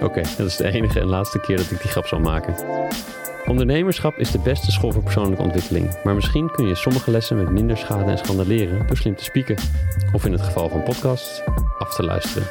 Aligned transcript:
Oké, 0.00 0.22
dat 0.36 0.46
is 0.46 0.56
de 0.56 0.72
enige 0.72 1.00
en 1.00 1.06
laatste 1.06 1.40
keer 1.40 1.56
dat 1.56 1.70
ik 1.70 1.80
die 1.80 1.90
grap 1.90 2.06
zal 2.06 2.20
maken. 2.20 2.54
Ondernemerschap 3.46 4.18
is 4.18 4.30
de 4.30 4.38
beste 4.38 4.70
school 4.70 4.92
voor 4.92 5.02
persoonlijke 5.02 5.42
ontwikkeling, 5.42 6.02
maar 6.04 6.14
misschien 6.14 6.50
kun 6.50 6.66
je 6.66 6.74
sommige 6.74 7.10
lessen 7.10 7.36
met 7.36 7.50
minder 7.50 7.76
schade 7.76 8.10
en 8.10 8.18
schande 8.18 8.46
leren 8.46 8.86
door 8.86 8.96
slim 8.96 9.16
te 9.16 9.24
spieken. 9.24 9.56
Of 10.12 10.24
in 10.24 10.32
het 10.32 10.40
geval 10.40 10.68
van 10.68 10.82
podcasts, 10.82 11.42
af 11.78 11.94
te 11.94 12.02
luisteren. 12.02 12.48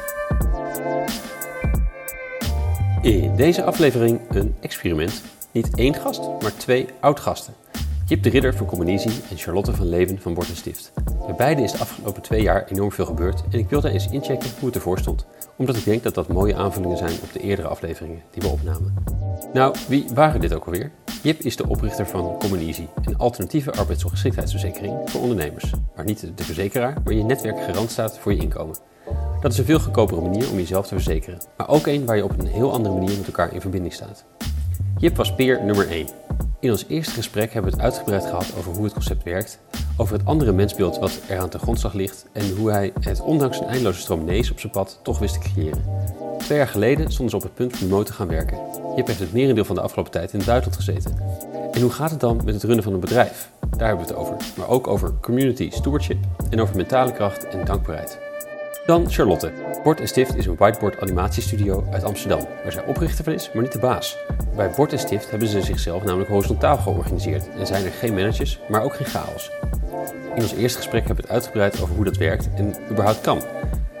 In 3.02 3.36
deze 3.36 3.62
aflevering 3.62 4.20
een 4.30 4.54
experiment. 4.60 5.22
Niet 5.52 5.76
één 5.76 5.94
gast, 5.94 6.20
maar 6.42 6.56
twee 6.56 6.86
oud-gasten. 7.00 7.54
Jip 8.06 8.22
de 8.22 8.30
Ridder 8.30 8.54
van 8.54 8.66
Communisie 8.66 9.22
en 9.30 9.36
Charlotte 9.36 9.74
van 9.74 9.88
Leven 9.88 10.18
van 10.20 10.34
Bord 10.34 10.46
Stift. 10.46 10.92
Bij 11.26 11.34
beide 11.36 11.62
is 11.62 11.72
de 11.72 11.78
afgelopen 11.78 12.22
twee 12.22 12.42
jaar 12.42 12.64
enorm 12.68 12.92
veel 12.92 13.04
gebeurd 13.04 13.42
en 13.50 13.58
ik 13.58 13.68
wilde 13.68 13.90
eens 13.90 14.08
inchecken 14.10 14.50
hoe 14.58 14.66
het 14.66 14.74
ervoor 14.74 14.98
stond. 14.98 15.26
Omdat 15.58 15.76
ik 15.76 15.84
denk 15.84 16.02
dat 16.02 16.14
dat 16.14 16.28
mooie 16.28 16.54
aanvullingen 16.54 16.96
zijn 16.96 17.12
op 17.22 17.32
de 17.32 17.40
eerdere 17.40 17.68
afleveringen 17.68 18.22
die 18.30 18.42
we 18.42 18.48
opnamen. 18.48 18.94
Nou, 19.52 19.74
wie 19.88 20.06
waren 20.14 20.40
dit 20.40 20.54
ook 20.54 20.64
alweer? 20.64 20.90
Jip 21.22 21.40
is 21.40 21.56
de 21.56 21.68
oprichter 21.68 22.06
van 22.06 22.36
Communisie, 22.38 22.88
een 23.04 23.18
alternatieve 23.18 23.72
arbeidsongeschiktheidsverzekering 23.72 25.10
voor 25.10 25.20
ondernemers. 25.20 25.72
Waar 25.94 26.04
niet 26.04 26.30
de 26.34 26.44
verzekeraar, 26.44 26.96
maar 27.04 27.14
je 27.14 27.22
netwerk 27.22 27.60
garant 27.60 27.90
staat 27.90 28.18
voor 28.18 28.32
je 28.32 28.40
inkomen. 28.40 28.76
Dat 29.40 29.52
is 29.52 29.58
een 29.58 29.64
veel 29.64 29.80
goedkopere 29.80 30.20
manier 30.20 30.50
om 30.50 30.56
jezelf 30.56 30.86
te 30.86 30.94
verzekeren, 30.94 31.40
maar 31.56 31.68
ook 31.68 31.86
een 31.86 32.06
waar 32.06 32.16
je 32.16 32.24
op 32.24 32.38
een 32.38 32.46
heel 32.46 32.72
andere 32.72 32.94
manier 32.94 33.16
met 33.16 33.26
elkaar 33.26 33.54
in 33.54 33.60
verbinding 33.60 33.92
staat. 33.92 34.24
Jip 34.98 35.16
was 35.16 35.34
peer 35.34 35.64
nummer 35.64 35.88
1. 35.88 36.06
In 36.60 36.70
ons 36.70 36.84
eerste 36.88 37.12
gesprek 37.14 37.52
hebben 37.52 37.70
we 37.70 37.76
het 37.76 37.86
uitgebreid 37.86 38.24
gehad 38.24 38.52
over 38.58 38.72
hoe 38.72 38.84
het 38.84 38.92
concept 38.92 39.22
werkt, 39.22 39.58
over 39.96 40.16
het 40.16 40.26
andere 40.26 40.52
mensbeeld 40.52 40.98
wat 40.98 41.20
eraan 41.28 41.48
ten 41.48 41.60
grondslag 41.60 41.92
ligt 41.92 42.26
en 42.32 42.56
hoe 42.56 42.70
hij 42.70 42.92
het 43.00 43.20
ondanks 43.20 43.60
een 43.60 43.66
eindeloze 43.66 44.00
stroom 44.00 44.24
nees 44.24 44.50
op 44.50 44.60
zijn 44.60 44.72
pad 44.72 45.00
toch 45.02 45.18
wist 45.18 45.34
te 45.34 45.50
creëren. 45.50 45.84
Twee 46.38 46.58
jaar 46.58 46.68
geleden 46.68 47.12
stonden 47.12 47.30
ze 47.30 47.36
op 47.36 47.42
het 47.42 47.54
punt 47.54 47.76
remote 47.76 48.04
te 48.04 48.12
gaan 48.12 48.28
werken. 48.28 48.58
Jip 48.96 49.06
heeft 49.06 49.18
het 49.18 49.32
merendeel 49.32 49.64
van 49.64 49.74
de 49.74 49.80
afgelopen 49.80 50.12
tijd 50.12 50.32
in 50.32 50.40
het 50.40 50.76
gezeten. 50.76 51.16
En 51.72 51.80
hoe 51.80 51.90
gaat 51.90 52.10
het 52.10 52.20
dan 52.20 52.40
met 52.44 52.54
het 52.54 52.62
runnen 52.62 52.84
van 52.84 52.92
een 52.92 53.00
bedrijf? 53.00 53.50
Daar 53.76 53.88
hebben 53.88 54.06
we 54.06 54.12
het 54.12 54.20
over, 54.20 54.36
maar 54.56 54.68
ook 54.68 54.86
over 54.86 55.14
community 55.20 55.70
stewardship 55.70 56.18
en 56.50 56.60
over 56.60 56.76
mentale 56.76 57.12
kracht 57.12 57.48
en 57.48 57.64
dankbaarheid. 57.64 58.27
Dan 58.88 59.10
Charlotte. 59.10 59.52
Bord 59.82 60.00
en 60.00 60.08
Stift 60.08 60.36
is 60.36 60.46
een 60.46 60.56
whiteboard 60.56 61.00
animatiestudio 61.00 61.86
uit 61.90 62.04
Amsterdam, 62.04 62.46
waar 62.62 62.72
zij 62.72 62.84
oprichter 62.84 63.24
van 63.24 63.32
is, 63.32 63.50
maar 63.52 63.62
niet 63.62 63.72
de 63.72 63.78
baas. 63.78 64.16
Bij 64.56 64.70
Bord 64.70 64.92
en 64.92 64.98
Stift 64.98 65.30
hebben 65.30 65.48
ze 65.48 65.62
zichzelf 65.62 66.04
namelijk 66.04 66.30
horizontaal 66.30 66.76
georganiseerd 66.76 67.48
en 67.58 67.66
zijn 67.66 67.84
er 67.84 67.90
geen 67.90 68.14
managers, 68.14 68.60
maar 68.68 68.82
ook 68.82 68.94
geen 68.94 69.06
chaos. 69.06 69.50
In 70.34 70.42
ons 70.42 70.52
eerste 70.52 70.78
gesprek 70.78 71.06
hebben 71.06 71.24
we 71.24 71.30
het 71.30 71.40
uitgebreid 71.40 71.80
over 71.82 71.94
hoe 71.94 72.04
dat 72.04 72.16
werkt 72.16 72.48
en 72.56 72.74
überhaupt 72.90 73.20
kan. 73.20 73.42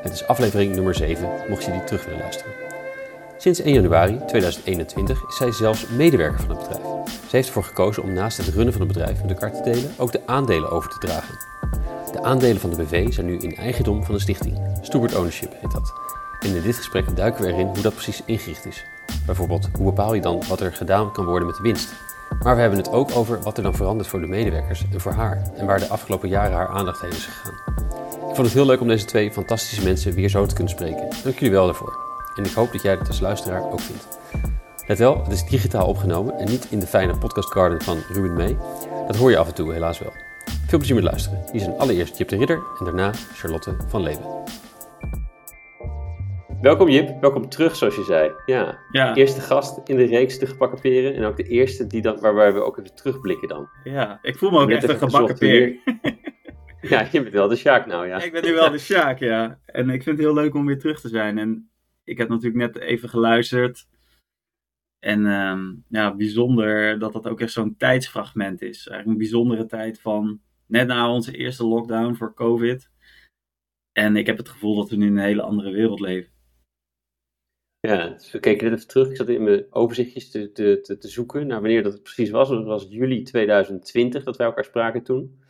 Het 0.02 0.12
is 0.12 0.26
aflevering 0.26 0.74
nummer 0.74 0.94
7, 0.94 1.28
mocht 1.48 1.64
je 1.64 1.70
die 1.70 1.84
terug 1.84 2.04
willen 2.04 2.20
luisteren. 2.20 2.52
Sinds 3.38 3.60
1 3.60 3.74
januari 3.74 4.20
2021 4.26 5.28
is 5.28 5.36
zij 5.36 5.52
zelfs 5.52 5.88
medewerker 5.88 6.40
van 6.40 6.50
het 6.50 6.68
bedrijf. 6.68 6.86
Ze 7.06 7.36
heeft 7.36 7.46
ervoor 7.46 7.64
gekozen 7.64 8.02
om 8.02 8.12
naast 8.12 8.36
het 8.36 8.48
runnen 8.48 8.72
van 8.72 8.82
het 8.82 8.92
bedrijf 8.92 9.22
met 9.22 9.30
elkaar 9.30 9.52
te 9.52 9.70
delen, 9.70 9.90
ook 9.96 10.12
de 10.12 10.26
aandelen 10.26 10.70
over 10.70 10.90
te 10.90 10.98
dragen. 10.98 11.57
De 12.12 12.22
aandelen 12.22 12.60
van 12.60 12.70
de 12.70 12.76
BV 12.76 13.12
zijn 13.12 13.26
nu 13.26 13.38
in 13.38 13.56
eigendom 13.56 14.04
van 14.04 14.14
de 14.14 14.20
stichting. 14.20 14.58
Steward 14.80 15.14
Ownership 15.14 15.52
heet 15.60 15.72
dat. 15.72 15.92
En 16.40 16.56
in 16.56 16.62
dit 16.62 16.76
gesprek 16.76 17.16
duiken 17.16 17.44
we 17.44 17.52
erin 17.52 17.66
hoe 17.66 17.80
dat 17.80 17.94
precies 17.94 18.22
ingericht 18.24 18.66
is. 18.66 18.84
Bijvoorbeeld, 19.26 19.68
hoe 19.76 19.84
bepaal 19.84 20.14
je 20.14 20.20
dan 20.20 20.42
wat 20.48 20.60
er 20.60 20.72
gedaan 20.72 21.12
kan 21.12 21.24
worden 21.24 21.46
met 21.46 21.56
de 21.56 21.62
winst? 21.62 21.94
Maar 22.42 22.54
we 22.54 22.60
hebben 22.60 22.78
het 22.78 22.90
ook 22.90 23.16
over 23.16 23.42
wat 23.42 23.56
er 23.56 23.62
dan 23.62 23.74
verandert 23.74 24.08
voor 24.08 24.20
de 24.20 24.26
medewerkers 24.26 24.84
en 24.92 25.00
voor 25.00 25.12
haar. 25.12 25.42
En 25.56 25.66
waar 25.66 25.78
de 25.78 25.88
afgelopen 25.88 26.28
jaren 26.28 26.56
haar 26.56 26.68
aandacht 26.68 27.00
heen 27.00 27.10
is 27.10 27.26
gegaan. 27.26 27.54
Ik 28.28 28.34
vond 28.34 28.46
het 28.46 28.52
heel 28.52 28.66
leuk 28.66 28.80
om 28.80 28.88
deze 28.88 29.04
twee 29.04 29.32
fantastische 29.32 29.84
mensen 29.84 30.14
weer 30.14 30.28
zo 30.28 30.46
te 30.46 30.54
kunnen 30.54 30.72
spreken. 30.72 31.08
Dank 31.22 31.38
jullie 31.38 31.54
wel 31.54 31.64
daarvoor. 31.64 31.98
En 32.36 32.44
ik 32.44 32.52
hoop 32.52 32.72
dat 32.72 32.82
jij 32.82 32.92
het 32.92 33.08
als 33.08 33.20
luisteraar 33.20 33.62
ook 33.72 33.80
vindt. 33.80 34.18
Let 34.86 34.98
wel, 34.98 35.22
het 35.22 35.32
is 35.32 35.44
digitaal 35.44 35.86
opgenomen 35.86 36.38
en 36.38 36.48
niet 36.48 36.66
in 36.70 36.78
de 36.78 36.86
fijne 36.86 37.18
podcast 37.18 37.52
garden 37.52 37.82
van 37.82 37.98
Ruben 38.08 38.34
May. 38.34 38.56
Dat 39.06 39.16
hoor 39.16 39.30
je 39.30 39.38
af 39.38 39.48
en 39.48 39.54
toe 39.54 39.72
helaas 39.72 39.98
wel. 39.98 40.27
Veel 40.68 40.78
plezier 40.78 40.96
met 40.96 41.04
luisteren. 41.04 41.44
Hier 41.52 41.60
zijn 41.60 41.76
allereerst 41.78 42.18
Jip 42.18 42.28
de 42.28 42.36
Ridder 42.36 42.62
en 42.78 42.84
daarna 42.84 43.12
Charlotte 43.12 43.76
van 43.88 44.02
Leeuwen. 44.02 44.42
Welkom 46.60 46.88
Jip, 46.88 47.20
welkom 47.20 47.48
terug 47.48 47.76
zoals 47.76 47.96
je 47.96 48.02
zei. 48.02 48.32
Ja, 48.46 48.78
Ja. 48.90 49.14
eerste 49.14 49.40
gast 49.40 49.88
in 49.88 49.96
de 49.96 50.04
reeks 50.04 50.38
De 50.38 50.46
Gebakken 50.46 50.80
Peren 50.80 51.14
en 51.14 51.24
ook 51.24 51.36
de 51.36 51.42
eerste 51.42 51.86
die 51.86 52.02
dan, 52.02 52.20
waarbij 52.20 52.52
we 52.52 52.60
ook 52.62 52.78
even 52.78 52.94
terugblikken 52.94 53.48
dan. 53.48 53.68
Ja, 53.84 54.18
ik 54.22 54.36
voel 54.36 54.50
me 54.50 54.58
ook 54.60 54.70
echt 54.70 54.82
een 54.82 54.90
even 54.94 55.10
gebakken 55.10 55.38
peer. 55.38 55.76
Ja, 56.80 57.08
je 57.12 57.22
bent 57.22 57.34
wel 57.34 57.48
de 57.48 57.56
Sjaak 57.56 57.86
nou, 57.86 58.06
ja. 58.06 58.22
ik 58.22 58.32
ben 58.32 58.44
nu 58.44 58.54
wel 58.54 58.70
de 58.70 58.78
Sjaak, 58.78 59.18
ja. 59.18 59.58
En 59.66 59.90
ik 59.90 60.02
vind 60.02 60.16
het 60.16 60.26
heel 60.26 60.34
leuk 60.34 60.54
om 60.54 60.66
weer 60.66 60.78
terug 60.78 61.00
te 61.00 61.08
zijn. 61.08 61.38
En 61.38 61.70
ik 62.04 62.18
heb 62.18 62.28
natuurlijk 62.28 62.56
net 62.56 62.78
even 62.82 63.08
geluisterd. 63.08 63.86
En 64.98 65.26
ehm, 65.26 65.60
ja, 65.88 66.14
bijzonder 66.14 66.98
dat 66.98 67.12
dat 67.12 67.28
ook 67.28 67.40
echt 67.40 67.52
zo'n 67.52 67.76
tijdsfragment 67.76 68.62
is. 68.62 68.88
Eigenlijk 68.88 69.06
een 69.06 69.28
bijzondere 69.28 69.66
tijd 69.66 70.00
van 70.00 70.40
net 70.68 70.86
na 70.86 71.12
onze 71.12 71.36
eerste 71.36 71.66
lockdown 71.66 72.14
voor 72.14 72.34
COVID. 72.34 72.90
En 73.92 74.16
ik 74.16 74.26
heb 74.26 74.36
het 74.36 74.48
gevoel 74.48 74.76
dat 74.76 74.90
we 74.90 74.96
nu 74.96 75.06
in 75.06 75.16
een 75.16 75.24
hele 75.24 75.42
andere 75.42 75.70
wereld 75.70 76.00
leven. 76.00 76.32
Ja, 77.80 78.08
dus 78.08 78.30
we 78.30 78.40
keken 78.40 78.64
net 78.64 78.74
even 78.74 78.88
terug. 78.88 79.10
Ik 79.10 79.16
zat 79.16 79.28
in 79.28 79.42
mijn 79.42 79.66
overzichtjes 79.70 80.30
te, 80.30 80.52
te, 80.52 80.80
te, 80.80 80.98
te 80.98 81.08
zoeken 81.08 81.46
naar 81.46 81.60
wanneer 81.60 81.82
dat 81.82 81.92
het 81.92 82.02
precies 82.02 82.30
was. 82.30 82.48
Dat 82.48 82.64
was 82.64 82.86
juli 82.88 83.22
2020 83.22 84.24
dat 84.24 84.36
wij 84.36 84.46
elkaar 84.46 84.64
spraken 84.64 85.02
toen. 85.02 85.42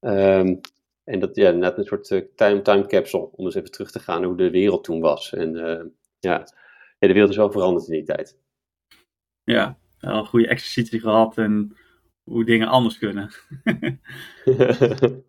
Ehm, 0.00 0.56
en 1.04 1.18
dat, 1.18 1.36
ja, 1.36 1.50
net 1.50 1.78
een 1.78 1.84
soort 1.84 2.10
eh, 2.10 2.22
time, 2.34 2.62
time 2.62 2.86
capsule, 2.86 3.30
om 3.32 3.44
eens 3.44 3.54
even 3.54 3.70
terug 3.70 3.90
te 3.90 3.98
gaan 3.98 4.24
hoe 4.24 4.36
de 4.36 4.50
wereld 4.50 4.84
toen 4.84 5.00
was. 5.00 5.32
En 5.32 5.52
ja. 6.20 6.46
ja, 6.98 7.08
de 7.08 7.12
wereld 7.12 7.30
is 7.30 7.36
wel 7.36 7.52
veranderd 7.52 7.88
in 7.88 7.92
die 7.92 8.04
tijd. 8.04 8.38
Ja, 9.44 9.78
wel 9.98 10.18
een 10.18 10.26
goede 10.26 10.48
exercitie 10.48 11.00
gehad 11.00 11.38
en 11.38 11.76
hoe 12.28 12.44
dingen 12.44 12.68
anders 12.68 12.98
kunnen. 12.98 13.30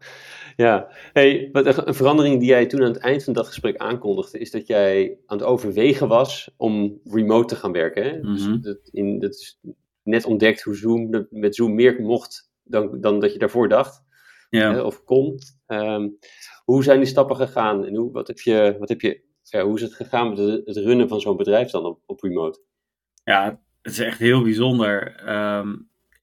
ja, 0.55 0.87
hey, 1.13 1.49
wat 1.51 1.87
een 1.87 1.93
verandering 1.93 2.39
die 2.39 2.47
jij 2.49 2.65
toen 2.65 2.81
aan 2.81 2.91
het 2.93 2.97
eind 3.01 3.23
van 3.23 3.33
dat 3.33 3.47
gesprek 3.47 3.77
aankondigde, 3.77 4.39
is 4.39 4.51
dat 4.51 4.67
jij 4.67 5.17
aan 5.25 5.37
het 5.37 5.47
overwegen 5.47 6.07
was 6.07 6.51
om 6.57 6.99
remote 7.03 7.47
te 7.47 7.55
gaan 7.55 7.71
werken. 7.71 8.03
Hè? 8.03 8.21
Dus 8.21 8.47
Mhm. 8.47 8.61
dat, 8.61 8.79
in, 8.91 9.19
dat 9.19 9.31
is 9.33 9.59
net 10.03 10.25
ontdekt 10.25 10.61
hoe 10.61 10.75
Zoom 10.75 11.27
met 11.29 11.55
Zoom 11.55 11.75
meer 11.75 12.01
mocht 12.01 12.51
dan, 12.63 13.01
dan 13.01 13.19
dat 13.19 13.33
je 13.33 13.39
daarvoor 13.39 13.69
dacht 13.69 14.03
Ja. 14.49 14.71
hè, 14.71 14.81
of 14.81 15.03
kon. 15.03 15.37
Ehm, 15.65 16.07
hoe 16.65 16.83
zijn 16.83 16.99
die 16.99 17.07
stappen 17.07 17.35
gegaan 17.35 17.85
en 17.85 17.95
hoe, 17.95 18.11
wat 18.11 18.27
heb 18.27 18.39
je, 18.39 18.75
wat 18.79 18.89
heb 18.89 19.01
je, 19.01 19.21
ja, 19.43 19.63
hoe 19.63 19.75
is 19.75 19.81
het 19.81 19.93
gegaan 19.93 20.29
met 20.29 20.37
het, 20.37 20.65
het 20.65 20.77
runnen 20.77 21.07
van 21.07 21.21
zo'n 21.21 21.37
bedrijf 21.37 21.71
dan 21.71 21.85
op, 21.85 21.99
op 22.05 22.21
remote? 22.21 22.59
Ja, 23.23 23.61
het 23.81 23.91
is 23.91 23.99
echt 23.99 24.19
heel 24.19 24.41
bijzonder. 24.43 25.15
Ehm, 25.15 25.75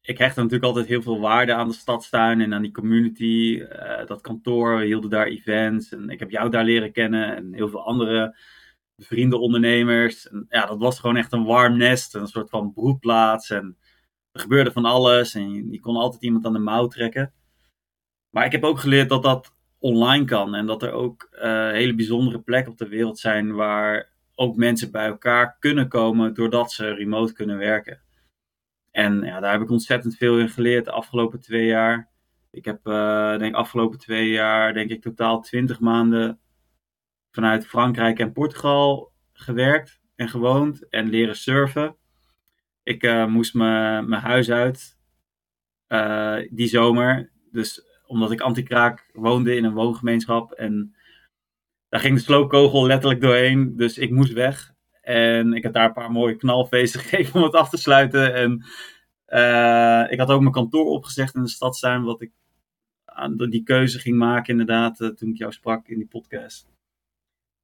ik 0.07 0.19
hecht 0.19 0.37
natuurlijk 0.37 0.65
altijd 0.65 0.87
heel 0.87 1.03
veel 1.03 1.21
waarde 1.21 1.55
aan 1.55 1.69
de 1.69 1.75
stadstuin 1.75 2.41
en 2.41 2.55
aan 2.55 2.63
die 2.63 2.73
community. 2.73 3.61
Eh, 3.61 4.07
dat 4.07 4.21
kantoor, 4.21 4.79
we 4.79 4.85
hielden 4.85 5.11
daar 5.11 5.27
events. 5.27 5.93
En 5.93 6.11
ik 6.11 6.19
heb 6.19 6.31
jou 6.31 6.51
daar 6.51 6.65
leren 6.65 6.93
kennen 6.93 7.37
en 7.37 7.55
heel 7.55 7.69
veel 7.69 7.87
andere 7.87 8.37
vrienden, 8.97 9.41
ondernemers. 9.41 10.29
Ja, 10.49 10.67
dat 10.67 10.79
was 10.79 11.01
gewoon 11.01 11.17
echt 11.17 11.33
een 11.33 11.45
warm 11.45 11.77
nest, 11.77 12.15
een 12.15 12.27
soort 12.27 12.51
van 12.51 12.73
broedplaats. 12.73 13.51
En 13.51 13.77
er 14.33 14.41
gebeurde 14.41 14.73
van 14.73 14.85
alles 14.85 15.35
en 15.35 15.51
je, 15.51 15.71
je 15.71 15.81
kon 15.81 15.97
altijd 15.97 16.23
iemand 16.23 16.47
aan 16.47 16.53
de 16.53 16.59
mouw 16.59 16.87
trekken. 16.87 17.33
Maar 18.31 18.45
ik 18.45 18.53
heb 18.53 18.65
ook 18.65 18.79
geleerd 18.79 19.09
dat 19.09 19.23
dat 19.23 19.55
online 19.79 20.25
kan 20.25 20.55
en 20.55 20.67
dat 20.67 20.83
er 20.83 20.93
ook 20.93 21.29
eh, 21.31 21.71
hele 21.71 21.95
bijzondere 21.95 22.41
plekken 22.41 22.73
op 22.73 22.79
de 22.79 22.89
wereld 22.89 23.19
zijn 23.19 23.55
waar 23.55 24.09
ook 24.35 24.57
mensen 24.57 24.91
bij 24.91 25.07
elkaar 25.07 25.57
kunnen 25.59 25.89
komen 25.89 26.35
doordat 26.35 26.73
ze 26.73 26.95
remote 26.95 27.33
kunnen 27.33 27.59
werken. 27.59 28.01
En 28.97 29.23
ja, 29.23 29.41
daar 29.41 29.53
heb 29.53 29.61
ik 29.61 29.71
ontzettend 29.71 30.17
veel 30.17 30.39
in 30.39 30.49
geleerd 30.49 30.85
de 30.85 30.91
afgelopen 30.91 31.41
twee 31.41 31.67
jaar. 31.67 32.11
Ik 32.51 32.65
heb, 32.65 32.87
eh 32.87 33.39
denk 33.39 33.55
afgelopen 33.55 33.99
twee 33.99 34.31
jaar, 34.31 34.75
denk 34.75 34.91
ik 34.91 35.03
totaal 35.03 35.41
twintig 35.41 35.81
maanden 35.81 36.41
vanuit 37.31 37.67
Frankrijk 37.67 38.19
en 38.19 38.33
Portugal 38.33 39.13
gewerkt 39.33 40.01
en 40.15 40.29
gewoond 40.29 40.89
en 40.89 41.09
leren 41.09 41.37
surfen. 41.37 41.97
Ik 42.83 43.03
eh, 43.03 43.27
moest 43.27 43.55
mijn 43.55 44.09
mijn 44.09 44.23
huis 44.23 44.51
uit 44.51 44.99
eh, 45.87 46.37
die 46.51 46.69
zomer. 46.69 47.31
Dus 47.51 47.83
omdat 48.07 48.31
ik 48.31 48.41
anti-kraak 48.41 49.11
woonde 49.13 49.57
in 49.57 49.65
een 49.65 49.75
woongemeenschap 49.75 50.53
en 50.53 50.95
daar 51.89 52.01
ging 52.01 52.17
de 52.17 52.23
sloopkogel 52.23 52.87
letterlijk 52.87 53.21
doorheen. 53.21 53.77
Dus 53.77 53.99
ik 53.99 54.11
moest 54.11 54.33
weg. 54.33 54.75
En 55.07 55.53
ik 55.53 55.63
heb 55.63 55.73
daar 55.73 55.87
een 55.87 55.93
paar 55.93 56.11
mooie 56.11 56.37
knalfeesten 56.37 57.01
gegeven 57.07 57.35
om 57.35 57.43
het 57.43 57.55
af 57.55 57.69
te 57.69 57.77
sluiten. 57.77 58.35
En 58.35 58.65
uh, 59.29 60.13
ik 60.13 60.19
had 60.19 60.31
ook 60.31 60.41
mijn 60.41 60.53
kantoor 60.53 60.87
opgezegd 60.87 61.35
in 61.35 61.43
de 61.43 61.49
stadstuin, 61.49 62.03
wat 62.03 62.23
ik 62.23 62.33
aan 63.05 63.37
die 63.37 63.63
keuze 63.63 63.99
ging 63.99 64.17
maken 64.17 64.53
inderdaad, 64.53 65.01
uh, 65.01 65.09
toen 65.09 65.29
ik 65.29 65.37
jou 65.37 65.53
sprak 65.53 65.89
in 65.89 65.99
die 65.99 66.07
podcast. 66.07 66.69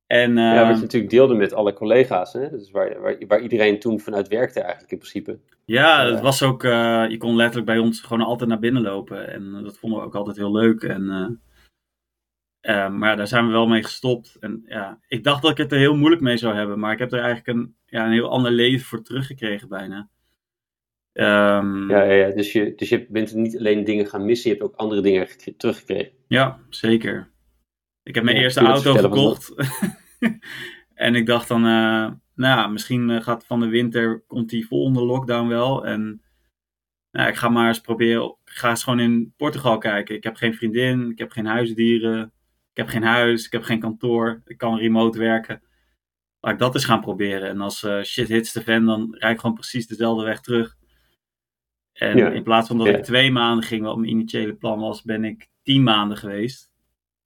En, 0.07 0.31
uh, 0.31 0.55
ja, 0.55 0.67
wat 0.67 0.77
je 0.77 0.83
natuurlijk 0.83 1.13
deelde 1.13 1.35
met 1.35 1.53
alle 1.53 1.73
collega's, 1.73 2.33
hè? 2.33 2.51
Dus 2.51 2.71
waar, 2.71 3.01
waar, 3.01 3.17
waar, 3.27 3.41
iedereen 3.41 3.79
toen 3.79 4.01
vanuit 4.01 4.29
werkte 4.29 4.61
eigenlijk 4.61 4.93
in 4.93 4.99
principe. 4.99 5.39
Ja, 5.65 6.07
het 6.07 6.21
was 6.21 6.43
ook, 6.43 6.63
je 6.63 7.17
kon 7.19 7.37
letterlijk 7.37 7.67
bij 7.67 7.79
ons 7.79 8.01
gewoon 8.01 8.27
altijd 8.27 8.49
naar 8.49 8.59
binnen 8.59 8.83
lopen. 8.83 9.33
En 9.33 9.63
dat 9.63 9.79
vonden 9.79 9.99
we 9.99 10.05
ook 10.05 10.15
altijd 10.15 10.37
heel 10.37 10.53
leuk. 10.53 10.83
En, 10.83 11.41
maar 12.99 13.17
daar 13.17 13.29
zijn 13.29 13.47
we 13.47 13.53
wel 13.53 13.67
mee 13.67 13.83
gestopt. 13.83 14.37
En 14.41 14.65
ja, 14.67 14.99
ik 15.07 15.25
dacht 15.25 15.43
dat 15.43 15.51
ik 15.51 15.57
het 15.57 15.73
er 15.73 15.79
heel 15.79 15.97
moeilijk 15.97 16.23
mee 16.23 16.37
zou 16.37 16.55
hebben, 16.55 16.79
maar 16.79 16.93
ik 16.93 16.99
heb 16.99 17.13
er 17.13 17.21
eigenlijk 17.21 17.59
een, 17.59 17.75
ja, 17.87 18.05
een 18.07 18.13
heel 18.13 18.31
ander 18.31 18.51
leven 18.51 18.87
voor 18.87 19.03
teruggekregen 19.03 19.69
bijna. 19.69 20.09
Um, 21.13 21.91
ja, 21.91 22.03
ja, 22.03 22.13
ja, 22.13 22.31
Dus, 22.35 22.53
je, 22.53 22.73
dus 22.77 22.89
je 22.89 23.07
bent 23.09 23.35
niet 23.35 23.59
alleen 23.59 23.85
dingen 23.85 24.07
gaan 24.07 24.25
missen, 24.25 24.51
je 24.51 24.57
hebt 24.57 24.69
ook 24.69 24.77
andere 24.77 25.01
dingen 25.01 25.29
teruggekregen. 25.57 26.13
Ja, 26.27 26.59
zeker. 26.69 27.31
Ik 28.03 28.15
heb 28.15 28.25
mijn 28.25 28.37
eerste 28.37 28.61
auto 28.61 28.95
gekocht. 28.95 29.55
en 30.95 31.15
ik 31.15 31.27
dacht 31.27 31.49
dan, 31.49 31.67
uh, 31.67 32.11
nou, 32.35 32.73
misschien 32.73 33.11
eh, 33.11 33.23
gaat 33.23 33.47
van 33.47 33.61
de 33.61 33.67
winter, 33.67 34.25
komt 34.27 34.51
die 34.51 34.67
volgende 34.67 35.03
lockdown 35.03 35.49
wel. 35.49 35.87
En 35.87 36.23
nou, 37.11 37.29
ik 37.29 37.37
ga 37.37 37.49
maar 37.49 37.69
eens 37.69 37.81
proberen, 37.81 38.25
ik 38.45 38.53
ga 38.53 38.69
eens 38.69 38.85
gewoon 38.85 39.01
in 39.01 39.35
Portugal 39.37 39.79
kijken. 39.79 40.15
Ik 40.15 40.25
heb 40.25 40.37
geen 40.37 40.55
vriendin, 40.55 41.11
ik 41.11 41.19
heb 41.19 41.31
geen 41.31 41.47
huisdieren, 41.47 42.33
ik 42.73 42.79
heb 42.79 42.89
geen 42.89 43.03
huis, 43.03 43.47
ik 43.47 43.53
heb 43.53 43.63
geen 43.63 43.81
kantoor, 43.81 44.43
ik 44.45 44.59
kan 44.59 44.79
remote 44.79 45.19
werken. 45.19 45.63
Laat 46.41 46.53
ik 46.53 46.59
dat 46.59 46.75
eens 46.75 46.85
gaan 46.85 47.01
proberen. 47.01 47.49
En 47.49 47.61
als 47.61 47.83
uh, 47.83 48.03
shit 48.03 48.29
hits 48.29 48.53
de 48.53 48.63
fan, 48.63 48.87
dan 48.87 49.15
rijd 49.19 49.35
ik 49.35 49.41
gewoon 49.41 49.55
precies 49.55 49.87
dezelfde 49.87 50.25
weg 50.25 50.41
terug. 50.41 50.77
En 51.93 52.35
in 52.35 52.43
plaats 52.43 52.69
van 52.69 52.79
dat 52.79 52.87
ik 52.87 53.03
twee 53.03 53.31
maanden 53.31 53.65
ging, 53.65 53.85
wat 53.85 53.97
mijn 53.97 54.11
initiële 54.11 54.55
plan 54.55 54.81
was, 54.81 55.03
ben 55.03 55.25
ik 55.25 55.49
tien 55.63 55.83
maanden 55.83 56.17
geweest. 56.17 56.71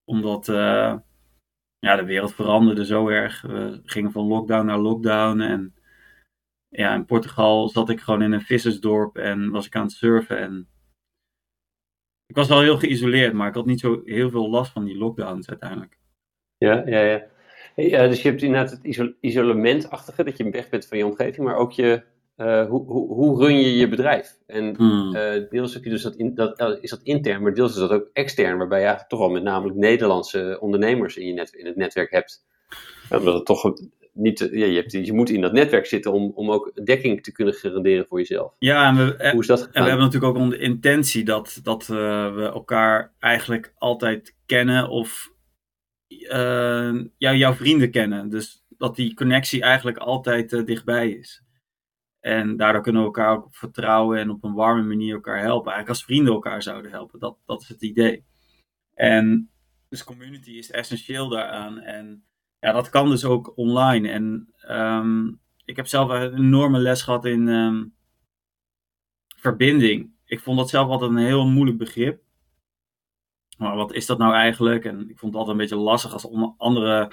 Omdat 0.04 0.48
uh, 0.48 0.96
ja, 1.78 1.96
de 1.96 2.04
wereld 2.04 2.34
veranderde 2.34 2.84
zo 2.84 3.08
erg. 3.08 3.42
We 3.42 3.80
gingen 3.84 4.12
van 4.12 4.26
lockdown 4.26 4.66
naar 4.66 4.78
lockdown. 4.78 5.40
En 5.40 5.74
ja, 6.68 6.94
in 6.94 7.04
Portugal 7.04 7.68
zat 7.68 7.90
ik 7.90 8.00
gewoon 8.00 8.22
in 8.22 8.32
een 8.32 8.40
vissersdorp 8.40 9.16
en 9.16 9.50
was 9.50 9.66
ik 9.66 9.76
aan 9.76 9.82
het 9.82 9.92
surfen. 9.92 10.38
En 10.38 10.68
ik 12.26 12.34
was 12.34 12.48
wel 12.48 12.60
heel 12.60 12.78
geïsoleerd, 12.78 13.32
maar 13.32 13.48
ik 13.48 13.54
had 13.54 13.66
niet 13.66 13.80
zo 13.80 14.02
heel 14.04 14.30
veel 14.30 14.50
last 14.50 14.72
van 14.72 14.84
die 14.84 14.98
lockdowns 14.98 15.48
uiteindelijk. 15.48 15.98
Ja, 16.58 16.82
ja, 16.86 17.00
ja. 17.00 17.26
ja 17.74 18.08
dus 18.08 18.22
je 18.22 18.28
hebt 18.28 18.42
inderdaad 18.42 18.70
het 18.70 19.16
isolementachtige, 19.20 20.24
dat 20.24 20.36
je 20.36 20.50
weg 20.50 20.68
bent 20.68 20.86
van 20.86 20.98
je 20.98 21.06
omgeving, 21.06 21.46
maar 21.46 21.56
ook 21.56 21.72
je 21.72 22.02
uh, 22.36 22.66
hoe, 22.68 22.84
hoe, 22.86 23.14
hoe 23.14 23.44
run 23.44 23.60
je 23.60 23.76
je 23.76 23.88
bedrijf? 23.88 24.38
En 24.46 24.76
hmm. 24.76 25.16
uh, 25.16 25.48
deels 25.50 25.74
heb 25.74 25.84
je 25.84 25.90
dus 25.90 26.02
dat, 26.02 26.16
in, 26.16 26.34
dat, 26.34 26.60
uh, 26.60 26.76
is 26.80 26.90
dat 26.90 27.02
intern, 27.02 27.42
maar 27.42 27.54
deels 27.54 27.72
is 27.72 27.78
dat 27.78 27.90
ook 27.90 28.10
extern, 28.12 28.58
waarbij 28.58 28.78
je 28.78 28.84
eigenlijk 28.84 29.10
toch 29.10 29.20
wel 29.20 29.30
met 29.30 29.42
namelijk 29.42 29.76
Nederlandse 29.76 30.58
ondernemers 30.60 31.16
in, 31.16 31.26
je 31.26 31.32
net, 31.32 31.52
in 31.52 31.66
het 31.66 31.76
netwerk 31.76 32.10
hebt. 32.10 32.44
Omdat 33.10 33.34
het 33.34 33.44
toch 33.44 33.72
niet, 34.16 34.38
ja, 34.38 34.66
je, 34.66 34.76
hebt, 34.76 34.92
je 34.92 35.12
moet 35.12 35.30
in 35.30 35.40
dat 35.40 35.52
netwerk 35.52 35.86
zitten 35.86 36.12
om, 36.12 36.32
om 36.34 36.50
ook 36.50 36.86
dekking 36.86 37.22
te 37.22 37.32
kunnen 37.32 37.54
garanderen 37.54 38.06
voor 38.06 38.18
jezelf. 38.18 38.54
Ja, 38.58 38.88
en 38.88 38.96
we, 38.96 39.30
hoe 39.30 39.40
is 39.40 39.46
dat 39.46 39.64
en 39.70 39.82
we 39.82 39.88
hebben 39.88 40.06
natuurlijk 40.06 40.36
ook 40.36 40.50
de 40.50 40.58
intentie 40.58 41.24
dat, 41.24 41.60
dat 41.62 41.86
we 41.86 42.50
elkaar 42.54 43.12
eigenlijk 43.18 43.72
altijd 43.78 44.36
kennen 44.46 44.88
of 44.88 45.34
ja, 47.16 47.34
jouw 47.34 47.52
vrienden 47.52 47.90
kennen. 47.90 48.28
Dus 48.28 48.64
dat 48.68 48.96
die 48.96 49.14
connectie 49.14 49.62
eigenlijk 49.62 49.98
altijd 49.98 50.66
dichtbij 50.66 51.10
is. 51.10 51.44
En 52.20 52.56
daardoor 52.56 52.82
kunnen 52.82 53.00
we 53.00 53.06
elkaar 53.06 53.36
ook 53.36 53.46
vertrouwen 53.50 54.18
en 54.18 54.30
op 54.30 54.44
een 54.44 54.54
warme 54.54 54.82
manier 54.82 55.14
elkaar 55.14 55.40
helpen. 55.40 55.72
Eigenlijk 55.72 55.88
als 55.88 56.04
vrienden 56.04 56.32
elkaar 56.32 56.62
zouden 56.62 56.90
helpen. 56.90 57.20
Dat, 57.20 57.38
dat 57.46 57.62
is 57.62 57.68
het 57.68 57.82
idee. 57.82 58.24
En 58.94 59.50
dus 59.88 60.04
community 60.04 60.50
is 60.50 60.70
essentieel 60.70 61.28
daaraan. 61.28 61.78
En 61.78 62.25
ja, 62.58 62.72
dat 62.72 62.90
kan 62.90 63.10
dus 63.10 63.24
ook 63.24 63.56
online. 63.56 64.08
En 64.08 64.54
um, 64.68 65.40
ik 65.64 65.76
heb 65.76 65.86
zelf 65.86 66.08
een 66.10 66.34
enorme 66.34 66.78
les 66.78 67.02
gehad 67.02 67.24
in 67.24 67.48
um, 67.48 67.94
verbinding. 69.36 70.10
Ik 70.24 70.40
vond 70.40 70.58
dat 70.58 70.68
zelf 70.68 70.88
altijd 70.88 71.10
een 71.10 71.16
heel 71.16 71.46
moeilijk 71.46 71.78
begrip. 71.78 72.22
Maar 73.58 73.76
wat 73.76 73.92
is 73.92 74.06
dat 74.06 74.18
nou 74.18 74.34
eigenlijk? 74.34 74.84
En 74.84 75.10
ik 75.10 75.18
vond 75.18 75.32
het 75.32 75.40
altijd 75.40 75.48
een 75.48 75.62
beetje 75.62 75.84
lastig 75.84 76.12
als 76.12 76.28
andere 76.56 77.10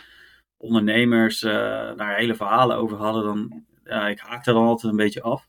ondernemers 0.57 1.43
uh, 1.43 1.51
daar 1.95 2.15
hele 2.15 2.35
verhalen 2.35 2.77
over 2.77 2.97
hadden. 2.97 3.23
Dan 3.23 3.65
ik 4.09 4.19
haakte 4.19 4.53
dan 4.53 4.65
altijd 4.65 4.91
een 4.91 4.97
beetje 4.97 5.21
af. 5.21 5.47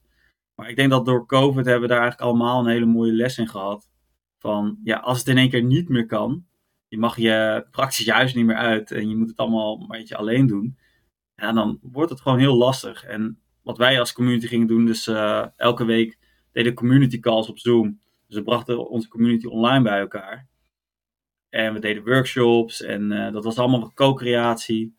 Maar 0.54 0.68
ik 0.68 0.76
denk 0.76 0.90
dat 0.90 1.04
door 1.04 1.26
COVID 1.26 1.64
hebben 1.64 1.82
we 1.82 1.94
daar 1.94 2.00
eigenlijk 2.00 2.30
allemaal 2.30 2.60
een 2.60 2.72
hele 2.72 2.86
mooie 2.86 3.12
les 3.12 3.38
in 3.38 3.48
gehad. 3.48 3.88
Van 4.38 4.78
ja, 4.84 4.98
als 4.98 5.18
het 5.18 5.28
in 5.28 5.38
één 5.38 5.50
keer 5.50 5.62
niet 5.62 5.88
meer 5.88 6.06
kan, 6.06 6.46
je 6.94 7.00
mag 7.00 7.16
je 7.16 7.66
praktisch 7.70 8.04
juist 8.04 8.34
niet 8.34 8.44
meer 8.44 8.56
uit 8.56 8.90
en 8.90 9.08
je 9.08 9.16
moet 9.16 9.28
het 9.28 9.36
allemaal 9.36 9.80
een 9.80 9.86
beetje 9.86 10.16
alleen 10.16 10.46
doen. 10.46 10.78
Ja, 11.36 11.52
dan 11.52 11.78
wordt 11.82 12.10
het 12.10 12.20
gewoon 12.20 12.38
heel 12.38 12.56
lastig. 12.56 13.04
En 13.04 13.40
wat 13.62 13.78
wij 13.78 13.98
als 13.98 14.12
community 14.12 14.46
gingen 14.46 14.66
doen, 14.66 14.86
dus 14.86 15.06
uh, 15.06 15.46
elke 15.56 15.84
week 15.84 16.18
deden 16.52 16.74
community 16.74 17.20
calls 17.20 17.48
op 17.48 17.58
Zoom. 17.58 18.00
Dus 18.26 18.36
we 18.36 18.42
brachten 18.42 18.88
onze 18.88 19.08
community 19.08 19.46
online 19.46 19.82
bij 19.82 19.98
elkaar. 19.98 20.48
En 21.48 21.72
we 21.72 21.80
deden 21.80 22.04
workshops 22.04 22.82
en 22.82 23.10
uh, 23.10 23.32
dat 23.32 23.44
was 23.44 23.58
allemaal 23.58 23.92
co-creatie. 23.94 24.96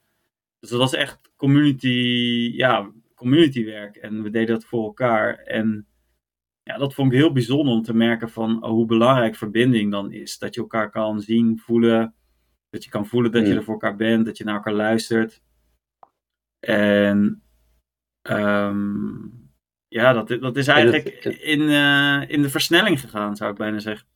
Dus 0.60 0.70
dat 0.70 0.80
was 0.80 0.94
echt 0.94 1.20
community, 1.36 2.52
ja, 2.56 2.92
communitywerk. 3.14 3.96
En 3.96 4.24
we 4.24 4.30
deden 4.30 4.56
dat 4.56 4.66
voor 4.66 4.84
elkaar. 4.84 5.36
En 5.36 5.88
ja, 6.66 6.78
dat 6.78 6.94
vond 6.94 7.12
ik 7.12 7.18
heel 7.18 7.32
bijzonder 7.32 7.74
om 7.74 7.82
te 7.82 7.94
merken 7.94 8.30
van 8.30 8.64
oh, 8.64 8.70
hoe 8.70 8.86
belangrijk 8.86 9.36
verbinding 9.36 9.92
dan 9.92 10.12
is. 10.12 10.38
Dat 10.38 10.56
je 10.56 10.62
elkaar 10.62 10.90
kan 10.90 11.22
zien, 11.22 11.60
voelen. 11.60 12.16
Dat 12.70 12.84
je 12.84 12.90
kan 12.90 13.06
voelen 13.06 13.32
dat 13.32 13.46
je 13.46 13.52
mm. 13.52 13.58
er 13.58 13.64
voor 13.64 13.74
elkaar 13.74 13.96
bent, 13.96 14.26
dat 14.26 14.38
je 14.38 14.44
naar 14.44 14.56
elkaar 14.56 14.74
luistert. 14.74 15.42
En 16.60 17.44
um, 18.30 19.50
ja, 19.88 20.14
dat, 20.14 20.28
dat 20.28 20.58
is 20.58 20.68
eigenlijk 20.68 21.08
in, 21.26 21.62
uh, 21.62 22.30
in 22.30 22.42
de 22.42 22.50
versnelling 22.50 23.00
gegaan, 23.00 23.36
zou 23.36 23.52
ik 23.52 23.58
bijna 23.58 23.80
zeggen. 23.80 24.08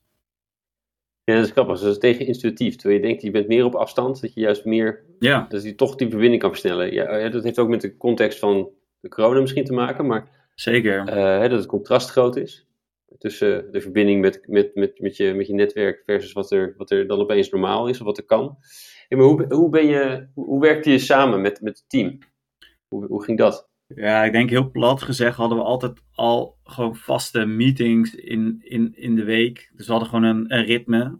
Ja, 1.23 1.35
dat 1.35 1.45
is 1.45 1.51
grappig. 1.51 1.73
Dus 1.73 1.83
dat 1.83 1.93
is 1.93 1.99
tegen 1.99 2.25
intuïtief. 2.25 2.75
Terwijl 2.75 3.01
je 3.01 3.07
denkt, 3.07 3.21
je 3.21 3.31
bent 3.31 3.47
meer 3.47 3.65
op 3.65 3.75
afstand, 3.75 4.21
dat 4.21 4.33
je 4.33 4.39
juist 4.39 4.65
meer, 4.65 5.03
ja. 5.19 5.45
dat 5.49 5.63
je 5.63 5.75
toch 5.75 5.95
die 5.95 6.09
verbinding 6.09 6.41
kan 6.41 6.51
versnellen. 6.51 6.93
Ja, 6.93 7.29
dat 7.29 7.43
heeft 7.43 7.59
ook 7.59 7.69
met 7.69 7.81
de 7.81 7.97
context 7.97 8.39
van 8.39 8.69
de 8.99 9.09
corona 9.09 9.39
misschien 9.39 9.65
te 9.65 9.73
maken, 9.73 10.05
maar 10.05 10.38
Zeker. 10.59 10.99
Uh, 10.99 11.41
dat 11.41 11.51
het 11.51 11.65
contrast 11.65 12.09
groot 12.09 12.35
is 12.35 12.67
tussen 13.17 13.71
de 13.71 13.81
verbinding 13.81 14.21
met, 14.21 14.47
met, 14.47 14.75
met, 14.75 14.99
met, 14.99 15.17
je, 15.17 15.33
met 15.33 15.47
je 15.47 15.53
netwerk 15.53 16.01
versus 16.05 16.31
wat 16.31 16.51
er, 16.51 16.73
wat 16.77 16.91
er 16.91 17.07
dan 17.07 17.19
opeens 17.19 17.49
normaal 17.49 17.87
is 17.87 17.99
of 17.99 18.05
wat 18.05 18.17
er 18.17 18.25
kan. 18.25 18.57
Hey, 19.07 19.17
maar 19.17 19.27
hoe, 19.27 19.53
hoe, 19.53 19.69
ben 19.69 19.85
je, 19.85 20.27
hoe 20.33 20.61
werkte 20.61 20.91
je 20.91 20.99
samen 20.99 21.41
met, 21.41 21.61
met 21.61 21.77
het 21.77 21.89
team? 21.89 22.17
Hoe, 22.87 23.05
hoe 23.05 23.23
ging 23.23 23.37
dat? 23.37 23.69
Ja, 23.87 24.23
ik 24.23 24.31
denk 24.31 24.49
heel 24.49 24.71
plat 24.71 25.01
gezegd 25.01 25.37
hadden 25.37 25.57
we 25.57 25.63
altijd 25.63 26.03
al 26.11 26.57
gewoon 26.63 26.95
vaste 26.95 27.45
meetings 27.45 28.15
in, 28.15 28.59
in, 28.63 28.95
in 28.95 29.15
de 29.15 29.23
week. 29.23 29.71
Dus 29.75 29.85
we 29.85 29.91
hadden 29.91 30.09
gewoon 30.09 30.25
een, 30.25 30.53
een 30.53 30.65
ritme. 30.65 31.19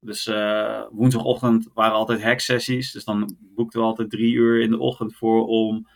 Dus 0.00 0.26
uh, 0.26 0.82
woensdagochtend 0.90 1.70
waren 1.74 1.96
altijd 1.96 2.22
hacksessies. 2.22 2.92
Dus 2.92 3.04
dan 3.04 3.36
boekten 3.40 3.80
we 3.80 3.86
altijd 3.86 4.10
drie 4.10 4.32
uur 4.32 4.60
in 4.60 4.70
de 4.70 4.78
ochtend 4.78 5.14
voor 5.14 5.46
om 5.46 5.88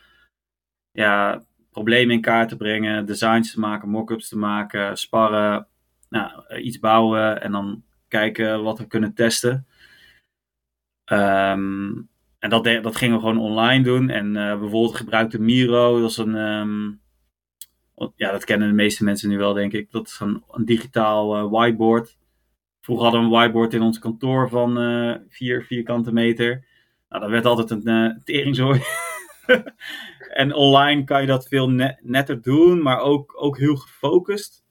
ja, 0.91 1.45
problemen 1.75 2.15
in 2.15 2.21
kaart 2.21 2.49
te 2.49 2.55
brengen, 2.55 3.05
designs 3.05 3.53
te 3.53 3.59
maken, 3.59 3.89
mock-ups 3.89 4.29
te 4.29 4.37
maken, 4.37 4.97
sparren, 4.97 5.67
nou, 6.09 6.55
iets 6.57 6.79
bouwen 6.79 7.41
en 7.41 7.51
dan 7.51 7.83
kijken 8.07 8.63
wat 8.63 8.79
we 8.79 8.87
kunnen 8.87 9.13
testen. 9.13 9.67
Um, 11.11 12.09
en 12.39 12.49
dat, 12.49 12.63
dat 12.63 12.95
gingen 12.95 13.15
we 13.15 13.21
gewoon 13.21 13.39
online 13.39 13.83
doen. 13.83 14.09
En 14.09 14.27
uh, 14.27 14.59
bijvoorbeeld 14.59 14.95
gebruikte 14.95 15.41
Miro, 15.41 16.01
dat 16.01 16.09
is 16.09 16.17
een, 16.17 16.35
um, 16.35 17.01
ja, 18.15 18.31
dat 18.31 18.45
kennen 18.45 18.67
de 18.67 18.73
meeste 18.73 19.03
mensen 19.03 19.29
nu 19.29 19.37
wel, 19.37 19.53
denk 19.53 19.73
ik. 19.73 19.91
Dat 19.91 20.07
is 20.07 20.19
een, 20.19 20.43
een 20.51 20.65
digitaal 20.65 21.37
uh, 21.37 21.51
whiteboard. 21.51 22.17
Vroeger 22.81 23.05
hadden 23.05 23.21
we 23.21 23.27
een 23.27 23.39
whiteboard 23.39 23.73
in 23.73 23.81
ons 23.81 23.99
kantoor 23.99 24.49
van 24.49 24.75
vier 25.29 25.63
vierkante 25.63 26.13
meter. 26.13 26.65
Nou, 27.09 27.21
dat 27.21 27.29
werd 27.29 27.45
altijd 27.45 27.71
een 27.71 28.05
uh, 28.05 28.17
teringzooi. 28.23 28.81
en 30.35 30.53
online 30.53 31.03
kan 31.03 31.21
je 31.21 31.27
dat 31.27 31.47
veel 31.47 31.69
netter 32.01 32.41
doen, 32.41 32.81
maar 32.81 32.99
ook, 32.99 33.33
ook 33.37 33.57
heel 33.57 33.75
gefocust. 33.75 34.65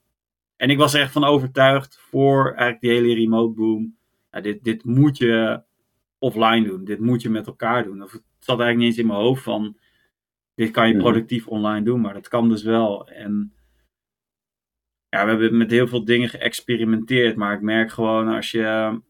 En 0.56 0.70
ik 0.70 0.78
was 0.78 0.94
er 0.94 1.00
echt 1.00 1.12
van 1.12 1.24
overtuigd 1.24 1.98
voor 2.00 2.46
eigenlijk 2.46 2.80
die 2.80 2.90
hele 2.90 3.14
remote 3.14 3.54
boom. 3.54 3.96
Ja, 4.30 4.40
dit, 4.40 4.64
dit 4.64 4.84
moet 4.84 5.18
je 5.18 5.62
offline 6.18 6.66
doen. 6.66 6.84
Dit 6.84 7.00
moet 7.00 7.22
je 7.22 7.30
met 7.30 7.46
elkaar 7.46 7.84
doen. 7.84 8.02
Of 8.02 8.12
het 8.12 8.22
zat 8.38 8.60
eigenlijk 8.60 8.78
niet 8.78 8.86
eens 8.86 8.98
in 8.98 9.06
mijn 9.06 9.18
hoofd 9.18 9.42
van. 9.42 9.78
Dit 10.54 10.70
kan 10.70 10.88
je 10.88 10.94
mhm. 10.94 11.02
productief 11.02 11.46
online 11.46 11.84
doen, 11.84 12.00
maar 12.00 12.14
dat 12.14 12.28
kan 12.28 12.48
dus 12.48 12.62
wel. 12.62 13.08
En 13.08 13.52
ja, 15.08 15.24
we 15.24 15.30
hebben 15.30 15.56
met 15.56 15.70
heel 15.70 15.88
veel 15.88 16.04
dingen 16.04 16.28
geëxperimenteerd. 16.28 17.36
Maar 17.36 17.54
ik 17.54 17.60
merk 17.60 17.90
gewoon 17.90 18.28
als 18.28 18.50
je. 18.50 19.00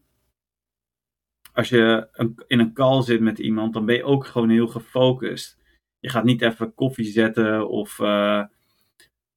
Als 1.53 1.69
je 1.69 2.09
in 2.47 2.59
een 2.59 2.73
call 2.73 3.01
zit 3.01 3.19
met 3.21 3.39
iemand, 3.39 3.73
dan 3.73 3.85
ben 3.85 3.95
je 3.95 4.03
ook 4.03 4.25
gewoon 4.25 4.49
heel 4.49 4.67
gefocust 4.67 5.63
Je 6.05 6.11
gaat 6.11 6.23
niet 6.23 6.41
even 6.41 6.73
koffie 6.73 7.05
zetten 7.05 7.69
of 7.69 7.99
uh, 7.99 8.43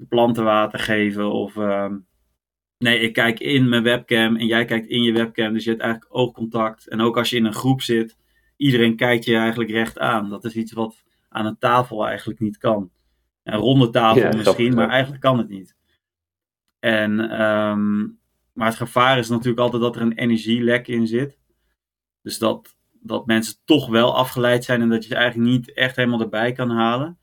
plantenwater 0.08 0.78
geven. 0.78 1.32
Of, 1.32 1.54
uh, 1.54 1.92
nee, 2.78 3.00
ik 3.00 3.12
kijk 3.12 3.40
in 3.40 3.68
mijn 3.68 3.82
webcam 3.82 4.36
en 4.36 4.46
jij 4.46 4.64
kijkt 4.64 4.86
in 4.86 5.02
je 5.02 5.12
webcam. 5.12 5.52
Dus 5.52 5.64
je 5.64 5.70
hebt 5.70 5.82
eigenlijk 5.82 6.14
oogcontact. 6.14 6.88
En 6.88 7.00
ook 7.00 7.16
als 7.16 7.30
je 7.30 7.36
in 7.36 7.44
een 7.44 7.54
groep 7.54 7.82
zit, 7.82 8.16
iedereen 8.56 8.96
kijkt 8.96 9.24
je 9.24 9.36
eigenlijk 9.36 9.70
recht 9.70 9.98
aan. 9.98 10.28
Dat 10.28 10.44
is 10.44 10.56
iets 10.56 10.72
wat 10.72 11.04
aan 11.28 11.46
een 11.46 11.58
tafel 11.58 12.06
eigenlijk 12.06 12.40
niet 12.40 12.58
kan. 12.58 12.90
Een 13.42 13.58
ronde 13.58 13.90
tafel 13.90 14.36
misschien, 14.36 14.74
maar 14.74 14.88
eigenlijk 14.88 15.22
kan 15.22 15.38
het 15.38 15.48
niet. 15.48 15.76
En, 16.78 17.42
um, 17.42 18.18
maar 18.52 18.66
het 18.66 18.76
gevaar 18.76 19.18
is 19.18 19.28
natuurlijk 19.28 19.60
altijd 19.60 19.82
dat 19.82 19.96
er 19.96 20.02
een 20.02 20.18
energielek 20.18 20.88
in 20.88 21.06
zit. 21.06 21.38
Dus 22.22 22.38
dat, 22.38 22.76
dat 23.08 23.26
mensen 23.26 23.54
toch 23.64 23.88
wel 23.88 24.16
afgeleid 24.16 24.64
zijn 24.64 24.80
en 24.80 24.88
dat 24.88 25.02
je 25.02 25.08
ze 25.08 25.14
eigenlijk 25.14 25.50
niet 25.50 25.72
echt 25.72 25.96
helemaal 25.96 26.20
erbij 26.20 26.52
kan 26.52 26.70
halen. 26.70 27.18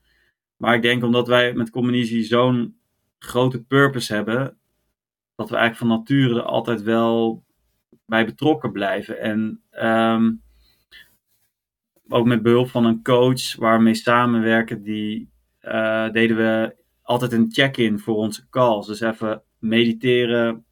Maar 0.56 0.74
ik 0.74 0.82
denk 0.82 1.04
omdat 1.04 1.28
wij 1.28 1.52
met 1.52 1.70
Communitie 1.70 2.22
zo'n 2.22 2.78
grote 3.18 3.64
purpose 3.64 4.14
hebben, 4.14 4.58
dat 5.34 5.50
we 5.50 5.56
eigenlijk 5.56 5.92
van 5.92 5.98
nature 5.98 6.40
er 6.40 6.46
altijd 6.46 6.82
wel 6.82 7.44
bij 8.06 8.24
betrokken 8.24 8.72
blijven. 8.72 9.20
En 9.20 9.62
um, 9.70 10.42
ook 12.08 12.26
met 12.26 12.42
behulp 12.42 12.68
van 12.68 12.84
een 12.84 13.02
coach 13.02 13.56
waar 13.56 13.76
we 13.76 13.82
mee 13.82 13.94
samenwerken, 13.94 14.82
die 14.82 15.30
uh, 15.62 16.10
deden 16.10 16.36
we 16.36 16.76
altijd 17.02 17.32
een 17.32 17.52
check-in 17.52 17.98
voor 17.98 18.16
onze 18.16 18.48
calls. 18.48 18.86
Dus 18.86 19.00
even 19.00 19.42
mediteren, 19.58 20.64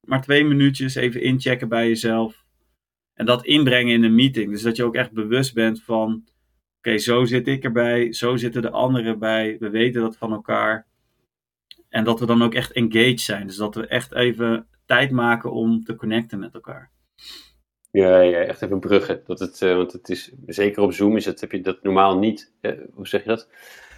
maar 0.00 0.22
twee 0.22 0.44
minuutjes 0.44 0.94
even 0.94 1.22
inchecken 1.22 1.68
bij 1.68 1.88
jezelf. 1.88 2.37
En 3.18 3.26
dat 3.26 3.44
inbrengen 3.44 3.94
in 3.94 4.02
een 4.02 4.14
meeting. 4.14 4.50
Dus 4.50 4.62
dat 4.62 4.76
je 4.76 4.84
ook 4.84 4.94
echt 4.94 5.12
bewust 5.12 5.54
bent 5.54 5.82
van: 5.82 6.24
oké, 6.78 6.98
zo 6.98 7.24
zit 7.24 7.48
ik 7.48 7.64
erbij, 7.64 8.12
zo 8.12 8.36
zitten 8.36 8.62
de 8.62 8.70
anderen 8.70 9.18
bij. 9.18 9.56
We 9.58 9.70
weten 9.70 10.00
dat 10.00 10.16
van 10.16 10.32
elkaar. 10.32 10.86
En 11.88 12.04
dat 12.04 12.20
we 12.20 12.26
dan 12.26 12.42
ook 12.42 12.54
echt 12.54 12.72
engaged 12.72 13.20
zijn. 13.20 13.46
Dus 13.46 13.56
dat 13.56 13.74
we 13.74 13.86
echt 13.86 14.14
even 14.14 14.66
tijd 14.86 15.10
maken 15.10 15.52
om 15.52 15.84
te 15.84 15.94
connecten 15.94 16.38
met 16.38 16.54
elkaar. 16.54 16.90
Ja, 17.90 18.20
ja 18.20 18.38
echt 18.38 18.62
even 18.62 18.80
bruggen. 18.80 19.22
Dat 19.24 19.38
het, 19.38 19.60
uh, 19.60 19.76
want 19.76 19.92
het 19.92 20.08
is, 20.08 20.32
zeker 20.46 20.82
op 20.82 20.92
Zoom 20.92 21.16
is 21.16 21.24
het, 21.24 21.40
heb 21.40 21.52
je 21.52 21.60
dat 21.60 21.82
normaal 21.82 22.18
niet. 22.18 22.52
Uh, 22.60 22.72
hoe 22.92 23.08
zeg 23.08 23.22
je 23.22 23.28
dat? 23.28 23.48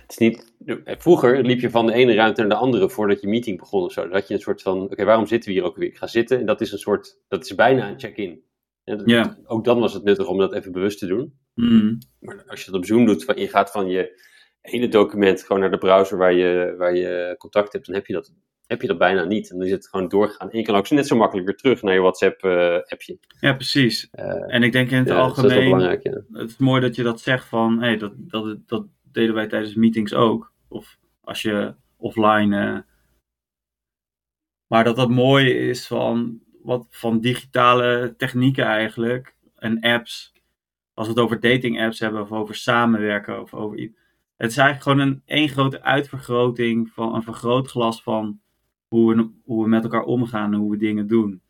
Het 0.03 0.11
is 0.11 0.19
niet, 0.19 0.53
vroeger 0.85 1.45
liep 1.45 1.61
je 1.61 1.71
van 1.71 1.87
de 1.87 1.93
ene 1.93 2.15
ruimte 2.15 2.41
naar 2.41 2.51
de 2.51 2.57
andere 2.57 2.91
voordat 2.91 3.21
je 3.21 3.29
meeting 3.29 3.59
begon 3.59 3.83
of 3.83 3.93
zo. 3.93 4.03
Dan 4.03 4.13
had 4.13 4.29
je 4.29 4.35
een 4.35 4.41
soort 4.41 4.63
van, 4.63 4.81
oké, 4.81 5.05
waarom 5.05 5.27
zitten 5.27 5.49
we 5.49 5.57
hier 5.57 5.65
ook 5.65 5.77
weer? 5.77 5.89
Ik 5.89 5.97
ga 5.97 6.07
zitten 6.07 6.39
en 6.39 6.47
dat 6.47 6.61
is 6.61 6.73
een 6.73 6.79
soort, 6.79 7.19
dat 7.29 7.45
is 7.45 7.55
bijna 7.55 7.89
een 7.89 8.01
check-in. 8.01 8.43
Ja. 9.05 9.37
Ook 9.45 9.65
dan 9.65 9.81
was 9.81 9.95
het 9.95 10.05
nuttig 10.05 10.27
om 10.27 10.39
dat 10.39 10.55
even 10.55 10.73
bewust 10.73 10.99
te 10.99 11.07
doen. 11.07 11.35
Mm. 11.55 11.99
Maar 12.19 12.45
als 12.47 12.65
je 12.65 12.71
dat 12.71 12.81
op 12.81 12.87
Zoom 12.87 13.07
doet, 13.07 13.33
je 13.37 13.49
gaat 13.49 13.71
van 13.71 13.89
je 13.89 14.29
ene 14.61 14.89
document 14.89 15.43
gewoon 15.43 15.61
naar 15.61 15.71
de 15.71 15.79
browser 15.79 16.19
waar 16.19 16.33
je, 16.33 16.75
waar 16.79 16.97
je 16.97 17.35
contact 17.39 17.73
hebt, 17.73 17.87
dan 17.87 17.95
heb 17.95 18.07
je 18.07 18.13
dat, 18.13 18.33
heb 18.67 18.81
je 18.81 18.87
dat 18.87 18.99
bijna 18.99 19.25
niet. 19.25 19.51
En 19.51 19.57
dan 19.59 19.67
is 19.67 19.73
het 19.73 19.89
gewoon 19.89 20.09
doorgaan. 20.09 20.51
En 20.51 20.59
je 20.59 20.65
kan 20.65 20.75
ook 20.75 20.91
net 20.91 21.07
zo 21.07 21.17
makkelijk 21.17 21.47
weer 21.47 21.57
terug 21.57 21.83
naar 21.83 21.95
je 21.95 22.01
WhatsApp-appje. 22.01 23.13
Uh, 23.13 23.41
ja, 23.41 23.53
precies. 23.53 24.09
Uh, 24.19 24.55
en 24.55 24.63
ik 24.63 24.73
denk 24.73 24.91
in 24.91 24.99
het 24.99 25.09
ja, 25.09 25.19
algemeen, 25.19 25.79
dat 25.79 25.93
is 25.93 26.03
ja. 26.03 26.23
het 26.33 26.51
is 26.51 26.57
mooi 26.57 26.81
dat 26.81 26.97
je 26.97 27.03
dat 27.03 27.21
zegt 27.21 27.49
van, 27.49 27.81
hey, 27.81 27.97
dat, 27.97 28.13
dat, 28.17 28.59
dat 28.67 28.87
deden 29.13 29.35
wij 29.35 29.47
tijdens 29.47 29.75
meetings 29.75 30.15
ook. 30.15 30.53
Of 30.69 30.99
als 31.21 31.43
je 31.43 31.75
offline. 31.97 32.57
Uh, 32.57 32.79
maar 34.67 34.85
dat 34.85 34.97
dat 34.97 35.11
mooi 35.11 35.51
is 35.51 35.87
van 35.87 36.41
wat 36.63 36.87
van 36.91 37.21
digitale 37.21 38.15
technieken 38.17 38.65
eigenlijk 38.65 39.35
en 39.57 39.81
apps. 39.81 40.33
Als 40.95 41.07
we 41.07 41.13
het 41.13 41.23
over 41.23 41.41
dating 41.41 41.81
apps 41.81 41.99
hebben 41.99 42.21
of 42.21 42.33
over 42.33 42.55
samenwerken 42.55 43.41
of 43.41 43.55
over. 43.55 43.79
Het 44.37 44.51
is 44.51 44.57
eigenlijk 44.57 44.83
gewoon 44.83 44.99
een 44.99 45.23
één 45.25 45.49
grote 45.49 45.83
uitvergroting 45.83 46.91
van 46.91 47.15
een 47.15 47.23
vergrootglas 47.23 48.03
van 48.03 48.41
hoe 48.89 49.15
we, 49.15 49.31
hoe 49.45 49.63
we 49.63 49.69
met 49.69 49.83
elkaar 49.83 50.03
omgaan 50.03 50.53
en 50.53 50.59
hoe 50.59 50.71
we 50.71 50.77
dingen 50.77 51.07
doen. 51.07 51.43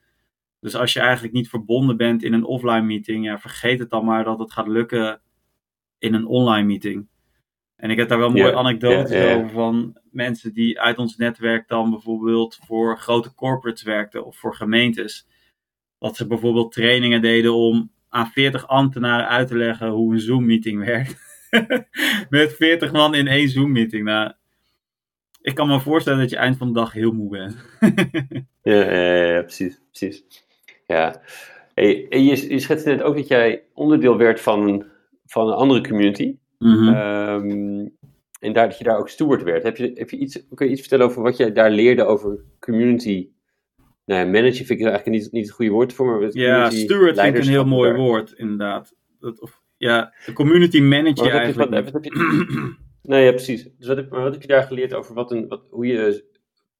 Dus 0.60 0.74
als 0.74 0.92
je 0.92 1.00
eigenlijk 1.00 1.34
niet 1.34 1.48
verbonden 1.48 1.96
bent 1.96 2.22
in 2.22 2.32
een 2.32 2.44
offline 2.44 2.82
meeting, 2.82 3.24
ja, 3.24 3.38
vergeet 3.38 3.78
het 3.78 3.90
dan 3.90 4.04
maar 4.04 4.24
dat 4.24 4.38
het 4.38 4.52
gaat 4.52 4.66
lukken 4.66 5.20
in 5.98 6.14
een 6.14 6.26
online 6.26 6.66
meeting. 6.66 7.08
En 7.80 7.90
ik 7.90 7.96
heb 7.96 8.08
daar 8.08 8.18
wel 8.18 8.30
mooie 8.30 8.54
anekdotes 8.54 9.34
over 9.34 9.50
van 9.50 9.96
mensen 10.10 10.52
die 10.52 10.80
uit 10.80 10.98
ons 10.98 11.16
netwerk 11.16 11.68
dan 11.68 11.90
bijvoorbeeld 11.90 12.58
voor 12.66 12.98
grote 12.98 13.34
corporates 13.34 13.82
werkten 13.82 14.24
of 14.26 14.36
voor 14.36 14.54
gemeentes. 14.54 15.26
Dat 15.98 16.16
ze 16.16 16.26
bijvoorbeeld 16.26 16.72
trainingen 16.72 17.22
deden 17.22 17.54
om 17.54 17.90
aan 18.08 18.26
40 18.26 18.68
ambtenaren 18.68 19.28
uit 19.28 19.48
te 19.48 19.56
leggen 19.56 19.88
hoe 19.88 20.12
een 20.12 20.20
Zoom-meeting 20.20 20.84
werkt. 20.84 21.16
Met 22.28 22.54
40 22.54 22.92
man 22.92 23.14
in 23.14 23.26
één 23.26 23.48
Zoom-meeting. 23.48 24.04
Nou, 24.04 24.32
ik 25.42 25.54
kan 25.54 25.68
me 25.68 25.80
voorstellen 25.80 26.18
dat 26.18 26.30
je 26.30 26.36
eind 26.36 26.56
van 26.56 26.66
de 26.66 26.72
dag 26.72 26.92
heel 26.92 27.12
moe 27.12 27.30
bent. 27.30 27.56
ja, 28.62 28.92
ja, 28.92 29.24
ja, 29.24 29.42
precies. 29.42 29.80
precies. 29.90 30.24
Ja. 30.86 31.22
Hey, 31.74 32.06
je, 32.10 32.48
je 32.48 32.58
schetste 32.58 32.88
net 32.88 33.02
ook 33.02 33.16
dat 33.16 33.28
jij 33.28 33.62
onderdeel 33.74 34.16
werd 34.16 34.40
van, 34.40 34.84
van 35.26 35.48
een 35.48 35.54
andere 35.54 35.80
community. 35.80 36.36
Mm 36.64 36.88
um, 36.88 37.98
en 38.40 38.52
daar, 38.52 38.68
dat 38.68 38.78
je 38.78 38.84
daar 38.84 38.98
ook 38.98 39.08
steward 39.08 39.42
werd. 39.42 39.62
Heb 39.62 39.76
je, 39.76 39.90
heb 39.94 40.10
je 40.10 40.16
iets, 40.16 40.46
kun 40.54 40.66
je 40.66 40.72
iets 40.72 40.80
vertellen 40.80 41.06
over 41.06 41.22
wat 41.22 41.36
jij 41.36 41.52
daar 41.52 41.70
leerde 41.70 42.04
over 42.04 42.44
community 42.58 43.30
nou 44.10 44.24
ja, 44.24 44.30
managen 44.30 44.66
vind 44.66 44.80
ik 44.80 44.86
eigenlijk 44.86 45.16
niet, 45.22 45.32
niet 45.32 45.46
het 45.46 45.54
goede 45.54 45.70
woord 45.70 45.92
voor. 45.92 46.20
Maar 46.20 46.30
ja, 46.32 46.70
steward 46.70 47.20
vind 47.20 47.36
ik 47.36 47.42
een 47.42 47.48
heel 47.48 47.66
mooi 47.66 47.92
woord, 47.92 48.32
inderdaad. 48.32 48.94
Dat, 49.18 49.40
of, 49.40 49.62
ja, 49.76 50.14
de 50.26 50.32
community 50.32 50.80
manager 50.80 51.24
je 51.24 51.30
eigenlijk. 51.30 51.70
Wat, 51.70 51.90
wat 51.90 52.04
je, 52.04 52.74
nee, 53.02 53.24
ja, 53.24 53.30
precies. 53.30 53.68
Dus 53.78 53.86
wat 53.86 53.96
heb, 53.96 54.10
wat 54.10 54.32
heb 54.32 54.42
je 54.42 54.48
daar 54.48 54.62
geleerd 54.62 54.94
over 54.94 55.14
wat 55.14 55.30
een, 55.30 55.48
wat, 55.48 55.66
hoe 55.70 55.86
je 55.86 56.24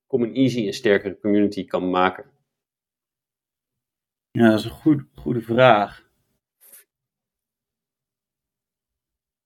Common 0.07 0.35
Easy 0.35 0.67
een 0.67 0.73
sterkere 0.73 1.19
community 1.19 1.65
kan 1.65 1.91
maken? 1.91 2.25
Ja, 4.31 4.51
dat 4.51 4.59
is 4.59 4.65
een 4.65 4.71
goed, 4.71 5.03
goede 5.15 5.41
vraag. 5.41 6.10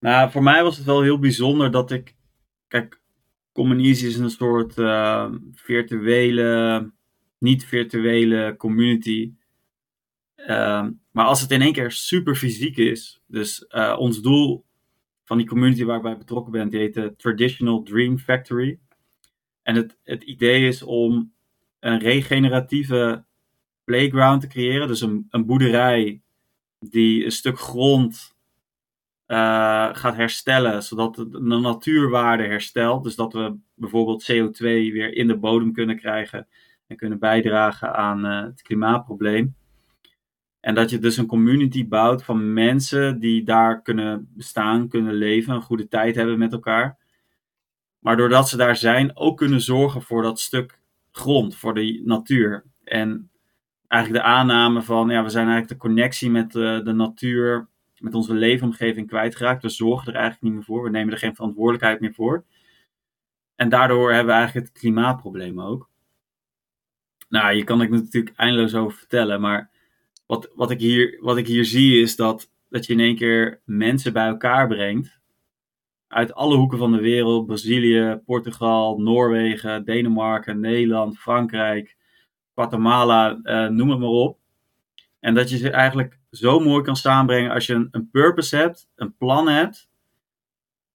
Nou, 0.05 0.31
voor 0.31 0.43
mij 0.43 0.63
was 0.63 0.77
het 0.77 0.87
wel 0.87 1.03
heel 1.03 1.19
bijzonder 1.19 1.71
dat 1.71 1.91
ik. 1.91 2.15
Kijk, 2.69 3.01
Common 3.53 3.79
Easy 3.79 4.07
is 4.07 4.17
een 4.17 4.31
soort 4.31 4.77
uh, 4.77 5.33
virtuele, 5.53 6.93
niet-virtuele 7.39 8.55
community. 8.59 9.33
Uh, 10.37 10.87
maar 11.11 11.25
als 11.25 11.41
het 11.41 11.51
in 11.51 11.63
één 11.63 11.73
keer 11.73 11.91
super 11.91 12.35
fysiek 12.35 12.77
is. 12.77 13.23
Dus 13.27 13.67
uh, 13.69 13.97
ons 13.99 14.21
doel 14.21 14.65
van 15.25 15.39
die 15.39 15.47
community 15.47 15.85
waar 15.85 15.97
ik 15.97 16.03
bij 16.03 16.19
betrokken 16.19 16.53
ben, 16.53 16.69
die 16.69 16.81
heet 16.81 16.95
de 16.95 17.15
Traditional 17.17 17.83
Dream 17.83 18.19
Factory. 18.19 18.79
En 19.63 19.75
het, 19.75 19.99
het 20.03 20.23
idee 20.23 20.67
is 20.67 20.83
om 20.83 21.33
een 21.81 21.99
regeneratieve 21.99 23.25
playground 23.85 24.41
te 24.41 24.47
creëren. 24.47 24.89
Dus 24.89 25.01
een, 25.01 25.27
een 25.31 25.47
boerderij 25.47 26.23
die 26.79 27.25
een 27.25 27.33
stuk 27.33 27.59
grond 27.59 28.34
gaat 29.27 30.17
herstellen, 30.17 30.83
zodat 30.83 31.15
de 31.15 31.41
natuurwaarde 31.41 32.43
herstelt. 32.43 33.05
Dus 33.05 33.15
dat 33.15 33.33
we 33.33 33.57
bijvoorbeeld 33.75 34.33
CO2 34.33 34.59
weer 34.59 35.15
in 35.17 35.27
de 35.27 35.37
bodem 35.37 35.73
kunnen 35.73 35.97
krijgen 35.97 36.47
en 36.87 36.97
kunnen 36.97 37.19
bijdragen 37.19 37.95
aan 37.95 38.27
uh, 38.27 38.43
het 38.43 38.63
klimaatprobleem. 38.63 39.55
En 40.61 40.75
dat 40.75 40.91
je 40.91 40.99
dus 40.99 41.17
een 41.17 41.27
community 41.27 41.89
bouwt 41.89 42.25
van 42.25 42.53
mensen 42.53 43.19
die 43.19 43.45
daar 43.45 43.83
kunnen 43.83 44.29
bestaan, 44.35 44.89
kunnen 44.89 45.15
leven, 45.15 45.55
een 45.55 45.63
goede 45.63 45.89
tijd 45.89 46.15
hebben 46.15 46.39
met 46.39 46.53
elkaar. 46.53 46.99
Maar 47.99 48.17
doordat 48.17 48.49
ze 48.49 48.57
daar 48.57 48.77
zijn, 48.77 49.17
ook 49.17 49.37
kunnen 49.37 49.61
zorgen 49.61 50.03
voor 50.03 50.23
dat 50.23 50.41
stuk 50.41 50.79
grond, 51.13 51.57
voor 51.57 51.75
de 51.75 52.03
natuur. 52.05 52.65
En 52.85 53.31
eigenlijk 53.89 54.25
de 54.25 54.31
aanname 54.31 54.83
van, 54.83 55.09
ja, 55.09 55.23
we 55.23 55.31
zijn 55.31 55.49
eigenlijk 55.49 55.81
de 55.81 55.89
connectie 55.89 56.31
met 56.31 56.55
uh, 56.55 56.85
de 56.85 56.93
natuur 56.93 57.69
met 58.05 58.15
onze 58.15 58.35
leefomgeving 58.35 59.07
kwijtgeraakt. 59.07 59.63
We 59.63 59.69
zorgen 59.69 60.09
er 60.09 60.19
eigenlijk 60.19 60.43
niet 60.43 60.53
meer 60.53 60.65
voor. 60.65 60.83
We 60.83 60.91
nemen 60.91 61.13
er 61.13 61.19
geen 61.19 61.35
verantwoordelijkheid 61.35 62.01
meer 62.01 62.15
voor. 62.15 62.45
En 63.55 63.69
daardoor 63.69 64.13
hebben 64.13 64.35
we 64.35 64.41
eigenlijk 64.41 64.67
het 64.67 64.79
klimaatprobleem 64.79 65.61
ook. 65.61 65.89
Nou, 67.29 67.55
je 67.55 67.65
kan 67.65 67.83
ik 67.83 67.91
natuurlijk 67.91 68.37
eindeloos 68.37 68.75
over 68.75 68.99
vertellen. 68.99 69.41
Maar 69.41 69.71
wat, 70.27 70.51
wat, 70.55 70.71
ik, 70.71 70.81
hier, 70.81 71.19
wat 71.21 71.37
ik 71.37 71.47
hier 71.47 71.65
zie 71.65 72.01
is 72.01 72.17
dat, 72.17 72.51
dat 72.69 72.87
je 72.87 72.93
in 72.93 73.01
één 73.01 73.17
keer 73.17 73.61
mensen 73.65 74.13
bij 74.13 74.27
elkaar 74.27 74.67
brengt. 74.69 75.19
Uit 76.09 76.35
alle 76.35 76.57
hoeken 76.57 76.79
van 76.79 76.93
de 76.93 77.01
wereld. 77.01 77.47
Brazilië, 77.47 78.21
Portugal, 78.25 78.99
Noorwegen, 78.99 79.85
Denemarken, 79.85 80.61
Nederland, 80.61 81.19
Frankrijk, 81.19 81.97
Guatemala, 82.55 83.41
uh, 83.43 83.69
noem 83.69 83.91
het 83.91 83.99
maar 83.99 84.09
op. 84.09 84.39
En 85.21 85.35
dat 85.35 85.51
je 85.51 85.57
ze 85.57 85.71
eigenlijk 85.71 86.19
zo 86.37 86.61
mooi 86.61 86.83
kan 86.83 86.97
samenbrengen 86.97 87.51
als 87.51 87.67
je 87.67 87.75
een, 87.75 87.89
een 87.91 88.11
purpose 88.11 88.57
hebt, 88.57 88.89
een 88.97 89.17
plan 89.17 89.49
hebt. 89.49 89.89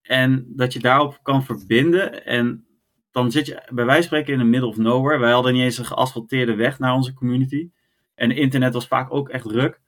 En 0.02 0.46
dat 0.48 0.74
je 0.74 0.80
daarop 0.80 1.20
kan 1.22 1.44
verbinden. 1.44 2.26
En 2.26 2.66
dan 3.12 3.32
zit 3.32 3.46
je 3.46 3.62
bij 3.74 3.86
wijze 3.86 4.08
van 4.08 4.18
spreken 4.18 4.34
in 4.34 4.40
de 4.40 4.46
middle 4.46 4.70
of 4.70 4.78
nowhere. 4.78 5.20
Wij 5.20 5.32
hadden 5.32 5.54
niet 5.54 5.62
eens 5.62 5.78
een 5.78 5.86
geasfalteerde 5.86 6.56
weg 6.56 6.80
naar 6.80 6.94
onze 6.94 7.14
community. 7.14 7.70
En 8.16 8.32
internet 8.32 8.74
was 8.74 8.88
vaak 8.88 9.14
ook 9.14 9.30
echt 9.30 9.48
druk. 9.48 9.82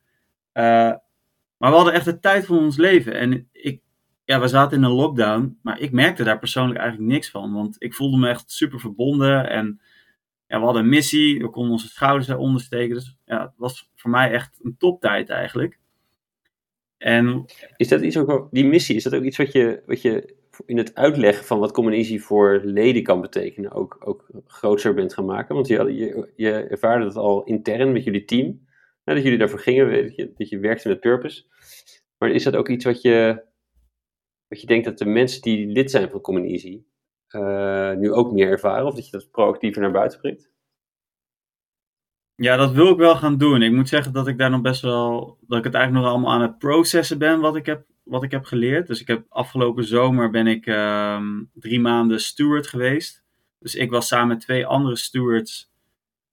Uh, 0.53 0.63
maar 1.57 1.69
we 1.69 1.75
hadden 1.75 1.93
echt 1.93 2.05
de 2.05 2.19
tijd 2.19 2.45
van 2.45 2.57
ons 2.57 2.77
leven. 2.77 3.13
En 3.13 3.49
ik, 3.51 3.81
ja, 4.23 4.39
we 4.39 4.47
zaten 4.47 4.77
in 4.77 4.83
een 4.83 4.91
lockdown, 4.91 5.59
maar 5.61 5.79
ik 5.79 5.91
merkte 5.91 6.23
daar 6.23 6.39
persoonlijk 6.39 6.79
eigenlijk 6.79 7.11
niks 7.11 7.29
van. 7.29 7.53
Want 7.53 7.75
ik 7.77 7.93
voelde 7.93 8.17
me 8.17 8.29
echt 8.29 8.51
super 8.51 8.79
verbonden 8.79 9.49
en 9.49 9.81
ja, 10.51 10.59
we 10.59 10.65
hadden 10.65 10.83
een 10.83 10.89
missie, 10.89 11.39
we 11.39 11.49
konden 11.49 11.71
onze 11.71 11.87
schouders 11.87 12.27
eronder 12.27 12.61
steken. 12.61 12.95
Dus 12.95 13.17
ja, 13.25 13.41
het 13.41 13.53
was 13.57 13.91
voor 13.95 14.09
mij 14.09 14.31
echt 14.31 14.59
een 14.63 14.75
toptijd 14.77 15.29
eigenlijk. 15.29 15.79
En, 16.97 17.45
is 17.77 17.87
dat 17.87 18.01
iets 18.01 18.17
ook, 18.17 18.47
die 18.51 18.65
missie, 18.65 18.95
is 18.95 19.03
dat 19.03 19.15
ook 19.15 19.23
iets 19.23 19.37
wat 19.37 19.51
je, 19.51 19.83
wat 19.85 20.01
je 20.01 20.35
in 20.65 20.77
het 20.77 20.95
uitleggen 20.95 21.45
van 21.45 21.59
wat 21.59 21.71
communicatie 21.71 22.23
voor 22.23 22.61
leden 22.63 23.03
kan 23.03 23.21
betekenen, 23.21 23.71
ook, 23.71 23.97
ook 23.99 24.29
groter 24.45 24.93
bent 24.93 25.13
gaan 25.13 25.25
maken? 25.25 25.55
Want 25.55 25.67
je, 25.67 25.93
je, 25.95 26.31
je 26.35 26.51
ervaarde 26.51 27.05
het 27.05 27.15
al 27.15 27.43
intern 27.43 27.91
met 27.91 28.03
jullie 28.03 28.25
team, 28.25 28.67
dat 29.03 29.23
jullie 29.23 29.37
daarvoor 29.37 29.59
gingen, 29.59 30.03
dat 30.03 30.15
je, 30.15 30.33
dat 30.37 30.49
je 30.49 30.59
werkte 30.59 30.87
met 30.87 30.99
purpose. 30.99 31.43
Maar 32.17 32.29
is 32.29 32.43
dat 32.43 32.55
ook 32.55 32.69
iets 32.69 32.85
wat 32.85 33.01
je, 33.01 33.43
wat 34.47 34.61
je 34.61 34.67
denkt 34.67 34.85
dat 34.85 34.97
de 34.97 35.05
mensen 35.05 35.41
die 35.41 35.67
lid 35.67 35.91
zijn 35.91 36.09
van 36.09 36.21
Common 36.21 36.45
uh, 37.33 37.91
nu 37.93 38.11
ook 38.11 38.31
meer 38.31 38.47
ervaren? 38.47 38.85
Of 38.85 38.95
dat 38.95 39.05
je 39.05 39.11
dat 39.11 39.31
proactiever 39.31 39.81
naar 39.81 39.91
buiten 39.91 40.19
brengt? 40.19 40.49
Ja, 42.35 42.55
dat 42.55 42.71
wil 42.71 42.91
ik 42.91 42.97
wel 42.97 43.15
gaan 43.15 43.37
doen. 43.37 43.61
Ik 43.61 43.71
moet 43.71 43.89
zeggen 43.89 44.13
dat 44.13 44.27
ik 44.27 44.37
daar 44.37 44.49
nog 44.49 44.61
best 44.61 44.81
wel, 44.81 45.37
dat 45.41 45.57
ik 45.57 45.63
het 45.63 45.73
eigenlijk 45.73 46.05
nog 46.05 46.13
allemaal 46.13 46.33
aan 46.33 46.41
het 46.41 46.57
processen 46.57 47.17
ben 47.17 47.39
wat 47.39 47.55
ik 47.55 47.65
heb, 47.65 47.85
wat 48.03 48.23
ik 48.23 48.31
heb 48.31 48.43
geleerd. 48.43 48.87
Dus 48.87 49.01
ik 49.01 49.07
heb 49.07 49.25
afgelopen 49.29 49.83
zomer 49.83 50.29
ben 50.29 50.47
ik 50.47 50.65
um, 50.65 51.49
drie 51.53 51.79
maanden 51.79 52.21
steward 52.21 52.67
geweest. 52.67 53.23
Dus 53.59 53.75
ik 53.75 53.91
was 53.91 54.07
samen 54.07 54.27
met 54.27 54.39
twee 54.39 54.65
andere 54.65 54.95
stewards 54.95 55.71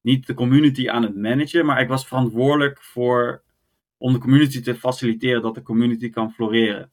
niet 0.00 0.26
de 0.26 0.34
community 0.34 0.88
aan 0.88 1.02
het 1.02 1.16
managen, 1.16 1.66
maar 1.66 1.80
ik 1.80 1.88
was 1.88 2.06
verantwoordelijk 2.06 2.82
voor 2.82 3.42
om 3.96 4.12
de 4.12 4.18
community 4.18 4.60
te 4.60 4.74
faciliteren 4.74 5.42
dat 5.42 5.54
de 5.54 5.62
community 5.62 6.10
kan 6.10 6.32
floreren. 6.32 6.90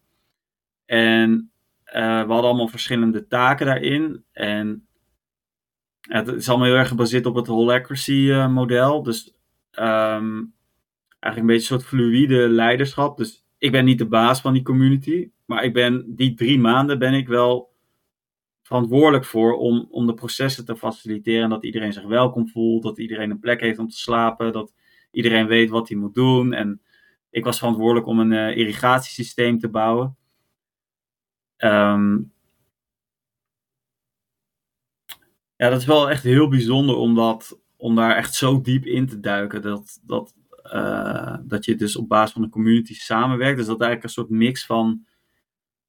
En 0.86 1.52
we 2.02 2.32
hadden 2.34 2.50
allemaal 2.50 2.68
verschillende 2.68 3.28
taken 3.28 3.66
daarin. 3.66 4.24
En 4.32 4.88
het 6.02 6.28
is 6.28 6.50
allemaal 6.50 6.68
heel 6.68 6.76
erg 6.76 6.88
gebaseerd 6.88 7.26
op 7.26 7.36
het 7.36 7.48
holacracy 7.48 8.12
uh, 8.12 8.54
model. 8.54 9.04
Dus 9.04 9.36
um, 9.72 10.54
eigenlijk 11.20 11.38
een 11.38 11.46
beetje 11.46 11.74
een 11.74 11.80
soort 11.80 11.86
fluïde 11.86 12.50
leiderschap. 12.50 13.18
Dus 13.18 13.46
ik 13.58 13.72
ben 13.72 13.86
niet 13.86 13.98
de 13.98 14.08
baas 14.08 14.42
van 14.42 14.54
die 14.54 14.64
community. 14.64 15.30
Maar 15.46 15.64
ik 15.64 15.74
ben, 15.74 16.16
die 16.16 16.34
drie 16.34 16.60
maanden 16.60 17.00
ben 17.00 17.14
ik 17.14 17.28
wel 17.28 17.74
verantwoordelijk 18.62 19.26
voor 19.26 19.54
om, 19.54 19.88
om 19.90 20.06
de 20.06 20.14
processen 20.14 20.66
te 20.66 20.76
faciliteren. 20.76 21.44
En 21.44 21.50
dat 21.50 21.64
iedereen 21.64 21.94
zich 21.94 22.06
welkom 22.06 22.50
voelt. 22.50 22.84
Dat 22.84 22.98
iedereen 22.98 23.32
een 23.32 23.40
plek 23.40 23.62
heeft 23.62 23.80
om 23.80 23.88
te 23.88 23.98
slapen. 23.98 24.52
Dat 24.52 24.74
iedereen 25.12 25.48
weet 25.48 25.70
wat 25.70 25.88
hij 25.88 25.98
moet 25.98 26.14
doen. 26.14 26.54
En 26.54 26.82
ik 27.30 27.44
was 27.44 27.58
verantwoordelijk 27.58 28.08
om 28.08 28.20
een 28.20 28.32
uh, 28.32 28.58
irrigatiesysteem 28.58 29.60
te 29.60 29.70
bouwen. 29.70 30.18
Um, 31.58 32.34
ja, 35.56 35.70
dat 35.70 35.80
is 35.80 35.86
wel 35.86 36.10
echt 36.10 36.24
heel 36.24 36.48
bijzonder 36.48 36.96
om, 36.96 37.16
dat, 37.16 37.60
om 37.78 37.96
daar 37.96 38.16
echt 38.16 38.34
zo 38.34 38.62
diep 38.62 38.86
in 38.86 39.08
te 39.08 39.20
duiken. 39.20 39.62
Dat, 39.62 40.00
dat, 40.04 40.34
uh, 40.74 41.38
dat 41.44 41.66
je 41.66 41.76
dus 41.76 41.96
op 41.96 42.08
basis 42.08 42.34
van 42.34 42.44
een 42.44 42.50
community 42.50 42.94
samenwerkt. 42.94 43.58
Dus 43.58 43.66
dat 43.66 43.82
eigenlijk 43.82 44.04
een 44.04 44.24
soort 44.24 44.40
mix 44.40 44.66
van. 44.66 45.06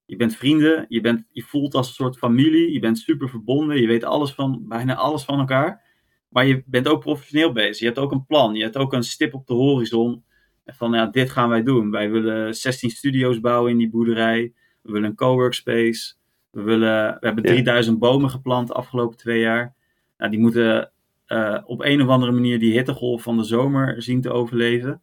Je 0.05 0.17
bent 0.17 0.37
vrienden, 0.37 0.87
je, 0.89 1.01
bent, 1.01 1.27
je 1.31 1.43
voelt 1.43 1.75
als 1.75 1.89
een 1.89 1.95
soort 1.95 2.19
familie, 2.19 2.73
je 2.73 2.79
bent 2.79 2.99
super 2.99 3.29
verbonden, 3.29 3.81
je 3.81 3.87
weet 3.87 4.05
alles 4.05 4.33
van, 4.33 4.69
bijna 4.69 4.95
alles 4.95 5.25
van 5.25 5.39
elkaar. 5.39 5.85
Maar 6.29 6.47
je 6.47 6.63
bent 6.67 6.89
ook 6.89 7.01
professioneel 7.01 7.53
bezig. 7.53 7.79
Je 7.79 7.85
hebt 7.85 7.99
ook 7.99 8.13
een 8.13 8.27
plan, 8.27 8.55
je 8.55 8.63
hebt 8.63 8.77
ook 8.77 8.93
een 8.93 9.03
stip 9.03 9.35
op 9.35 9.47
de 9.47 9.55
horizon. 9.55 10.25
Van 10.67 10.93
ja, 10.93 11.07
dit 11.07 11.31
gaan 11.31 11.49
wij 11.49 11.63
doen. 11.63 11.91
Wij 11.91 12.11
willen 12.11 12.55
16 12.55 12.91
studio's 12.91 13.41
bouwen 13.41 13.71
in 13.71 13.79
die 13.79 13.91
boerderij. 13.91 14.55
We 14.87 14.93
willen 14.93 15.11
een 15.11 15.17
coworkspace. 15.17 16.15
We, 16.51 16.63
willen, 16.63 17.17
we 17.21 17.27
hebben 17.27 17.45
3000 17.45 17.99
bomen 17.99 18.31
geplant 18.31 18.69
de 18.69 18.75
afgelopen 18.75 19.17
twee 19.17 19.41
jaar. 19.41 19.75
Nou, 20.19 20.31
die 20.31 20.41
moeten 20.41 20.91
uh, 21.29 21.59
op 21.65 21.81
een 21.81 22.03
of 22.03 22.09
andere 22.09 22.33
manier 22.33 22.59
die 22.59 22.73
hittegolf 22.73 23.23
van 23.23 23.37
de 23.37 23.45
zomer 23.45 24.03
zien 24.03 24.21
te 24.21 24.31
overleven. 24.31 25.03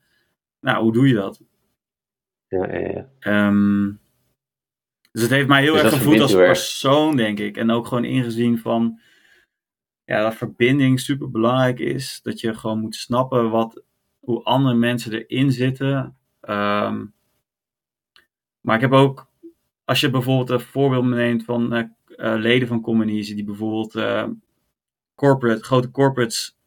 Nou, 0.60 0.84
hoe 0.84 0.94
doe 0.94 1.08
je 1.08 1.14
dat? 1.14 1.42
Ja, 2.48 2.74
ja, 2.74 3.08
ja. 3.20 3.48
Um, 3.48 4.00
dus 5.12 5.22
het 5.22 5.32
heeft 5.32 5.48
mij 5.48 5.62
heel 5.62 5.74
dus 5.74 5.82
erg 5.82 5.94
gevoeld 5.94 6.20
als 6.20 6.34
persoon, 6.34 7.16
denk 7.16 7.40
ik. 7.40 7.58
En 7.58 7.72
ook 7.72 7.88
gewoon 7.88 8.06
ingezien 8.06 8.60
van 8.60 9.00
ja, 10.06 10.22
dat 10.22 10.36
verbinding 10.36 11.00
super 11.00 11.32
belangrijk 11.32 11.80
is. 11.80 12.20
Dat 12.24 12.40
je 12.40 12.54
gewoon 12.54 12.80
moet 12.80 12.96
snappen 12.96 13.50
wat, 13.50 13.84
hoe 14.20 14.44
andere 14.44 14.76
mensen 14.76 15.26
erin 15.26 15.52
zitten. 15.52 16.18
Um, 16.42 17.14
maar 18.62 18.76
ik 18.76 18.82
heb 18.82 18.92
ook 18.92 19.32
als 19.86 20.00
je 20.00 20.10
bijvoorbeeld 20.10 20.50
een 20.50 20.60
voorbeeld 20.60 21.06
neemt 21.06 21.44
van 21.44 21.74
uh, 21.74 21.86
leden 22.16 22.68
van 22.68 22.82
Communies 22.82 23.36
die 23.36 23.44
bijvoorbeeld 23.44 23.96
uh, 23.96 24.28
corporate, 25.16 25.64
grote 25.64 25.92
corporates 25.92 26.58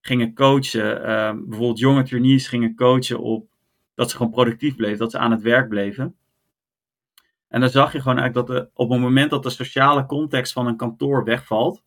gingen 0.00 0.34
coachen, 0.34 1.00
bijvoorbeeld 1.48 1.78
jonge 1.78 2.02
trainees 2.02 2.48
gingen 2.48 2.74
coachen 2.74 3.20
op 3.20 3.48
dat 3.94 4.10
ze 4.10 4.16
gewoon 4.16 4.32
productief 4.32 4.76
bleven, 4.76 4.98
dat 4.98 5.10
ze 5.10 5.18
aan 5.18 5.30
het 5.30 5.42
werk 5.42 5.68
bleven. 5.68 6.16
En 7.48 7.60
dan 7.60 7.70
zag 7.70 7.92
je 7.92 8.00
gewoon 8.00 8.18
eigenlijk 8.18 8.46
dat 8.46 8.56
de, 8.56 8.70
op 8.74 8.90
het 8.90 9.00
moment 9.00 9.30
dat 9.30 9.42
de 9.42 9.50
sociale 9.50 10.06
context 10.06 10.52
van 10.52 10.66
een 10.66 10.76
kantoor 10.76 11.24
wegvalt, 11.24 11.82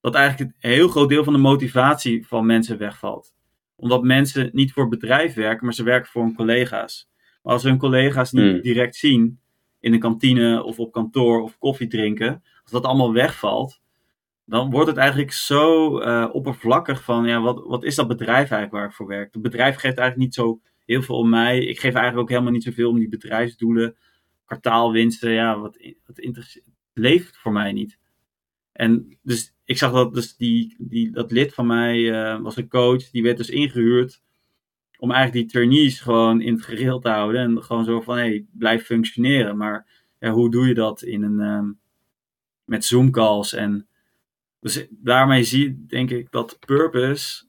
dat 0.00 0.14
eigenlijk 0.14 0.50
een 0.50 0.70
heel 0.70 0.88
groot 0.88 1.08
deel 1.08 1.24
van 1.24 1.32
de 1.32 1.38
motivatie 1.38 2.26
van 2.26 2.46
mensen 2.46 2.78
wegvalt. 2.78 3.34
Omdat 3.76 4.02
mensen 4.02 4.50
niet 4.52 4.72
voor 4.72 4.82
het 4.82 5.00
bedrijf 5.00 5.34
werken, 5.34 5.64
maar 5.64 5.74
ze 5.74 5.82
werken 5.82 6.10
voor 6.10 6.22
hun 6.22 6.34
collega's. 6.34 7.08
Maar 7.48 7.56
als 7.56 7.66
hun 7.66 7.78
collega's 7.78 8.32
niet 8.32 8.52
hmm. 8.52 8.60
direct 8.60 8.96
zien 8.96 9.40
in 9.80 9.92
de 9.92 9.98
kantine 9.98 10.62
of 10.62 10.78
op 10.78 10.92
kantoor 10.92 11.42
of 11.42 11.58
koffie 11.58 11.86
drinken, 11.86 12.42
als 12.62 12.72
dat 12.72 12.84
allemaal 12.84 13.12
wegvalt, 13.12 13.80
dan 14.44 14.70
wordt 14.70 14.88
het 14.88 14.96
eigenlijk 14.96 15.32
zo 15.32 16.00
uh, 16.00 16.28
oppervlakkig 16.32 17.02
van, 17.02 17.26
ja, 17.26 17.40
wat, 17.40 17.64
wat 17.66 17.84
is 17.84 17.94
dat 17.94 18.08
bedrijf 18.08 18.36
eigenlijk 18.36 18.72
waar 18.72 18.84
ik 18.84 18.92
voor 18.92 19.06
werk? 19.06 19.32
Het 19.32 19.42
bedrijf 19.42 19.74
geeft 19.74 19.98
eigenlijk 19.98 20.16
niet 20.16 20.34
zo 20.34 20.60
heel 20.84 21.02
veel 21.02 21.16
om 21.16 21.28
mij. 21.28 21.58
Ik 21.58 21.80
geef 21.80 21.94
eigenlijk 21.94 22.18
ook 22.18 22.28
helemaal 22.28 22.52
niet 22.52 22.62
zoveel 22.62 22.90
om 22.90 22.98
die 22.98 23.08
bedrijfsdoelen, 23.08 23.96
kwartaalwinsten, 24.44 25.30
ja, 25.30 25.58
wat, 25.58 25.78
wat 26.06 26.60
leeft 26.92 27.36
voor 27.36 27.52
mij 27.52 27.72
niet. 27.72 27.98
En 28.72 29.18
dus 29.22 29.54
ik 29.64 29.78
zag 29.78 29.92
dat 29.92 30.14
dus 30.14 30.36
die, 30.36 30.76
die, 30.78 31.10
dat 31.10 31.30
lid 31.30 31.54
van 31.54 31.66
mij 31.66 31.98
uh, 31.98 32.40
was 32.40 32.56
een 32.56 32.68
coach, 32.68 33.10
die 33.10 33.22
werd 33.22 33.36
dus 33.36 33.50
ingehuurd 33.50 34.22
om 34.98 35.10
eigenlijk 35.10 35.42
die 35.42 35.52
trainees 35.52 36.00
gewoon 36.00 36.40
in 36.40 36.52
het 36.54 36.64
gereel 36.64 36.98
te 36.98 37.08
houden. 37.08 37.40
En 37.40 37.62
gewoon 37.62 37.84
zo 37.84 38.00
van, 38.00 38.16
hé, 38.16 38.22
hey, 38.22 38.46
blijf 38.52 38.84
functioneren. 38.84 39.56
Maar 39.56 39.86
hoe 40.20 40.50
doe 40.50 40.66
je 40.66 40.74
dat 40.74 41.02
in 41.02 41.22
een, 41.22 41.40
um, 41.40 41.78
met 42.64 42.84
Zoom 42.84 43.10
calls? 43.10 43.52
En 43.52 43.88
dus 44.60 44.86
daarmee 44.90 45.42
zie 45.42 45.86
denk 45.86 46.10
ik 46.10 46.30
dat 46.30 46.58
purpose, 46.66 47.44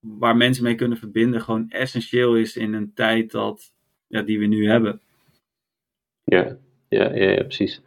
waar 0.00 0.36
mensen 0.36 0.64
mee 0.64 0.74
kunnen 0.74 0.98
verbinden, 0.98 1.40
gewoon 1.40 1.70
essentieel 1.70 2.36
is 2.36 2.56
in 2.56 2.72
een 2.72 2.92
tijd 2.94 3.30
dat, 3.30 3.72
ja, 4.06 4.22
die 4.22 4.38
we 4.38 4.46
nu 4.46 4.68
hebben. 4.68 5.00
Ja, 6.24 6.56
ja, 6.88 7.14
ja 7.14 7.42
precies. 7.42 7.82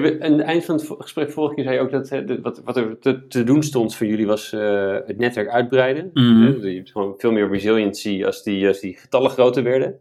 Hey, 0.00 0.20
aan 0.20 0.32
het 0.32 0.40
eind 0.40 0.64
van 0.64 0.74
het 0.74 0.86
gesprek 0.98 1.30
vorige 1.30 1.54
keer 1.54 1.64
zei 1.64 1.76
je 1.76 1.82
ook 1.82 1.90
dat 1.90 2.08
hè, 2.08 2.40
wat, 2.40 2.62
wat 2.64 2.76
er 2.76 2.98
te, 2.98 3.26
te, 3.26 3.44
doen 3.44 3.62
stond 3.62 3.96
voor 3.96 4.06
jullie 4.06 4.26
was 4.26 4.52
uh, 4.52 4.98
het 5.06 5.18
netwerk 5.18 5.48
uitbreiden. 5.48 6.10
Mm 6.12 6.60
je 6.60 6.76
hebt 6.76 6.90
gewoon 6.90 7.14
veel 7.18 7.32
meer 7.32 7.48
resiliency 7.48 8.24
als 8.24 8.42
die, 8.42 8.66
als 8.66 8.80
die 8.80 8.96
getallen 8.96 9.30
groter 9.30 9.62
werden. 9.62 10.00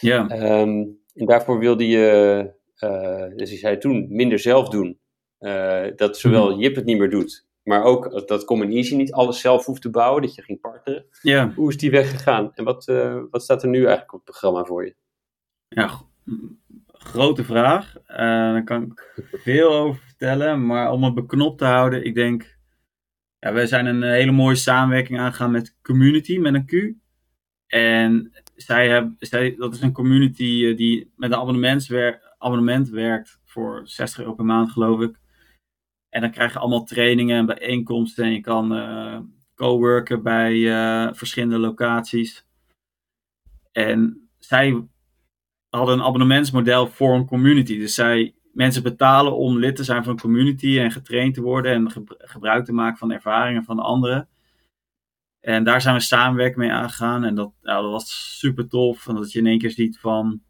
Ja. 0.00 0.22
Um, 0.60 0.98
en 1.14 1.26
daarvoor 1.26 1.58
wilde 1.58 1.88
je, 1.88 2.50
uh, 2.84 3.36
dus 3.36 3.50
je 3.50 3.56
zei 3.56 3.78
toen, 3.78 4.06
minder 4.08 4.38
zelf 4.38 4.68
doen. 4.68 4.98
Uh, 5.40 5.82
dat 5.96 6.18
zowel 6.18 6.54
mm 6.54 6.60
Jip 6.60 6.74
het 6.74 6.84
niet 6.84 6.98
meer 6.98 7.10
doet, 7.10 7.46
maar 7.62 7.82
ook 7.82 8.28
dat 8.28 8.44
Common 8.44 8.70
Easy 8.70 8.96
niet 8.96 9.12
alles 9.12 9.40
zelf 9.40 9.66
hoeft 9.66 9.82
te 9.82 9.90
bouwen, 9.90 10.22
dat 10.22 10.34
je 10.34 10.42
ging 10.42 10.60
partneren. 10.60 11.04
Ja. 11.22 11.52
Hoe 11.56 11.68
is 11.68 11.76
die 11.76 11.90
weggegaan 11.90 12.52
en 12.54 12.64
wat, 12.64 12.84
wat 13.30 13.42
staat 13.42 13.62
er 13.62 13.68
nu 13.68 13.78
eigenlijk 13.78 14.12
op 14.12 14.20
het 14.26 14.30
programma 14.30 14.64
voor 14.64 14.84
je? 14.84 14.94
Ja, 15.68 15.90
grote 17.04 17.44
vraag. 17.44 17.94
Uh, 17.96 18.16
daar 18.16 18.64
kan 18.64 18.82
ik 18.82 19.12
veel 19.32 19.72
over 19.72 20.02
vertellen. 20.02 20.66
Maar 20.66 20.92
om 20.92 21.04
het 21.04 21.14
beknopt 21.14 21.58
te 21.58 21.64
houden, 21.64 22.04
ik 22.04 22.14
denk. 22.14 22.58
Ja, 23.38 23.52
wij 23.52 23.66
zijn 23.66 23.86
een 23.86 24.02
hele 24.02 24.32
mooie 24.32 24.56
samenwerking 24.56 25.18
aangegaan 25.18 25.50
met 25.50 25.76
Community, 25.82 26.38
met 26.38 26.54
een 26.54 26.66
Q. 26.66 26.94
En 27.66 28.32
zij 28.54 28.88
hebben, 28.88 29.16
zij, 29.18 29.54
dat 29.56 29.74
is 29.74 29.80
een 29.80 29.92
community 29.92 30.64
eh, 30.64 30.76
die 30.76 31.12
met 31.16 31.30
een 31.30 31.38
abonnement 32.38 32.88
werkt 32.88 33.40
voor 33.44 33.80
60 33.84 34.20
euro 34.20 34.34
per 34.34 34.44
maand, 34.44 34.70
geloof 34.70 35.00
ik. 35.00 35.18
En 36.08 36.20
dan 36.20 36.30
krijg 36.30 36.52
je 36.52 36.58
allemaal 36.58 36.84
trainingen 36.84 37.36
en 37.36 37.46
bijeenkomsten. 37.46 38.24
En 38.24 38.32
je 38.32 38.40
kan 38.40 38.76
uh, 38.76 39.18
co-worken 39.54 40.22
bij 40.22 40.62
verschillende 41.14 41.58
locaties. 41.58 42.46
En 43.72 44.28
zij 44.38 44.88
hadden 45.70 45.98
een 45.98 46.04
abonnementsmodel 46.04 46.86
voor 46.86 47.14
een 47.14 47.26
community. 47.26 47.78
Dus 47.78 47.94
zij, 47.94 48.34
mensen 48.52 48.82
betalen 48.82 49.36
om 49.36 49.58
lid 49.58 49.76
te 49.76 49.84
zijn 49.84 50.02
van 50.04 50.12
een 50.12 50.20
community 50.20 50.78
en 50.78 50.90
getraind 50.90 51.34
te 51.34 51.42
worden 51.42 51.72
en 51.72 52.06
gebruik 52.18 52.64
te 52.64 52.72
maken 52.72 52.98
van 52.98 53.08
de 53.08 53.14
ervaringen 53.14 53.64
van 53.64 53.78
anderen. 53.78 54.28
En 55.40 55.64
daar 55.64 55.80
zijn 55.80 55.94
we 55.94 56.00
samenwerking 56.00 56.58
mee 56.58 56.72
aangegaan. 56.72 57.24
En 57.24 57.34
dat, 57.34 57.52
dat 57.60 57.84
was 57.84 58.38
super 58.38 58.68
tof. 58.68 59.08
En 59.08 59.14
dat 59.14 59.32
je 59.32 59.38
in 59.38 59.46
één 59.46 59.58
keer 59.58 59.70
ziet 59.70 59.98
van 59.98 60.42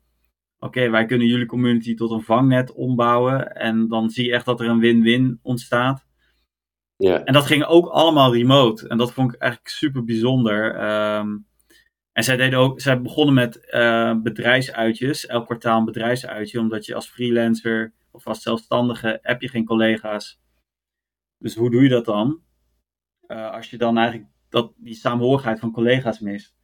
oké, 0.58 0.90
wij 0.90 1.04
kunnen 1.04 1.26
jullie 1.26 1.46
community 1.46 1.94
tot 1.94 2.10
een 2.10 2.22
vangnet 2.22 2.72
ombouwen. 2.72 3.54
En 3.54 3.88
dan 3.88 4.10
zie 4.10 4.24
je 4.24 4.32
echt 4.32 4.44
dat 4.44 4.60
er 4.60 4.68
een 4.68 4.78
win-win 4.78 5.38
ontstaat. 5.42 6.06
Ja. 6.96 7.24
En 7.24 7.32
dat 7.32 7.46
ging 7.46 7.64
ook 7.64 7.86
allemaal 7.86 8.34
remote. 8.34 8.88
En 8.88 8.98
dat 8.98 9.12
vond 9.12 9.34
ik 9.34 9.40
eigenlijk 9.40 9.72
super 9.72 10.04
bijzonder. 10.04 10.74
Ehm, 10.74 11.36
en 12.12 12.24
zij, 12.24 12.36
deden 12.36 12.58
ook, 12.58 12.80
zij 12.80 13.02
begonnen 13.02 13.34
met 13.34 13.68
uh, 13.70 14.14
bedrijfsuitjes, 14.22 15.26
elk 15.26 15.44
kwartaal 15.44 15.78
een 15.78 15.84
bedrijfsuitje, 15.84 16.58
omdat 16.58 16.86
je 16.86 16.94
als 16.94 17.08
freelancer 17.08 17.92
of 18.10 18.26
als 18.26 18.42
zelfstandige 18.42 19.18
heb 19.22 19.40
je 19.40 19.48
geen 19.48 19.64
collega's. 19.64 20.40
Dus 21.38 21.54
hoe 21.54 21.70
doe 21.70 21.82
je 21.82 21.88
dat 21.88 22.04
dan? 22.04 22.42
Uh, 23.26 23.50
als 23.50 23.70
je 23.70 23.76
dan 23.76 23.98
eigenlijk 23.98 24.30
dat, 24.48 24.72
die 24.76 24.94
saamhorigheid 24.94 25.58
van 25.58 25.72
collega's 25.72 26.20
mist. 26.20 26.54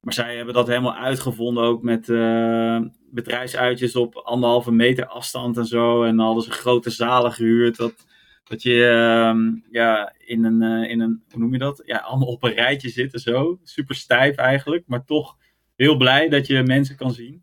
Maar 0.00 0.14
zij 0.14 0.36
hebben 0.36 0.54
dat 0.54 0.66
helemaal 0.66 0.94
uitgevonden 0.94 1.64
ook 1.64 1.82
met 1.82 2.08
uh, 2.08 2.80
bedrijfsuitjes 3.10 3.96
op 3.96 4.16
anderhalve 4.16 4.72
meter 4.72 5.06
afstand 5.06 5.56
en 5.56 5.66
zo. 5.66 6.02
En 6.02 6.18
hadden 6.18 6.42
ze 6.42 6.50
grote 6.50 6.90
zalen 6.90 7.32
gehuurd. 7.32 7.76
Dat, 7.76 8.06
dat 8.50 8.62
je 8.62 8.74
uh, 8.74 9.62
ja, 9.70 10.14
in, 10.18 10.44
een, 10.44 10.62
uh, 10.62 10.90
in 10.90 11.00
een, 11.00 11.22
hoe 11.30 11.40
noem 11.40 11.52
je 11.52 11.58
dat? 11.58 11.82
Ja, 11.84 11.98
allemaal 11.98 12.28
op 12.28 12.42
een 12.42 12.52
rijtje 12.52 12.88
zitten 12.88 13.20
zo. 13.20 13.60
Super 13.62 13.94
stijf 13.94 14.36
eigenlijk, 14.36 14.86
maar 14.86 15.04
toch 15.04 15.36
heel 15.76 15.96
blij 15.96 16.28
dat 16.28 16.46
je 16.46 16.62
mensen 16.62 16.96
kan 16.96 17.10
zien. 17.10 17.42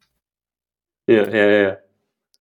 Ja, 1.04 1.36
ja, 1.36 1.44
ja. 1.44 1.80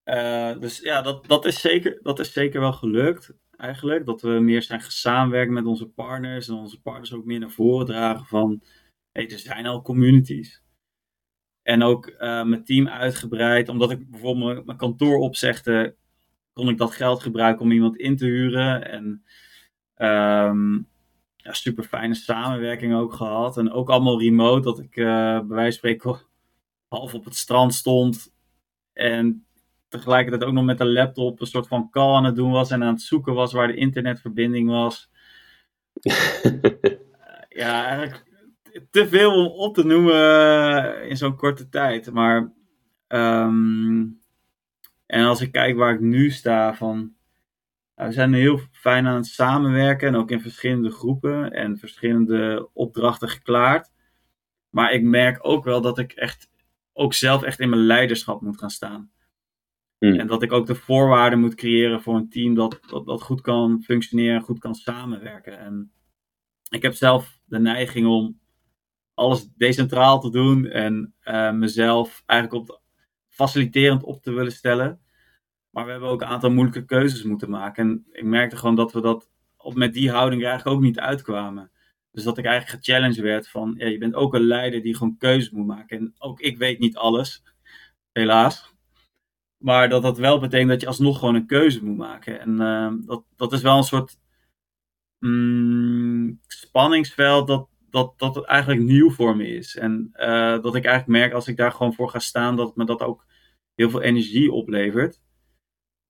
Uh, 0.05 0.59
dus 0.61 0.79
ja, 0.79 1.01
dat, 1.01 1.27
dat, 1.27 1.45
is 1.45 1.61
zeker, 1.61 1.99
dat 2.01 2.19
is 2.19 2.33
zeker 2.33 2.59
wel 2.59 2.73
gelukt 2.73 3.33
eigenlijk. 3.57 4.05
Dat 4.05 4.21
we 4.21 4.29
meer 4.29 4.63
zijn 4.63 4.81
samenwerken 4.81 5.53
met 5.53 5.65
onze 5.65 5.87
partners. 5.87 6.47
En 6.47 6.55
onze 6.55 6.81
partners 6.81 7.13
ook 7.13 7.25
meer 7.25 7.39
naar 7.39 7.51
voren 7.51 7.85
dragen 7.85 8.25
van... 8.25 8.63
Hey, 9.11 9.29
er 9.29 9.39
zijn 9.39 9.65
al 9.65 9.81
communities. 9.81 10.63
En 11.61 11.83
ook 11.83 12.07
uh, 12.07 12.17
mijn 12.43 12.63
team 12.63 12.87
uitgebreid. 12.87 13.69
Omdat 13.69 13.91
ik 13.91 14.09
bijvoorbeeld 14.09 14.65
mijn 14.65 14.77
kantoor 14.77 15.17
opzegde... 15.17 15.95
kon 16.57 16.69
ik 16.69 16.77
dat 16.77 16.91
geld 16.91 17.21
gebruiken 17.21 17.65
om 17.65 17.71
iemand 17.71 17.97
in 17.97 18.17
te 18.17 18.25
huren. 18.25 18.91
En 18.91 19.23
um, 19.97 20.87
ja, 21.35 21.53
super 21.53 21.83
fijne 21.83 22.15
samenwerking 22.15 22.95
ook 22.95 23.13
gehad. 23.13 23.57
En 23.57 23.71
ook 23.71 23.89
allemaal 23.89 24.21
remote. 24.21 24.61
Dat 24.61 24.79
ik 24.79 24.95
uh, 24.95 25.05
bij 25.39 25.47
wijze 25.47 25.79
van 25.79 25.89
spreken 25.89 26.19
half 26.87 27.13
op 27.13 27.25
het 27.25 27.35
strand 27.35 27.73
stond. 27.73 28.33
En 28.93 29.45
tegelijkertijd 29.87 30.43
ook 30.43 30.53
nog 30.53 30.63
met 30.63 30.77
de 30.77 30.85
laptop 30.85 31.41
een 31.41 31.47
soort 31.47 31.67
van 31.67 31.89
call 31.89 32.15
aan 32.15 32.25
het 32.25 32.35
doen 32.35 32.51
was 32.51 32.71
en 32.71 32.83
aan 32.83 32.93
het 32.93 33.01
zoeken 33.01 33.33
was 33.33 33.53
waar 33.53 33.67
de 33.67 33.75
internetverbinding 33.75 34.69
was. 34.69 35.09
ja, 37.49 37.85
eigenlijk 37.85 38.23
te 38.91 39.07
veel 39.07 39.31
om 39.31 39.45
op 39.45 39.73
te 39.73 39.85
noemen 39.85 41.09
in 41.09 41.17
zo'n 41.17 41.35
korte 41.35 41.69
tijd. 41.69 42.11
Maar 42.11 42.53
um, 43.07 44.16
en 45.07 45.25
als 45.25 45.41
ik 45.41 45.51
kijk 45.51 45.77
waar 45.77 45.93
ik 45.93 45.99
nu 45.99 46.29
sta, 46.29 46.75
van 46.75 47.15
we 47.95 48.11
zijn 48.11 48.33
heel 48.33 48.59
fijn 48.71 49.07
aan 49.07 49.15
het 49.15 49.25
samenwerken 49.25 50.07
en 50.07 50.15
ook 50.15 50.31
in 50.31 50.41
verschillende 50.41 50.91
groepen 50.91 51.51
en 51.51 51.77
verschillende 51.77 52.69
opdrachten 52.73 53.29
geklaard. 53.29 53.91
Maar 54.69 54.91
ik 54.91 55.03
merk 55.03 55.39
ook 55.41 55.63
wel 55.63 55.81
dat 55.81 55.97
ik 55.97 56.11
echt 56.11 56.49
ook 56.93 57.13
zelf 57.13 57.43
echt 57.43 57.59
in 57.59 57.69
mijn 57.69 57.81
leiderschap 57.81 58.41
moet 58.41 58.59
gaan 58.59 58.69
staan. 58.69 59.11
Hmm. 59.97 60.19
En 60.19 60.27
dat 60.27 60.43
ik 60.43 60.51
ook 60.51 60.67
de 60.67 60.75
voorwaarden 60.75 61.39
moet 61.39 61.55
creëren 61.55 62.01
voor 62.01 62.15
een 62.15 62.29
team 62.29 62.55
dat, 62.55 62.79
dat, 62.87 63.05
dat 63.05 63.21
goed 63.21 63.41
kan 63.41 63.81
functioneren 63.83 64.35
en 64.35 64.41
goed 64.41 64.59
kan 64.59 64.75
samenwerken. 64.75 65.59
En 65.59 65.91
ik 66.69 66.81
heb 66.81 66.93
zelf 66.93 67.39
de 67.45 67.59
neiging 67.59 68.07
om 68.07 68.39
alles 69.13 69.47
decentraal 69.55 70.19
te 70.19 70.31
doen 70.31 70.65
en 70.65 71.13
uh, 71.23 71.51
mezelf 71.51 72.23
eigenlijk 72.25 72.61
op 72.61 72.81
faciliterend 73.37 74.03
op 74.03 74.23
te 74.23 74.31
willen 74.31 74.51
stellen. 74.51 74.99
Maar 75.69 75.85
we 75.85 75.91
hebben 75.91 76.09
ook 76.09 76.21
een 76.21 76.27
aantal 76.27 76.51
moeilijke 76.51 76.85
keuzes 76.85 77.23
moeten 77.23 77.49
maken. 77.49 77.83
En 77.83 78.05
ik 78.11 78.23
merkte 78.23 78.57
gewoon 78.57 78.75
dat 78.75 78.93
we 78.93 79.01
dat 79.01 79.29
op, 79.57 79.75
met 79.75 79.93
die 79.93 80.11
houding 80.11 80.43
eigenlijk 80.43 80.75
ook 80.75 80.83
niet 80.83 80.99
uitkwamen. 80.99 81.71
Dus 82.11 82.23
dat 82.23 82.37
ik 82.37 82.45
eigenlijk 82.45 82.83
gechallenged 82.83 83.19
werd 83.19 83.47
van, 83.49 83.75
ja, 83.77 83.87
je 83.87 83.97
bent 83.97 84.13
ook 84.13 84.33
een 84.33 84.47
leider 84.47 84.81
die 84.81 84.95
gewoon 84.95 85.17
keuzes 85.17 85.49
moet 85.49 85.67
maken. 85.67 85.97
En 85.97 86.13
ook 86.17 86.39
ik 86.39 86.57
weet 86.57 86.79
niet 86.79 86.97
alles, 86.97 87.43
helaas. 88.11 88.75
Maar 89.57 89.89
dat 89.89 90.01
dat 90.01 90.17
wel 90.17 90.39
betekent 90.39 90.69
dat 90.69 90.81
je 90.81 90.87
alsnog 90.87 91.19
gewoon 91.19 91.35
een 91.35 91.45
keuze 91.45 91.85
moet 91.85 91.97
maken. 91.97 92.39
En 92.39 92.61
uh, 92.61 93.07
dat, 93.07 93.23
dat 93.35 93.53
is 93.53 93.61
wel 93.61 93.77
een 93.77 93.83
soort 93.83 94.17
mm, 95.19 96.39
spanningsveld 96.47 97.47
dat, 97.47 97.67
dat, 97.89 98.13
dat 98.19 98.35
het 98.35 98.45
eigenlijk 98.45 98.81
nieuw 98.81 99.11
voor 99.11 99.35
me 99.35 99.47
is. 99.47 99.75
En 99.75 100.09
uh, 100.13 100.61
dat 100.61 100.75
ik 100.75 100.85
eigenlijk 100.85 101.19
merk 101.19 101.33
als 101.33 101.47
ik 101.47 101.57
daar 101.57 101.71
gewoon 101.71 101.93
voor 101.93 102.09
ga 102.09 102.19
staan, 102.19 102.55
dat 102.55 102.75
me 102.75 102.85
dat 102.85 103.01
ook 103.01 103.25
heel 103.75 103.89
veel 103.89 104.01
energie 104.01 104.51
oplevert. 104.51 105.21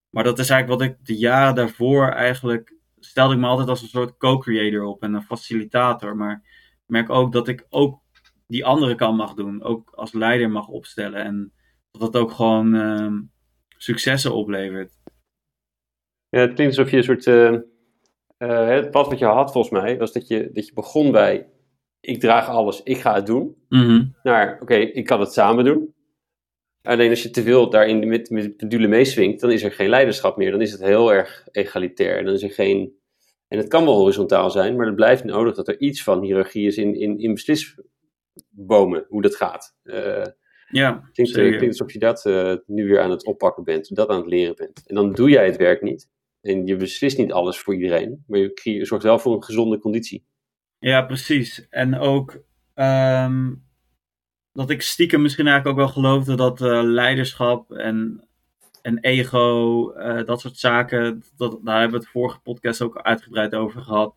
Maar 0.10 0.24
dat 0.24 0.40
is 0.40 0.50
eigenlijk 0.50 0.82
wat 0.82 0.90
ik 0.90 1.06
de 1.06 1.18
jaren 1.18 1.56
daarvoor 1.56 2.10
eigenlijk 2.10 2.76
stelde 3.00 3.34
ik 3.34 3.40
me 3.40 3.48
altijd 3.48 3.70
als 3.70 3.82
een 3.82 3.88
soort 3.88 4.18
co-creator 4.18 4.84
op 4.84 5.04
en 5.04 5.13
een 5.13 5.24
facilitator. 5.24 6.16
Maar 6.16 6.34
ik 6.74 6.84
merk 6.86 7.10
ook 7.10 7.32
dat 7.32 7.48
ik 7.48 7.66
ook 7.70 8.02
die 8.48 8.66
andere 8.66 8.96
kant 8.96 9.18
mag 9.18 9.34
doen. 9.34 9.63
Ook 9.63 9.90
als 9.90 10.13
leider 10.13 10.50
mag 10.50 10.68
opstellen. 10.68 11.24
En 11.24 11.54
dat 11.92 12.02
dat 12.02 12.22
ook 12.22 12.32
gewoon 12.32 12.76
uh, 12.76 13.12
successen 13.78 14.34
oplevert. 14.34 14.94
Ja, 16.30 16.40
het 16.40 16.54
klinkt 16.54 16.78
alsof 16.78 16.92
je 16.92 16.98
een 16.98 17.04
soort. 17.04 17.26
Uh, 17.26 18.68
het 18.68 18.92
pad 18.92 19.08
wat 19.08 19.20
je 19.20 19.26
had 19.26 19.52
volgens 19.52 19.82
mij, 19.82 19.98
was 19.98 20.12
dat 20.12 20.28
je, 20.28 20.50
dat 20.54 20.68
je 20.68 20.74
begon 20.74 21.12
bij. 21.12 21.50
Ik 22.08 22.20
draag 22.20 22.48
alles, 22.48 22.84
ik 22.84 22.98
ga 22.98 23.13
het 23.13 23.26
doen. 23.26 23.56
Mm 23.70 23.86
-hmm. 23.86 24.15
Naar, 24.24 24.54
oké, 24.54 24.62
okay, 24.62 24.82
ik 24.82 25.06
kan 25.06 25.20
het 25.20 25.34
samen 25.34 25.65
doen. 25.65 25.93
Alleen 26.82 27.10
als 27.10 27.24
je 27.24 27.30
te 27.30 27.43
veel 27.43 27.70
daarin 27.70 28.08
met, 28.08 28.30
met 28.30 28.43
de 28.43 28.56
pendule 28.56 28.88
meeswingt, 28.88 29.41
dan 29.41 29.52
is 29.52 29.63
er 29.63 29.72
geen 29.72 29.89
leiderschap 29.89 30.38
meer. 30.38 30.52
Dan 30.52 30.62
is 30.62 30.72
het 30.72 30.82
heel 30.82 31.13
erg 31.13 31.48
egalitair. 31.52 32.24
Dan 32.24 32.34
is 32.34 32.43
er 32.43 32.52
geen. 32.52 32.93
En 33.48 33.58
het 33.58 33.67
kan 33.67 33.86
wel 33.86 33.96
horizontaal 33.96 34.50
zijn, 34.50 34.76
maar 34.76 34.86
het 34.86 34.96
blijft 34.96 35.24
nodig 35.24 35.56
dat 35.56 35.67
er 35.67 35.80
iets 35.80 36.04
van 36.04 36.22
hiërarchie 36.22 36.67
is 36.67 36.78
in, 36.78 36.96
in, 36.96 37.20
in 37.20 37.34
beslisbomen, 37.34 39.06
hoe 39.10 39.22
dat 39.22 39.36
gaat. 39.36 39.76
Uh, 39.84 40.26
ja, 40.70 41.10
klinkt, 41.12 41.34
klinkt 41.34 41.67
alsof 41.67 41.93
je 41.93 42.00
dat 42.00 42.26
uh, 42.26 42.56
nu 42.65 42.88
weer 42.88 43.02
aan 43.02 43.12
het 43.12 43.26
oppakken 43.26 43.63
bent, 43.63 43.96
dat 43.96 44.10
aan 44.10 44.20
het 44.20 44.28
leren 44.28 44.56
bent. 44.56 44.84
En 44.86 44.96
dan 44.96 45.13
doe 45.13 45.30
jij 45.30 45.46
het 45.46 45.58
werk 45.58 45.82
niet. 45.82 46.10
En 46.41 46.65
je 46.65 46.76
beslist 46.76 47.17
niet 47.17 47.32
alles 47.32 47.60
voor 47.60 47.74
iedereen, 47.74 48.24
maar 48.28 48.39
je, 48.39 48.52
je 48.63 48.86
zorgt 48.86 49.04
wel 49.04 49.20
voor 49.20 49.34
een 49.34 49.43
gezonde 49.43 49.80
conditie. 49.80 50.26
Ja, 50.80 51.02
precies. 51.02 51.68
En 51.70 52.00
ook 52.00 52.44
um, 52.76 53.66
dat 54.52 54.70
ik 54.70 54.82
stiekem 54.82 55.22
misschien 55.22 55.48
eigenlijk 55.48 55.78
ook 55.78 55.86
wel 55.86 55.94
geloofde 55.94 56.36
dat 56.36 56.62
uh, 56.62 56.82
leiderschap 56.84 57.72
en, 57.72 58.28
en 58.82 59.00
ego, 59.00 59.94
uh, 59.98 60.26
dat 60.26 60.42
soort 60.42 60.58
zaken, 60.58 61.24
dat, 61.36 61.60
daar 61.63 61.80
hebben 61.80 62.00
we 62.00 62.06
het 62.06 62.13
vorige 62.13 62.40
podcast 62.40 62.82
ook 62.82 63.02
uitgebreid 63.02 63.56
over 63.56 63.82
gehad. 63.82 64.16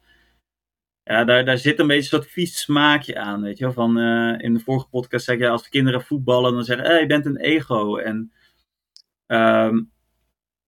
Ja, 1.02 1.24
daar, 1.24 1.44
daar 1.44 1.58
zit 1.58 1.78
een 1.78 1.86
beetje 1.86 2.16
een 2.16 2.22
soort 2.22 2.32
vies 2.32 2.60
smaakje 2.60 3.18
aan, 3.18 3.42
weet 3.42 3.58
je. 3.58 3.72
Van, 3.72 3.98
uh, 3.98 4.38
in 4.38 4.54
de 4.54 4.60
vorige 4.60 4.88
podcast 4.88 5.24
zeg 5.24 5.38
je, 5.38 5.48
als 5.48 5.68
kinderen 5.68 6.02
voetballen, 6.02 6.52
dan 6.52 6.64
zeggen 6.64 6.86
hey, 6.86 7.00
je 7.00 7.06
bent 7.06 7.26
een 7.26 7.40
ego. 7.40 7.96
En, 7.96 8.32
um, 9.26 9.92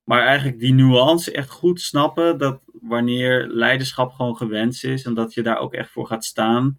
maar 0.05 0.23
eigenlijk 0.23 0.59
die 0.59 0.75
nuance 0.75 1.33
echt 1.33 1.51
goed 1.51 1.81
snappen, 1.81 2.39
dat 2.39 2.61
wanneer 2.83 3.47
leiderschap 3.47 4.13
gewoon 4.13 4.37
gewenst 4.37 4.85
is 4.85 5.05
en 5.05 5.15
dat 5.15 5.35
je 5.35 5.43
daar 5.43 5.59
ook 5.59 5.75
echt 5.75 5.91
voor 5.91 6.07
gaat 6.07 6.25
staan, 6.25 6.79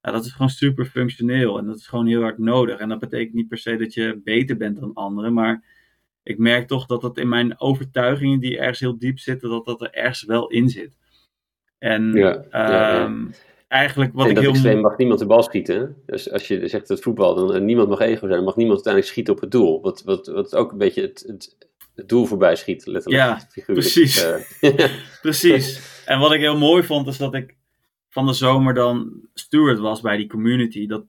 ja, 0.00 0.10
dat 0.10 0.24
is 0.24 0.32
gewoon 0.32 0.48
super 0.48 0.84
functioneel 0.84 1.58
en 1.58 1.66
dat 1.66 1.76
is 1.76 1.86
gewoon 1.86 2.06
heel 2.06 2.22
hard 2.22 2.38
nodig. 2.38 2.78
En 2.78 2.88
dat 2.88 2.98
betekent 2.98 3.34
niet 3.34 3.48
per 3.48 3.58
se 3.58 3.76
dat 3.76 3.94
je 3.94 4.20
beter 4.24 4.56
bent 4.56 4.80
dan 4.80 4.94
anderen, 4.94 5.32
maar 5.32 5.64
ik 6.22 6.38
merk 6.38 6.68
toch 6.68 6.86
dat 6.86 7.00
dat 7.00 7.18
in 7.18 7.28
mijn 7.28 7.60
overtuigingen 7.60 8.40
die 8.40 8.58
ergens 8.58 8.80
heel 8.80 8.98
diep 8.98 9.18
zitten, 9.18 9.48
dat 9.48 9.64
dat 9.64 9.80
er 9.80 9.92
ergens 9.92 10.24
wel 10.24 10.48
in 10.48 10.68
zit. 10.68 10.96
En 11.78 12.12
ja, 12.12 12.44
ja, 12.50 13.04
um, 13.04 13.30
eigenlijk 13.68 14.12
wat 14.12 14.24
en 14.24 14.28
ik 14.28 14.34
dat 14.34 14.44
heel... 14.44 14.52
extreem 14.52 14.80
mag 14.80 14.96
niemand 14.96 15.20
de 15.20 15.26
bal 15.26 15.42
schieten. 15.42 15.96
Dus 16.06 16.30
als 16.30 16.48
je 16.48 16.68
zegt 16.68 16.88
het 16.88 17.00
voetbal, 17.00 17.34
dan 17.34 17.56
uh, 17.56 17.60
niemand 17.60 17.88
mag 17.88 18.00
ego 18.00 18.18
zijn, 18.18 18.30
dan 18.30 18.44
mag 18.44 18.56
niemand 18.56 18.74
uiteindelijk 18.74 19.12
schieten 19.12 19.34
op 19.34 19.40
het 19.40 19.50
doel. 19.50 19.80
Wat, 19.80 20.02
wat, 20.02 20.26
wat 20.26 20.56
ook 20.56 20.72
een 20.72 20.78
beetje 20.78 21.02
het, 21.02 21.24
het, 21.26 21.56
het 21.94 22.08
doel 22.08 22.26
voorbij 22.26 22.56
schiet, 22.56 22.86
letterlijk. 22.86 23.24
Ja, 23.24 23.40
figuurlijk. 23.40 23.88
precies. 23.88 24.24
Uh, 24.60 24.96
precies. 25.22 25.92
En 26.06 26.18
wat 26.18 26.32
ik 26.32 26.40
heel 26.40 26.58
mooi 26.58 26.82
vond, 26.82 27.06
is 27.06 27.16
dat 27.16 27.34
ik 27.34 27.56
van 28.08 28.26
de 28.26 28.32
zomer 28.32 28.74
dan 28.74 29.28
steward 29.34 29.78
was 29.78 30.00
bij 30.00 30.16
die 30.16 30.26
community. 30.26 30.86
Dat, 30.86 31.04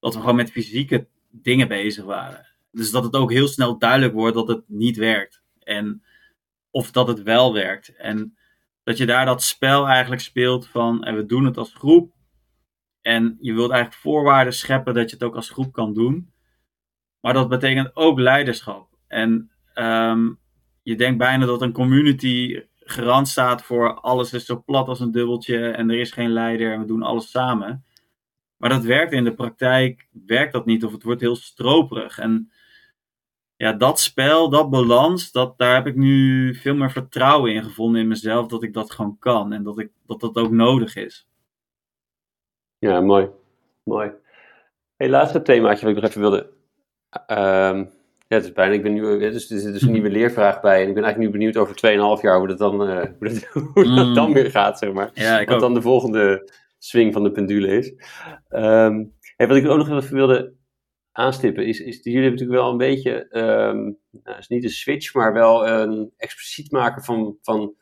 dat 0.00 0.14
we 0.14 0.20
gewoon 0.20 0.36
met 0.36 0.50
fysieke 0.50 1.06
dingen 1.30 1.68
bezig 1.68 2.04
waren. 2.04 2.46
Dus 2.70 2.90
dat 2.90 3.04
het 3.04 3.14
ook 3.14 3.32
heel 3.32 3.48
snel 3.48 3.78
duidelijk 3.78 4.12
wordt 4.12 4.34
dat 4.34 4.48
het 4.48 4.62
niet 4.66 4.96
werkt. 4.96 5.42
En 5.58 6.02
of 6.70 6.90
dat 6.90 7.08
het 7.08 7.22
wel 7.22 7.52
werkt. 7.52 7.96
En 7.96 8.36
dat 8.82 8.96
je 8.96 9.06
daar 9.06 9.26
dat 9.26 9.42
spel 9.42 9.88
eigenlijk 9.88 10.22
speelt 10.22 10.68
van 10.68 11.04
en 11.04 11.16
we 11.16 11.26
doen 11.26 11.44
het 11.44 11.56
als 11.56 11.74
groep. 11.74 12.12
En 13.00 13.36
je 13.40 13.52
wilt 13.52 13.70
eigenlijk 13.70 14.02
voorwaarden 14.02 14.54
scheppen 14.54 14.94
dat 14.94 15.10
je 15.10 15.16
het 15.16 15.24
ook 15.24 15.36
als 15.36 15.50
groep 15.50 15.72
kan 15.72 15.94
doen. 15.94 16.32
Maar 17.20 17.32
dat 17.32 17.48
betekent 17.48 17.96
ook 17.96 18.18
leiderschap. 18.18 18.88
En 19.06 19.50
um, 19.74 20.38
je 20.82 20.96
denkt 20.96 21.18
bijna 21.18 21.46
dat 21.46 21.62
een 21.62 21.72
community 21.72 22.62
garant 22.78 23.28
staat 23.28 23.62
voor 23.62 23.94
alles 24.00 24.32
is 24.32 24.44
zo 24.44 24.62
plat 24.66 24.88
als 24.88 25.00
een 25.00 25.10
dubbeltje 25.10 25.70
en 25.70 25.90
er 25.90 25.98
is 25.98 26.12
geen 26.12 26.30
leider 26.30 26.72
en 26.72 26.80
we 26.80 26.86
doen 26.86 27.02
alles 27.02 27.30
samen. 27.30 27.84
Maar 28.56 28.70
dat 28.70 28.84
werkt 28.84 29.12
in 29.12 29.24
de 29.24 29.34
praktijk, 29.34 30.08
werkt 30.26 30.52
dat 30.52 30.66
niet 30.66 30.84
of 30.84 30.92
het 30.92 31.02
wordt 31.02 31.20
heel 31.20 31.36
stroperig. 31.36 32.18
En 32.18 32.52
ja, 33.56 33.72
dat 33.72 34.00
spel, 34.00 34.50
dat 34.50 34.70
balans, 34.70 35.32
dat, 35.32 35.58
daar 35.58 35.74
heb 35.74 35.86
ik 35.86 35.96
nu 35.96 36.54
veel 36.54 36.74
meer 36.74 36.90
vertrouwen 36.90 37.54
in 37.54 37.62
gevonden 37.62 38.00
in 38.00 38.08
mezelf 38.08 38.46
dat 38.46 38.62
ik 38.62 38.72
dat 38.72 38.90
gewoon 38.90 39.18
kan 39.18 39.52
en 39.52 39.62
dat 39.62 39.78
ik, 39.78 39.90
dat, 40.06 40.20
dat 40.20 40.36
ook 40.36 40.50
nodig 40.50 40.96
is. 40.96 41.28
Ja, 42.78 43.00
mooi. 43.00 43.28
Mooi. 43.82 44.12
Hey, 44.96 45.08
laatste 45.08 45.42
themaatje 45.42 45.86
wat 45.86 45.96
ik 45.96 46.02
nog 46.02 46.10
even 46.10 46.20
wilde. 46.20 46.52
Um, 47.26 47.90
ja, 48.26 48.36
het 48.36 48.44
is 48.44 48.52
bijna, 48.52 48.74
ik 48.74 48.82
ben 48.82 48.92
nu, 48.92 49.18
dus 49.18 49.50
er 49.50 49.58
zit 49.58 49.72
dus 49.72 49.82
een 49.82 49.92
nieuwe 49.92 50.10
leervraag 50.10 50.60
bij. 50.60 50.82
En 50.82 50.88
ik 50.88 50.94
ben 50.94 51.02
eigenlijk 51.04 51.32
nu 51.32 51.38
benieuwd 51.38 51.56
over 51.56 51.76
2,5 52.18 52.22
jaar 52.22 52.38
hoe 52.38 52.48
dat 52.48 52.58
dan, 52.58 52.90
uh, 52.90 53.04
hoe 53.18 53.28
dat, 53.28 53.44
hoe 53.74 53.94
dat 53.94 54.06
mm. 54.06 54.14
dan 54.14 54.32
weer 54.32 54.50
gaat, 54.50 54.78
zeg 54.78 54.92
maar. 54.92 55.10
Ja, 55.14 55.38
wat 55.38 55.54
ook. 55.54 55.60
dan 55.60 55.74
de 55.74 55.82
volgende 55.82 56.50
swing 56.78 57.12
van 57.12 57.22
de 57.22 57.30
pendule 57.30 57.76
is. 57.76 57.88
Um, 58.48 59.12
hey, 59.36 59.48
wat 59.48 59.56
ik 59.56 59.66
ook 59.66 59.76
nog 59.76 60.02
even 60.02 60.14
wilde 60.14 60.54
aanstippen 61.12 61.66
is, 61.66 61.80
is 61.80 62.00
jullie 62.02 62.20
hebben 62.20 62.30
natuurlijk 62.30 62.60
wel 62.60 62.70
een 62.70 62.76
beetje, 62.76 63.26
um, 63.30 63.98
nou, 64.22 64.38
is 64.38 64.48
niet 64.48 64.64
een 64.64 64.70
switch, 64.70 65.14
maar 65.14 65.32
wel 65.32 65.68
een 65.68 66.12
expliciet 66.16 66.70
maken 66.70 67.02
van, 67.02 67.38
van, 67.42 67.74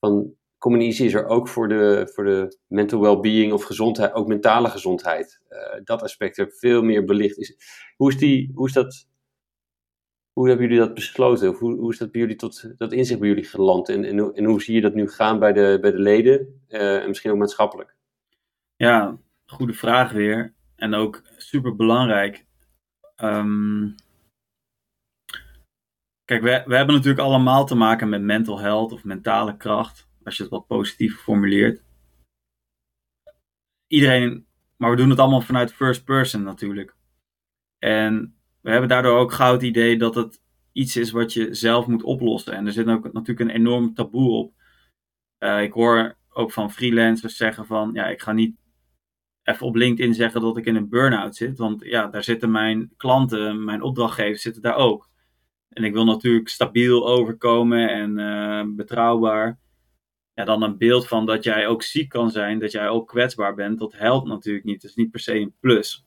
van 0.00 0.34
communicatie 0.58 1.06
is 1.06 1.14
er 1.14 1.26
ook 1.26 1.48
voor 1.48 1.68
de, 1.68 2.10
voor 2.14 2.24
de 2.24 2.58
mental 2.66 3.00
well-being 3.00 3.52
of 3.52 3.64
gezondheid, 3.64 4.12
ook 4.12 4.26
mentale 4.26 4.68
gezondheid. 4.68 5.40
Uh, 5.48 5.84
dat 5.84 6.02
aspect 6.02 6.38
er 6.38 6.52
veel 6.52 6.82
meer 6.82 7.04
belicht. 7.04 7.38
Is, 7.38 7.56
hoe, 7.96 8.10
is 8.10 8.18
die, 8.18 8.50
hoe 8.54 8.66
is 8.66 8.72
dat, 8.72 9.08
hoe 10.34 10.48
hebben 10.48 10.66
jullie 10.66 10.82
dat 10.82 10.94
besloten? 10.94 11.54
Hoe, 11.54 11.76
hoe 11.78 11.92
is 11.92 11.98
dat 11.98 12.10
bij 12.10 12.20
jullie 12.20 12.36
tot 12.36 12.78
dat 12.78 12.92
inzicht 12.92 13.20
bij 13.20 13.28
jullie 13.28 13.44
geland? 13.44 13.88
En, 13.88 14.04
en, 14.34 14.44
hoe 14.44 14.62
zie 14.62 14.74
je 14.74 14.80
dat 14.80 14.94
nu 14.94 15.08
gaan 15.08 15.38
bij 15.38 15.52
de, 15.52 15.78
bij 15.80 15.90
de 15.90 15.98
leden 15.98 16.62
uh, 16.68 17.02
en 17.02 17.08
misschien 17.08 17.30
ook 17.30 17.38
maatschappelijk? 17.38 17.96
Ja, 18.76 19.18
goede 19.46 19.72
vraag 19.72 20.12
weer. 20.12 20.54
En 20.76 20.94
ook 20.94 21.22
super 21.36 21.76
belangrijk. 21.76 22.44
Um, 23.16 23.94
kijk, 26.24 26.42
we, 26.42 26.62
we 26.66 26.76
hebben 26.76 26.94
natuurlijk 26.94 27.24
allemaal 27.24 27.66
te 27.66 27.74
maken 27.74 28.08
met 28.08 28.22
mental 28.22 28.58
health 28.60 28.92
of 28.92 29.04
mentale 29.04 29.56
kracht, 29.56 30.08
als 30.24 30.36
je 30.36 30.42
het 30.42 30.52
wat 30.52 30.66
positief 30.66 31.20
formuleert. 31.20 31.82
Iedereen, 33.86 34.46
maar 34.76 34.90
we 34.90 34.96
doen 34.96 35.10
het 35.10 35.18
allemaal 35.18 35.40
vanuit 35.40 35.72
first 35.72 36.04
person 36.04 36.42
natuurlijk. 36.42 36.96
En 37.78 38.38
we 38.64 38.70
hebben 38.70 38.88
daardoor 38.88 39.18
ook 39.18 39.32
gauw 39.32 39.52
het 39.52 39.62
idee 39.62 39.98
dat 39.98 40.14
het 40.14 40.42
iets 40.72 40.96
is 40.96 41.10
wat 41.10 41.32
je 41.32 41.54
zelf 41.54 41.86
moet 41.86 42.02
oplossen. 42.02 42.52
En 42.52 42.66
er 42.66 42.72
zit 42.72 42.86
ook 42.86 43.12
natuurlijk 43.12 43.40
een 43.40 43.56
enorm 43.56 43.94
taboe 43.94 44.30
op. 44.30 44.52
Uh, 45.38 45.62
ik 45.62 45.72
hoor 45.72 46.16
ook 46.28 46.52
van 46.52 46.72
freelancers 46.72 47.36
zeggen 47.36 47.66
van, 47.66 47.90
ja, 47.92 48.06
ik 48.06 48.22
ga 48.22 48.32
niet 48.32 48.56
even 49.42 49.66
op 49.66 49.74
LinkedIn 49.74 50.14
zeggen 50.14 50.40
dat 50.40 50.56
ik 50.56 50.66
in 50.66 50.76
een 50.76 50.88
burn-out 50.88 51.36
zit. 51.36 51.58
Want 51.58 51.84
ja, 51.84 52.06
daar 52.06 52.24
zitten 52.24 52.50
mijn 52.50 52.92
klanten, 52.96 53.64
mijn 53.64 53.82
opdrachtgevers 53.82 54.42
zitten 54.42 54.62
daar 54.62 54.76
ook. 54.76 55.08
En 55.68 55.84
ik 55.84 55.92
wil 55.92 56.04
natuurlijk 56.04 56.48
stabiel 56.48 57.06
overkomen 57.06 57.88
en 57.88 58.18
uh, 58.18 58.74
betrouwbaar. 58.76 59.58
Ja, 60.34 60.44
dan 60.44 60.62
een 60.62 60.78
beeld 60.78 61.08
van 61.08 61.26
dat 61.26 61.44
jij 61.44 61.66
ook 61.66 61.82
ziek 61.82 62.08
kan 62.08 62.30
zijn, 62.30 62.58
dat 62.58 62.72
jij 62.72 62.88
ook 62.88 63.08
kwetsbaar 63.08 63.54
bent, 63.54 63.78
dat 63.78 63.92
helpt 63.92 64.28
natuurlijk 64.28 64.64
niet. 64.64 64.82
Dat 64.82 64.90
is 64.90 64.96
niet 64.96 65.10
per 65.10 65.20
se 65.20 65.34
een 65.34 65.54
plus. 65.60 66.06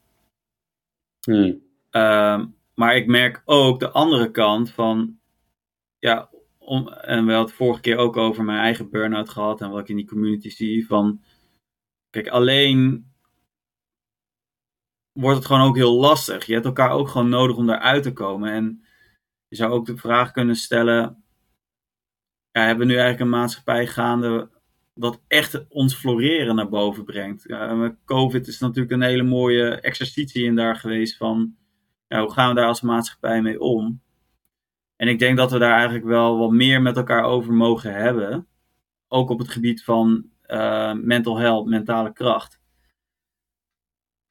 Hmm. 1.21 1.66
Uh, 1.91 2.45
maar 2.73 2.95
ik 2.95 3.07
merk 3.07 3.41
ook 3.45 3.79
de 3.79 3.91
andere 3.91 4.31
kant 4.31 4.71
van, 4.71 5.19
ja, 5.99 6.29
en 7.01 7.25
we 7.25 7.31
hadden 7.31 7.39
het 7.39 7.51
vorige 7.51 7.81
keer 7.81 7.97
ook 7.97 8.17
over 8.17 8.43
mijn 8.43 8.59
eigen 8.59 8.89
burn-out 8.89 9.29
gehad 9.29 9.61
en 9.61 9.69
wat 9.69 9.79
ik 9.79 9.89
in 9.89 9.95
die 9.95 10.07
community 10.07 10.49
zie. 10.49 10.87
Van, 10.87 11.21
kijk, 12.09 12.27
alleen 12.27 13.11
wordt 15.11 15.37
het 15.37 15.45
gewoon 15.45 15.67
ook 15.67 15.75
heel 15.75 15.99
lastig. 15.99 16.45
Je 16.45 16.53
hebt 16.53 16.65
elkaar 16.65 16.91
ook 16.91 17.07
gewoon 17.07 17.29
nodig 17.29 17.55
om 17.55 17.67
daaruit 17.67 18.03
te 18.03 18.13
komen. 18.13 18.51
En 18.51 18.83
je 19.47 19.55
zou 19.55 19.71
ook 19.71 19.85
de 19.85 19.97
vraag 19.97 20.31
kunnen 20.31 20.55
stellen: 20.55 21.23
ja, 22.51 22.61
hebben 22.61 22.87
we 22.87 22.93
nu 22.93 22.99
eigenlijk 22.99 23.31
een 23.31 23.39
maatschappij 23.39 23.87
gaande 23.87 24.49
wat 24.93 25.21
echt 25.27 25.67
ons 25.67 25.95
floreren 25.95 26.55
naar 26.55 26.69
boven 26.69 27.03
brengt? 27.03 27.45
COVID 28.05 28.47
is 28.47 28.59
natuurlijk 28.59 28.91
een 28.91 29.01
hele 29.01 29.23
mooie 29.23 29.81
exercitie 29.81 30.45
in 30.45 30.55
daar 30.55 30.75
geweest 30.75 31.17
van 31.17 31.55
ja, 32.07 32.21
hoe 32.21 32.31
gaan 32.31 32.49
we 32.49 32.55
daar 32.55 32.67
als 32.67 32.81
maatschappij 32.81 33.41
mee 33.41 33.59
om? 33.59 34.01
En 34.95 35.07
ik 35.07 35.19
denk 35.19 35.37
dat 35.37 35.51
we 35.51 35.57
daar 35.57 35.73
eigenlijk 35.73 36.05
wel 36.05 36.37
wat 36.37 36.51
meer 36.51 36.81
met 36.81 36.97
elkaar 36.97 37.23
over 37.23 37.53
mogen 37.53 37.93
hebben. 37.93 38.47
Ook 39.07 39.29
op 39.29 39.39
het 39.39 39.49
gebied 39.49 39.83
van 39.83 40.29
uh, 40.47 40.93
mental 40.93 41.37
health, 41.37 41.65
mentale 41.67 42.13
kracht. 42.13 42.59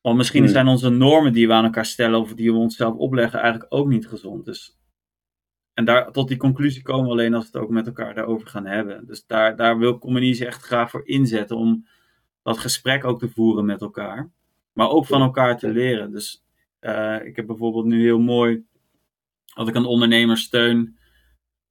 Want 0.01 0.17
misschien 0.17 0.43
hmm. 0.43 0.53
zijn 0.53 0.69
onze 0.69 0.89
normen 0.89 1.33
die 1.33 1.47
we 1.47 1.53
aan 1.53 1.65
elkaar 1.65 1.87
stellen 1.87 2.21
of 2.21 2.35
die 2.35 2.53
we 2.53 2.59
onszelf 2.59 2.95
opleggen 2.95 3.41
eigenlijk 3.41 3.75
ook 3.75 3.87
niet 3.87 4.07
gezond. 4.07 4.45
Dus, 4.45 4.79
en 5.75 5.85
daar, 5.85 6.13
tot 6.13 6.29
die 6.29 6.37
conclusie 6.37 6.83
komen 6.83 7.05
we 7.05 7.11
alleen 7.11 7.35
als 7.35 7.51
we 7.51 7.51
het 7.53 7.67
ook 7.67 7.73
met 7.73 7.87
elkaar 7.87 8.15
daarover 8.15 8.49
gaan 8.49 8.67
hebben. 8.67 9.07
Dus 9.07 9.27
daar, 9.27 9.57
daar 9.57 9.79
wil 9.79 9.99
Communitie 9.99 10.47
echt 10.47 10.63
graag 10.63 10.91
voor 10.91 11.07
inzetten 11.07 11.57
om 11.57 11.87
dat 12.43 12.59
gesprek 12.59 13.05
ook 13.05 13.19
te 13.19 13.29
voeren 13.29 13.65
met 13.65 13.81
elkaar. 13.81 14.31
Maar 14.73 14.89
ook 14.89 15.07
van 15.07 15.23
elkaar 15.23 15.59
te 15.59 15.69
leren. 15.69 16.13
Dus 16.13 16.46
uh, 16.81 17.25
ik 17.25 17.37
heb 17.37 17.47
bijvoorbeeld 17.47 17.85
nu 17.85 18.03
heel 18.03 18.21
mooi 18.21 18.65
dat 19.55 19.69
ik 19.69 19.75
een 19.75 19.85
ondernemer 19.85 20.39
steun 20.39 20.99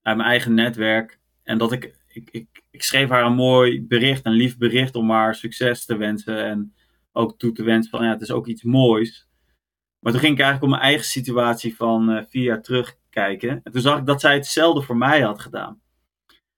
uit 0.02 0.18
mijn 0.18 0.30
eigen 0.30 0.54
netwerk. 0.54 1.20
En 1.44 1.58
dat 1.58 1.72
ik, 1.72 1.96
ik, 2.08 2.30
ik, 2.32 2.63
ik 2.72 2.84
schreef 2.84 3.10
haar 3.10 3.26
een 3.26 3.36
mooi 3.36 3.86
bericht, 3.86 4.26
een 4.26 4.32
lief 4.32 4.58
bericht 4.58 4.96
om 4.96 5.10
haar 5.10 5.36
succes 5.36 5.86
te 5.86 5.98
wensen. 5.98 6.46
En 6.46 6.74
ook 7.12 7.38
toe 7.38 7.52
te 7.52 7.63
wensen 7.63 7.91
van 7.91 8.04
ja, 8.04 8.12
het 8.12 8.22
is 8.22 8.32
ook 8.32 8.48
iets 8.48 8.63
moois. 8.63 9.28
Maar 10.00 10.12
toen 10.12 10.22
ging 10.22 10.34
ik 10.34 10.39
eigenlijk 10.39 10.74
op 10.74 10.80
mijn 10.80 10.91
eigen 10.91 11.10
situatie 11.10 11.76
van 11.76 12.10
uh, 12.10 12.24
vier 12.30 12.44
jaar 12.44 12.62
terugkijken. 12.62 13.62
En 13.63 13.72
toen 13.72 13.82
zag 13.82 14.00
ik 14.00 14.06
dat 14.06 14.22
zij 14.22 14.34
hetzelfde 14.34 14.82
voor 14.82 14.98
mij 14.98 15.22
had 15.22 15.39
gedaan. 15.39 15.82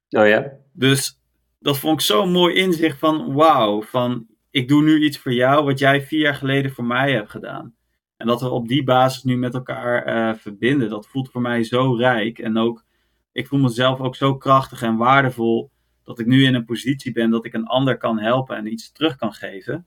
Oh 0.09 0.27
ja? 0.27 0.51
Dus 0.73 1.21
dat 1.59 1.79
vond 1.79 1.99
ik 1.99 2.05
zo'n 2.05 2.31
mooi 2.31 2.55
inzicht 2.55 2.99
van 2.99 3.33
wauw, 3.33 3.81
van 3.81 4.27
ik 4.49 4.67
doe 4.67 4.83
nu 4.83 5.03
iets 5.03 5.17
voor 5.17 5.33
jou 5.33 5.63
wat 5.63 5.79
jij 5.79 6.01
vier 6.01 6.19
jaar 6.19 6.35
geleden 6.35 6.71
voor 6.71 6.85
mij 6.85 7.11
hebt 7.11 7.29
gedaan. 7.29 7.76
En 8.17 8.27
dat 8.27 8.41
we 8.41 8.49
op 8.49 8.67
die 8.67 8.83
basis 8.83 9.23
nu 9.23 9.37
met 9.37 9.53
elkaar 9.53 10.07
uh, 10.07 10.35
verbinden, 10.35 10.89
dat 10.89 11.07
voelt 11.07 11.31
voor 11.31 11.41
mij 11.41 11.63
zo 11.63 11.95
rijk. 11.95 12.39
En 12.39 12.57
ook, 12.57 12.85
ik 13.31 13.47
voel 13.47 13.59
mezelf 13.59 13.99
ook 13.99 14.15
zo 14.15 14.37
krachtig 14.37 14.81
en 14.81 14.97
waardevol 14.97 15.71
dat 16.03 16.19
ik 16.19 16.25
nu 16.25 16.43
in 16.45 16.53
een 16.53 16.65
positie 16.65 17.11
ben 17.11 17.29
dat 17.29 17.45
ik 17.45 17.53
een 17.53 17.65
ander 17.65 17.97
kan 17.97 18.19
helpen 18.19 18.57
en 18.57 18.71
iets 18.71 18.91
terug 18.91 19.15
kan 19.15 19.33
geven 19.33 19.85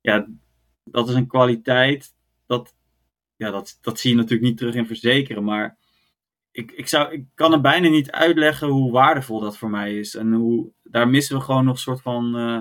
ja, 0.00 0.26
dat 0.84 1.08
is 1.08 1.14
een 1.14 1.26
kwaliteit. 1.26 2.14
Dat, 2.46 2.74
ja, 3.36 3.50
dat, 3.50 3.78
dat 3.80 3.98
zie 4.00 4.10
je 4.10 4.16
natuurlijk 4.16 4.48
niet 4.48 4.56
terug 4.58 4.74
in 4.74 4.86
verzekeren. 4.86 5.44
Maar 5.44 5.78
ik, 6.50 6.72
ik, 6.72 6.88
zou, 6.88 7.12
ik 7.12 7.24
kan 7.34 7.52
er 7.52 7.60
bijna 7.60 7.88
niet 7.88 8.10
uitleggen 8.10 8.68
hoe 8.68 8.92
waardevol 8.92 9.40
dat 9.40 9.58
voor 9.58 9.70
mij 9.70 9.98
is. 9.98 10.14
En 10.14 10.32
hoe, 10.32 10.72
daar 10.82 11.08
missen 11.08 11.36
we 11.36 11.42
gewoon 11.42 11.64
nog 11.64 11.74
een 11.74 11.80
soort 11.80 12.02
van 12.02 12.36
uh, 12.36 12.60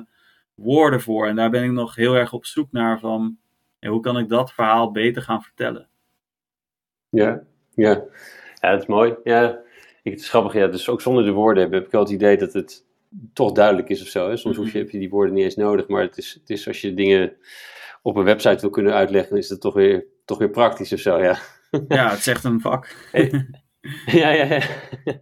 woorden 0.56 1.02
voor. 1.02 1.28
En 1.28 1.36
daar 1.36 1.50
ben 1.50 1.64
ik 1.64 1.72
nog 1.72 1.96
heel 1.96 2.16
erg 2.16 2.34
op 2.34 2.46
zoek 2.46 2.72
naar 2.72 3.00
van 3.00 3.38
hoe 3.92 4.02
kan 4.02 4.18
ik 4.18 4.30
dat 4.30 4.54
verhaal 4.54 4.92
beter 4.92 5.22
gaan 5.22 5.42
vertellen. 5.42 5.88
Ja, 7.10 7.44
ja. 7.76 8.04
ja 8.62 8.72
dat 8.72 8.82
is 8.82 8.88
mooi. 8.88 9.16
Ja, 9.24 9.60
ik, 10.04 10.12
het 10.12 10.22
is 10.22 10.30
grappig. 10.30 10.54
Ja, 10.54 10.68
dus 10.68 10.90
ook 10.90 11.02
zonder 11.02 11.24
de 11.24 11.32
woorden 11.32 11.72
heb 11.72 11.86
ik 11.86 11.92
wel 11.92 12.02
het 12.02 12.12
idee 12.12 12.38
dat 12.38 12.54
het 12.54 12.86
toch 13.34 13.52
duidelijk 13.52 13.90
is 13.90 14.02
of 14.02 14.08
zo. 14.08 14.30
Hè? 14.30 14.38
Soms 14.38 14.58
hoef 14.58 14.72
je, 14.72 14.78
heb 14.78 14.90
je 14.90 15.00
die 15.00 15.10
woorden 15.10 15.34
niet 15.34 15.44
eens 15.44 15.56
nodig, 15.56 15.88
maar 15.88 16.02
het 16.02 16.18
is, 16.18 16.34
het 16.34 16.50
is 16.50 16.68
als 16.68 16.82
je 16.82 16.94
dingen 16.94 17.38
op 18.02 18.16
een 18.16 18.24
website 18.24 18.62
wil 18.62 18.70
kunnen 18.70 18.94
uitleggen, 18.94 19.30
dan 19.30 19.40
is 19.40 19.50
het 19.50 19.62
toch 19.62 19.74
weer, 19.74 20.06
toch 20.26 20.38
weer 20.38 20.50
praktisch 20.50 20.94
of 20.94 21.00
zo, 21.00 21.22
ja. 21.22 21.38
Ja, 21.88 22.10
het 22.10 22.20
zegt 22.20 22.44
een 22.44 22.62
vak. 22.62 22.96
ja, 24.06 24.30
ja, 24.32 24.44
ja. 24.44 24.62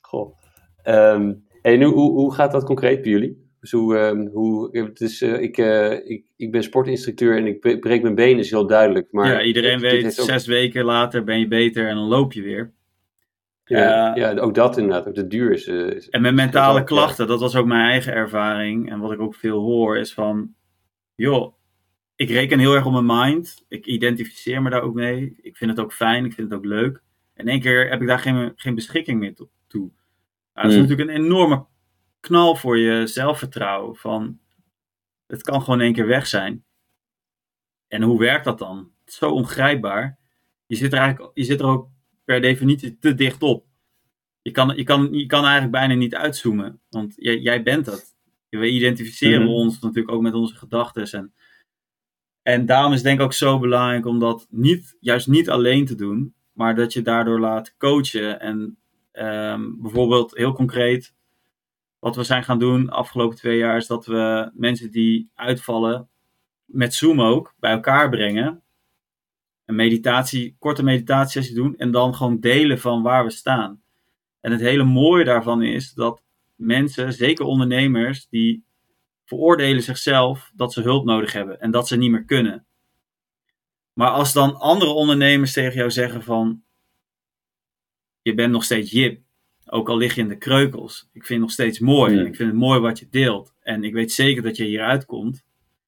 Goh. 0.00 0.38
Um, 0.84 1.46
en 1.62 1.82
hoe, 1.82 2.10
hoe 2.10 2.34
gaat 2.34 2.52
dat 2.52 2.64
concreet 2.64 3.02
bij 3.02 3.10
jullie? 3.10 3.49
Dus 3.60 3.70
hoe, 3.70 3.98
um, 3.98 4.26
hoe, 4.26 4.78
het 4.78 5.00
is, 5.00 5.22
uh, 5.22 5.40
ik, 5.40 5.58
uh, 5.58 5.92
ik, 5.92 6.24
ik 6.36 6.50
ben 6.50 6.62
sportinstructeur 6.62 7.36
en 7.36 7.46
ik 7.46 7.80
breek 7.80 8.02
mijn 8.02 8.14
benen, 8.14 8.38
is 8.38 8.50
heel 8.50 8.66
duidelijk. 8.66 9.12
Maar 9.12 9.26
ja, 9.26 9.42
iedereen 9.42 9.80
weet, 9.80 10.14
zes 10.14 10.46
weken 10.46 10.84
later 10.84 11.24
ben 11.24 11.38
je 11.38 11.48
beter 11.48 11.88
en 11.88 11.94
dan 11.94 12.08
loop 12.08 12.32
je 12.32 12.42
weer. 12.42 12.72
Ja, 13.64 14.16
uh, 14.16 14.22
ja, 14.22 14.40
ook 14.40 14.54
dat 14.54 14.76
inderdaad. 14.76 15.08
Ook 15.08 15.14
de 15.14 15.26
duur 15.26 15.52
is. 15.52 15.66
Is 15.66 16.08
en 16.08 16.22
met 16.22 16.34
mentale 16.34 16.84
klachten, 16.84 17.26
dat 17.26 17.40
was 17.40 17.56
ook 17.56 17.66
mijn 17.66 17.90
eigen 17.90 18.12
ervaring. 18.12 18.90
En 18.90 19.00
wat 19.00 19.12
ik 19.12 19.20
ook 19.20 19.34
veel 19.34 19.60
hoor, 19.60 19.98
is 19.98 20.14
van. 20.14 20.54
Joh, 21.14 21.54
ik 22.16 22.30
reken 22.30 22.58
heel 22.58 22.74
erg 22.74 22.86
op 22.86 22.92
mijn 22.92 23.30
mind. 23.30 23.64
Ik 23.68 23.86
identificeer 23.86 24.62
me 24.62 24.70
daar 24.70 24.82
ook 24.82 24.94
mee. 24.94 25.36
Ik 25.40 25.56
vind 25.56 25.70
het 25.70 25.80
ook 25.80 25.92
fijn, 25.92 26.24
ik 26.24 26.32
vind 26.32 26.50
het 26.50 26.58
ook 26.58 26.64
leuk. 26.64 27.02
En 27.34 27.44
in 27.44 27.52
één 27.52 27.60
keer 27.60 27.88
heb 27.88 28.00
ik 28.00 28.06
daar 28.06 28.18
geen, 28.18 28.52
geen 28.56 28.74
beschikking 28.74 29.20
meer 29.20 29.34
toe. 29.34 29.48
Nou, 30.54 30.68
dat 30.68 30.70
is 30.70 30.74
mm. 30.74 30.80
natuurlijk 30.80 31.08
een 31.18 31.24
enorme 31.24 31.66
knal 32.20 32.56
voor 32.56 32.78
je 32.78 33.06
zelfvertrouwen. 33.06 33.96
Van, 33.96 34.38
het 35.26 35.42
kan 35.42 35.60
gewoon 35.60 35.78
in 35.78 35.84
één 35.84 35.94
keer 35.94 36.06
weg 36.06 36.26
zijn. 36.26 36.64
En 37.88 38.02
hoe 38.02 38.18
werkt 38.18 38.44
dat 38.44 38.58
dan? 38.58 38.76
Het 38.76 39.08
is 39.08 39.16
zo 39.16 39.30
ongrijpbaar. 39.30 40.18
Je 40.66 40.76
zit 40.76 40.92
er, 40.92 40.98
eigenlijk, 40.98 41.30
je 41.34 41.44
zit 41.44 41.60
er 41.60 41.66
ook 41.66 41.88
per 42.24 42.40
definitie 42.40 42.98
te 42.98 43.14
dicht 43.14 43.42
op. 43.42 43.66
Je 44.42 44.50
kan, 44.50 44.76
je 44.76 44.84
kan, 44.84 45.12
je 45.12 45.26
kan 45.26 45.42
eigenlijk 45.42 45.72
bijna 45.72 45.94
niet 45.94 46.14
uitzoomen, 46.14 46.80
want 46.88 47.14
jij, 47.16 47.38
jij 47.38 47.62
bent 47.62 47.84
dat. 47.84 48.14
We 48.48 48.68
identificeren 48.68 49.40
mm-hmm. 49.40 49.54
ons 49.54 49.80
natuurlijk 49.80 50.14
ook 50.14 50.22
met 50.22 50.34
onze 50.34 50.54
gedachten. 50.54 51.12
En, 51.12 51.34
en 52.42 52.66
daarom 52.66 52.92
is 52.92 52.98
het 52.98 53.06
denk 53.06 53.18
ik 53.18 53.24
ook 53.24 53.32
zo 53.32 53.58
belangrijk 53.58 54.06
om 54.06 54.18
dat 54.18 54.46
niet, 54.50 54.96
juist 55.00 55.26
niet 55.26 55.50
alleen 55.50 55.86
te 55.86 55.94
doen, 55.94 56.34
maar 56.52 56.74
dat 56.74 56.92
je 56.92 57.02
daardoor 57.02 57.40
laat 57.40 57.76
coachen. 57.76 58.40
En 58.40 58.78
ehm, 59.12 59.70
bijvoorbeeld 59.76 60.36
heel 60.36 60.52
concreet, 60.52 61.14
wat 62.00 62.16
we 62.16 62.24
zijn 62.24 62.44
gaan 62.44 62.58
doen 62.58 62.84
de 62.84 62.90
afgelopen 62.90 63.36
twee 63.36 63.58
jaar, 63.58 63.76
is 63.76 63.86
dat 63.86 64.06
we 64.06 64.50
mensen 64.54 64.90
die 64.90 65.30
uitvallen 65.34 66.08
met 66.64 66.94
Zoom 66.94 67.20
ook 67.20 67.54
bij 67.58 67.70
elkaar 67.70 68.08
brengen. 68.10 68.62
Een 69.64 69.74
meditatie, 69.74 70.56
korte 70.58 70.82
meditatiesessie 70.82 71.54
doen 71.54 71.76
en 71.76 71.90
dan 71.90 72.14
gewoon 72.14 72.40
delen 72.40 72.80
van 72.80 73.02
waar 73.02 73.24
we 73.24 73.30
staan. 73.30 73.82
En 74.40 74.52
het 74.52 74.60
hele 74.60 74.84
mooie 74.84 75.24
daarvan 75.24 75.62
is 75.62 75.92
dat 75.92 76.22
mensen, 76.54 77.12
zeker 77.12 77.44
ondernemers, 77.44 78.28
die 78.28 78.64
veroordelen 79.24 79.82
zichzelf 79.82 80.50
dat 80.54 80.72
ze 80.72 80.82
hulp 80.82 81.04
nodig 81.04 81.32
hebben 81.32 81.60
en 81.60 81.70
dat 81.70 81.88
ze 81.88 81.96
niet 81.96 82.10
meer 82.10 82.24
kunnen. 82.24 82.66
Maar 83.92 84.10
als 84.10 84.32
dan 84.32 84.56
andere 84.56 84.90
ondernemers 84.90 85.52
tegen 85.52 85.74
jou 85.74 85.90
zeggen 85.90 86.22
van 86.22 86.62
je 88.22 88.34
bent 88.34 88.52
nog 88.52 88.64
steeds 88.64 88.90
Jip, 88.90 89.22
ook 89.70 89.88
al 89.88 89.96
lig 89.96 90.14
je 90.14 90.20
in 90.20 90.28
de 90.28 90.38
kreukels. 90.38 91.08
Ik 91.12 91.24
vind 91.24 91.28
het 91.28 91.38
nog 91.38 91.50
steeds 91.50 91.78
mooi. 91.78 92.20
Ik 92.20 92.36
vind 92.36 92.50
het 92.50 92.58
mooi 92.58 92.80
wat 92.80 92.98
je 92.98 93.08
deelt. 93.10 93.54
En 93.60 93.84
ik 93.84 93.92
weet 93.92 94.12
zeker 94.12 94.42
dat 94.42 94.56
je 94.56 94.64
hieruit 94.64 95.04
komt. 95.04 95.44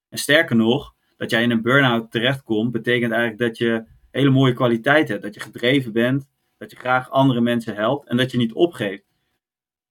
En 0.08 0.18
sterker 0.18 0.56
nog, 0.56 0.94
dat 1.16 1.30
jij 1.30 1.42
in 1.42 1.50
een 1.50 1.62
burn-out 1.62 2.10
terechtkomt, 2.10 2.72
betekent 2.72 3.12
eigenlijk 3.12 3.40
dat 3.42 3.58
je 3.58 3.84
hele 4.10 4.30
mooie 4.30 4.52
kwaliteit 4.52 5.08
hebt. 5.08 5.22
Dat 5.22 5.34
je 5.34 5.40
gedreven 5.40 5.92
bent, 5.92 6.28
dat 6.58 6.70
je 6.70 6.76
graag 6.76 7.10
andere 7.10 7.40
mensen 7.40 7.74
helpt 7.74 8.08
en 8.08 8.16
dat 8.16 8.30
je 8.30 8.38
niet 8.38 8.52
opgeeft. 8.52 9.04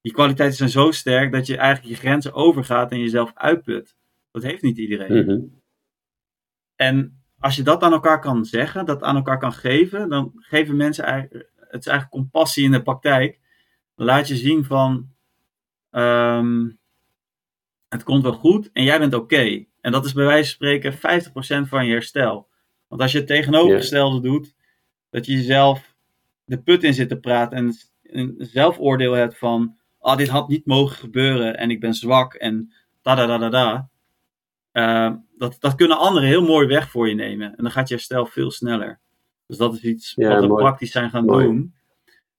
Die 0.02 0.14
kwaliteiten 0.14 0.58
zijn 0.58 0.70
zo 0.70 0.92
sterk 0.92 1.32
dat 1.32 1.48
je 1.48 1.58
eigenlijk 1.58 1.96
je 1.96 2.02
grenzen 2.02 2.34
overgaat 2.34 2.92
en 2.92 3.00
jezelf 3.00 3.32
uitput. 3.34 3.96
Dat 4.32 4.44
heeft 4.44 4.62
niet 4.62 4.78
iedereen. 4.78 5.26
Mhm. 5.26 5.40
En 6.76 7.24
als 7.40 7.56
je 7.56 7.64
dat 7.64 7.84
aan 7.84 7.92
elkaar 7.92 8.20
kan 8.20 8.46
zeggen, 8.46 8.86
dat 8.86 9.04
aan 9.04 9.16
elkaar 9.16 9.40
kan 9.40 9.54
geven, 9.54 10.10
dan 10.10 10.32
geven 10.36 10.76
mensen 10.76 11.04
eigenlijk, 11.04 11.52
het 11.56 11.80
is 11.80 11.88
eigenlijk 11.88 12.10
compassie 12.10 12.66
in 12.66 12.72
de 12.72 12.82
praktijk. 12.82 13.40
Laat 14.04 14.28
je 14.28 14.36
zien 14.36 14.64
van, 14.64 15.10
ehm, 15.92 16.70
het 17.90 18.04
komt 18.04 18.24
wel 18.24 18.34
goed 18.34 18.70
en 18.74 18.84
jij 18.84 19.00
bent 19.00 19.14
oké. 19.14 19.66
En 19.82 19.92
dat 19.92 20.06
is 20.06 20.14
bij 20.14 20.26
wijze 20.26 20.44
van 20.44 20.54
spreken 20.54 20.94
50% 20.94 21.68
van 21.68 21.86
je 21.86 21.92
herstel. 21.92 22.48
Want 22.88 23.02
als 23.02 23.12
je 23.12 23.18
het 23.18 23.28
tegenovergestelde 23.28 24.22
doet, 24.22 24.56
dat 25.10 25.26
je 25.26 25.32
jezelf 25.34 25.96
de 26.46 26.62
put 26.62 26.84
in 26.84 26.94
zit 26.94 27.10
te 27.10 27.20
praten 27.20 27.58
en 27.58 27.74
een 28.04 28.36
zelfoordeel 28.38 29.14
hebt 29.14 29.38
van, 29.38 29.76
ah, 30.00 30.18
dit 30.18 30.28
had 30.28 30.48
niet 30.48 30.66
mogen 30.66 30.96
gebeuren 30.98 31.58
en 31.58 31.72
ik 31.72 31.80
ben 31.80 31.94
zwak 31.94 32.34
en 32.34 32.74
da 33.02 33.16
da 33.16 33.26
da 33.26 33.38
da 33.38 33.50
da. 33.50 33.90
Uh, 34.74 35.16
dat, 35.38 35.56
dat 35.60 35.76
kunnen 35.76 35.98
anderen 35.98 36.30
heel 36.30 36.46
mooi 36.46 36.68
weg 36.68 36.90
voor 36.90 37.10
je 37.10 37.16
nemen. 37.16 37.48
En 37.58 37.64
dan 37.64 37.72
gaat 37.72 37.88
je 37.88 37.94
herstel 37.94 38.26
veel 38.26 38.52
sneller. 38.52 39.00
Dus 39.48 39.58
dat 39.58 39.74
is 39.74 39.82
iets 39.84 40.14
Ja, 40.16 40.30
wat 40.30 40.40
we 40.42 40.48
mooi. 40.48 40.64
praktisch 40.64 40.92
zijn 40.92 41.10
gaan 41.10 41.26
Mooi. 41.26 41.46
doen. 41.46 41.74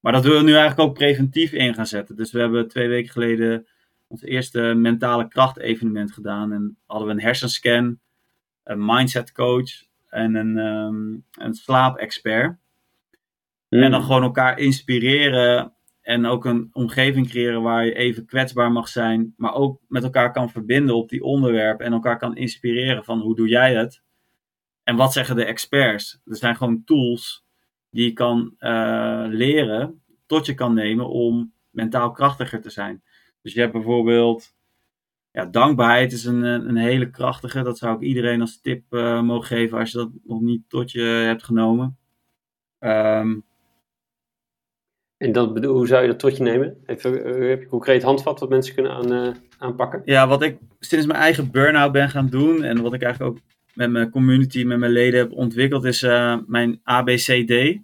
Maar 0.03 0.13
dat 0.13 0.23
willen 0.23 0.39
we 0.39 0.45
nu 0.45 0.57
eigenlijk 0.57 0.89
ook 0.89 0.95
preventief 0.95 1.53
in 1.53 1.75
gaan 1.75 1.87
zetten. 1.87 2.17
Dus 2.17 2.33
we 2.33 2.39
hebben 2.39 2.69
twee 2.69 2.89
weken 2.89 3.13
geleden 3.13 3.67
ons 4.07 4.23
eerste 4.23 4.61
mentale 4.61 5.29
kracht 5.29 5.59
evenement 5.59 6.13
gedaan. 6.13 6.53
En 6.53 6.77
hadden 6.87 7.09
we 7.09 7.15
een 7.15 7.21
hersenscan, 7.21 7.99
een 8.65 8.85
mindset 8.85 9.33
coach 9.33 9.71
en 10.09 10.35
een, 10.35 10.59
ehm 10.59 11.45
een 11.45 11.55
slaapexpert. 11.55 12.57
Mhm. 13.69 13.83
En 13.83 13.91
dan 13.91 14.03
gewoon 14.03 14.23
elkaar 14.23 14.59
inspireren 14.59 15.73
en 16.01 16.27
ook 16.27 16.45
een 16.45 16.69
omgeving 16.73 17.29
creëren 17.29 17.63
waar 17.63 17.85
je 17.85 17.95
even 17.95 18.27
kwetsbaar 18.27 18.73
mag 18.73 18.89
zijn, 18.89 19.35
maar 19.37 19.55
ook 19.55 19.81
met 19.89 20.03
elkaar 20.03 20.33
kan 20.33 20.51
verbinden 20.51 20.97
op 20.97 21.09
die 21.09 21.23
onderwerpen 21.23 21.87
en 21.87 21.93
elkaar 21.93 22.19
kan 22.19 22.37
inspireren 22.37 23.05
van 23.05 23.21
hoe 23.21 23.37
doe 23.37 23.49
jij 23.49 23.75
het 23.75 24.03
en 24.83 24.97
wat 24.97 25.13
zeggen 25.13 25.37
de 25.37 25.45
experts. 25.45 26.21
Er 26.25 26.37
zijn 26.37 26.57
gewoon 26.57 26.85
tools 26.85 27.45
die 27.93 28.05
je 28.05 28.13
kan 28.13 28.55
eh, 28.59 29.25
leren, 29.29 30.03
tot 30.27 30.47
je 30.47 30.55
kan 30.55 30.75
nemen 30.75 31.09
om 31.09 31.53
mentaal 31.71 32.11
krachtiger 32.11 32.61
te 32.61 32.71
zijn. 32.71 33.03
Dus 33.43 33.53
je 33.53 33.61
hebt 33.61 33.73
bijvoorbeeld, 33.73 34.55
ja, 35.31 35.45
dankbaarheid 35.47 36.13
is 36.13 36.25
een, 36.25 36.43
een 36.43 36.77
hele 36.77 37.11
krachtige. 37.11 37.63
Dat 37.63 37.79
zou 37.79 37.95
ik 37.97 38.01
iedereen 38.01 38.41
als 38.41 38.61
tip 38.61 38.93
eh, 38.93 39.23
mogen 39.23 39.47
geven 39.47 39.79
als 39.79 39.91
je 39.93 39.99
dat 39.99 40.11
nog 40.25 40.41
niet 40.41 40.63
tot 40.69 40.91
je 40.91 41.01
hebt 41.03 41.43
genomen. 41.45 41.99
Ehm, 42.79 43.39
En 45.17 45.33
dat, 45.33 45.55
bedoel- 45.55 45.75
hoe 45.75 45.87
zou 45.87 46.03
je 46.03 46.09
dat 46.09 46.19
tot 46.19 46.37
je 46.37 46.43
nemen? 46.43 46.77
Even, 46.87 47.25
eh, 47.25 47.49
heb 47.49 47.61
je 47.61 47.67
concreet 47.69 48.03
handvat 48.03 48.41
wat 48.41 48.49
mensen 48.49 48.75
kunnen 48.75 48.93
aan, 48.93 49.13
eh, 49.13 49.35
aanpakken? 49.59 50.03
Ja, 50.05 50.29
wat 50.29 50.43
ik 50.43 50.59
sinds 50.79 51.07
mijn 51.07 51.19
eigen 51.19 51.51
burn-out 51.51 51.93
ben 51.93 52.11
gaan 52.11 52.29
doen 52.29 52.63
en 52.63 52.83
wat 52.83 52.93
ik 52.95 53.03
eigenlijk 53.03 53.37
ook 53.37 53.43
met 53.75 53.91
mijn 53.91 54.11
community, 54.11 54.65
met 54.65 54.79
mijn 54.79 54.93
leden 54.93 55.21
heb 55.21 55.33
ontwikkeld, 55.33 55.85
is 55.85 56.03
eh, 56.03 56.39
mijn 56.47 56.81
ABCD. 56.83 57.81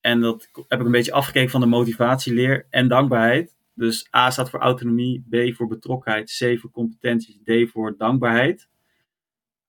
En 0.00 0.20
dat 0.20 0.48
heb 0.68 0.80
ik 0.80 0.86
een 0.86 0.92
beetje 0.92 1.12
afgekeken 1.12 1.50
van 1.50 1.60
de 1.60 1.66
motivatieleer 1.66 2.66
en 2.70 2.88
dankbaarheid. 2.88 3.56
Dus 3.74 4.08
A 4.16 4.30
staat 4.30 4.50
voor 4.50 4.60
autonomie, 4.60 5.24
B 5.30 5.54
voor 5.54 5.66
betrokkenheid, 5.66 6.36
C 6.38 6.58
voor 6.60 6.70
competenties, 6.70 7.38
D 7.44 7.70
voor 7.70 7.96
dankbaarheid. 7.96 8.68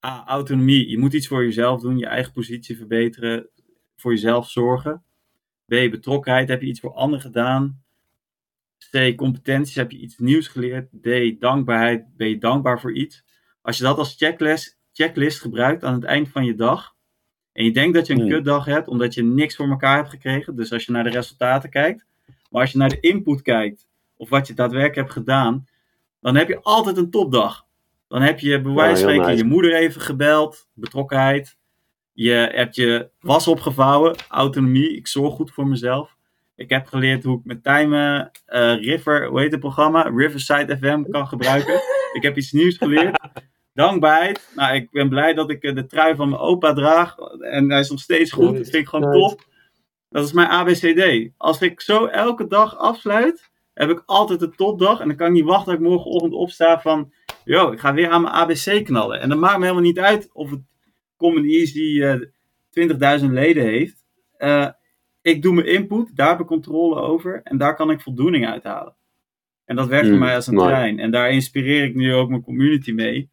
A, 0.06 0.26
autonomie. 0.26 0.90
Je 0.90 0.98
moet 0.98 1.14
iets 1.14 1.28
voor 1.28 1.44
jezelf 1.44 1.82
doen, 1.82 1.98
je 1.98 2.06
eigen 2.06 2.34
positie 2.34 2.78
verbeteren, 2.78 3.50
voor 3.96 4.12
jezelf 4.12 4.50
zorgen. 4.50 5.04
B, 5.66 5.70
betrokkenheid. 5.70 6.48
Heb 6.48 6.62
je 6.62 6.68
iets 6.68 6.80
voor 6.80 6.94
anderen 6.94 7.22
gedaan? 7.22 7.84
C, 8.92 9.14
competenties. 9.16 9.76
Heb 9.76 9.92
je 9.92 9.98
iets 9.98 10.18
nieuws 10.18 10.48
geleerd? 10.48 10.90
D, 11.02 11.40
dankbaarheid. 11.40 12.06
Ben 12.18 12.30
je 12.30 12.38
dankbaar 12.38 12.80
voor 12.80 12.94
iets? 12.94 13.24
Als 13.62 13.78
je 13.78 13.84
dat 13.84 13.98
als 13.98 14.16
checklist, 14.16 14.79
checklist 15.04 15.42
gebruikt 15.42 15.84
aan 15.84 15.94
het 15.94 16.04
eind 16.04 16.30
van 16.30 16.46
je 16.46 16.56
dag. 16.56 16.96
En 17.54 17.64
je 17.64 17.72
denkt 17.72 17.94
dat 17.94 18.08
je 18.08 18.14
een 18.14 18.20
Hmm. 18.20 18.30
kutdag 18.30 18.66
hebt 18.66 18.88
omdat 18.88 19.14
je 19.14 19.24
niks 19.24 19.56
voor 19.56 19.70
elkaar 19.70 19.96
hebt 19.96 20.10
gekregen. 20.10 20.56
Dus 20.56 20.72
als 20.74 20.86
je 20.86 20.92
naar 20.92 21.04
de 21.04 21.10
resultaten 21.10 21.70
kijkt. 21.70 22.06
Maar 22.50 22.62
als 22.62 22.72
je 22.72 22.78
naar 22.78 22.90
de 22.90 23.00
input 23.00 23.42
kijkt. 23.42 23.88
Of 24.18 24.30
wat 24.30 24.48
je 24.48 24.54
daadwerkelijk 24.54 24.96
hebt 24.96 25.12
gedaan. 25.12 25.68
Dan 26.22 26.36
heb 26.36 26.48
je 26.48 26.62
altijd 26.62 26.98
een 26.98 27.10
topdag. 27.10 27.66
Dan 28.08 28.22
heb 28.22 28.40
je 28.40 28.62
bij 28.62 28.72
wijze 28.72 29.02
van 29.02 29.10
heel 29.12 29.20
spreken 29.20 29.26
nice. 29.32 29.44
je 29.44 29.50
moeder 29.50 29.74
even 29.74 30.02
gebeld. 30.02 30.68
Betrokkenheid. 30.74 31.58
Je 32.14 32.32
hebt 32.32 32.76
je 32.76 33.10
was 33.20 33.48
opgevouwen. 33.48 34.16
Autonomie. 34.30 34.96
Ik 34.96 35.08
zorg 35.08 35.34
goed 35.34 35.52
voor 35.52 35.68
mezelf. 35.68 36.16
Ik 36.56 36.70
heb 36.70 36.86
geleerd 36.88 37.24
hoe 37.24 37.38
ik 37.38 37.46
met 37.46 37.64
timen 37.64 38.32
eh, 38.46 38.76
River, 38.76 39.28
hoe 39.28 39.40
heet 39.40 39.52
het 39.52 39.60
programma? 39.60 40.02
Riverside 40.02 40.78
FM 40.78 41.04
kan 41.10 41.28
gebruiken. 41.28 41.74
ik 42.18 42.22
heb 42.22 42.38
iets 42.38 42.52
nieuws 42.52 42.78
geleerd. 42.78 43.20
Dankbaarheid. 43.80 44.52
Nou, 44.56 44.76
ik 44.76 44.92
ben 44.92 45.10
blij 45.10 45.34
dat 45.34 45.50
ik 45.50 45.64
eh, 45.64 45.76
de 45.76 45.86
trui 45.86 46.16
van 46.16 46.30
mijn 46.30 46.42
opa 46.42 46.74
draag. 46.74 47.18
En 47.40 47.72
hij 47.72 47.80
is 47.80 47.90
nog 47.90 48.00
steeds 48.00 48.32
goed. 48.32 48.46
Dat 48.58 48.70
vind 48.70 48.76
ik 48.76 48.88
gewoon 48.88 49.12
top. 49.12 49.48
Dat 50.10 50.26
is 50.26 50.32
mijn 50.34 50.48
ABCD. 50.48 51.30
Als 51.38 51.62
ik 51.62 51.82
zo 51.82 52.06
elke 52.06 52.48
dag 52.48 52.78
afsluit, 52.78 53.50
heb 53.74 53.90
ik 53.90 54.04
altijd 54.06 54.42
een 54.42 54.56
topdag. 54.56 55.00
En 55.00 55.08
dan 55.08 55.18
kan 55.18 55.28
ik 55.28 55.34
niet 55.34 55.44
wachten 55.44 55.72
dat 55.72 55.82
ik 55.82 55.88
morgenochtend 55.88 56.34
opsta 56.34 56.82
van... 56.82 57.14
Yo, 57.44 57.72
ik 57.72 57.80
ga 57.80 57.94
weer 57.94 58.10
aan 58.10 58.22
mijn 58.22 58.34
ABC 58.34 58.86
knallen. 58.86 59.22
En 59.22 59.30
dat 59.30 59.38
maakt 59.38 59.58
me 59.58 59.64
helemaal 59.64 59.84
niet 59.84 60.00
uit 60.00 60.30
of 60.34 60.50
het 60.50 60.62
Common 61.18 61.44
Easy 61.44 62.02
eh 62.02 63.20
20.000 63.22 63.26
leden 63.26 63.64
heeft. 63.64 64.06
Eh, 64.38 64.68
ik 65.22 65.42
doe 65.42 65.54
mijn 65.54 65.68
input, 65.68 66.16
daar 66.16 66.30
heb 66.30 66.40
ik 66.40 66.46
controle 66.46 66.96
over. 67.02 67.42
En 67.44 67.58
daar 67.58 67.76
kan 67.76 67.92
ik 67.92 68.02
voldoening 68.02 68.48
uithalen. 68.48 68.96
En 69.66 69.76
dat 69.76 69.88
werkt 69.88 70.06
voor 70.06 70.14
Mm, 70.16 70.20
mij 70.24 70.36
als 70.36 70.48
een 70.48 70.58
trein. 70.58 71.00
En 71.00 71.12
daar 71.12 71.32
inspireer 71.32 71.84
ik 71.84 71.96
nu 71.96 72.14
ook 72.14 72.30
mijn 72.30 72.44
community 72.44 72.92
mee. 72.92 73.30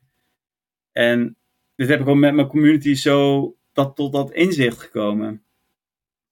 En 0.97 1.37
dit 1.75 1.89
heb 1.89 2.01
ik 2.01 2.09
ook 2.09 2.17
met 2.17 2.35
mijn 2.35 2.47
community 2.47 2.95
zo 2.95 3.57
dat, 3.73 3.97
tot 3.97 4.13
dat 4.13 4.33
inzicht 4.33 4.79
gekomen. 4.81 5.45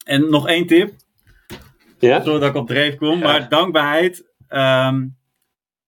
En 0.04 0.30
nog 0.30 0.48
één 0.48 0.66
tip, 0.66 0.94
Ja? 1.98 2.22
zodat 2.22 2.48
ik 2.48 2.54
op 2.54 2.66
dreef 2.66 2.96
kom. 2.96 3.18
Maar 3.18 3.48
dankbaarheid, 3.48 4.32
ehm, 4.48 5.08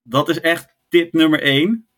dat 0.02 0.28
is 0.28 0.40
echt 0.40 0.74
tip 0.88 1.12
nummer 1.12 1.42
één. 1.42 1.88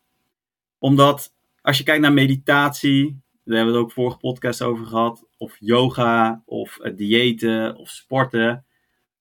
Omdat 0.77 1.33
als 1.61 1.77
je 1.77 1.83
kijkt 1.83 2.01
naar 2.01 2.13
meditatie, 2.13 3.21
daar 3.43 3.55
hebben 3.55 3.73
we 3.73 3.79
het 3.79 3.87
ook 3.89 3.93
vorige 3.93 4.17
podcast 4.17 4.61
over 4.61 4.85
gehad. 4.85 5.25
Of 5.37 5.55
yoga, 5.59 6.41
of 6.45 6.77
diëten, 6.95 7.75
of 7.75 7.89
sporten. 7.89 8.65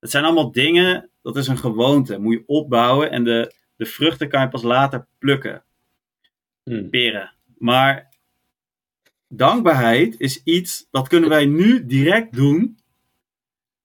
Het 0.00 0.10
zijn 0.10 0.24
allemaal 0.24 0.52
dingen, 0.52 1.10
dat 1.22 1.36
is 1.36 1.46
een 1.48 1.58
gewoonte. 1.58 2.18
Moet 2.18 2.32
je 2.34 2.42
opbouwen 2.46 3.10
en 3.10 3.24
de, 3.24 3.54
de 3.76 3.86
vruchten 3.86 4.28
kan 4.28 4.40
je 4.40 4.48
pas 4.48 4.62
later 4.62 5.06
plukken 5.18 5.62
Hm. 6.64 6.88
peren. 6.88 7.32
Maar 7.58 8.08
dankbaarheid 9.28 10.14
is 10.20 10.42
iets 10.42 10.86
dat 10.90 11.08
kunnen 11.08 11.28
wij 11.28 11.46
nu 11.46 11.86
direct 11.86 12.34
doen. 12.34 12.78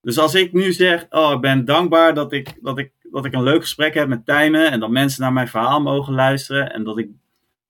Dus 0.01 0.17
als 0.17 0.35
ik 0.35 0.53
nu 0.53 0.71
zeg, 0.71 1.05
oh, 1.09 1.31
ik 1.31 1.41
ben 1.41 1.65
dankbaar 1.65 2.13
dat 2.13 2.33
ik, 2.33 2.57
dat 2.61 2.77
ik, 2.77 2.91
dat 3.11 3.25
ik 3.25 3.33
een 3.33 3.43
leuk 3.43 3.61
gesprek 3.61 3.93
heb 3.93 4.07
met 4.07 4.25
Tijmen 4.25 4.71
en 4.71 4.79
dat 4.79 4.89
mensen 4.89 5.21
naar 5.21 5.33
mijn 5.33 5.47
verhaal 5.47 5.81
mogen 5.81 6.13
luisteren 6.13 6.73
en 6.73 6.83
dat 6.83 6.97
ik, 6.97 7.09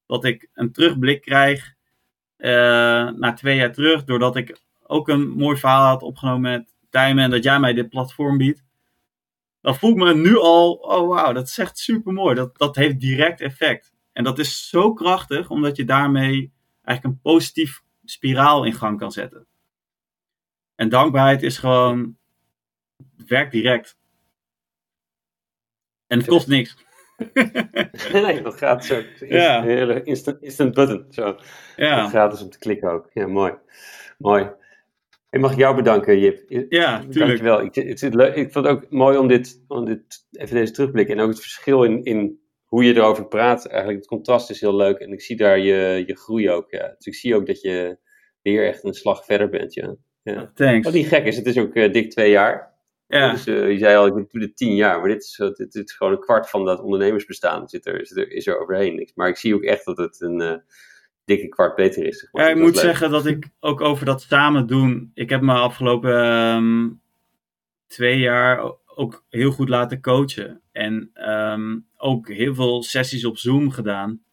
dat 0.05 0.25
ik 0.25 0.49
een 0.53 0.71
terugblik 0.71 1.21
krijg 1.21 1.73
eh 2.37 3.09
naar 3.09 3.35
twee 3.35 3.55
jaar 3.55 3.73
terug, 3.73 4.03
doordat 4.03 4.35
ik 4.35 4.61
ook 4.83 5.07
een 5.07 5.29
mooi 5.29 5.57
verhaal 5.57 5.87
had 5.87 6.01
opgenomen 6.01 6.51
met 6.51 6.73
Tijmen 6.89 7.23
en 7.23 7.29
dat 7.29 7.43
jij 7.43 7.59
mij 7.59 7.73
dit 7.73 7.89
platform 7.89 8.37
biedt. 8.37 8.63
Dan 9.61 9.75
voel 9.75 9.89
ik 9.89 9.95
me 9.95 10.15
nu 10.15 10.37
al, 10.37 10.73
oh 10.73 11.07
wauw, 11.07 11.33
dat 11.33 11.47
is 11.47 11.57
echt 11.57 11.77
super 11.77 12.13
mooi. 12.13 12.35
Dat, 12.35 12.57
dat 12.57 12.75
heeft 12.75 12.99
direct 12.99 13.41
effect. 13.41 13.92
En 14.13 14.23
dat 14.23 14.39
is 14.39 14.69
zo 14.69 14.93
krachtig, 14.93 15.49
omdat 15.49 15.75
je 15.75 15.85
daarmee 15.85 16.53
eigenlijk 16.81 17.15
een 17.15 17.21
positief 17.21 17.83
spiraal 18.03 18.63
in 18.63 18.73
gang 18.73 18.97
kan 18.99 19.11
zetten. 19.11 19.47
En 20.75 20.89
dankbaarheid 20.89 21.43
is 21.43 21.57
gewoon, 21.57 22.17
het 23.17 23.29
werkt 23.29 23.51
direct. 23.51 23.97
En 26.07 26.17
het 26.17 26.27
kost 26.27 26.47
niks. 26.47 26.77
nee, 28.13 28.41
dat 28.41 28.57
gaat 28.57 28.85
zo. 28.85 29.01
Ja. 29.19 29.57
Een 29.57 29.63
hele 29.63 30.03
instant, 30.03 30.41
instant 30.41 30.73
button. 30.73 31.05
Zo. 31.09 31.37
Ja. 31.75 32.09
Gratis 32.09 32.41
om 32.41 32.49
te 32.49 32.57
klikken 32.57 32.91
ook. 32.91 33.09
Ja, 33.13 33.27
mooi. 33.27 33.53
Mooi. 34.17 34.51
Ik 35.29 35.39
mag 35.39 35.55
jou 35.55 35.75
bedanken, 35.75 36.19
Jip. 36.19 36.65
Ja, 36.69 36.99
tuurlijk. 36.99 37.13
Dankjewel. 37.13 37.61
Ik, 37.61 37.75
het, 37.75 38.01
het, 38.01 38.37
ik 38.37 38.51
vond 38.51 38.65
het 38.65 38.75
ook 38.75 38.89
mooi 38.89 39.17
om 39.17 39.27
dit, 39.27 39.63
om 39.67 39.85
dit 39.85 40.25
even 40.31 40.55
deze 40.55 40.73
terugblik 40.73 41.09
en 41.09 41.19
ook 41.19 41.29
het 41.29 41.41
verschil 41.41 41.83
in, 41.83 42.03
in 42.03 42.42
hoe 42.73 42.83
je 42.83 42.95
erover 42.95 43.27
praat. 43.27 43.65
Eigenlijk 43.67 43.99
het 43.99 44.07
contrast 44.07 44.49
is 44.49 44.61
heel 44.61 44.75
leuk 44.75 44.97
en 44.97 45.11
ik 45.11 45.21
zie 45.21 45.35
daar 45.35 45.59
je, 45.59 46.03
je 46.07 46.15
groei 46.15 46.49
ook. 46.49 46.71
Ja. 46.71 46.93
Dus 46.97 47.05
ik 47.05 47.15
zie 47.15 47.35
ook 47.35 47.45
dat 47.45 47.61
je 47.61 47.97
weer 48.41 48.67
echt 48.67 48.83
een 48.83 48.93
slag 48.93 49.25
verder 49.25 49.49
bent. 49.49 49.73
Ja. 49.73 49.95
Ja. 50.23 50.51
Thanks. 50.53 50.85
Wat 50.85 50.93
niet 50.93 51.07
gek 51.07 51.25
is, 51.25 51.35
het 51.35 51.45
is 51.45 51.57
ook 51.57 51.75
uh, 51.75 51.91
dik 51.91 52.11
twee 52.11 52.31
jaar. 52.31 52.73
Ja. 53.07 53.31
Dus 53.31 53.47
uh, 53.47 53.71
je 53.71 53.77
zei 53.77 53.95
al, 53.95 54.07
ik 54.07 54.13
doe 54.13 54.41
dit 54.41 54.57
tien 54.57 54.75
jaar, 54.75 54.99
maar 54.99 55.09
dit 55.09 55.23
is, 55.23 55.35
dit, 55.35 55.57
dit, 55.57 55.75
is 55.75 55.91
gewoon 55.91 56.13
een 56.13 56.19
kwart 56.19 56.49
van 56.49 56.65
dat 56.65 56.81
ondernemersbestaan 56.81 57.69
zit 57.69 57.85
er, 57.85 58.05
zit 58.05 58.17
er, 58.17 58.31
is 58.31 58.47
er 58.47 58.59
overheen. 58.59 59.11
Maar 59.15 59.27
ik 59.27 59.37
zie 59.37 59.55
ook 59.55 59.63
echt 59.63 59.85
dat 59.85 59.97
het 59.97 60.21
een 60.21 60.41
uh, 60.41 60.55
dikke 61.25 61.47
kwart 61.47 61.75
beter 61.75 62.05
is. 62.05 62.29
Ja, 62.31 62.47
ik 62.49 62.55
moet 62.55 62.77
zeggen 62.77 63.11
dat 63.11 63.25
ik 63.25 63.49
ook 63.59 63.81
over 63.81 64.05
dat 64.05 64.21
samen 64.21 64.67
doen, 64.67 65.11
ik 65.13 65.29
heb 65.29 65.41
me 65.41 65.53
afgelopen 65.53 66.25
um, 66.25 67.01
twee 67.87 68.19
jaar 68.19 68.73
ook 68.95 69.25
heel 69.29 69.51
goed 69.51 69.69
laten 69.69 70.01
coachen. 70.01 70.61
En 70.71 71.11
um, 71.31 71.87
ook 71.97 72.27
heel 72.27 72.55
veel 72.55 72.83
sessies 72.83 73.25
op 73.25 73.37
Zoom 73.37 73.71
gedaan. 73.71 74.23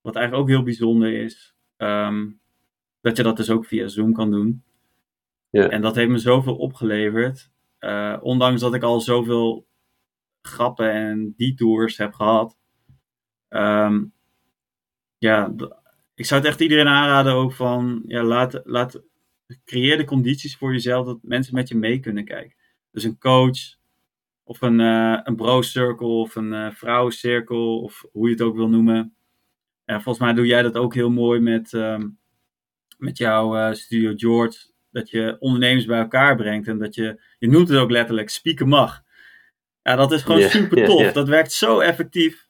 Wat 0.00 0.16
eigenlijk 0.16 0.44
ook 0.44 0.54
heel 0.54 0.64
bijzonder 0.64 1.12
is. 1.12 1.54
Um, 1.76 2.40
dat 3.00 3.16
je 3.16 3.22
dat 3.22 3.36
dus 3.36 3.50
ook 3.50 3.66
via 3.66 3.88
Zoom 3.88 4.12
kan 4.12 4.30
doen. 4.30 4.64
Ja. 5.50 5.68
En 5.68 5.80
dat 5.80 5.94
heeft 5.94 6.10
me 6.10 6.18
zoveel 6.18 6.56
opgeleverd. 6.56 7.50
Uh, 7.80 8.16
ondanks 8.20 8.60
dat 8.60 8.74
ik 8.74 8.82
al 8.82 9.00
zoveel 9.00 9.66
grappen 10.42 10.92
en 10.92 11.34
detours 11.36 11.96
heb 11.96 12.12
gehad. 12.12 12.56
Um, 13.48 14.12
ja, 15.18 15.54
ik 16.14 16.26
zou 16.26 16.40
het 16.40 16.50
echt 16.50 16.60
iedereen 16.60 16.88
aanraden 16.88 17.32
ook 17.32 17.52
van, 17.52 18.02
ja, 18.06 18.22
laat, 18.22 18.60
laat, 18.64 19.02
creëer 19.64 19.96
de 19.96 20.04
condities 20.04 20.56
voor 20.56 20.72
jezelf 20.72 21.06
dat 21.06 21.18
mensen 21.22 21.54
met 21.54 21.68
je 21.68 21.76
mee 21.76 22.00
kunnen 22.00 22.24
kijken. 22.24 22.56
Dus 22.96 23.04
een 23.04 23.18
coach, 23.18 23.58
of 24.44 24.60
een, 24.60 24.80
uh, 24.80 25.20
een 25.22 25.36
bro-circle, 25.36 26.06
of 26.06 26.34
een 26.34 26.52
uh, 26.52 26.70
vrouwencirkel, 26.70 27.80
of 27.80 28.04
hoe 28.12 28.26
je 28.26 28.32
het 28.32 28.42
ook 28.42 28.56
wil 28.56 28.68
noemen. 28.68 29.14
En 29.84 30.02
volgens 30.02 30.24
mij 30.24 30.34
doe 30.34 30.46
jij 30.46 30.62
dat 30.62 30.76
ook 30.76 30.94
heel 30.94 31.10
mooi 31.10 31.40
met, 31.40 31.72
um, 31.72 32.18
met 32.98 33.18
jouw 33.18 33.74
Studio 33.74 34.12
George 34.16 34.58
dat 34.90 35.10
je 35.10 35.36
ondernemers 35.38 35.84
bij 35.84 35.98
elkaar 35.98 36.36
brengt 36.36 36.68
en 36.68 36.78
dat 36.78 36.94
je, 36.94 37.20
je 37.38 37.48
noemt 37.48 37.68
het 37.68 37.78
ook 37.78 37.90
letterlijk, 37.90 38.28
spieken 38.28 38.68
mag. 38.68 39.02
Ja, 39.82 39.96
dat 39.96 40.12
is 40.12 40.22
gewoon 40.22 40.42
super 40.42 40.84
tof. 40.86 41.12
Dat 41.12 41.28
werkt 41.28 41.52
zo 41.52 41.78
effectief. 41.78 42.48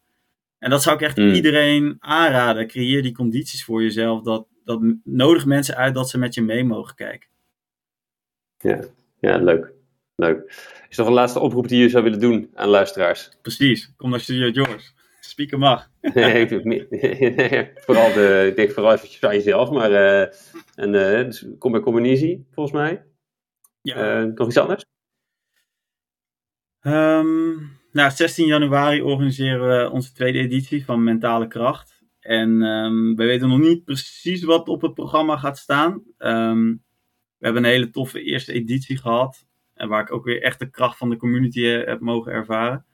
En 0.59 0.70
dat 0.70 0.82
zou 0.82 0.97
ik 0.97 1.03
echt 1.03 1.16
mm. 1.16 1.32
iedereen 1.32 1.97
aanraden. 1.99 2.66
Creëer 2.66 3.03
die 3.03 3.14
condities 3.14 3.64
voor 3.64 3.82
jezelf. 3.82 4.22
Dat, 4.22 4.47
dat 4.64 4.80
nodig 5.05 5.47
mensen 5.47 5.76
uit 5.76 5.94
dat 5.94 6.11
ze 6.11 6.18
met 6.18 6.34
je 6.34 6.42
mee 6.42 6.64
mogen 6.64 6.94
kijken. 6.94 7.28
Ja, 8.59 8.84
ja 9.20 9.36
leuk. 9.36 9.75
Leuk. 10.16 10.44
Is 10.88 10.98
er 10.98 11.06
een 11.06 11.12
laatste 11.12 11.40
oproep 11.40 11.68
die 11.68 11.82
je 11.82 11.88
zou 11.88 12.04
willen 12.04 12.20
doen 12.20 12.50
aan 12.54 12.68
luisteraars? 12.68 13.30
Precies. 13.42 13.92
Kom 13.96 14.10
naar 14.10 14.20
Studio 14.20 14.62
George. 14.62 14.90
Spieken 15.20 15.58
mag. 15.58 15.90
nee, 16.00 16.48
vooral 17.84 18.12
de, 18.12 18.46
ik 18.48 18.56
denk 18.56 18.70
vooral 18.70 18.92
even 18.92 19.28
aan 19.28 19.34
jezelf, 19.34 19.70
maar 19.70 19.90
uh, 19.90 20.20
en, 20.74 20.94
uh, 20.94 21.24
dus 21.24 21.46
kom 21.58 21.72
bij 21.72 21.80
Common 21.80 22.44
volgens 22.50 22.76
mij. 22.76 23.04
Ja. 23.82 24.22
Uh, 24.22 24.32
nog 24.34 24.46
iets 24.46 24.56
anders? 24.56 24.84
Um, 26.80 27.78
nou, 27.92 28.10
16 28.10 28.46
januari 28.46 29.02
organiseren 29.02 29.68
we 29.68 29.90
onze 29.90 30.12
tweede 30.12 30.38
editie 30.38 30.84
van 30.84 31.04
Mentale 31.04 31.46
Kracht. 31.46 32.02
En 32.20 32.62
um, 32.62 33.16
we 33.16 33.24
weten 33.24 33.48
nog 33.48 33.58
niet 33.58 33.84
precies 33.84 34.44
wat 34.44 34.68
op 34.68 34.82
het 34.82 34.94
programma 34.94 35.36
gaat 35.36 35.58
staan. 35.58 36.02
Um, 36.18 36.84
we 37.38 37.44
hebben 37.44 37.64
een 37.64 37.70
hele 37.70 37.90
toffe 37.90 38.22
eerste 38.22 38.52
editie 38.52 38.96
gehad. 38.98 39.45
En 39.76 39.88
waar 39.88 40.02
ik 40.02 40.12
ook 40.12 40.24
weer 40.24 40.42
echt 40.42 40.58
de 40.58 40.70
kracht 40.70 40.98
van 40.98 41.10
de 41.10 41.16
community 41.16 41.62
heb 41.62 42.00
mogen 42.00 42.32
ervaren. 42.32 42.84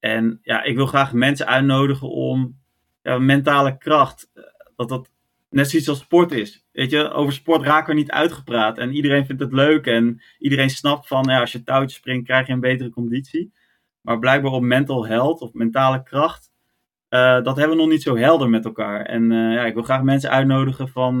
En 0.00 0.38
ja, 0.42 0.62
ik 0.62 0.76
wil 0.76 0.86
graag 0.86 1.12
mensen 1.12 1.46
uitnodigen 1.46 2.08
om 2.08 2.58
ja, 3.02 3.18
mentale 3.18 3.78
kracht, 3.78 4.30
eh, 4.34 4.42
dat 4.76 4.88
dat 4.88 5.10
net 5.50 5.70
zoiets 5.70 5.88
als 5.88 5.98
sport 5.98 6.32
is. 6.32 6.66
Weet 6.72 6.90
je, 6.90 7.10
over 7.10 7.32
sport 7.32 7.62
raken 7.62 7.94
we 7.94 8.00
niet 8.00 8.10
uitgepraat. 8.10 8.78
En 8.78 8.94
iedereen 8.94 9.26
vindt 9.26 9.42
het 9.42 9.52
leuk 9.52 9.86
en 9.86 10.22
iedereen 10.38 10.70
snapt 10.70 11.06
van, 11.06 11.24
ja, 11.24 11.40
als 11.40 11.52
je 11.52 11.62
touwtjes 11.62 11.98
springt, 11.98 12.26
krijg 12.26 12.46
je 12.46 12.52
een 12.52 12.60
betere 12.60 12.90
conditie. 12.90 13.52
Maar 14.00 14.18
blijkbaar 14.18 14.52
op 14.52 14.62
mental 14.62 15.06
health 15.06 15.40
of 15.40 15.52
mentale 15.52 16.02
kracht, 16.02 16.50
uh, 17.10 17.42
dat 17.42 17.56
hebben 17.56 17.76
we 17.76 17.82
nog 17.82 17.90
niet 17.90 18.02
zo 18.02 18.16
helder 18.16 18.48
met 18.48 18.64
elkaar. 18.64 19.04
En 19.04 19.30
ja, 19.30 19.64
ik 19.64 19.74
wil 19.74 19.82
graag 19.82 20.02
mensen 20.02 20.30
uitnodigen 20.30 20.88
van, 20.88 21.20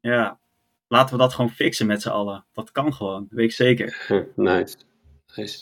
ja, 0.00 0.38
laten 0.88 1.16
we 1.16 1.22
dat 1.22 1.34
gewoon 1.34 1.50
fixen 1.50 1.86
met 1.86 2.02
z'n 2.02 2.08
allen. 2.08 2.44
Dat 2.52 2.72
kan 2.72 2.94
gewoon, 2.94 3.26
dat 3.28 3.38
weet 3.38 3.44
ik 3.44 3.52
zeker. 3.52 4.06
Nice. 4.36 4.76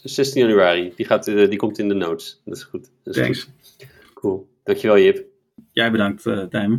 16 0.02 0.42
januari. 0.42 0.92
Die, 0.96 1.06
gaat, 1.06 1.28
eh, 1.28 1.48
die 1.48 1.58
komt 1.58 1.78
in 1.78 1.88
de 1.88 1.94
notes. 1.94 2.40
Dat 2.44 2.56
is 2.56 2.62
goed. 2.62 2.90
Dat 3.02 3.16
is 3.16 3.22
Thanks. 3.22 3.42
Goed. 3.42 3.86
Cool. 4.14 4.48
Dankjewel, 4.62 4.98
Jip. 4.98 5.26
Jij 5.72 5.90
bedankt, 5.90 6.24
uh. 6.24 6.76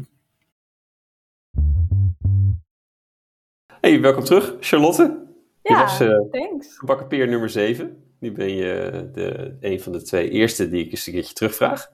Hey, 3.81 4.01
welkom 4.01 4.23
terug, 4.23 4.55
Charlotte. 4.59 5.23
Ja, 5.63 5.81
was, 5.81 6.01
uh, 6.01 6.21
thanks. 6.31 6.77
Gebakken 6.77 7.07
peer 7.07 7.27
nummer 7.27 7.49
7. 7.49 8.03
Nu 8.19 8.31
ben 8.31 8.55
je 8.55 9.09
de, 9.13 9.57
een 9.59 9.81
van 9.81 9.91
de 9.91 10.01
twee 10.01 10.29
eerste 10.29 10.69
die 10.69 10.85
ik 10.85 10.91
eens 10.91 11.07
een 11.07 11.13
keertje 11.13 11.33
terugvraag. 11.33 11.91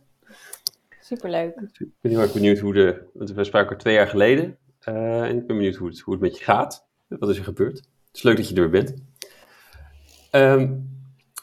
Superleuk. 1.00 1.56
Ik 1.56 1.88
ben 2.02 2.12
heel 2.12 2.22
erg 2.22 2.34
benieuwd 2.34 2.60
hoe 2.60 2.74
de... 2.74 3.10
Want 3.14 3.32
we 3.32 3.44
spraken 3.44 3.78
twee 3.78 3.94
jaar 3.94 4.08
geleden. 4.08 4.58
Uh, 4.90 5.22
en 5.22 5.38
ik 5.38 5.48
ben 5.48 5.56
benieuwd 5.56 5.76
hoe 5.76 5.88
het, 5.88 6.00
hoe 6.00 6.14
het 6.14 6.24
met 6.24 6.38
je 6.38 6.44
gaat. 6.44 6.88
Wat 7.08 7.30
is 7.30 7.38
er 7.38 7.44
gebeurd? 7.44 7.78
Het 7.78 8.16
is 8.16 8.24
leuk 8.24 8.38
dat 8.38 8.50
je 8.50 8.56
er 8.56 8.70
weer 8.70 8.84
bent. 8.84 9.04
Um, 10.32 10.90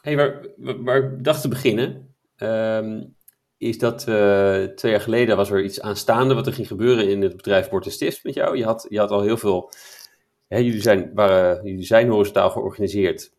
hey, 0.03 0.17
waar, 0.17 0.47
waar 0.57 1.13
ik 1.13 1.25
dacht 1.25 1.41
te 1.41 1.49
beginnen, 1.49 2.15
um, 2.37 3.17
is 3.57 3.79
dat 3.79 4.07
uh, 4.09 4.65
twee 4.65 4.93
jaar 4.93 5.01
geleden 5.01 5.37
was 5.37 5.51
er 5.51 5.65
iets 5.65 5.81
aanstaande 5.81 6.35
wat 6.35 6.47
er 6.47 6.53
ging 6.53 6.67
gebeuren 6.67 7.09
in 7.09 7.23
het 7.23 7.37
bedrijf 7.37 7.69
Bord 7.69 7.93
Stift 7.93 8.25
met 8.25 8.35
jou. 8.35 8.57
Je 8.57 8.65
had, 8.65 8.87
je 8.89 8.99
had 8.99 9.11
al 9.11 9.23
heel 9.23 9.37
veel, 9.37 9.71
hè, 10.49 10.59
jullie, 10.59 10.83
zijn, 10.83 11.11
waren, 11.15 11.65
jullie 11.65 11.85
zijn 11.85 12.09
horizontaal 12.09 12.51
georganiseerd 12.51 13.33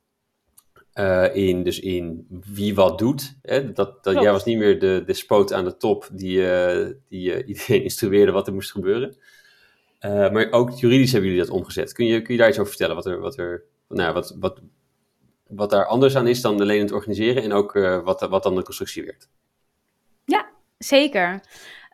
uh, 0.93 1.35
in, 1.35 1.63
dus 1.63 1.79
in 1.79 2.27
wie 2.53 2.75
wat 2.75 2.97
doet. 2.97 3.37
Hè? 3.41 3.71
Dat, 3.71 4.03
dat, 4.03 4.21
jij 4.21 4.31
was 4.31 4.45
niet 4.45 4.57
meer 4.57 4.79
de 4.79 5.03
despoot 5.05 5.53
aan 5.53 5.63
de 5.63 5.77
top 5.77 6.09
die, 6.11 6.37
uh, 6.37 6.87
die 7.09 7.45
iedereen 7.45 7.83
instrueerde 7.83 8.31
wat 8.31 8.47
er 8.47 8.53
moest 8.53 8.71
gebeuren. 8.71 9.17
Maar 10.01 10.51
ook 10.51 10.71
juridisch 10.71 11.11
hebben 11.11 11.29
jullie 11.29 11.45
dat 11.45 11.55
omgezet. 11.55 11.93
Kun 11.93 12.05
je, 12.05 12.21
kun 12.21 12.33
je 12.33 12.39
daar 12.39 12.49
iets 12.49 12.59
over 12.59 12.71
vertellen? 12.71 12.95
Wat 12.95 13.05
er, 13.05 13.19
wat 13.19 13.37
er, 13.37 13.63
nou, 13.87 14.13
wat, 14.13 14.35
wat, 14.39 14.61
wat 15.47 15.69
daar 15.69 15.85
anders 15.85 16.15
aan 16.15 16.27
is 16.27 16.41
dan 16.41 16.61
alleen 16.61 16.81
het 16.81 16.91
organiseren 16.91 17.43
en 17.43 17.53
ook 17.53 17.75
uh, 17.75 18.03
wat, 18.03 18.21
wat 18.21 18.43
dan 18.43 18.55
de 18.55 18.63
constructie 18.63 19.03
werkt. 19.03 19.29
Ja, 20.25 20.49
zeker. 20.77 21.41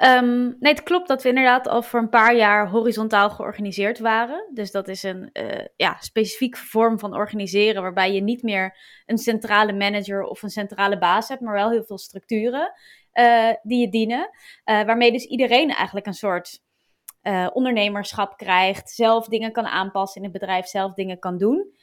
Um, 0.03 0.55
nee, 0.59 0.73
het 0.73 0.83
klopt 0.83 1.07
dat 1.07 1.23
we 1.23 1.29
inderdaad 1.29 1.67
al 1.67 1.81
voor 1.81 1.99
een 1.99 2.09
paar 2.09 2.35
jaar 2.35 2.69
horizontaal 2.69 3.29
georganiseerd 3.29 3.99
waren. 3.99 4.49
Dus 4.53 4.71
dat 4.71 4.87
is 4.87 5.03
een 5.03 5.29
uh, 5.33 5.65
ja, 5.75 5.97
specifieke 5.99 6.57
vorm 6.57 6.99
van 6.99 7.15
organiseren 7.15 7.81
waarbij 7.81 8.13
je 8.13 8.21
niet 8.21 8.43
meer 8.43 8.77
een 9.05 9.17
centrale 9.17 9.73
manager 9.73 10.23
of 10.23 10.43
een 10.43 10.49
centrale 10.49 10.97
baas 10.97 11.27
hebt, 11.27 11.41
maar 11.41 11.53
wel 11.53 11.71
heel 11.71 11.83
veel 11.83 11.97
structuren 11.97 12.73
uh, 13.13 13.53
die 13.63 13.79
je 13.79 13.89
dienen. 13.89 14.29
waarmee 14.63 15.11
dus 15.11 15.25
iedereen 15.25 15.69
eigenlijk 15.69 16.05
een 16.05 16.13
soort 16.13 16.63
ondernemerschap 17.53 18.37
krijgt, 18.37 18.89
zelf 18.89 19.27
dingen 19.27 19.51
kan 19.51 19.65
aanpassen 19.65 20.21
in 20.21 20.29
het 20.29 20.39
bedrijf, 20.39 20.65
zelf 20.65 20.93
dingen 20.93 21.19
kan 21.19 21.37
doen. 21.37 21.73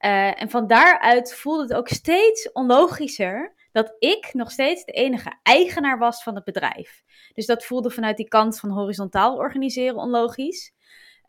Uh, 0.00 0.42
en 0.42 0.50
van 0.50 0.66
daaruit 0.66 1.34
voelde 1.34 1.62
het 1.62 1.74
ook 1.74 1.88
steeds 1.88 2.52
onlogischer 2.52 3.54
dat 3.72 3.96
ik 3.98 4.30
nog 4.32 4.50
steeds 4.50 4.84
de 4.84 4.92
enige 4.92 5.38
eigenaar 5.42 5.98
was 5.98 6.22
van 6.22 6.34
het 6.34 6.44
bedrijf. 6.44 7.02
Dus 7.34 7.46
dat 7.46 7.64
voelde 7.64 7.90
vanuit 7.90 8.16
die 8.16 8.28
kant 8.28 8.60
van 8.60 8.70
horizontaal 8.70 9.36
organiseren 9.36 9.96
onlogisch. 9.96 10.72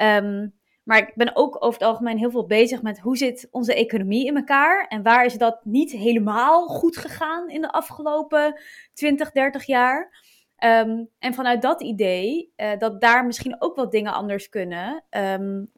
Um, 0.02 0.58
maar 0.84 0.98
ik 0.98 1.12
ben 1.16 1.36
ook 1.36 1.56
over 1.64 1.80
het 1.80 1.90
algemeen 1.90 2.18
heel 2.18 2.32
veel 2.32 2.46
bezig 2.46 2.82
met 2.82 3.00
hoe 3.00 3.18
zit 3.18 3.48
onze 3.52 3.74
economie 3.74 4.26
in 4.26 4.36
elkaar 4.36 4.88
en 4.88 5.04
waar 5.04 5.26
is 5.26 5.34
dat 5.34 5.66
niet 5.66 5.92
helemaal 5.92 6.68
goed 6.68 6.98
gegaan 6.98 7.50
in 7.50 7.62
de 7.62 7.72
afgelopen 7.72 8.62
20, 8.94 9.32
30 9.32 9.66
jaar. 9.66 10.24
Um, 10.64 11.10
en 11.20 11.34
vanuit 11.34 11.62
dat 11.62 11.82
idee, 11.82 12.54
uh, 12.58 12.78
dat 12.78 13.02
daar 13.02 13.26
misschien 13.26 13.56
ook 13.62 13.76
wat 13.76 13.92
dingen 13.92 14.14
anders 14.14 14.50
kunnen, 14.50 15.04
um, 15.10 15.72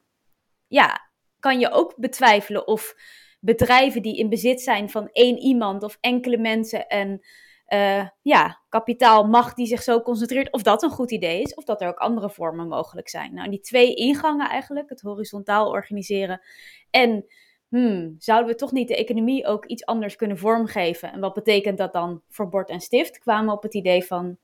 ja, 0.66 1.10
kan 1.38 1.58
je 1.58 1.70
ook 1.70 1.94
betwijfelen 1.96 2.66
of 2.66 2.94
bedrijven 3.40 4.02
die 4.02 4.16
in 4.18 4.28
bezit 4.28 4.60
zijn 4.60 4.90
van 4.90 5.08
één 5.12 5.38
iemand 5.38 5.82
of 5.82 5.98
enkele 6.00 6.38
mensen 6.38 6.88
en 6.88 7.20
uh, 7.68 8.08
ja, 8.22 8.60
kapitaalmacht 8.68 9.56
die 9.56 9.66
zich 9.66 9.82
zo 9.82 10.00
concentreert, 10.00 10.52
of 10.52 10.62
dat 10.62 10.82
een 10.82 10.90
goed 10.90 11.10
idee 11.10 11.42
is, 11.42 11.54
of 11.54 11.64
dat 11.64 11.80
er 11.80 11.88
ook 11.88 11.98
andere 11.98 12.30
vormen 12.30 12.68
mogelijk 12.68 13.08
zijn. 13.08 13.34
Nou, 13.34 13.50
die 13.50 13.60
twee 13.60 13.94
ingangen 13.94 14.48
eigenlijk, 14.48 14.88
het 14.88 15.00
horizontaal 15.00 15.70
organiseren 15.70 16.40
en 16.90 17.24
hmm, 17.68 18.14
zouden 18.18 18.48
we 18.48 18.54
toch 18.54 18.72
niet 18.72 18.88
de 18.88 18.96
economie 18.96 19.46
ook 19.46 19.66
iets 19.66 19.84
anders 19.84 20.16
kunnen 20.16 20.38
vormgeven? 20.38 21.12
En 21.12 21.20
wat 21.20 21.34
betekent 21.34 21.78
dat 21.78 21.92
dan 21.92 22.22
voor 22.28 22.48
Bord 22.48 22.68
en 22.68 22.80
Stift? 22.80 23.18
Kwamen 23.18 23.54
op 23.54 23.62
het 23.62 23.74
idee 23.74 24.04
van 24.04 24.38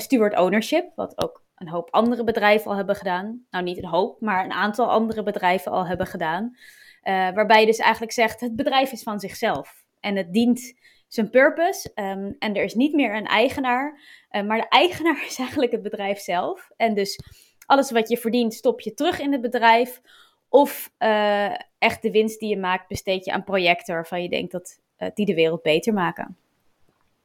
steward 0.00 0.38
ownership, 0.38 0.92
wat 0.94 1.22
ook 1.22 1.44
een 1.56 1.68
hoop 1.68 1.88
andere 1.90 2.24
bedrijven 2.24 2.70
al 2.70 2.76
hebben 2.76 2.96
gedaan. 2.96 3.46
Nou, 3.50 3.64
niet 3.64 3.78
een 3.78 3.88
hoop, 3.88 4.20
maar 4.20 4.44
een 4.44 4.52
aantal 4.52 4.90
andere 4.90 5.22
bedrijven 5.22 5.72
al 5.72 5.86
hebben 5.86 6.06
gedaan. 6.06 6.56
Uh, 7.04 7.30
waarbij 7.30 7.60
je 7.60 7.66
dus 7.66 7.78
eigenlijk 7.78 8.12
zegt, 8.12 8.40
het 8.40 8.56
bedrijf 8.56 8.92
is 8.92 9.02
van 9.02 9.20
zichzelf. 9.20 9.84
En 10.00 10.16
het 10.16 10.32
dient 10.32 10.74
zijn 11.08 11.30
purpose. 11.30 11.90
Um, 11.94 12.36
en 12.38 12.54
er 12.56 12.64
is 12.64 12.74
niet 12.74 12.92
meer 12.92 13.16
een 13.16 13.26
eigenaar. 13.26 14.00
Uh, 14.30 14.42
maar 14.42 14.60
de 14.60 14.68
eigenaar 14.68 15.24
is 15.28 15.38
eigenlijk 15.38 15.72
het 15.72 15.82
bedrijf 15.82 16.18
zelf. 16.18 16.70
En 16.76 16.94
dus 16.94 17.18
alles 17.66 17.90
wat 17.90 18.08
je 18.08 18.16
verdient, 18.16 18.54
stop 18.54 18.80
je 18.80 18.94
terug 18.94 19.20
in 19.20 19.32
het 19.32 19.40
bedrijf. 19.40 20.00
Of 20.48 20.90
uh, 20.98 21.52
echt 21.78 22.02
de 22.02 22.10
winst 22.10 22.40
die 22.40 22.48
je 22.48 22.58
maakt, 22.58 22.88
besteed 22.88 23.24
je 23.24 23.32
aan 23.32 23.44
projecten 23.44 23.94
waarvan 23.94 24.22
je 24.22 24.28
denkt 24.28 24.52
dat 24.52 24.82
die 25.14 25.26
de 25.26 25.34
wereld 25.34 25.62
beter 25.62 25.92
maken. 25.92 26.36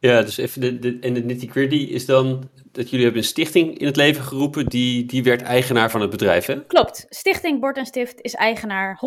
Ja, 0.01 0.21
dus 0.21 0.37
even 0.37 0.61
de, 0.61 0.79
de, 0.79 0.97
en 1.01 1.13
de 1.13 1.23
nitty-gritty 1.23 1.75
is 1.75 2.05
dan 2.05 2.49
dat 2.71 2.89
jullie 2.89 3.05
hebben 3.05 3.21
een 3.21 3.27
stichting 3.27 3.77
in 3.77 3.85
het 3.85 3.95
leven 3.95 4.23
geroepen, 4.23 4.65
die, 4.65 5.05
die 5.05 5.23
werd 5.23 5.41
eigenaar 5.41 5.91
van 5.91 6.01
het 6.01 6.09
bedrijf, 6.09 6.45
hè? 6.45 6.65
Klopt. 6.65 7.05
Stichting 7.09 7.59
Bord 7.59 7.77
en 7.77 7.85
Stift 7.85 8.21
is 8.21 8.33
eigenaar, 8.33 9.01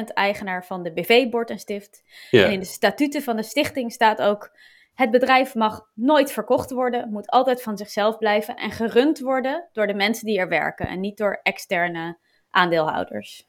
100% 0.00 0.04
eigenaar 0.14 0.66
van 0.66 0.82
de 0.82 0.92
BV 0.92 1.28
Bord 1.28 1.50
en 1.50 1.58
Stift. 1.58 2.02
Ja. 2.30 2.44
En 2.44 2.52
in 2.52 2.60
de 2.60 2.66
statuten 2.66 3.22
van 3.22 3.36
de 3.36 3.42
stichting 3.42 3.92
staat 3.92 4.20
ook, 4.20 4.56
het 4.94 5.10
bedrijf 5.10 5.54
mag 5.54 5.90
nooit 5.94 6.32
verkocht 6.32 6.70
worden, 6.70 7.10
moet 7.10 7.30
altijd 7.30 7.62
van 7.62 7.76
zichzelf 7.76 8.18
blijven 8.18 8.56
en 8.56 8.70
gerund 8.70 9.18
worden 9.18 9.68
door 9.72 9.86
de 9.86 9.94
mensen 9.94 10.26
die 10.26 10.38
er 10.38 10.48
werken 10.48 10.88
en 10.88 11.00
niet 11.00 11.16
door 11.16 11.40
externe 11.42 12.18
aandeelhouders. 12.50 13.47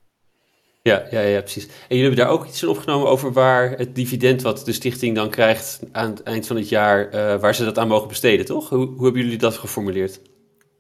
Ja, 0.82 1.06
ja, 1.10 1.20
ja, 1.20 1.40
precies. 1.40 1.66
En 1.66 1.72
jullie 1.88 2.04
hebben 2.04 2.26
daar 2.26 2.34
ook 2.34 2.46
iets 2.46 2.64
in 2.64 2.70
opgenomen 2.70 3.08
over 3.08 3.34
waar 3.34 3.70
het 3.70 3.96
dividend 3.96 4.42
wat 4.42 4.66
de 4.66 4.72
stichting 4.72 5.16
dan 5.16 5.30
krijgt 5.30 5.80
aan 5.92 6.10
het 6.10 6.24
eind 6.24 6.48
van 6.48 6.56
het 6.56 6.70
jaar, 6.70 7.14
uh, 7.14 7.40
waar 7.40 7.56
ze 7.56 7.66
dat 7.66 7.78
aan 7.78 7.88
mogen 7.88 8.08
besteden, 8.08 8.46
toch? 8.46 8.70
Hoe, 8.70 8.86
hoe 8.86 9.04
hebben 9.04 9.22
jullie 9.22 9.38
dat 9.38 9.58
geformuleerd? 9.58 10.22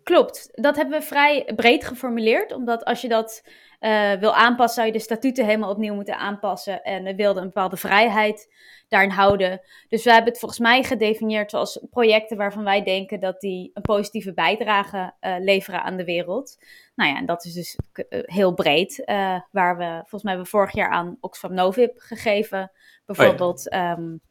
Klopt, 0.04 0.50
dat 0.52 0.76
hebben 0.76 1.00
we 1.00 1.06
vrij 1.06 1.52
breed 1.56 1.86
geformuleerd, 1.86 2.54
omdat 2.54 2.86
als 2.86 3.02
je 3.02 3.08
dat 3.08 3.44
uh, 3.80 4.12
wil 4.14 4.34
aanpassen, 4.36 4.76
zou 4.76 4.88
je 4.88 4.94
de 4.94 5.04
statuten 5.04 5.46
helemaal 5.46 5.72
opnieuw 5.72 5.94
moeten 5.94 6.18
aanpassen 6.18 6.84
en 6.84 7.04
we 7.04 7.16
wilden 7.16 7.42
een 7.42 7.48
bepaalde 7.48 7.78
vrijheid 7.78 8.54
daarin 8.90 9.10
houden. 9.10 9.62
Dus 9.88 10.04
we 10.04 10.12
hebben 10.12 10.30
het 10.30 10.40
volgens 10.40 10.60
mij 10.60 10.84
gedefinieerd 10.84 11.54
als 11.54 11.86
projecten 11.90 12.38
waarvan 12.38 12.64
wij 12.64 12.84
denken 12.84 13.20
dat 13.20 13.40
die 13.40 13.72
een 13.74 13.82
positieve 13.82 14.34
bijdrage 14.34 15.14
uh, 15.22 15.36
leveren 15.40 15.84
aan 15.84 15.98
de 15.98 16.04
wereld. 16.04 16.58
Nou 16.96 17.10
ja, 17.10 17.18
en 17.18 17.26
dat 17.26 17.46
is 17.46 17.54
dus 17.54 17.78
uh, 17.94 18.20
heel 18.24 18.54
breed. 18.54 19.02
Uh, 19.06 19.40
waar 19.52 19.78
we, 19.78 19.92
volgens 19.94 20.24
mij 20.24 20.34
hebben 20.34 20.52
we 20.52 20.58
vorig 20.58 20.74
jaar 20.74 20.90
aan 20.90 21.18
Oxfam 21.20 21.54
Novib 21.54 21.98
gegeven, 22.00 22.72
bijvoorbeeld. 23.06 23.70
Oh 23.70 23.78
ja. 23.78 23.92
um, 23.98 24.22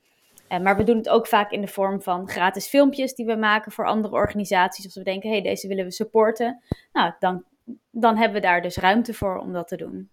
maar 0.62 0.76
we 0.76 0.84
doen 0.84 0.96
het 0.96 1.09
ook 1.09 1.26
vaak 1.26 1.50
in 1.50 1.61
de 1.61 1.66
vorm 1.66 2.02
van 2.02 2.28
gratis 2.28 2.66
filmpjes 2.66 3.14
die 3.14 3.26
we 3.26 3.36
maken 3.36 3.72
voor 3.72 3.86
andere 3.86 4.14
organisaties. 4.14 4.84
Als 4.84 4.94
we 4.94 5.02
denken, 5.02 5.28
hé, 5.28 5.34
hey, 5.34 5.44
deze 5.44 5.68
willen 5.68 5.84
we 5.84 5.92
supporten. 5.92 6.62
Nou, 6.92 7.12
dan, 7.18 7.44
dan 7.90 8.16
hebben 8.16 8.40
we 8.40 8.46
daar 8.46 8.62
dus 8.62 8.76
ruimte 8.76 9.14
voor 9.14 9.38
om 9.38 9.52
dat 9.52 9.68
te 9.68 9.76
doen. 9.76 10.11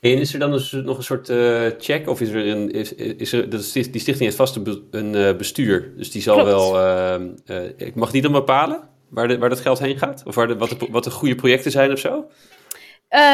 En 0.00 0.18
is 0.18 0.32
er 0.32 0.38
dan 0.38 0.50
dus 0.50 0.72
nog 0.72 0.96
een 0.96 1.02
soort 1.02 1.28
uh, 1.28 1.66
check? 1.78 2.08
Of 2.08 2.20
is 2.20 2.28
er 2.28 2.46
een. 2.46 2.70
Is, 2.70 2.94
is 2.94 3.32
er, 3.32 3.50
die 3.50 3.60
stichting 3.82 4.18
heeft 4.18 4.36
vast 4.36 4.56
een, 4.56 4.86
een 4.90 5.14
uh, 5.14 5.36
bestuur. 5.36 5.92
Dus 5.96 6.10
die 6.10 6.22
zal 6.22 6.34
Klopt. 6.34 6.50
wel. 6.50 6.80
Uh, 7.46 7.70
ik 7.76 7.94
mag 7.94 8.10
die 8.10 8.22
dan 8.22 8.32
bepalen 8.32 8.88
waar, 9.08 9.28
de, 9.28 9.38
waar 9.38 9.48
dat 9.48 9.60
geld 9.60 9.78
heen 9.78 9.98
gaat? 9.98 10.22
Of 10.26 10.34
waar 10.34 10.48
de, 10.48 10.56
wat, 10.56 10.68
de, 10.68 10.86
wat 10.90 11.04
de 11.04 11.10
goede 11.10 11.34
projecten 11.34 11.70
zijn 11.70 11.92
of 11.92 11.98
zo? 11.98 12.30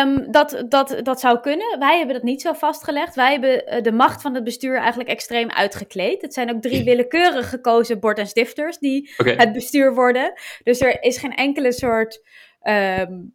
Um, 0.04 0.32
dat, 0.32 0.64
dat, 0.68 1.00
dat 1.02 1.20
zou 1.20 1.40
kunnen. 1.40 1.78
Wij 1.78 1.96
hebben 1.96 2.14
dat 2.14 2.24
niet 2.24 2.42
zo 2.42 2.52
vastgelegd. 2.52 3.14
Wij 3.14 3.30
hebben 3.30 3.82
de 3.82 3.92
macht 3.92 4.22
van 4.22 4.34
het 4.34 4.44
bestuur 4.44 4.76
eigenlijk 4.76 5.10
extreem 5.10 5.50
uitgekleed. 5.50 6.22
Het 6.22 6.34
zijn 6.34 6.50
ook 6.54 6.62
drie 6.62 6.84
willekeurig 6.84 7.48
gekozen 7.48 8.00
bord- 8.00 8.18
en 8.18 8.26
stifters 8.26 8.78
die 8.78 9.12
okay. 9.16 9.34
het 9.36 9.52
bestuur 9.52 9.94
worden. 9.94 10.32
Dus 10.62 10.80
er 10.80 11.02
is 11.02 11.18
geen 11.18 11.34
enkele 11.34 11.72
soort. 11.72 12.22
Um, 12.62 13.34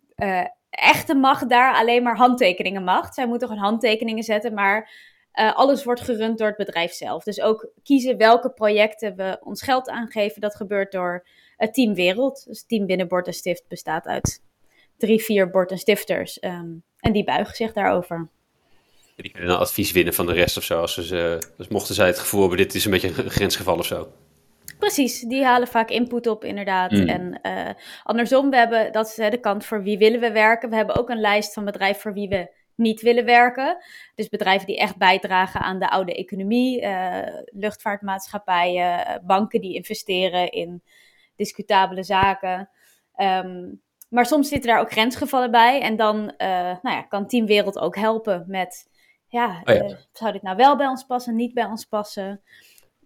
echte 0.78 1.16
macht 1.16 1.50
daar 1.50 1.76
alleen 1.76 2.04
maar 2.04 2.18
handtekeningen 2.18 2.84
macht. 2.84 3.14
Zij 3.14 3.28
moeten 3.28 3.48
gewoon 3.48 3.64
handtekeningen 3.64 4.24
zetten, 4.24 4.54
maar 4.54 4.92
uh, 5.34 5.56
alles 5.56 5.84
wordt 5.84 6.02
gerund 6.02 6.38
door 6.38 6.48
het 6.48 6.58
bedrijf 6.58 6.92
zelf. 6.92 7.24
Dus 7.24 7.42
ook 7.42 7.70
kiezen 7.84 8.18
welke 8.18 8.50
projecten 8.50 9.16
we 9.16 9.38
ons 9.44 9.62
geld 9.62 9.90
aangeven, 9.90 10.42
dat 10.42 10.56
gebeurt 10.56 10.92
door 10.92 11.28
het 11.58 11.74
Team 11.74 11.94
Wereld. 11.94 12.44
Dus 12.48 12.60
het 12.60 12.68
team 12.68 12.86
binnen 12.86 13.08
Bord 13.08 13.28
en 13.28 13.34
Stift 13.34 13.68
bestaat 13.68 14.06
uit 14.06 14.44
drie, 14.98 15.22
vier 15.22 15.50
Bord 15.50 15.72
en 15.72 15.78
Stifters. 15.78 16.44
Um, 16.44 16.84
en 17.00 17.12
die 17.12 17.24
buigen 17.24 17.56
zich 17.56 17.74
daarover. 17.74 18.30
Die 19.16 19.32
kunnen 19.32 19.60
advies 19.60 19.92
winnen 19.92 20.14
van 20.14 20.26
de 20.26 20.34
rest 20.34 20.58
of 20.58 20.64
zo. 20.64 20.82
Als 20.82 20.94
ze, 20.94 21.40
dus 21.58 21.68
mochten 21.68 21.96
zij 21.96 22.08
het 22.08 22.20
gevoel 22.20 22.40
hebben, 22.40 22.58
dit 22.58 22.76
is 22.76 22.86
een 22.86 22.92
beetje 22.92 23.24
een 23.24 23.30
grensgeval 23.30 23.78
of 23.78 23.86
zo. 23.86 24.12
Precies, 24.78 25.22
die 25.22 25.44
halen 25.44 25.68
vaak 25.68 25.90
input 25.90 26.28
op, 26.28 26.44
inderdaad. 26.44 26.92
Mm. 26.92 27.08
En 27.08 27.40
uh, 27.44 27.70
andersom, 28.04 28.50
we 28.50 28.56
hebben, 28.56 28.92
dat 28.92 29.08
is 29.08 29.16
de 29.16 29.40
kant 29.40 29.66
voor 29.66 29.84
wie 29.84 29.98
willen 29.98 30.20
we 30.20 30.32
werken. 30.32 30.70
We 30.70 30.76
hebben 30.76 30.96
ook 30.96 31.10
een 31.10 31.20
lijst 31.20 31.54
van 31.54 31.66
bedrijven 31.66 32.02
voor 32.02 32.14
wie 32.14 32.30
we 32.30 32.56
niet 32.76 33.02
willen 33.02 33.26
werken. 33.26 33.78
Dus 34.16 34.30
bedrijven 34.30 34.68
die 34.68 34.78
echt 34.78 34.98
bijdragen 34.98 35.62
aan 35.62 35.80
de 35.80 35.90
oude 35.90 36.16
economie, 36.16 36.82
uh, 36.82 37.20
luchtvaartmaatschappijen, 37.46 39.22
banken 39.26 39.62
die 39.62 39.76
investeren 39.76 40.52
in 40.52 40.84
discutabele 41.36 42.04
zaken. 42.04 42.70
Um, 43.16 43.82
maar 44.10 44.26
soms 44.26 44.48
zitten 44.48 44.70
daar 44.70 44.80
ook 44.80 44.92
grensgevallen 44.92 45.52
bij. 45.52 45.82
En 45.82 45.96
dan 45.96 46.18
uh, 46.18 46.48
nou 46.82 46.96
ja, 46.96 47.02
kan 47.02 47.28
Team 47.28 47.46
Wereld 47.46 47.80
ook 47.80 47.96
helpen 47.96 48.44
met, 48.48 48.90
ja, 49.28 49.62
oh 49.64 49.76
ja. 49.76 49.98
zou 50.12 50.32
dit 50.32 50.42
nou 50.42 50.56
wel 50.56 50.78
bij 50.78 50.88
ons 50.88 51.04
passen, 51.04 51.36
niet 51.36 51.54
bij 51.54 51.66
ons 51.66 51.86
passen? 51.86 52.42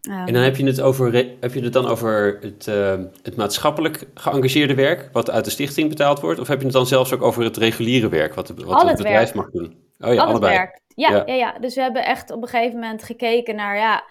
Um, 0.10 0.14
en 0.14 0.34
dan 0.34 0.44
heb 0.44 0.56
je 0.56 0.66
het, 0.66 0.82
over, 0.82 1.14
heb 1.40 1.54
je 1.54 1.64
het 1.64 1.74
dan 1.74 1.88
over 1.88 2.38
het, 2.42 2.68
uh, 2.68 3.00
het 3.24 3.36
maatschappelijk 3.36 4.08
geëngageerde 4.14 4.76
werk, 4.76 5.10
wat 5.12 5.30
uit 5.30 5.46
de 5.46 5.52
stichting 5.52 5.90
betaald 5.90 6.20
wordt? 6.20 6.40
Of 6.40 6.48
heb 6.48 6.58
je 6.60 6.64
het 6.64 6.74
dan 6.74 6.88
zelfs 6.88 7.14
ook 7.14 7.22
over 7.22 7.44
het 7.44 7.58
reguliere 7.58 8.10
werk, 8.10 8.34
wat, 8.34 8.50
wat 8.50 8.82
het 8.82 8.98
bedrijf 8.98 9.32
werk. 9.32 9.36
mag 9.36 9.52
doen? 9.52 9.76
Oh 10.00 10.14
ja, 10.14 10.22
Al 10.22 10.28
allebei. 10.28 10.58
Werk. 10.58 10.82
Ja, 10.96 11.10
ja. 11.12 11.24
Ja, 11.26 11.34
ja, 11.34 11.60
dus 11.60 11.76
we 11.76 11.82
hebben 11.82 12.06
echt 12.06 12.32
op 12.32 12.42
een 12.42 12.48
gegeven 12.48 12.80
moment 12.80 13.04
gekeken 13.04 13.56
naar, 13.56 13.78
ja, 13.78 14.04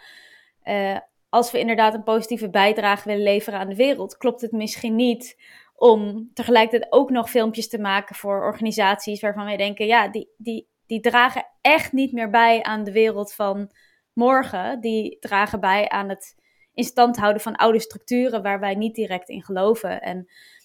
uh, 0.65 0.99
als 1.29 1.51
we 1.51 1.59
inderdaad 1.59 1.95
een 1.95 2.03
positieve 2.03 2.51
bijdrage 2.51 3.09
willen 3.09 3.23
leveren 3.23 3.59
aan 3.59 3.69
de 3.69 3.75
wereld, 3.75 4.17
klopt 4.17 4.41
het 4.41 4.53
misschien 4.53 4.97
niet 4.97 5.37
om 5.75 6.31
tegelijkertijd 6.35 6.93
ook 6.93 7.11
nog 7.11 7.31
filmpjes 7.31 7.69
te 7.69 7.79
maken 7.79 8.15
voor 8.15 8.43
organisaties 8.43 9.21
waarvan 9.21 9.45
wij 9.45 9.57
denken, 9.57 9.87
ja, 9.87 10.09
die, 10.09 10.29
die, 10.37 10.67
die 10.87 11.01
dragen 11.01 11.47
echt 11.61 11.93
niet 11.93 12.13
meer 12.13 12.31
bij 12.31 12.63
aan 12.63 12.85
de 12.85 12.93
wereld 12.93 13.33
van 13.33 13.71
morgen, 14.13 14.81
die 14.81 15.17
dragen 15.21 15.61
bij 15.61 15.89
aan 15.89 16.09
het 16.09 16.37
in 16.75 16.85
stand 16.85 17.17
houden 17.17 17.43
van 17.43 17.57
oude 17.57 17.81
structuren 17.81 18.43
waar 18.43 18.61
wij 18.61 18.75
niet 18.75 18.95
direct 18.95 19.29
in 19.29 19.43
geloven. 19.43 20.03
En 20.03 20.19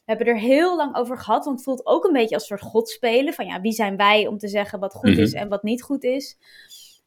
we 0.06 0.12
hebben 0.12 0.28
er 0.28 0.40
heel 0.40 0.78
lang 0.78 0.96
over 0.96 1.18
gehad, 1.18 1.46
want 1.46 1.56
het 1.56 1.66
voelt 1.66 1.86
ook 1.86 2.06
een 2.06 2.14
beetje 2.14 2.36
als 2.36 2.50
een 2.50 2.58
soort 2.58 2.72
godspelen. 2.72 3.34
Van 3.34 3.46
ja, 3.46 3.62
wie 3.62 3.72
zijn 3.72 3.98
wij 3.98 4.28
om 4.28 4.38
te 4.38 4.48
zeggen 4.48 4.80
wat 4.80 4.94
goed 4.94 5.18
is 5.18 5.34
en 5.34 5.50
wat 5.50 5.64
niet 5.64 5.84
goed 5.84 6.04
is. 6.04 6.38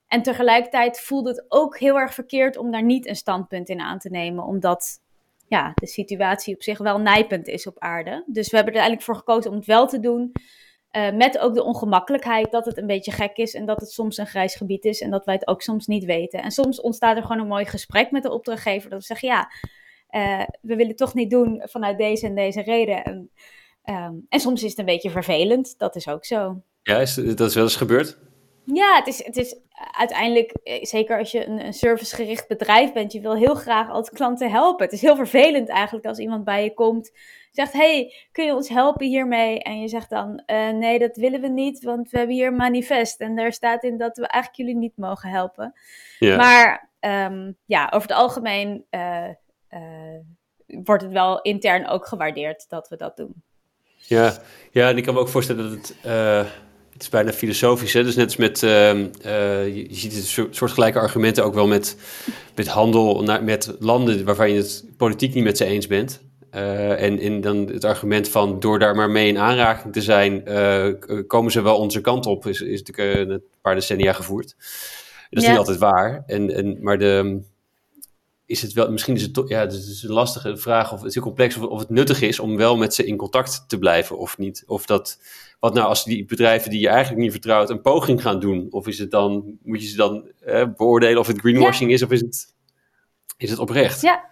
En 0.07 0.23
tegelijkertijd 0.23 1.01
voelde 1.01 1.31
het 1.31 1.45
ook 1.49 1.79
heel 1.79 1.99
erg 1.99 2.15
verkeerd 2.15 2.57
om 2.57 2.71
daar 2.71 2.85
niet 2.85 3.07
een 3.07 3.17
standpunt 3.17 3.69
in 3.69 3.81
aan 3.81 3.99
te 3.99 4.11
nemen, 4.11 4.45
omdat 4.45 5.01
ja, 5.49 5.73
de 5.75 5.87
situatie 5.87 6.55
op 6.55 6.63
zich 6.63 6.79
wel 6.79 7.01
nijpend 7.01 7.47
is 7.47 7.67
op 7.67 7.79
aarde. 7.79 8.25
Dus 8.27 8.51
we 8.51 8.57
hebben 8.57 8.75
er 8.75 8.81
eigenlijk 8.81 9.07
voor 9.07 9.17
gekozen 9.17 9.51
om 9.51 9.57
het 9.57 9.67
wel 9.67 9.87
te 9.87 10.01
doen. 10.01 10.33
Uh, 10.93 11.13
met 11.13 11.39
ook 11.39 11.55
de 11.55 11.63
ongemakkelijkheid 11.63 12.51
dat 12.51 12.65
het 12.65 12.79
een 12.79 12.87
beetje 12.87 13.13
gek 13.13 13.37
is 13.37 13.55
en 13.55 13.67
dat 13.67 13.81
het 13.81 13.91
soms 13.91 14.17
een 14.17 14.27
grijs 14.27 14.55
gebied 14.55 14.85
is 14.85 15.01
en 15.01 15.11
dat 15.11 15.25
wij 15.25 15.35
het 15.35 15.47
ook 15.47 15.63
soms 15.63 15.87
niet 15.87 16.05
weten. 16.05 16.43
En 16.43 16.51
soms 16.51 16.81
ontstaat 16.81 17.17
er 17.17 17.23
gewoon 17.23 17.43
een 17.43 17.49
mooi 17.49 17.65
gesprek 17.65 18.11
met 18.11 18.23
de 18.23 18.33
opdrachtgever 18.33 18.91
dat 18.91 18.99
we 18.99 19.05
zeggen, 19.05 19.29
ja, 19.29 19.51
uh, 20.11 20.47
we 20.61 20.75
willen 20.75 20.89
het 20.89 20.97
toch 20.97 21.15
niet 21.15 21.31
doen 21.31 21.63
vanuit 21.65 21.99
deze 21.99 22.27
en 22.27 22.35
deze 22.35 22.63
reden. 22.63 23.05
En, 23.05 23.31
um, 23.85 24.27
en 24.29 24.41
soms 24.41 24.63
is 24.63 24.71
het 24.71 24.79
een 24.79 24.85
beetje 24.85 25.11
vervelend, 25.11 25.79
dat 25.79 25.97
is 25.97 26.09
ook 26.09 26.25
zo. 26.25 26.63
Ja, 26.83 26.99
is, 26.99 27.15
dat 27.15 27.49
is 27.49 27.55
wel 27.55 27.65
eens 27.65 27.77
gebeurd? 27.77 28.19
Ja, 28.65 28.97
het 28.97 29.07
is, 29.07 29.25
het 29.25 29.37
is 29.37 29.61
uiteindelijk, 29.93 30.53
eh, 30.63 30.85
zeker 30.85 31.19
als 31.19 31.31
je 31.31 31.47
een, 31.47 31.65
een 31.67 31.73
servicegericht 31.73 32.49
bedrijf 32.49 32.93
bent, 32.93 33.13
je 33.13 33.21
wil 33.21 33.37
heel 33.37 33.55
graag 33.55 33.91
altijd 33.91 34.17
klanten 34.17 34.51
helpen. 34.51 34.85
Het 34.85 34.95
is 34.95 35.01
heel 35.01 35.17
vervelend 35.17 35.69
eigenlijk 35.69 36.07
als 36.07 36.19
iemand 36.19 36.45
bij 36.45 36.65
je 36.65 36.75
komt, 36.75 37.13
zegt, 37.53 37.73
hey, 37.73 38.15
kun 38.33 38.45
je 38.45 38.55
ons 38.55 38.69
helpen 38.69 39.07
hiermee? 39.07 39.63
En 39.63 39.81
je 39.81 39.89
zegt 39.89 40.11
dan, 40.11 40.43
uh, 40.47 40.71
nee, 40.71 40.99
dat 40.99 41.17
willen 41.17 41.41
we 41.41 41.49
niet, 41.49 41.85
want 41.85 42.11
we 42.11 42.19
hebben 42.19 42.37
hier 42.37 42.47
een 42.47 42.57
manifest. 42.57 43.21
En 43.21 43.37
daar 43.37 43.53
staat 43.53 43.85
in 43.85 43.99
dat 43.99 44.17
we 44.17 44.27
eigenlijk 44.27 44.63
jullie 44.63 44.81
niet 44.81 44.97
mogen 44.97 45.31
helpen. 45.31 45.73
Ja. 46.19 46.37
Maar 46.37 46.89
um, 47.31 47.57
ja, 47.65 47.85
over 47.85 48.09
het 48.09 48.19
algemeen 48.19 48.85
uh, 48.91 49.25
wordt 50.67 51.03
het 51.03 51.13
wel 51.13 51.41
intern 51.41 51.87
ook 51.87 52.07
gewaardeerd 52.07 52.69
dat 52.69 52.89
we 52.89 52.97
dat 52.97 53.17
doen. 53.17 53.43
Ja, 53.97 54.33
ja 54.71 54.89
en 54.89 54.97
ik 54.97 55.05
kan 55.05 55.15
me 55.15 55.21
ook 55.21 55.29
voorstellen 55.29 55.71
dat 55.71 55.79
het 55.79 55.97
het 56.99 57.07
is 57.07 57.13
bijna 57.13 57.33
filosofisch, 57.33 57.93
hè? 57.93 58.05
Dus 58.05 58.17
net 58.17 58.25
als 58.25 58.37
met, 58.37 58.63
ehm, 58.63 59.07
eh, 59.23 59.77
je, 59.77 59.87
ziet 59.91 60.15
het 60.15 60.25
soort, 60.25 60.57
soortgelijke 60.57 60.99
argumenten 60.99 61.45
ook 61.45 61.55
wel 61.55 61.67
met, 61.67 61.97
met 62.55 62.67
handel 62.67 63.23
met 63.43 63.75
landen 63.79 64.25
waarvan 64.25 64.51
je 64.51 64.57
het 64.57 64.85
politiek 64.97 65.35
niet 65.35 65.45
met 65.45 65.57
ze 65.57 65.65
eens 65.65 65.87
bent. 65.87 66.21
Uh, 66.55 67.03
en, 67.03 67.19
en 67.19 67.41
dan 67.41 67.57
het 67.57 67.85
argument 67.85 68.29
van 68.29 68.61
door 68.61 68.79
daar 68.79 68.95
maar 68.95 69.11
mee 69.11 69.29
in 69.29 69.39
aanraking 69.39 69.93
te 69.93 70.03
zijn, 70.03 70.43
uh, 70.49 70.89
komen 71.27 71.53
ze 71.53 71.63
wel 71.63 71.77
onze 71.77 72.01
kant 72.01 72.27
op, 72.27 72.47
is, 72.47 72.61
is 72.61 72.83
natuurlijk 72.83 73.31
een 73.31 73.43
paar 73.61 73.75
decennia 73.75 74.13
gevoerd. 74.13 74.55
Dat 75.31 75.43
is 75.43 75.49
niet 75.49 75.59
altijd 75.59 75.79
waar. 75.79 76.23
En, 76.27 76.55
en, 76.55 76.79
maar 76.81 76.99
de, 76.99 77.41
is 78.49 78.63
het 78.63 78.73
wel, 78.73 78.91
misschien 78.91 79.15
is 79.15 79.23
het 79.23 79.35
toch, 79.35 79.49
ja, 79.49 79.61
het 79.61 79.73
is 79.73 80.03
een 80.03 80.13
lastige 80.13 80.57
vraag, 80.57 80.93
of 80.93 80.99
het 80.99 81.09
is 81.09 81.15
heel 81.15 81.23
complex, 81.23 81.57
of, 81.57 81.63
of 81.63 81.79
het 81.79 81.91
nuttig 81.91 82.21
is 82.21 82.39
om 82.39 82.57
wel 82.57 82.77
met 82.77 82.95
ze 82.95 83.05
in 83.05 83.17
contact 83.17 83.65
te 83.67 83.79
blijven 83.79 84.19
of 84.19 84.39
niet. 84.39 84.65
Of 84.67 84.87
dat, 84.87 85.19
wat 85.61 85.75
nou 85.75 85.89
als 85.89 86.05
die 86.05 86.25
bedrijven 86.25 86.71
die 86.71 86.81
je 86.81 86.89
eigenlijk 86.89 87.23
niet 87.23 87.31
vertrouwt 87.33 87.71
een 87.71 87.81
poging 87.81 88.23
gaan 88.23 88.41
doen? 88.41 88.67
Of 88.71 88.87
is 88.87 88.99
het 88.99 89.11
dan, 89.11 89.59
moet 89.63 89.83
je 89.83 89.89
ze 89.89 89.97
dan 89.97 90.31
eh, 90.41 90.65
beoordelen 90.77 91.19
of 91.19 91.27
het 91.27 91.39
greenwashing 91.39 91.93
is 91.93 92.03
of 92.03 92.11
is 92.11 92.21
het, 92.21 92.55
is 93.37 93.51
het 93.51 93.59
oprecht? 93.59 94.01
Ja, 94.01 94.25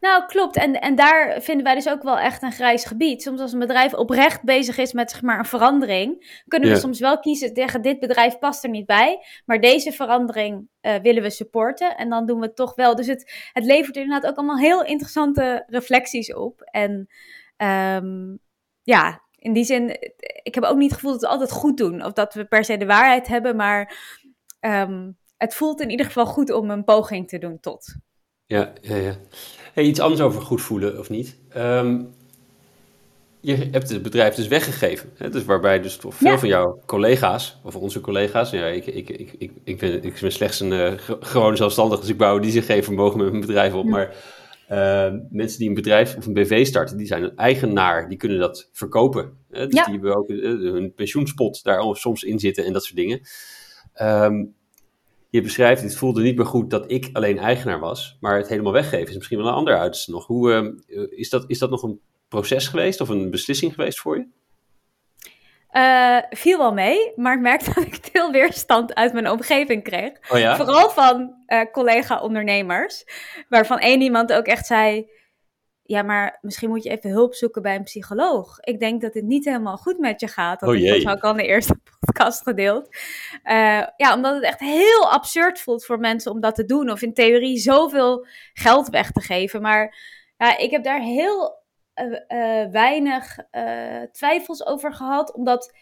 nou, 0.00 0.26
klopt. 0.26 0.56
En, 0.56 0.80
en 0.80 0.94
daar 0.94 1.42
vinden 1.42 1.64
wij 1.64 1.74
dus 1.74 1.88
ook 1.88 2.02
wel 2.02 2.18
echt 2.18 2.42
een 2.42 2.52
grijs 2.52 2.84
gebied. 2.84 3.22
Soms 3.22 3.40
als 3.40 3.52
een 3.52 3.58
bedrijf 3.58 3.94
oprecht 3.94 4.42
bezig 4.42 4.78
is 4.78 4.92
met 4.92 5.10
zeg 5.10 5.22
maar, 5.22 5.38
een 5.38 5.44
verandering, 5.44 6.40
kunnen 6.48 6.70
we 6.70 6.76
soms 6.76 7.00
wel 7.00 7.18
kiezen 7.18 7.54
tegen 7.54 7.82
dit 7.82 8.00
bedrijf 8.00 8.38
past 8.38 8.64
er 8.64 8.70
niet 8.70 8.86
bij, 8.86 9.26
maar 9.44 9.60
deze 9.60 9.92
verandering 9.92 10.68
uh, 10.80 10.94
willen 10.94 11.22
we 11.22 11.30
supporten. 11.30 11.96
En 11.96 12.08
dan 12.08 12.26
doen 12.26 12.40
we 12.40 12.46
het 12.46 12.56
toch 12.56 12.74
wel. 12.74 12.94
Dus 12.94 13.06
het, 13.06 13.50
het 13.52 13.64
levert 13.64 13.96
inderdaad 13.96 14.30
ook 14.30 14.36
allemaal 14.36 14.58
heel 14.58 14.84
interessante 14.84 15.64
reflecties 15.66 16.34
op. 16.34 16.60
En 16.60 17.08
um, 17.56 18.38
ja, 18.82 19.24
in 19.36 19.52
die 19.52 19.64
zin, 19.64 19.96
ik 20.42 20.54
heb 20.54 20.64
ook 20.64 20.76
niet 20.76 20.90
het 20.90 21.00
gevoel 21.00 21.12
dat 21.12 21.20
we 21.20 21.28
altijd 21.28 21.50
goed 21.50 21.76
doen. 21.76 22.04
Of 22.04 22.12
dat 22.12 22.34
we 22.34 22.44
per 22.44 22.64
se 22.64 22.76
de 22.76 22.86
waarheid 22.86 23.26
hebben, 23.26 23.56
maar 23.56 23.96
um, 24.60 25.16
het 25.36 25.54
voelt 25.54 25.80
in 25.80 25.90
ieder 25.90 26.06
geval 26.06 26.26
goed 26.26 26.52
om 26.52 26.70
een 26.70 26.84
poging 26.84 27.28
te 27.28 27.38
doen 27.38 27.60
tot. 27.60 27.94
Ja, 28.44 28.72
ja, 28.80 28.96
ja. 28.96 29.14
Hey, 29.76 29.84
iets 29.84 30.00
anders 30.00 30.20
over 30.20 30.42
goed 30.42 30.62
voelen 30.62 30.98
of 30.98 31.10
niet. 31.10 31.36
Um, 31.56 32.14
je 33.40 33.54
hebt 33.54 33.90
het 33.90 34.02
bedrijf 34.02 34.34
dus 34.34 34.48
weggegeven. 34.48 35.10
Hè? 35.14 35.30
Dus 35.30 35.44
waarbij 35.44 35.80
dus 35.80 35.96
toch 35.96 36.14
veel 36.14 36.38
van 36.38 36.48
jouw 36.48 36.80
collega's, 36.86 37.60
of 37.62 37.76
onze 37.76 38.00
collega's, 38.00 38.50
ja, 38.50 38.66
ik, 38.66 38.86
ik, 38.86 39.08
ik, 39.10 39.34
ik, 39.38 39.52
ik, 39.64 39.78
ben, 39.78 40.02
ik 40.02 40.18
ben 40.20 40.32
slechts 40.32 40.60
een 40.60 40.72
uh, 40.72 40.92
gewone 41.20 41.56
zelfstandige, 41.56 42.00
dus 42.00 42.10
ik 42.10 42.16
bouw 42.16 42.38
die 42.38 42.50
zich 42.50 42.66
geven 42.66 42.94
mogen 42.94 43.18
met 43.18 43.28
mijn 43.28 43.40
bedrijf 43.40 43.74
op. 43.74 43.84
Maar 43.84 44.14
uh, 44.70 45.20
mensen 45.30 45.58
die 45.58 45.68
een 45.68 45.74
bedrijf 45.74 46.16
of 46.16 46.26
een 46.26 46.34
BV 46.34 46.66
starten, 46.66 46.96
die 46.96 47.06
zijn 47.06 47.22
een 47.22 47.36
eigenaar, 47.36 48.08
die 48.08 48.18
kunnen 48.18 48.38
dat 48.38 48.68
verkopen. 48.72 49.32
Hè? 49.50 49.66
Dus 49.66 49.84
die 49.84 49.94
hebben 49.94 50.16
ook 50.16 50.28
uh, 50.28 50.72
hun 50.72 50.92
pensioenspot 50.94 51.62
daar 51.62 51.96
soms 51.96 52.22
in 52.22 52.38
zitten 52.38 52.64
en 52.64 52.72
dat 52.72 52.84
soort 52.84 52.96
dingen. 52.96 53.20
Um, 54.02 54.54
je 55.36 55.42
beschrijft, 55.42 55.82
het 55.82 55.96
voelde 55.96 56.22
niet 56.22 56.36
meer 56.36 56.46
goed 56.46 56.70
dat 56.70 56.90
ik 56.90 57.08
alleen 57.12 57.38
eigenaar 57.38 57.80
was, 57.80 58.16
maar 58.20 58.36
het 58.36 58.48
helemaal 58.48 58.72
weggeven 58.72 59.08
is 59.08 59.16
misschien 59.16 59.38
wel 59.38 59.46
een 59.46 59.54
ander 59.54 59.78
uiterste 59.78 60.10
nog. 60.10 60.26
Hoe, 60.26 60.74
uh, 60.86 61.06
is, 61.10 61.30
dat, 61.30 61.44
is 61.46 61.58
dat 61.58 61.70
nog 61.70 61.82
een 61.82 62.00
proces 62.28 62.68
geweest 62.68 63.00
of 63.00 63.08
een 63.08 63.30
beslissing 63.30 63.74
geweest 63.74 63.98
voor 63.98 64.16
je? 64.16 64.26
Uh, 65.72 66.18
viel 66.30 66.58
wel 66.58 66.72
mee, 66.72 67.12
maar 67.16 67.34
ik 67.34 67.40
merkte 67.40 67.72
dat 67.74 67.84
ik 67.84 67.98
veel 68.12 68.30
weerstand 68.30 68.94
uit 68.94 69.12
mijn 69.12 69.30
omgeving 69.30 69.82
kreeg. 69.82 70.12
Oh 70.30 70.38
ja? 70.38 70.56
Vooral 70.56 70.90
van 70.90 71.34
uh, 71.46 71.60
collega-ondernemers, 71.72 73.04
waarvan 73.48 73.78
één 73.78 74.00
iemand 74.00 74.32
ook 74.32 74.46
echt 74.46 74.66
zei: 74.66 75.10
ja, 75.86 76.02
maar 76.02 76.38
misschien 76.40 76.68
moet 76.68 76.82
je 76.82 76.90
even 76.90 77.10
hulp 77.10 77.34
zoeken 77.34 77.62
bij 77.62 77.76
een 77.76 77.82
psycholoog. 77.82 78.60
Ik 78.60 78.80
denk 78.80 79.00
dat 79.00 79.14
het 79.14 79.24
niet 79.24 79.44
helemaal 79.44 79.76
goed 79.76 79.98
met 79.98 80.20
je 80.20 80.28
gaat. 80.28 80.60
Dat 80.60 80.68
oh 80.68 80.76
jee. 80.76 81.04
was 81.04 81.14
ook 81.14 81.22
al 81.22 81.30
in 81.30 81.36
de 81.36 81.46
eerste 81.46 81.78
podcast 82.00 82.42
gedeeld. 82.42 82.88
Uh, 83.44 83.86
ja, 83.96 84.14
omdat 84.14 84.34
het 84.34 84.42
echt 84.42 84.60
heel 84.60 85.10
absurd 85.10 85.60
voelt 85.60 85.84
voor 85.84 85.98
mensen 85.98 86.32
om 86.32 86.40
dat 86.40 86.54
te 86.54 86.64
doen. 86.64 86.90
Of 86.90 87.02
in 87.02 87.14
theorie 87.14 87.58
zoveel 87.58 88.26
geld 88.52 88.88
weg 88.88 89.10
te 89.10 89.20
geven. 89.20 89.62
Maar 89.62 89.96
ja, 90.36 90.58
ik 90.58 90.70
heb 90.70 90.84
daar 90.84 91.00
heel 91.00 91.64
uh, 91.94 92.20
uh, 92.28 92.70
weinig 92.70 93.36
twijfels 94.12 94.66
over 94.66 94.94
gehad. 94.94 95.34
Omdat 95.34 95.72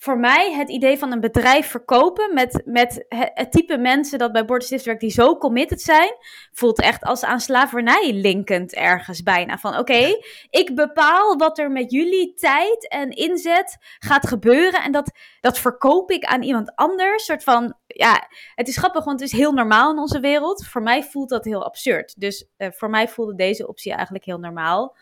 voor 0.00 0.18
mij 0.18 0.52
het 0.52 0.68
idee 0.68 0.98
van 0.98 1.12
een 1.12 1.20
bedrijf 1.20 1.66
verkopen 1.66 2.34
met, 2.34 2.62
met 2.64 3.04
het 3.08 3.52
type 3.52 3.78
mensen 3.78 4.18
dat 4.18 4.32
bij 4.32 4.44
Bordstift 4.44 4.84
werkt 4.84 5.00
die 5.00 5.10
zo 5.10 5.36
committed 5.36 5.80
zijn, 5.80 6.16
voelt 6.52 6.80
echt 6.80 7.02
als 7.02 7.24
aan 7.24 7.40
slavernij 7.40 8.12
linkend 8.12 8.74
ergens 8.74 9.22
bijna. 9.22 9.58
Van 9.58 9.70
oké, 9.70 9.80
okay, 9.80 10.24
ik 10.50 10.74
bepaal 10.74 11.36
wat 11.36 11.58
er 11.58 11.70
met 11.70 11.92
jullie 11.92 12.34
tijd 12.34 12.88
en 12.88 13.10
inzet 13.10 13.76
gaat 13.98 14.26
gebeuren 14.26 14.82
en 14.82 14.92
dat, 14.92 15.10
dat 15.40 15.58
verkoop 15.58 16.10
ik 16.10 16.24
aan 16.24 16.42
iemand 16.42 16.74
anders. 16.74 17.24
soort 17.24 17.44
van, 17.44 17.74
ja, 17.86 18.28
het 18.54 18.68
is 18.68 18.76
grappig, 18.76 19.04
want 19.04 19.20
het 19.20 19.32
is 19.32 19.38
heel 19.38 19.52
normaal 19.52 19.90
in 19.90 19.98
onze 19.98 20.20
wereld. 20.20 20.66
Voor 20.66 20.82
mij 20.82 21.02
voelt 21.02 21.28
dat 21.28 21.44
heel 21.44 21.64
absurd. 21.64 22.20
Dus 22.20 22.48
uh, 22.58 22.68
voor 22.70 22.90
mij 22.90 23.08
voelde 23.08 23.34
deze 23.34 23.68
optie 23.68 23.92
eigenlijk 23.92 24.24
heel 24.24 24.38
normaal. 24.38 24.96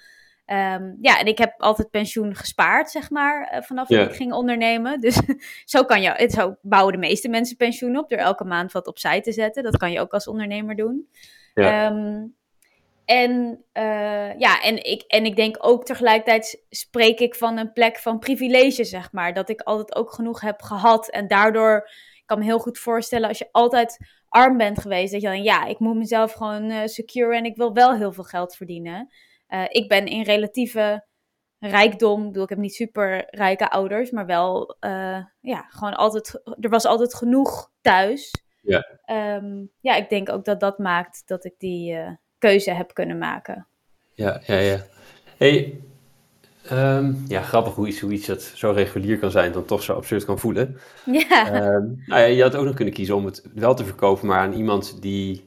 Um, 0.46 0.98
ja, 1.00 1.18
en 1.18 1.26
ik 1.26 1.38
heb 1.38 1.54
altijd 1.58 1.90
pensioen 1.90 2.34
gespaard, 2.34 2.90
zeg 2.90 3.10
maar, 3.10 3.52
uh, 3.54 3.62
vanaf 3.62 3.88
dat 3.88 4.10
ik 4.10 4.16
ging 4.16 4.32
ondernemen. 4.32 5.00
Dus 5.06 5.20
zo, 5.64 5.84
kan 5.84 6.02
je, 6.02 6.30
zo 6.32 6.56
bouwen 6.62 6.92
de 6.92 6.98
meeste 6.98 7.28
mensen 7.28 7.56
pensioen 7.56 7.98
op, 7.98 8.08
door 8.08 8.18
elke 8.18 8.44
maand 8.44 8.72
wat 8.72 8.86
opzij 8.86 9.20
te 9.20 9.32
zetten. 9.32 9.62
Dat 9.62 9.76
kan 9.76 9.92
je 9.92 10.00
ook 10.00 10.12
als 10.12 10.28
ondernemer 10.28 10.76
doen. 10.76 11.08
Ja. 11.54 11.90
Um, 11.90 12.34
en, 13.04 13.64
uh, 13.72 14.38
ja, 14.38 14.62
en, 14.62 14.84
ik, 14.84 15.02
en 15.02 15.24
ik 15.24 15.36
denk 15.36 15.56
ook 15.60 15.84
tegelijkertijd 15.84 16.64
spreek 16.70 17.20
ik 17.20 17.34
van 17.34 17.56
een 17.58 17.72
plek 17.72 17.98
van 17.98 18.18
privilege, 18.18 18.84
zeg 18.84 19.12
maar. 19.12 19.34
Dat 19.34 19.48
ik 19.48 19.60
altijd 19.60 19.94
ook 19.96 20.12
genoeg 20.12 20.40
heb 20.40 20.62
gehad. 20.62 21.10
En 21.10 21.28
daardoor, 21.28 21.88
ik 22.14 22.22
kan 22.26 22.38
me 22.38 22.44
heel 22.44 22.58
goed 22.58 22.78
voorstellen, 22.78 23.28
als 23.28 23.38
je 23.38 23.48
altijd 23.52 23.98
arm 24.28 24.56
bent 24.56 24.80
geweest, 24.80 25.12
dat 25.12 25.20
je 25.20 25.26
dan, 25.26 25.42
ja, 25.42 25.64
ik 25.64 25.78
moet 25.78 25.96
mezelf 25.96 26.32
gewoon 26.32 26.70
uh, 26.70 26.78
secure 26.84 27.36
en 27.36 27.44
ik 27.44 27.56
wil 27.56 27.72
wel 27.72 27.94
heel 27.94 28.12
veel 28.12 28.24
geld 28.24 28.56
verdienen. 28.56 29.08
Uh, 29.56 29.64
ik 29.68 29.88
ben 29.88 30.06
in 30.06 30.22
relatieve 30.22 31.04
rijkdom, 31.58 32.20
ik 32.20 32.26
bedoel, 32.26 32.42
ik 32.42 32.48
heb 32.48 32.58
niet 32.58 32.74
super 32.74 33.26
rijke 33.30 33.70
ouders, 33.70 34.10
maar 34.10 34.26
wel, 34.26 34.76
uh, 34.80 35.24
ja, 35.40 35.64
gewoon 35.68 35.94
altijd, 35.94 36.40
er 36.60 36.70
was 36.70 36.84
altijd 36.84 37.14
genoeg 37.14 37.70
thuis. 37.80 38.44
Ja. 38.60 38.98
Um, 39.36 39.70
ja, 39.80 39.94
ik 39.96 40.08
denk 40.08 40.30
ook 40.30 40.44
dat 40.44 40.60
dat 40.60 40.78
maakt 40.78 41.22
dat 41.26 41.44
ik 41.44 41.54
die 41.58 41.92
uh, 41.92 42.10
keuze 42.38 42.70
heb 42.70 42.94
kunnen 42.94 43.18
maken. 43.18 43.66
Ja, 44.14 44.40
ja, 44.46 44.58
ja. 44.58 44.78
Hey, 45.36 45.80
um, 46.72 47.24
ja, 47.26 47.42
grappig 47.42 47.74
hoe 47.74 47.88
iets, 47.88 48.00
hoe 48.00 48.12
iets 48.12 48.26
dat 48.26 48.42
zo 48.42 48.70
regulier 48.70 49.18
kan 49.18 49.30
zijn, 49.30 49.52
dan 49.52 49.64
toch 49.64 49.82
zo 49.82 49.94
absurd 49.94 50.24
kan 50.24 50.38
voelen. 50.38 50.78
Ja. 51.04 51.64
Um, 51.74 52.02
nou 52.06 52.20
ja, 52.20 52.26
je 52.26 52.42
had 52.42 52.56
ook 52.56 52.64
nog 52.64 52.74
kunnen 52.74 52.94
kiezen 52.94 53.16
om 53.16 53.24
het 53.24 53.42
wel 53.54 53.74
te 53.74 53.84
verkopen, 53.84 54.26
maar 54.26 54.38
aan 54.38 54.52
iemand 54.52 55.02
die 55.02 55.44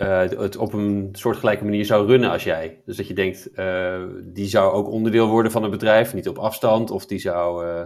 uh, 0.00 0.18
het 0.18 0.56
op 0.56 0.72
een 0.72 1.08
soortgelijke 1.12 1.64
manier 1.64 1.84
zou 1.84 2.06
runnen 2.06 2.30
als 2.30 2.44
jij. 2.44 2.80
Dus 2.84 2.96
dat 2.96 3.06
je 3.06 3.14
denkt, 3.14 3.50
uh, 3.54 4.02
die 4.24 4.48
zou 4.48 4.72
ook 4.72 4.88
onderdeel 4.88 5.28
worden 5.28 5.52
van 5.52 5.62
het 5.62 5.70
bedrijf, 5.70 6.14
niet 6.14 6.28
op 6.28 6.38
afstand. 6.38 6.90
Of 6.90 7.06
die 7.06 7.18
zou 7.18 7.66
uh, 7.66 7.84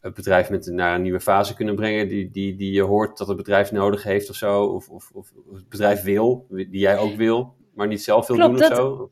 het 0.00 0.14
bedrijf 0.14 0.50
met, 0.50 0.66
naar 0.66 0.94
een 0.94 1.02
nieuwe 1.02 1.20
fase 1.20 1.54
kunnen 1.54 1.74
brengen 1.74 2.08
die, 2.08 2.30
die, 2.30 2.56
die 2.56 2.72
je 2.72 2.82
hoort 2.82 3.18
dat 3.18 3.28
het 3.28 3.36
bedrijf 3.36 3.72
nodig 3.72 4.02
heeft 4.02 4.30
of 4.30 4.36
zo. 4.36 4.64
Of, 4.64 4.88
of, 4.88 5.10
of 5.14 5.32
het 5.52 5.68
bedrijf 5.68 6.02
wil, 6.02 6.46
die 6.48 6.68
jij 6.78 6.98
ook 6.98 7.14
wil, 7.14 7.54
maar 7.74 7.86
niet 7.86 8.02
zelf 8.02 8.26
wil 8.26 8.36
Klopt, 8.36 8.50
doen 8.58 8.68
dat, 8.68 8.70
of 8.70 8.76
zo. 8.76 9.10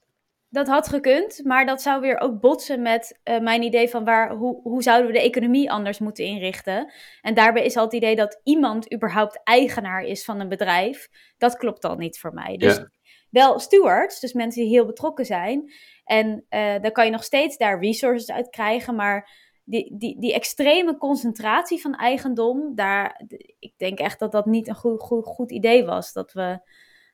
Dat 0.52 0.66
had 0.66 0.88
gekund, 0.88 1.40
maar 1.44 1.66
dat 1.66 1.82
zou 1.82 2.00
weer 2.00 2.20
ook 2.20 2.40
botsen 2.40 2.82
met 2.82 3.18
uh, 3.24 3.38
mijn 3.38 3.62
idee 3.62 3.88
van 3.88 4.04
waar, 4.04 4.30
hoe, 4.30 4.60
hoe 4.62 4.82
zouden 4.82 5.06
we 5.06 5.12
de 5.12 5.24
economie 5.24 5.70
anders 5.70 5.98
moeten 5.98 6.24
inrichten. 6.24 6.92
En 7.20 7.34
daarbij 7.34 7.64
is 7.64 7.76
al 7.76 7.84
het 7.84 7.92
idee 7.92 8.16
dat 8.16 8.40
iemand 8.44 8.94
überhaupt 8.94 9.40
eigenaar 9.44 10.02
is 10.02 10.24
van 10.24 10.40
een 10.40 10.48
bedrijf. 10.48 11.08
Dat 11.38 11.56
klopt 11.56 11.84
al 11.84 11.96
niet 11.96 12.18
voor 12.18 12.34
mij. 12.34 12.56
Dus 12.56 12.76
Ja. 12.76 12.90
wel 13.30 13.58
stewards, 13.58 14.20
dus 14.20 14.32
mensen 14.32 14.62
die 14.62 14.70
heel 14.70 14.86
betrokken 14.86 15.24
zijn. 15.24 15.72
En 16.04 16.44
uh, 16.50 16.80
dan 16.80 16.92
kan 16.92 17.04
je 17.04 17.10
nog 17.10 17.24
steeds 17.24 17.56
daar 17.56 17.80
resources 17.80 18.30
uit 18.30 18.48
krijgen, 18.48 18.94
maar 18.94 19.30
die, 19.64 19.96
die, 19.98 20.20
die 20.20 20.34
extreme 20.34 20.96
concentratie 20.96 21.80
van 21.80 21.94
eigendom, 21.94 22.74
daar, 22.74 23.20
ik 23.58 23.72
denk 23.76 23.98
echt 23.98 24.18
dat 24.18 24.32
dat 24.32 24.46
niet 24.46 24.68
een 24.68 24.74
goed, 24.74 25.00
goed, 25.00 25.26
goed 25.26 25.50
idee 25.50 25.84
was. 25.84 26.12
Dat 26.12 26.32
we 26.32 26.58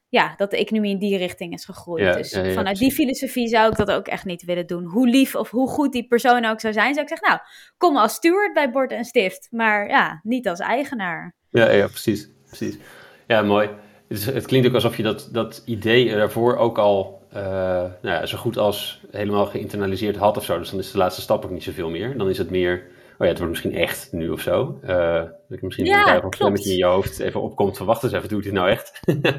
ja, 0.08 0.34
dat 0.36 0.50
de 0.50 0.56
economie 0.56 0.92
in 0.92 0.98
die 0.98 1.16
richting 1.16 1.52
is 1.52 1.64
gegroeid. 1.64 2.02
Ja, 2.02 2.12
dus 2.12 2.30
ja, 2.30 2.42
ja, 2.42 2.52
vanuit 2.52 2.78
die 2.78 2.92
filosofie 2.92 3.48
zou 3.48 3.70
ik 3.70 3.76
dat 3.76 3.90
ook 3.90 4.06
echt 4.06 4.24
niet 4.24 4.44
willen 4.44 4.66
doen. 4.66 4.84
Hoe 4.84 5.08
lief 5.08 5.34
of 5.34 5.50
hoe 5.50 5.68
goed 5.68 5.92
die 5.92 6.06
persoon 6.06 6.44
ook 6.44 6.60
zou 6.60 6.72
zijn, 6.72 6.94
zou 6.94 7.06
ik 7.06 7.08
zeggen, 7.08 7.28
nou, 7.28 7.40
kom 7.76 7.96
als 7.96 8.14
steward 8.14 8.52
bij 8.52 8.70
Bord 8.70 8.92
en 8.92 9.04
Stift, 9.04 9.48
maar 9.50 9.88
ja, 9.88 10.20
niet 10.22 10.48
als 10.48 10.58
eigenaar. 10.58 11.34
Ja, 11.50 11.70
ja 11.70 11.86
precies, 11.86 12.30
precies. 12.46 12.78
Ja, 13.26 13.42
mooi. 13.42 13.70
Het, 14.08 14.24
het 14.24 14.46
klinkt 14.46 14.68
ook 14.68 14.74
alsof 14.74 14.96
je 14.96 15.02
dat, 15.02 15.28
dat 15.32 15.62
idee 15.64 16.14
daarvoor 16.14 16.56
ook 16.56 16.78
al 16.78 17.16
uh, 17.36 17.42
nou 17.42 17.92
ja, 18.02 18.26
zo 18.26 18.38
goed 18.38 18.56
als 18.56 19.00
helemaal 19.10 19.46
geïnternaliseerd 19.46 20.16
had 20.16 20.36
of 20.36 20.44
zo. 20.44 20.58
Dus 20.58 20.70
dan 20.70 20.78
is 20.78 20.90
de 20.90 20.98
laatste 20.98 21.20
stap 21.20 21.44
ook 21.44 21.50
niet 21.50 21.62
zoveel 21.62 21.90
meer. 21.90 22.18
Dan 22.18 22.28
is 22.28 22.38
het 22.38 22.50
meer, 22.50 22.82
oh 23.12 23.18
ja, 23.18 23.26
het 23.26 23.38
wordt 23.38 23.52
misschien 23.52 23.74
echt 23.74 24.12
nu 24.12 24.28
of 24.28 24.40
zo. 24.40 24.78
Uh, 24.84 25.22
dat 25.48 25.60
misschien 25.60 25.86
Ja, 25.86 26.22
een 26.22 26.32
stemmetje 26.32 26.70
in 26.70 26.76
je 26.76 26.84
hoofd 26.84 27.18
even 27.18 27.42
opkomt 27.42 27.76
van 27.76 27.86
wacht 27.86 28.02
eens 28.02 28.12
even, 28.12 28.28
doe 28.28 28.38
ik 28.38 28.44
dit 28.44 28.52
nou 28.52 28.68
echt? 28.68 29.00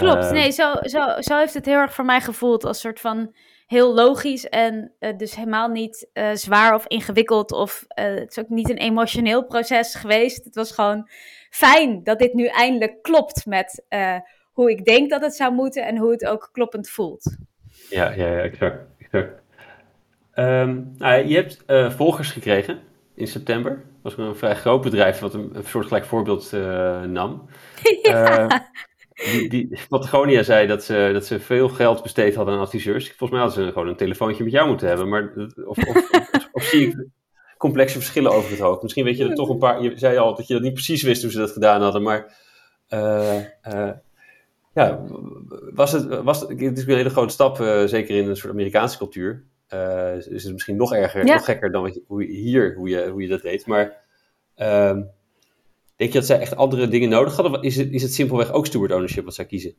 Klopt, 0.00 0.24
Eh, 0.24 0.30
nee, 0.30 0.50
zo, 0.50 0.72
zo, 0.82 1.20
zo 1.20 1.36
heeft 1.36 1.54
het 1.54 1.66
heel 1.66 1.78
erg 1.78 1.94
voor 1.94 2.04
mij 2.04 2.20
gevoeld 2.20 2.64
als 2.64 2.80
soort 2.80 3.00
van 3.00 3.34
heel 3.66 3.94
logisch 3.94 4.48
en 4.48 4.92
uh, 5.00 5.16
dus 5.16 5.36
helemaal 5.36 5.68
niet 5.68 6.08
uh, 6.14 6.30
zwaar 6.32 6.74
of 6.74 6.86
ingewikkeld. 6.86 7.52
Of 7.52 7.84
het 7.88 8.30
is 8.30 8.38
ook 8.38 8.48
niet 8.48 8.70
een 8.70 8.78
emotioneel 8.78 9.44
proces 9.44 9.94
geweest. 9.94 10.44
Het 10.44 10.54
was 10.54 10.72
gewoon 10.72 11.08
fijn 11.50 12.04
dat 12.04 12.18
dit 12.18 12.34
nu 12.34 12.46
eindelijk 12.46 13.02
klopt 13.02 13.46
met 13.46 13.84
hoe 14.52 14.70
ik 14.70 14.84
denk 14.84 15.10
dat 15.10 15.20
het 15.20 15.34
zou 15.34 15.52
moeten 15.52 15.86
en 15.86 15.96
hoe 15.96 16.10
het 16.10 16.26
ook 16.26 16.48
kloppend 16.52 16.88
voelt. 16.88 17.36
Ja, 17.90 18.10
ja, 18.10 18.26
ja 18.26 18.40
exact. 18.40 18.78
exact. 18.98 19.42
Um, 20.34 20.94
nou, 20.96 21.26
je 21.26 21.34
hebt 21.34 21.64
volgers 21.94 22.30
gekregen 22.30 22.80
in 23.14 23.26
september. 23.26 23.84
Dat 24.02 24.14
was 24.16 24.26
een 24.26 24.36
vrij 24.36 24.54
groot 24.54 24.82
bedrijf 24.82 25.18
wat 25.18 25.34
een, 25.34 25.50
een 25.52 25.64
soortgelijk 25.64 26.04
voorbeeld 26.04 26.52
nam. 27.06 27.48
Ja. 28.02 28.46
Die, 29.24 29.48
die, 29.48 29.78
Patagonia 29.88 30.42
zei 30.42 30.66
dat 30.66 30.84
ze, 30.84 31.10
dat 31.12 31.26
ze 31.26 31.40
veel 31.40 31.68
geld 31.68 32.02
besteed 32.02 32.34
hadden 32.34 32.54
aan 32.54 32.60
adviseurs. 32.60 33.06
Volgens 33.06 33.30
mij 33.30 33.40
hadden 33.40 33.64
ze 33.64 33.72
gewoon 33.72 33.88
een 33.88 33.96
telefoontje 33.96 34.44
met 34.44 34.52
jou 34.52 34.68
moeten 34.68 34.88
hebben. 34.88 35.08
Maar, 35.08 35.32
of, 35.66 35.78
of, 35.78 36.10
of, 36.52 36.62
zie 36.62 36.88
ik 36.88 37.06
complexe 37.58 37.98
verschillen 37.98 38.32
over 38.32 38.50
het 38.50 38.58
hoofd? 38.58 38.82
Misschien 38.82 39.04
weet 39.04 39.16
je 39.16 39.28
er 39.28 39.34
toch 39.34 39.48
een 39.48 39.58
paar. 39.58 39.82
Je 39.82 39.92
zei 39.94 40.16
al 40.16 40.34
dat 40.34 40.46
je 40.46 40.54
dat 40.54 40.62
niet 40.62 40.72
precies 40.72 41.02
wist 41.02 41.22
hoe 41.22 41.30
ze 41.30 41.38
dat 41.38 41.50
gedaan 41.50 41.82
hadden. 41.82 42.02
Maar 42.02 42.36
uh, 42.88 43.36
uh, 43.74 43.90
ja, 44.74 45.00
was 45.74 45.92
het, 45.92 46.22
was 46.22 46.40
het, 46.40 46.60
is 46.60 46.86
een 46.86 46.96
hele 46.96 47.10
grote 47.10 47.32
stap, 47.32 47.58
uh, 47.58 47.84
zeker 47.84 48.16
in 48.16 48.28
een 48.28 48.36
soort 48.36 48.52
Amerikaanse 48.52 48.98
cultuur. 48.98 49.44
is 50.28 50.44
het 50.44 50.52
misschien 50.52 50.76
nog 50.76 50.94
erger, 50.94 51.26
ja. 51.26 51.34
nog 51.34 51.44
gekker 51.44 51.72
dan 51.72 51.82
wat 51.82 51.94
je, 51.94 52.02
hoe, 52.06 52.24
hier 52.24 52.74
hoe 52.74 52.88
je, 52.88 53.08
hoe 53.08 53.22
je 53.22 53.28
dat 53.28 53.42
deed. 53.42 53.66
Maar 53.66 53.96
ehm, 54.54 55.02
Denk 56.00 56.12
je 56.12 56.18
dat 56.18 56.28
zij 56.28 56.40
echt 56.40 56.56
andere 56.56 56.88
dingen 56.88 57.08
nodig 57.08 57.36
hadden? 57.36 57.58
Of 57.58 57.62
is 57.64 57.76
het, 57.76 57.92
is 57.92 58.02
het 58.02 58.14
simpelweg 58.14 58.52
ook 58.52 58.66
steward 58.66 58.92
ownership 58.92 59.24
wat 59.24 59.34
zij 59.34 59.46
kiezen? 59.46 59.74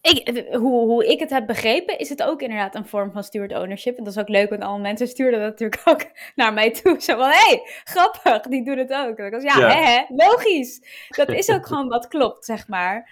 Ik, 0.00 0.46
hoe, 0.52 0.86
hoe 0.86 1.06
ik 1.06 1.20
het 1.20 1.30
heb 1.30 1.46
begrepen, 1.46 1.98
is 1.98 2.08
het 2.08 2.22
ook 2.22 2.42
inderdaad 2.42 2.74
een 2.74 2.86
vorm 2.86 3.12
van 3.12 3.24
steward 3.24 3.54
ownership. 3.54 3.98
En 3.98 4.04
dat 4.04 4.12
is 4.12 4.20
ook 4.20 4.28
leuk, 4.28 4.50
want 4.50 4.62
alle 4.62 4.78
mensen 4.78 5.08
stuurden 5.08 5.40
dat 5.40 5.48
natuurlijk 5.48 5.82
ook 5.84 6.06
naar 6.34 6.52
mij 6.52 6.70
toe. 6.70 7.00
Zo 7.00 7.16
van, 7.16 7.30
hé, 7.30 7.36
hey, 7.36 7.60
grappig, 7.84 8.40
die 8.40 8.64
doen 8.64 8.78
het 8.78 8.92
ook. 8.92 9.18
En 9.18 9.26
ik 9.26 9.32
was, 9.32 9.42
ja, 9.42 9.58
ja. 9.58 9.68
Hè, 9.68 9.82
hè, 9.84 10.04
logisch. 10.08 10.82
Dat 11.08 11.28
is 11.28 11.50
ook 11.50 11.66
gewoon 11.70 11.88
wat 11.88 12.08
klopt, 12.08 12.44
zeg 12.44 12.68
maar. 12.68 13.10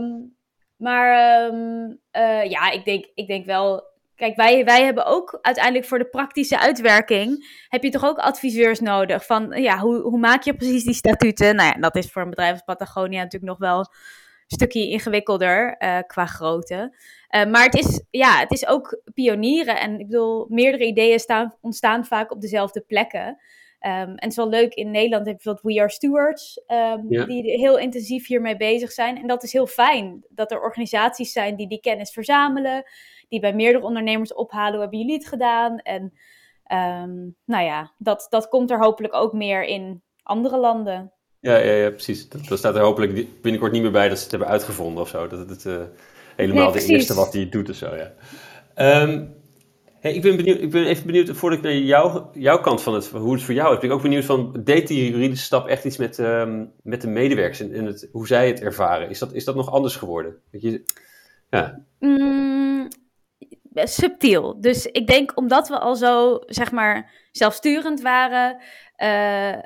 Um, 0.00 0.36
maar 0.76 1.44
um, 1.46 1.98
uh, 2.12 2.44
ja, 2.44 2.70
ik 2.70 2.84
denk, 2.84 3.04
ik 3.14 3.26
denk 3.26 3.46
wel 3.46 3.89
Kijk, 4.20 4.36
wij, 4.36 4.64
wij 4.64 4.84
hebben 4.84 5.06
ook 5.06 5.38
uiteindelijk 5.42 5.84
voor 5.84 5.98
de 5.98 6.08
praktische 6.08 6.58
uitwerking, 6.58 7.46
heb 7.68 7.82
je 7.82 7.90
toch 7.90 8.04
ook 8.04 8.18
adviseurs 8.18 8.80
nodig 8.80 9.26
van, 9.26 9.62
ja, 9.62 9.78
hoe, 9.78 10.00
hoe 10.00 10.18
maak 10.18 10.42
je 10.42 10.56
precies 10.56 10.84
die 10.84 10.94
statuten? 10.94 11.56
Nou 11.56 11.68
ja, 11.68 11.80
dat 11.80 11.96
is 11.96 12.10
voor 12.10 12.22
een 12.22 12.30
bedrijf 12.30 12.52
als 12.52 12.62
Patagonia 12.62 13.22
natuurlijk 13.22 13.52
nog 13.52 13.58
wel 13.58 13.78
een 13.78 13.86
stukje 14.46 14.88
ingewikkelder 14.88 15.76
uh, 15.78 15.98
qua 16.06 16.26
grootte. 16.26 16.96
Uh, 17.30 17.44
maar 17.46 17.64
het 17.64 17.74
is, 17.74 18.04
ja, 18.10 18.38
het 18.38 18.52
is 18.52 18.66
ook 18.66 19.00
pionieren 19.14 19.80
en 19.80 20.00
ik 20.00 20.06
bedoel, 20.06 20.46
meerdere 20.48 20.84
ideeën 20.84 21.18
staan, 21.18 21.54
ontstaan 21.60 22.04
vaak 22.04 22.30
op 22.30 22.40
dezelfde 22.40 22.80
plekken. 22.80 23.38
Um, 23.86 23.90
en 23.90 24.14
het 24.14 24.30
is 24.30 24.36
wel 24.36 24.48
leuk, 24.48 24.74
in 24.74 24.90
Nederland 24.90 25.26
heb 25.26 25.36
je 25.36 25.42
bijvoorbeeld 25.44 25.74
We 25.74 25.80
Are 25.80 25.90
Stewards, 25.90 26.62
um, 26.66 27.06
ja. 27.08 27.24
die 27.24 27.42
heel 27.42 27.78
intensief 27.78 28.26
hiermee 28.26 28.56
bezig 28.56 28.92
zijn. 28.92 29.16
En 29.16 29.26
dat 29.26 29.42
is 29.42 29.52
heel 29.52 29.66
fijn, 29.66 30.24
dat 30.28 30.50
er 30.50 30.60
organisaties 30.60 31.32
zijn 31.32 31.56
die 31.56 31.68
die 31.68 31.80
kennis 31.80 32.10
verzamelen, 32.10 32.84
die 33.30 33.40
bij 33.40 33.54
meerdere 33.54 33.84
ondernemers 33.84 34.34
ophalen. 34.34 34.72
Hoe 34.72 34.80
hebben 34.80 34.98
jullie 34.98 35.14
het 35.14 35.28
gedaan? 35.28 35.78
En 35.78 36.02
um, 36.72 37.36
nou 37.44 37.64
ja, 37.64 37.92
dat, 37.98 38.26
dat 38.30 38.48
komt 38.48 38.70
er 38.70 38.78
hopelijk 38.78 39.14
ook 39.14 39.32
meer 39.32 39.64
in 39.64 40.02
andere 40.22 40.58
landen. 40.58 41.12
Ja, 41.40 41.56
ja, 41.56 41.72
ja 41.72 41.90
precies. 41.90 42.28
Dat, 42.28 42.58
staat 42.58 42.74
er 42.74 42.82
hopelijk 42.82 43.42
binnenkort 43.42 43.72
niet 43.72 43.82
meer 43.82 43.90
bij 43.90 44.08
dat 44.08 44.16
ze 44.16 44.22
het 44.22 44.32
hebben 44.32 44.48
uitgevonden 44.48 45.02
of 45.02 45.08
zo. 45.08 45.26
Dat 45.26 45.48
het 45.48 45.64
uh, 45.64 45.82
helemaal 46.36 46.72
nee, 46.72 46.86
de 46.86 46.92
eerste 46.92 47.14
wat 47.14 47.32
die 47.32 47.48
doet 47.48 47.70
of 47.70 47.76
zo, 47.76 47.94
ja. 47.94 48.12
Um, 49.02 49.34
hey, 50.00 50.14
ik, 50.14 50.22
ben 50.22 50.36
benieuwd, 50.36 50.60
ik 50.60 50.70
ben 50.70 50.86
even 50.86 51.06
benieuwd, 51.06 51.30
voordat 51.30 51.58
ik 51.58 51.64
naar 51.64 51.74
jou, 51.74 52.22
jouw 52.32 52.60
kant 52.60 52.82
van 52.82 52.94
het, 52.94 53.08
hoe 53.08 53.32
het 53.32 53.42
voor 53.42 53.54
jou 53.54 53.74
is, 53.74 53.80
ben 53.80 53.88
ik 53.88 53.94
ook 53.94 54.02
benieuwd 54.02 54.24
van, 54.24 54.60
deed 54.64 54.88
die 54.88 55.10
juridische 55.10 55.44
stap 55.44 55.66
echt 55.66 55.84
iets 55.84 55.96
met, 55.96 56.18
um, 56.18 56.72
met 56.82 57.00
de 57.00 57.08
medewerkers 57.08 57.60
en, 57.60 57.72
en 57.72 57.84
het, 57.84 58.08
hoe 58.12 58.26
zij 58.26 58.46
het 58.46 58.60
ervaren? 58.60 59.10
Is 59.10 59.18
dat, 59.18 59.32
is 59.32 59.44
dat 59.44 59.54
nog 59.54 59.70
anders 59.70 59.96
geworden? 59.96 60.36
Weet 60.50 60.62
je, 60.62 60.82
ja. 61.50 61.84
Mm, 61.98 62.88
subtiel. 63.72 64.60
Dus 64.60 64.86
ik 64.86 65.06
denk 65.06 65.36
omdat 65.36 65.68
we 65.68 65.78
al 65.78 65.96
zo, 65.96 66.38
zeg 66.46 66.72
maar, 66.72 67.10
zelfsturend 67.30 68.00
waren, 68.00 68.62
uh, 68.96 69.52
uh, 69.52 69.62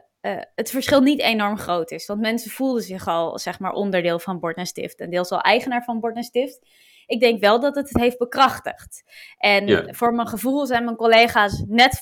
het 0.55 0.71
verschil 0.71 1.01
niet 1.01 1.21
enorm 1.21 1.59
groot 1.59 1.91
is. 1.91 2.07
Want 2.07 2.21
mensen 2.21 2.51
voelden 2.51 2.83
zich 2.83 3.09
al, 3.09 3.39
zeg 3.39 3.59
maar, 3.59 3.73
onderdeel 3.73 4.19
van 4.19 4.41
Bord 4.41 4.57
en 4.57 4.67
Stift. 4.67 5.01
En 5.01 5.11
deels 5.11 5.31
al 5.31 5.41
eigenaar 5.41 5.85
van 5.85 6.01
Bord 6.01 6.17
en 6.17 6.23
Stift. 6.23 6.67
Ik 7.07 7.21
denk 7.21 7.41
wel 7.41 7.61
dat 7.61 7.75
het 7.75 7.89
het 7.89 8.03
heeft 8.03 8.19
bekrachtigd. 8.19 9.03
En 9.39 9.67
ja. 9.67 9.93
voor 9.93 10.15
mijn 10.15 10.29
gevoel 10.29 10.67
zijn 10.67 10.85
mijn 10.85 10.97
collega's 10.97 11.65
net 11.67 12.01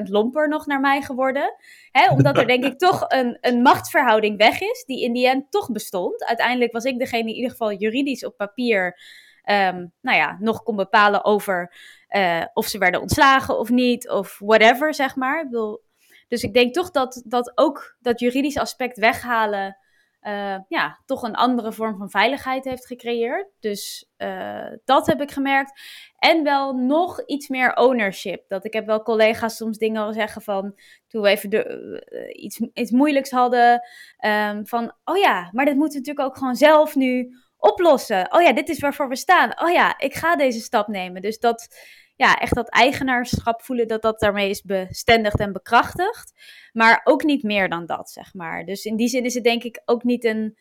5% 0.00 0.02
lomper 0.02 0.48
nog 0.48 0.66
naar 0.66 0.80
mij 0.80 1.02
geworden. 1.02 1.54
Hè, 1.90 2.10
omdat 2.10 2.36
er 2.36 2.46
denk 2.46 2.64
ik 2.64 2.78
toch 2.88 3.04
een, 3.08 3.38
een 3.40 3.62
machtsverhouding 3.62 4.36
weg 4.38 4.60
is, 4.60 4.84
die 4.86 5.02
in 5.02 5.12
die 5.12 5.28
end 5.28 5.50
toch 5.50 5.70
bestond. 5.70 6.24
Uiteindelijk 6.24 6.72
was 6.72 6.84
ik 6.84 6.98
degene 6.98 7.22
die 7.22 7.30
in 7.30 7.36
ieder 7.36 7.50
geval 7.50 7.72
juridisch 7.72 8.24
op 8.24 8.36
papier 8.36 8.98
um, 9.44 9.92
nou 10.00 10.16
ja, 10.16 10.36
nog 10.40 10.62
kon 10.62 10.76
bepalen 10.76 11.24
over 11.24 11.74
uh, 12.08 12.44
of 12.52 12.66
ze 12.66 12.78
werden 12.78 13.00
ontslagen 13.00 13.58
of 13.58 13.70
niet, 13.70 14.08
of 14.10 14.38
whatever, 14.38 14.94
zeg 14.94 15.16
maar. 15.16 15.40
Ik 15.40 15.80
dus 16.28 16.42
ik 16.42 16.54
denk 16.54 16.74
toch 16.74 16.90
dat, 16.90 17.22
dat 17.26 17.52
ook 17.54 17.96
dat 18.00 18.20
juridische 18.20 18.60
aspect 18.60 18.98
weghalen, 18.98 19.76
uh, 20.22 20.58
ja, 20.68 21.00
toch 21.06 21.22
een 21.22 21.34
andere 21.34 21.72
vorm 21.72 21.96
van 21.96 22.10
veiligheid 22.10 22.64
heeft 22.64 22.86
gecreëerd. 22.86 23.46
Dus 23.60 24.10
uh, 24.18 24.72
dat 24.84 25.06
heb 25.06 25.20
ik 25.20 25.30
gemerkt. 25.30 25.80
En 26.18 26.44
wel 26.44 26.72
nog 26.72 27.26
iets 27.26 27.48
meer 27.48 27.74
ownership. 27.74 28.44
Dat 28.48 28.64
ik 28.64 28.72
heb 28.72 28.86
wel 28.86 29.02
collega's 29.02 29.56
soms 29.56 29.78
dingen 29.78 30.02
al 30.02 30.12
zeggen 30.12 30.42
van, 30.42 30.74
toen 31.08 31.22
we 31.22 31.28
even 31.28 31.50
de, 31.50 32.32
iets, 32.32 32.60
iets 32.72 32.90
moeilijks 32.90 33.30
hadden, 33.30 33.82
um, 34.24 34.66
van, 34.66 34.92
oh 35.04 35.16
ja, 35.16 35.48
maar 35.52 35.64
dat 35.64 35.74
moeten 35.74 36.00
we 36.00 36.06
natuurlijk 36.06 36.28
ook 36.28 36.36
gewoon 36.36 36.56
zelf 36.56 36.94
nu 36.94 37.36
oplossen. 37.62 38.34
Oh 38.34 38.42
ja, 38.42 38.52
dit 38.52 38.68
is 38.68 38.78
waarvoor 38.78 39.08
we 39.08 39.16
staan. 39.16 39.62
Oh 39.62 39.70
ja, 39.70 39.98
ik 39.98 40.14
ga 40.14 40.36
deze 40.36 40.60
stap 40.60 40.88
nemen. 40.88 41.22
Dus 41.22 41.38
dat, 41.38 41.68
ja, 42.16 42.38
echt 42.38 42.54
dat 42.54 42.68
eigenaarschap 42.68 43.62
voelen, 43.62 43.88
dat 43.88 44.02
dat 44.02 44.20
daarmee 44.20 44.50
is 44.50 44.62
bestendigd 44.62 45.40
en 45.40 45.52
bekrachtigd. 45.52 46.32
Maar 46.72 47.00
ook 47.04 47.22
niet 47.22 47.42
meer 47.42 47.68
dan 47.68 47.86
dat, 47.86 48.10
zeg 48.10 48.34
maar. 48.34 48.64
Dus 48.64 48.84
in 48.84 48.96
die 48.96 49.08
zin 49.08 49.24
is 49.24 49.34
het 49.34 49.44
denk 49.44 49.62
ik 49.62 49.82
ook 49.84 50.02
niet 50.04 50.24
een, 50.24 50.58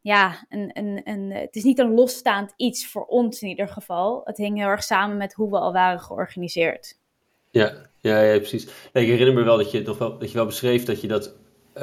ja, 0.00 0.46
een, 0.48 0.70
een, 0.72 1.00
een, 1.04 1.30
het 1.30 1.56
is 1.56 1.64
niet 1.64 1.78
een 1.78 1.94
losstaand 1.94 2.52
iets 2.56 2.86
voor 2.86 3.04
ons 3.04 3.42
in 3.42 3.48
ieder 3.48 3.68
geval. 3.68 4.20
Het 4.24 4.36
hing 4.36 4.58
heel 4.58 4.68
erg 4.68 4.82
samen 4.82 5.16
met 5.16 5.32
hoe 5.34 5.50
we 5.50 5.58
al 5.58 5.72
waren 5.72 6.00
georganiseerd. 6.00 6.98
Ja, 7.50 7.74
ja, 8.00 8.20
ja 8.20 8.38
precies. 8.38 8.64
Ik 8.92 9.06
herinner 9.06 9.34
me 9.34 9.42
wel 9.42 9.56
dat 9.56 9.70
je, 9.70 9.82
nog 9.82 9.98
wel, 9.98 10.18
dat 10.18 10.30
je 10.30 10.36
wel 10.36 10.46
beschreef 10.46 10.84
dat 10.84 11.00
je 11.00 11.08
dat, 11.08 11.34
uh, 11.76 11.82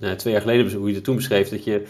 nou, 0.00 0.16
twee 0.16 0.32
jaar 0.32 0.42
geleden, 0.42 0.72
hoe 0.72 0.88
je 0.88 0.94
het 0.94 1.04
toen 1.04 1.16
beschreef, 1.16 1.48
dat 1.48 1.64
je 1.64 1.86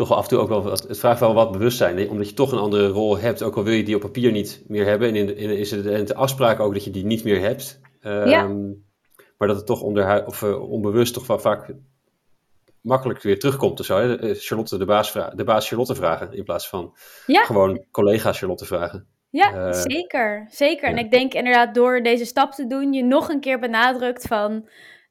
toch 0.00 0.08
wel 0.08 0.18
af 0.18 0.22
en 0.22 0.30
toe 0.30 0.38
ook 0.38 0.48
wel 0.48 0.62
wat, 0.62 0.88
het 0.88 0.98
vraagt 0.98 1.20
wel 1.20 1.34
wat 1.34 1.52
bewustzijn, 1.52 2.10
omdat 2.10 2.28
je 2.28 2.34
toch 2.34 2.52
een 2.52 2.58
andere 2.58 2.88
rol 2.88 3.18
hebt, 3.18 3.42
ook 3.42 3.56
al 3.56 3.64
wil 3.64 3.74
je 3.74 3.84
die 3.84 3.94
op 3.94 4.00
papier 4.00 4.32
niet 4.32 4.62
meer 4.66 4.86
hebben. 4.86 5.08
En 5.08 5.16
in, 5.16 5.26
de, 5.26 5.34
in 5.34 5.58
is 5.58 5.70
het 5.70 6.06
de 6.06 6.14
afspraak 6.14 6.60
ook 6.60 6.72
dat 6.72 6.84
je 6.84 6.90
die 6.90 7.04
niet 7.04 7.24
meer 7.24 7.40
hebt. 7.40 7.80
Um, 8.02 8.28
ja. 8.28 8.48
Maar 9.38 9.48
dat 9.48 9.56
het 9.56 9.66
toch 9.66 9.80
onder, 9.82 10.26
of, 10.26 10.42
uh, 10.42 10.70
onbewust 10.70 11.14
toch 11.14 11.26
wel 11.26 11.38
vaak 11.38 11.74
makkelijk 12.80 13.22
weer 13.22 13.38
terugkomt 13.38 13.84
zo. 13.84 13.96
Hè? 13.96 14.18
Eh, 14.18 14.34
Charlotte, 14.38 14.78
de 14.78 14.84
baas, 14.84 15.12
de 15.12 15.44
baas 15.44 15.68
Charlotte 15.68 15.94
vragen 15.94 16.32
in 16.32 16.44
plaats 16.44 16.68
van 16.68 16.96
ja. 17.26 17.44
gewoon 17.44 17.84
collega 17.90 18.32
Charlotte 18.32 18.64
vragen. 18.64 19.06
Ja, 19.30 19.66
uh, 19.66 19.72
zeker. 19.72 20.46
Zeker. 20.50 20.90
Ja. 20.90 20.96
En 20.96 21.04
ik 21.04 21.10
denk 21.10 21.32
inderdaad 21.34 21.74
door 21.74 22.02
deze 22.02 22.24
stap 22.24 22.52
te 22.52 22.66
doen, 22.66 22.92
je 22.92 23.04
nog 23.04 23.28
een 23.28 23.40
keer 23.40 23.58
benadrukt 23.58 24.26
van 24.26 24.52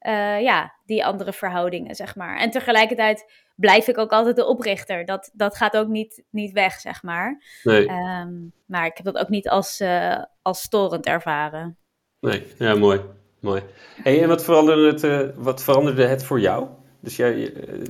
uh, 0.02 0.42
ja, 0.42 0.74
die 0.86 1.06
andere 1.06 1.34
verhoudingen, 1.34 1.96
zeg 1.96 2.16
maar. 2.16 2.38
En 2.38 2.50
tegelijkertijd 2.50 3.26
blijf 3.60 3.88
ik 3.88 3.98
ook 3.98 4.12
altijd 4.12 4.36
de 4.36 4.46
oprichter. 4.46 5.06
Dat, 5.06 5.30
dat 5.34 5.58
gaat 5.58 5.78
ook 5.78 5.88
niet, 5.88 6.24
niet 6.30 6.52
weg, 6.52 6.80
zeg 6.80 7.04
maar. 7.04 7.44
Nee. 7.64 7.90
Um, 7.90 8.52
maar 8.66 8.86
ik 8.86 8.98
heb 8.98 9.06
dat 9.06 9.18
ook 9.18 9.30
niet 9.30 9.50
als, 9.50 9.82
uh, 9.82 10.24
als 10.42 10.62
storend 10.62 11.06
ervaren. 11.06 11.78
Nee, 12.20 12.48
ja, 12.58 12.76
mooi. 12.76 13.02
mooi. 13.40 13.64
Hey, 14.04 14.22
en 14.22 14.28
wat 14.28 14.44
veranderde, 14.44 14.88
het, 14.88 15.04
uh, 15.04 15.36
wat 15.36 15.64
veranderde 15.64 16.06
het 16.06 16.24
voor 16.24 16.40
jou? 16.40 16.68
Dus 17.00 17.16
jij, 17.16 17.36
uh, 17.36 17.86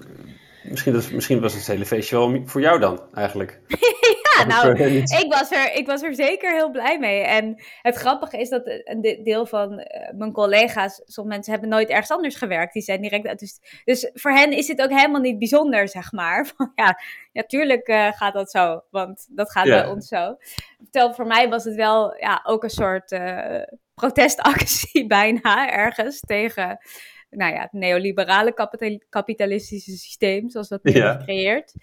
misschien, 0.69 0.93
dat, 0.93 1.11
misschien 1.11 1.41
was 1.41 1.53
het 1.53 1.67
hele 1.67 1.85
feestje 1.85 2.17
wel 2.17 2.41
voor 2.45 2.61
jou 2.61 2.79
dan, 2.79 3.01
eigenlijk. 3.13 3.59
Ja, 4.39 4.45
nou, 4.45 4.77
ik 5.01 5.25
was, 5.29 5.51
er, 5.51 5.73
ik 5.73 5.85
was 5.85 6.01
er 6.01 6.15
zeker 6.15 6.53
heel 6.53 6.71
blij 6.71 6.99
mee. 6.99 7.21
En 7.21 7.63
het 7.81 7.95
grappige 7.95 8.37
is 8.37 8.49
dat 8.49 8.61
een 8.65 9.21
deel 9.23 9.45
van 9.45 9.71
uh, 9.71 9.85
mijn 10.15 10.31
collega's, 10.31 11.01
sommige 11.05 11.35
mensen 11.35 11.51
hebben 11.51 11.69
nooit 11.69 11.89
ergens 11.89 12.11
anders 12.11 12.35
gewerkt. 12.35 12.73
Die 12.73 12.81
zijn 12.81 13.01
direct 13.01 13.27
uit. 13.27 13.39
Dus, 13.39 13.59
dus 13.83 14.09
voor 14.13 14.31
hen 14.31 14.51
is 14.51 14.67
het 14.67 14.81
ook 14.81 14.89
helemaal 14.89 15.21
niet 15.21 15.39
bijzonder, 15.39 15.87
zeg 15.87 16.11
maar. 16.11 16.45
Van, 16.57 16.71
ja, 16.75 16.99
natuurlijk 17.33 17.87
uh, 17.87 18.11
gaat 18.11 18.33
dat 18.33 18.51
zo, 18.51 18.81
want 18.89 19.27
dat 19.29 19.51
gaat 19.51 19.65
ja. 19.65 19.81
bij 19.81 19.91
ons 19.91 20.07
zo. 20.07 20.37
Terwijl 20.91 21.13
voor 21.13 21.27
mij 21.27 21.49
was 21.49 21.63
het 21.63 21.75
wel 21.75 22.15
ja, 22.17 22.41
ook 22.43 22.63
een 22.63 22.69
soort 22.69 23.11
uh, 23.11 23.61
protestactie 23.93 25.07
bijna 25.17 25.71
ergens 25.71 26.19
tegen 26.19 26.77
nou 27.29 27.53
ja, 27.53 27.61
het 27.61 27.71
neoliberale 27.71 28.53
kapitalistische 29.09 29.91
systeem, 29.91 30.49
zoals 30.49 30.67
dat 30.67 30.83
nu 30.83 30.91
ja. 30.91 31.13
gecreëerd. 31.13 31.73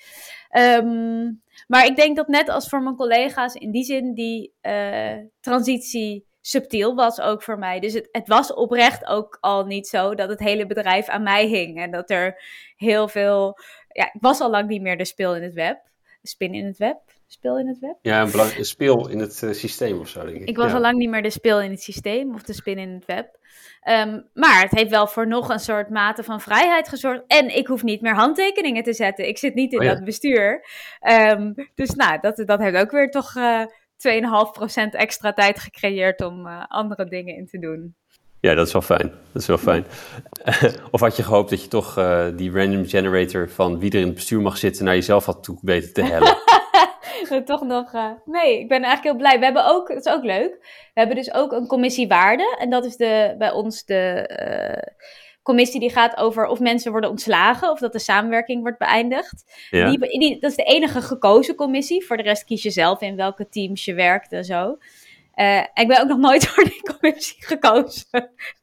Ehm, 0.49 1.33
maar 1.67 1.87
ik 1.87 1.97
denk 1.97 2.17
dat 2.17 2.29
net 2.29 2.49
als 2.49 2.69
voor 2.69 2.83
mijn 2.83 2.97
collega's, 2.97 3.55
in 3.55 3.71
die 3.71 3.85
zin 3.85 4.15
die 4.15 4.55
uh, 4.63 5.17
transitie 5.41 6.27
subtiel 6.41 6.95
was 6.95 7.21
ook 7.21 7.43
voor 7.43 7.59
mij. 7.59 7.81
Dus 7.81 7.93
het, 7.93 8.09
het 8.13 8.29
was 8.29 8.55
oprecht 8.55 9.07
ook 9.07 9.39
al 9.41 9.65
niet 9.65 9.87
zo 9.87 10.15
dat 10.15 10.29
het 10.29 10.41
hele 10.41 10.67
bedrijf 10.67 11.09
aan 11.09 11.23
mij 11.23 11.47
hing. 11.47 11.79
En 11.79 11.91
dat 11.91 12.11
er 12.11 12.43
heel 12.77 13.09
veel. 13.09 13.59
Ja, 13.89 14.05
ik 14.13 14.21
was 14.21 14.41
al 14.41 14.51
lang 14.51 14.69
niet 14.69 14.83
meer 14.83 14.99
de 14.99 15.05
speel 15.05 15.37
in 15.37 15.43
het 15.43 15.55
web. 15.55 15.79
spin 16.23 16.55
in 16.55 16.67
het 16.67 16.79
web. 16.79 17.01
Speel 17.27 17.59
in 17.59 17.69
het 17.69 17.79
web? 17.79 17.97
Ja, 18.03 18.23
een, 18.23 18.65
speel 18.65 19.09
in 19.09 19.19
het 19.19 19.41
uh, 19.45 19.53
systeem 19.53 20.01
of 20.01 20.09
zo, 20.09 20.25
denk 20.25 20.37
ik. 20.37 20.49
Ik 20.49 20.57
was 20.57 20.73
al 20.73 20.81
lang 20.81 20.97
niet 20.97 21.11
meer 21.11 21.23
de 21.23 21.31
speel 21.31 21.61
in 21.61 21.71
het 21.71 21.83
systeem 21.83 22.35
of 22.35 22.43
de 22.43 22.53
spin 22.53 22.79
in 22.79 22.93
het 22.93 23.05
web. 23.05 23.39
Um, 23.89 24.29
maar 24.35 24.61
het 24.61 24.71
heeft 24.71 24.91
wel 24.91 25.07
voor 25.07 25.27
nog 25.27 25.49
een 25.49 25.59
soort 25.59 25.91
mate 25.91 26.23
van 26.23 26.41
vrijheid 26.41 26.89
gezorgd. 26.89 27.23
En 27.27 27.57
ik 27.57 27.67
hoef 27.67 27.83
niet 27.83 28.01
meer 28.01 28.15
handtekeningen 28.15 28.83
te 28.83 28.93
zetten. 28.93 29.29
Ik 29.29 29.39
zit 29.39 29.55
niet 29.55 29.73
in 29.73 29.81
oh, 29.81 29.87
dat 29.87 30.05
bestuur. 30.05 30.65
Um, 31.09 31.55
dus 31.75 31.91
nou, 31.91 32.19
dat, 32.21 32.43
dat 32.47 32.61
heeft 32.61 32.77
ook 32.77 32.91
weer 32.91 33.11
toch 33.11 33.37
uh, 33.37 33.63
2,5% 33.63 33.69
extra 34.91 35.33
tijd 35.33 35.59
gecreëerd 35.59 36.21
om 36.21 36.47
uh, 36.47 36.63
andere 36.69 37.05
dingen 37.05 37.37
in 37.37 37.47
te 37.47 37.59
doen. 37.59 37.95
Ja, 38.41 38.55
dat 38.55 38.67
is 38.67 38.73
wel 38.73 38.83
fijn. 38.83 39.13
Dat 39.33 39.43
is 39.43 39.47
wel 39.47 39.59
fijn. 39.59 39.85
of 40.91 41.01
had 41.01 41.17
je 41.17 41.23
gehoopt 41.23 41.51
dat 41.51 41.63
je 41.63 41.69
toch 41.69 41.99
uh, 41.99 42.27
die 42.37 42.51
random 42.51 42.87
generator 42.87 43.51
van 43.51 43.79
wie 43.79 43.91
er 43.91 44.01
in 44.01 44.07
het 44.07 44.15
bestuur 44.15 44.41
mag 44.41 44.59
zitten 44.59 44.85
naar 44.85 44.95
jezelf 44.95 45.25
had 45.25 45.43
toe 45.43 45.59
weten 45.63 45.93
te 45.93 46.03
hellen? 46.03 46.37
toch 47.45 47.63
nog. 47.63 47.93
Uh, 47.93 48.11
nee, 48.25 48.59
ik 48.59 48.69
ben 48.69 48.83
eigenlijk 48.83 49.03
heel 49.03 49.17
blij. 49.17 49.39
We 49.39 49.45
hebben 49.45 49.67
ook, 49.67 49.89
dat 49.89 50.07
is 50.07 50.13
ook 50.13 50.25
leuk. 50.25 50.57
We 50.95 51.01
hebben 51.01 51.17
dus 51.17 51.33
ook 51.35 51.53
een 51.53 51.67
commissie 51.67 52.09
waarde. 52.09 52.57
En 52.59 52.71
dat 52.71 52.85
is 52.85 52.97
de, 52.97 53.35
bij 53.39 53.51
ons 53.51 53.85
de 53.85 54.31
uh, 54.43 54.93
commissie 55.43 55.81
die 55.81 55.91
gaat 55.91 56.17
over 56.17 56.47
of 56.47 56.61
mensen 56.61 56.91
worden 56.91 57.11
ontslagen 57.11 57.71
of 57.71 57.79
dat 57.79 57.93
de 57.93 57.99
samenwerking 57.99 58.63
wordt 58.63 58.79
beëindigd. 58.79 59.67
Ja. 59.71 59.91
Die, 59.91 60.19
die, 60.19 60.41
dat 60.41 60.51
is 60.51 60.57
de 60.57 60.63
enige 60.63 61.01
gekozen 61.01 61.55
commissie. 61.55 62.07
Voor 62.07 62.17
de 62.17 62.23
rest 62.23 62.45
kies 62.45 62.63
je 62.63 62.71
zelf 62.71 63.01
in 63.01 63.17
welke 63.17 63.49
teams 63.49 63.85
je 63.85 63.95
werkt 63.95 64.33
en 64.33 64.45
zo. 64.45 64.77
Uh, 65.35 65.61
ik 65.75 65.89
ben 65.89 66.01
ook 66.01 66.09
nog 66.09 66.19
nooit 66.19 66.47
voor 66.49 66.65
die 66.65 66.95
commissie 66.95 67.45
gekozen. 67.45 68.05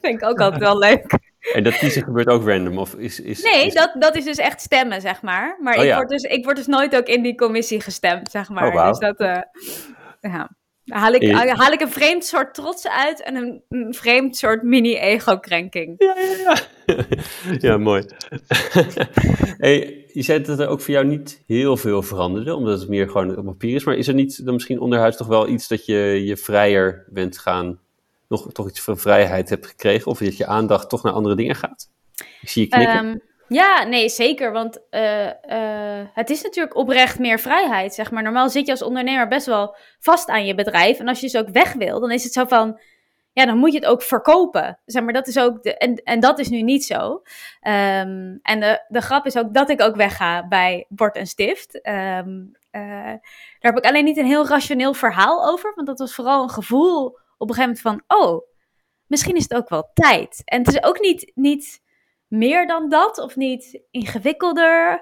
Vind 0.02 0.22
ik 0.22 0.24
ook 0.24 0.40
altijd 0.40 0.62
wel 0.62 0.78
leuk. 0.78 1.32
En 1.52 1.64
dat 1.64 1.78
kiezen 1.78 2.04
gebeurt 2.04 2.28
ook 2.28 2.48
random? 2.48 2.78
Of 2.78 2.94
is, 2.94 3.20
is, 3.20 3.44
nee, 3.44 3.72
Dat, 3.72 3.96
dat 4.00 4.16
is 4.16 4.24
dus 4.24 4.38
echt 4.38 4.62
stemmen, 4.62 5.02
zeg 5.02 5.22
maar. 5.22 5.58
Maar 5.60 5.78
oh, 5.78 5.84
ik, 5.84 5.94
word 5.94 6.10
dus, 6.10 6.22
ik 6.22 6.44
word 6.44 6.56
dus 6.56 6.68
nooit 6.68 6.96
ook 6.96 7.08
in 7.08 7.24
die 7.24 7.36
commissie 7.36 7.82
gestemd, 7.82 8.32
zeg 8.32 8.50
maar. 8.50 8.68
Oh, 8.68 8.74
wow. 8.74 8.88
Dus 8.88 9.00
dat, 9.00 9.20
uh, 9.20 9.42
ja. 10.32 10.50
haal 10.86 11.14
ik, 11.14 11.32
haal 11.32 11.72
ik 11.72 11.82
een 11.82 11.92
vreemd 11.92 12.26
soort 12.26 12.54
trots 12.54 12.88
uit 12.88 13.24
en 13.24 13.36
een, 13.36 13.64
een 13.70 13.94
vreemd 13.94 14.38
soort 14.38 14.64
mini-ego-krenking. 14.64 15.96
Ja, 15.98 16.16
ja, 16.18 16.58
ja. 16.86 17.06
ja, 17.60 17.78
mooi. 17.78 18.06
hey, 19.58 20.06
je 20.14 20.22
zei 20.22 20.42
dat 20.42 20.60
er 20.60 20.68
ook 20.68 20.82
voor 20.82 20.94
jou 20.94 21.06
niet 21.06 21.44
heel 21.48 21.78
veel 21.78 22.02
veranderde, 22.02 22.56
omdat 22.56 22.80
het 22.80 22.90
meer 22.90 23.10
gewoon 23.10 23.38
op 23.38 23.46
papier 23.46 23.76
is. 23.76 23.84
Maar 23.84 23.96
is 23.96 24.08
er 24.08 24.14
niet 24.14 24.46
dan 24.46 24.54
misschien 24.54 24.80
onderhuids 24.80 25.18
toch 25.18 25.28
wel 25.28 25.48
iets 25.48 25.68
dat 25.68 25.86
je 25.86 26.22
je 26.26 26.38
vrijer 26.38 27.06
bent 27.10 27.38
gaan 27.38 27.80
toch 28.52 28.68
iets 28.68 28.82
van 28.82 28.98
vrijheid 28.98 29.50
hebt 29.50 29.68
gekregen? 29.68 30.12
Of 30.12 30.20
dat 30.20 30.38
je 30.38 30.46
aandacht 30.46 30.90
toch 30.90 31.04
naar 31.04 31.14
andere 31.14 31.36
dingen 31.36 31.56
gaat? 31.56 31.90
Zie 32.42 32.64
je 32.64 32.70
knikken. 32.70 32.96
Ehm, 32.96 33.18
ja, 33.48 33.84
nee, 33.84 34.10
zeker. 34.10 34.52
Want 34.52 34.80
uh, 34.92 35.26
uh, 35.26 36.06
het 36.14 36.30
is 36.30 36.42
natuurlijk 36.42 36.76
oprecht 36.76 37.20
meer 37.20 37.40
vrijheid, 37.40 37.94
zeg 37.94 38.12
maar. 38.12 38.24
Normaal 38.24 38.50
zit 38.50 38.66
je 38.66 38.72
als 38.72 38.84
ondernemer 38.84 39.28
best 39.28 39.46
wel 39.46 39.76
vast 40.00 40.30
aan 40.30 40.46
je 40.46 40.56
bedrijf. 40.56 41.00
En 41.00 41.08
als 41.08 41.20
je 41.20 41.26
dus 41.26 41.42
ook 41.42 41.50
weg 41.50 41.74
wil, 41.74 42.00
dan 42.00 42.12
is 42.12 42.24
het 42.24 42.34
zo 42.34 42.46
van... 42.46 42.80
Ja, 43.32 43.46
dan 43.46 43.58
moet 43.58 43.72
je 43.72 43.80
het 43.80 43.88
ook 43.88 44.02
verkopen. 44.02 44.80
Zeg 44.86 45.04
maar, 45.04 45.14
dat 45.14 45.28
is 45.28 45.38
ook 45.38 45.64
de, 45.64 45.78
en, 45.78 45.96
en 45.96 46.20
dat 46.20 46.40
is 46.40 46.50
nu 46.50 46.62
niet 46.62 46.86
zo. 46.86 47.12
Um, 47.62 48.40
en 48.42 48.60
de, 48.60 48.86
de 48.88 49.02
grap 49.02 49.26
is 49.26 49.38
ook 49.38 49.54
dat 49.54 49.70
ik 49.70 49.82
ook 49.82 49.96
wegga 49.96 50.48
bij 50.48 50.86
Bord 50.90 51.16
en 51.16 51.28
Stift. 51.28 51.88
Um, 51.88 52.52
uh, 52.72 52.82
daar 52.82 53.20
heb 53.60 53.78
ik 53.78 53.86
alleen 53.86 54.04
niet 54.04 54.18
een 54.18 54.26
heel 54.26 54.48
rationeel 54.48 54.94
verhaal 54.94 55.50
over. 55.52 55.72
Want 55.76 55.88
dat 55.88 56.00
was 56.00 56.16
vooral 56.16 56.44
een 56.44 56.50
gevoel 56.50 57.18
op 57.44 57.50
een 57.50 57.56
gegeven 57.56 57.82
moment 57.84 58.06
van, 58.08 58.18
oh, 58.20 58.42
misschien 59.08 59.36
is 59.36 59.44
het 59.44 59.54
ook 59.54 59.70
wel 59.70 59.92
tijd. 59.94 60.42
En 60.46 60.60
het 60.60 60.68
is 60.68 60.84
ook 60.84 61.00
niet, 61.00 61.32
niet 61.36 61.82
meer 62.28 62.68
dan 62.68 62.90
dat 62.90 63.18
of 63.18 63.36
niet 63.36 63.82
ingewikkelder. 63.92 65.02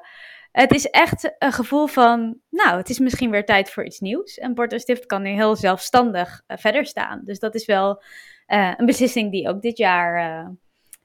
Het 0.51 0.71
is 0.71 0.85
echt 0.85 1.35
een 1.39 1.51
gevoel 1.51 1.87
van, 1.87 2.39
nou, 2.49 2.77
het 2.77 2.89
is 2.89 2.99
misschien 2.99 3.31
weer 3.31 3.45
tijd 3.45 3.71
voor 3.71 3.85
iets 3.85 3.99
nieuws. 3.99 4.37
En 4.37 4.53
Bord 4.53 4.73
en 4.73 4.79
Stift 4.79 5.05
kan 5.05 5.21
nu 5.21 5.29
heel 5.29 5.55
zelfstandig 5.55 6.41
uh, 6.47 6.57
verder 6.57 6.85
staan. 6.85 7.21
Dus 7.25 7.39
dat 7.39 7.55
is 7.55 7.65
wel 7.65 8.03
uh, 8.47 8.73
een 8.77 8.85
beslissing 8.85 9.31
die 9.31 9.49
ook 9.49 9.61
dit 9.61 9.77
jaar 9.77 10.41
uh, 10.43 10.49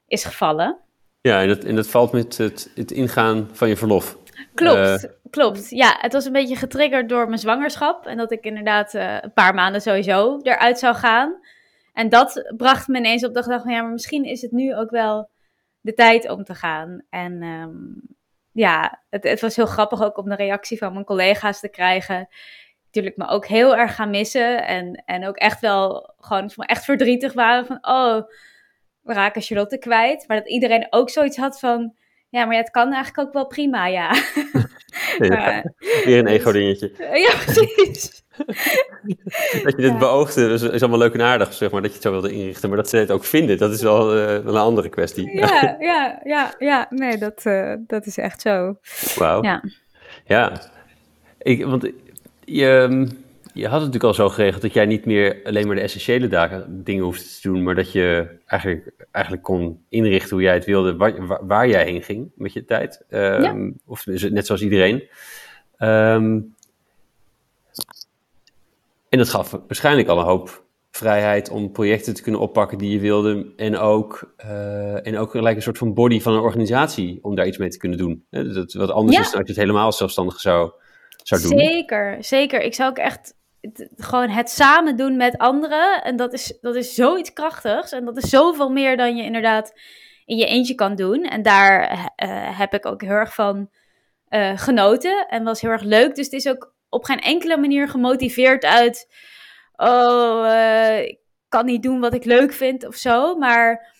is 0.07 0.23
gevallen. 0.23 0.77
Ja, 1.21 1.41
en 1.41 1.47
dat, 1.47 1.63
en 1.63 1.75
dat 1.75 1.87
valt 1.87 2.11
met 2.11 2.37
het, 2.37 2.71
het 2.75 2.91
ingaan 2.91 3.49
van 3.51 3.69
je 3.69 3.77
verlof. 3.77 4.17
Klopt, 4.53 5.09
klopt. 5.29 5.69
Ja, 5.69 5.97
het 5.99 6.13
was 6.13 6.25
een 6.25 6.31
beetje 6.31 6.55
getriggerd 6.55 7.09
door 7.09 7.25
mijn 7.25 7.39
zwangerschap. 7.39 8.05
En 8.05 8.17
dat 8.17 8.31
ik 8.31 8.43
inderdaad 8.43 8.93
uh, 8.93 9.17
een 9.21 9.33
paar 9.33 9.53
maanden 9.53 9.81
sowieso 9.81 10.39
eruit 10.41 10.79
zou 10.79 10.95
gaan. 10.95 11.39
En 11.93 12.09
dat 12.09 12.53
bracht 12.57 12.87
me 12.87 12.97
ineens 12.97 13.25
op 13.25 13.33
de 13.33 13.43
gedachte 13.43 13.63
van 13.63 13.73
ja, 13.73 13.81
maar 13.81 13.91
misschien 13.91 14.23
is 14.23 14.41
het 14.41 14.51
nu 14.51 14.75
ook 14.75 14.89
wel 14.89 15.29
de 15.81 15.93
tijd 15.93 16.29
om 16.29 16.43
te 16.43 16.55
gaan. 16.55 17.03
En 17.09 17.43
um, 17.43 18.01
ja, 18.51 19.03
het, 19.09 19.23
het, 19.23 19.41
was 19.41 19.55
heel 19.55 19.65
grappig 19.65 20.03
ook 20.03 20.17
om 20.17 20.29
de 20.29 20.35
reactie 20.35 20.77
van 20.77 20.93
mijn 20.93 21.05
collega's 21.05 21.59
te 21.59 21.69
krijgen. 21.69 22.27
Natuurlijk 22.85 23.17
me 23.17 23.27
ook 23.27 23.45
heel 23.45 23.75
erg 23.75 23.95
gaan 23.95 24.09
missen. 24.09 24.67
En, 24.67 25.03
en 25.05 25.27
ook 25.27 25.35
echt 25.35 25.59
wel 25.59 26.13
gewoon 26.17 26.49
echt 26.55 26.83
verdrietig 26.83 27.33
waren 27.33 27.65
van 27.65 27.77
oh, 27.81 28.21
we 29.01 29.13
raken 29.13 29.41
Charlotte 29.41 29.77
kwijt. 29.77 30.27
Maar 30.27 30.37
dat 30.37 30.49
iedereen 30.49 30.87
ook 30.89 31.09
zoiets 31.09 31.37
had 31.37 31.59
van 31.59 31.95
ja, 32.29 32.45
maar 32.45 32.55
het 32.55 32.69
kan 32.69 32.93
eigenlijk 32.93 33.27
ook 33.27 33.33
wel 33.33 33.47
prima, 33.47 33.87
ja. 33.87 34.15
ja 35.17 35.63
weer 36.05 36.19
een 36.19 36.27
ego-dingetje. 36.27 36.91
Ja, 37.25 37.35
precies. 37.45 38.25
dat 39.63 39.75
je 39.75 39.81
dit 39.81 39.97
beoogde 39.97 40.49
is, 40.49 40.61
is, 40.61 40.81
allemaal 40.81 40.99
leuk 40.99 41.13
en 41.13 41.21
aardig, 41.21 41.53
zeg 41.53 41.71
maar, 41.71 41.81
dat 41.81 41.89
je 41.89 41.95
het 41.95 42.05
zo 42.05 42.11
wilde 42.11 42.31
inrichten. 42.31 42.69
Maar 42.69 42.77
dat 42.77 42.89
ze 42.89 42.97
het 42.97 43.11
ook 43.11 43.23
vinden, 43.23 43.57
dat 43.57 43.71
is 43.71 43.81
wel, 43.81 44.17
uh, 44.17 44.25
wel 44.25 44.55
een 44.55 44.61
andere 44.61 44.89
kwestie. 44.89 45.37
ja, 45.37 45.75
ja, 45.79 46.19
ja, 46.23 46.53
ja. 46.59 46.85
Nee, 46.89 47.17
dat, 47.17 47.43
uh, 47.45 47.73
dat 47.77 48.05
is 48.05 48.17
echt 48.17 48.41
zo. 48.41 48.77
Wauw. 49.15 49.43
Ja. 49.43 49.63
Ja. 50.25 50.61
Ik, 51.37 51.65
want 51.65 51.89
je... 52.45 52.87
Ehm, 52.89 53.07
je 53.57 53.67
had 53.67 53.81
het 53.81 53.93
natuurlijk 53.93 54.03
al 54.03 54.13
zo 54.13 54.29
geregeld 54.29 54.61
dat 54.61 54.73
jij 54.73 54.85
niet 54.85 55.05
meer 55.05 55.39
alleen 55.43 55.67
maar 55.67 55.75
de 55.75 55.81
essentiële 55.81 56.27
dagen, 56.27 56.83
dingen 56.83 57.03
hoeft 57.03 57.41
te 57.41 57.49
doen, 57.49 57.63
maar 57.63 57.75
dat 57.75 57.91
je 57.91 58.27
eigenlijk, 58.45 58.93
eigenlijk 59.11 59.45
kon 59.45 59.83
inrichten 59.89 60.29
hoe 60.29 60.41
jij 60.41 60.53
het 60.53 60.65
wilde, 60.65 60.95
waar, 60.95 61.45
waar, 61.47 61.67
jij 61.67 61.83
heen 61.83 62.03
ging 62.03 62.31
met 62.35 62.53
je 62.53 62.65
tijd. 62.65 63.05
Um, 63.09 63.79
Of 63.85 64.05
net 64.05 64.45
zoals 64.45 64.61
iedereen. 64.61 64.95
Um, 65.79 66.55
en 69.09 69.17
dat 69.17 69.29
gaf 69.29 69.51
waarschijnlijk 69.51 70.07
al 70.07 70.19
een 70.19 70.25
hoop 70.25 70.65
vrijheid 70.91 71.49
om 71.49 71.71
projecten 71.71 72.13
te 72.13 72.21
kunnen 72.21 72.41
oppakken 72.41 72.77
die 72.77 72.91
je 72.91 72.99
wilde. 72.99 73.53
En 73.55 73.77
ook, 73.77 74.33
uh, 74.45 75.07
en 75.07 75.17
ook 75.17 75.31
gelijk 75.31 75.55
een 75.55 75.61
soort 75.61 75.77
van 75.77 75.93
body 75.93 76.21
van 76.21 76.33
een 76.33 76.39
organisatie 76.41 77.19
om 77.21 77.35
daar 77.35 77.47
iets 77.47 77.57
mee 77.57 77.69
te 77.69 77.77
kunnen 77.77 77.97
doen. 77.97 78.25
Dat, 78.29 78.73
wat 78.73 78.91
anders 78.91 79.17
is 79.17 79.31
dan 79.31 79.39
als 79.39 79.47
je 79.47 79.53
het 79.53 79.61
helemaal 79.61 79.91
zelfstandig 79.91 80.39
zou, 80.39 80.71
zou 81.23 81.41
doen. 81.41 81.59
Zeker, 81.59 82.17
zeker. 82.19 82.61
Ik 82.61 82.73
zou 82.73 82.89
ook 82.89 82.97
echt 82.97 83.35
gewoon 83.97 84.29
het 84.29 84.49
samen 84.49 84.95
doen 84.95 85.17
met 85.17 85.37
anderen. 85.37 86.03
En 86.03 86.15
dat 86.15 86.33
is, 86.33 86.57
dat 86.61 86.75
is 86.75 86.93
zoiets 86.93 87.33
krachtigs. 87.33 87.91
En 87.91 88.05
dat 88.05 88.17
is 88.17 88.29
zoveel 88.29 88.69
meer 88.69 88.97
dan 88.97 89.15
je 89.15 89.23
inderdaad 89.23 89.73
in 90.25 90.37
je 90.37 90.45
eentje 90.45 90.75
kan 90.75 90.95
doen. 90.95 91.23
En 91.23 91.41
daar 91.41 91.91
uh, 91.91 92.59
heb 92.59 92.73
ik 92.73 92.85
ook 92.85 93.01
heel 93.01 93.09
erg 93.11 93.33
van 93.33 93.69
uh, 94.29 94.57
genoten. 94.57 95.27
En 95.27 95.43
was 95.43 95.61
heel 95.61 95.71
erg 95.71 95.83
leuk. 95.83 96.15
Dus 96.15 96.25
het 96.25 96.33
is 96.33 96.47
ook 96.47 96.75
op 96.89 97.03
geen 97.03 97.19
enkele 97.19 97.57
manier 97.57 97.87
gemotiveerd 97.87 98.65
uit. 98.65 99.07
Oh, 99.75 100.45
uh, 100.45 100.99
ik 100.99 101.19
kan 101.47 101.65
niet 101.65 101.83
doen 101.83 101.99
wat 101.99 102.13
ik 102.13 102.25
leuk 102.25 102.53
vind 102.53 102.87
of 102.87 102.95
zo. 102.95 103.35
Maar 103.35 103.95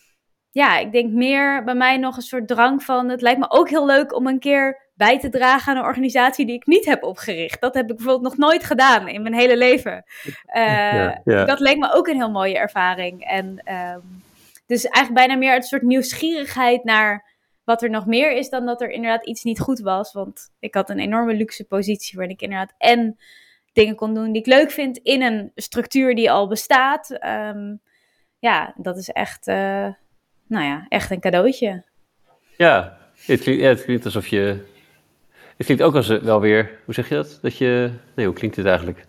ja, 0.51 0.77
ik 0.77 0.91
denk 0.91 1.11
meer 1.11 1.63
bij 1.63 1.75
mij 1.75 1.97
nog 1.97 2.15
een 2.15 2.21
soort 2.21 2.47
drang 2.47 2.83
van. 2.83 3.09
Het 3.09 3.21
lijkt 3.21 3.39
me 3.39 3.49
ook 3.49 3.69
heel 3.69 3.85
leuk 3.85 4.15
om 4.15 4.27
een 4.27 4.39
keer 4.39 4.86
bij 4.97 5.19
te 5.19 5.29
dragen 5.29 5.71
aan 5.71 5.79
een 5.79 5.87
organisatie 5.87 6.45
die 6.45 6.55
ik 6.55 6.65
niet 6.65 6.85
heb 6.85 7.03
opgericht. 7.03 7.61
Dat 7.61 7.73
heb 7.73 7.89
ik 7.89 7.95
bijvoorbeeld 7.95 8.23
nog 8.23 8.37
nooit 8.37 8.63
gedaan 8.63 9.07
in 9.07 9.21
mijn 9.21 9.33
hele 9.33 9.57
leven. 9.57 10.03
Uh, 10.55 11.15
Dat 11.23 11.59
leek 11.59 11.77
me 11.77 11.93
ook 11.93 12.07
een 12.07 12.15
heel 12.15 12.31
mooie 12.31 12.57
ervaring. 12.57 13.23
En 13.23 13.45
um, 13.45 14.23
dus 14.65 14.85
eigenlijk 14.85 15.27
bijna 15.27 15.39
meer 15.39 15.55
een 15.55 15.63
soort 15.63 15.81
nieuwsgierigheid 15.81 16.83
naar 16.83 17.25
wat 17.63 17.81
er 17.81 17.89
nog 17.89 18.05
meer 18.05 18.31
is 18.31 18.49
dan 18.49 18.65
dat 18.65 18.81
er 18.81 18.89
inderdaad 18.89 19.25
iets 19.25 19.43
niet 19.43 19.59
goed 19.59 19.79
was. 19.79 20.13
Want 20.13 20.49
ik 20.59 20.73
had 20.73 20.89
een 20.89 20.99
enorme 20.99 21.33
luxe 21.33 21.63
positie 21.63 22.17
waarin 22.17 22.35
ik 22.35 22.41
inderdaad 22.41 22.73
en 22.77 23.17
dingen 23.73 23.95
kon 23.95 24.13
doen 24.13 24.31
die 24.31 24.41
ik 24.41 24.47
leuk 24.47 24.71
vind 24.71 24.97
in 24.97 25.21
een 25.21 25.51
structuur 25.55 26.15
die 26.15 26.31
al 26.31 26.47
bestaat. 26.47 27.17
Um, 27.25 27.79
ja, 28.39 28.73
dat 28.75 28.97
is 28.97 29.09
echt, 29.09 29.47
uh, 29.47 29.87
nou 30.47 30.65
ja, 30.65 30.85
echt 30.89 31.11
een 31.11 31.19
cadeautje. 31.19 31.83
Ja, 32.57 32.97
het 33.25 33.41
klinkt, 33.41 33.61
ja, 33.61 33.67
het 33.67 33.83
klinkt 33.83 34.05
alsof 34.05 34.27
je 34.27 34.75
het 35.57 35.65
klinkt 35.65 35.83
ook 35.83 35.95
als 35.95 36.07
wel 36.07 36.39
weer, 36.39 36.79
hoe 36.85 36.93
zeg 36.93 37.09
je 37.09 37.15
dat? 37.15 37.39
Dat 37.41 37.57
je, 37.57 37.91
nee, 38.15 38.25
hoe 38.25 38.35
klinkt 38.35 38.55
het 38.55 38.65
eigenlijk? 38.65 39.05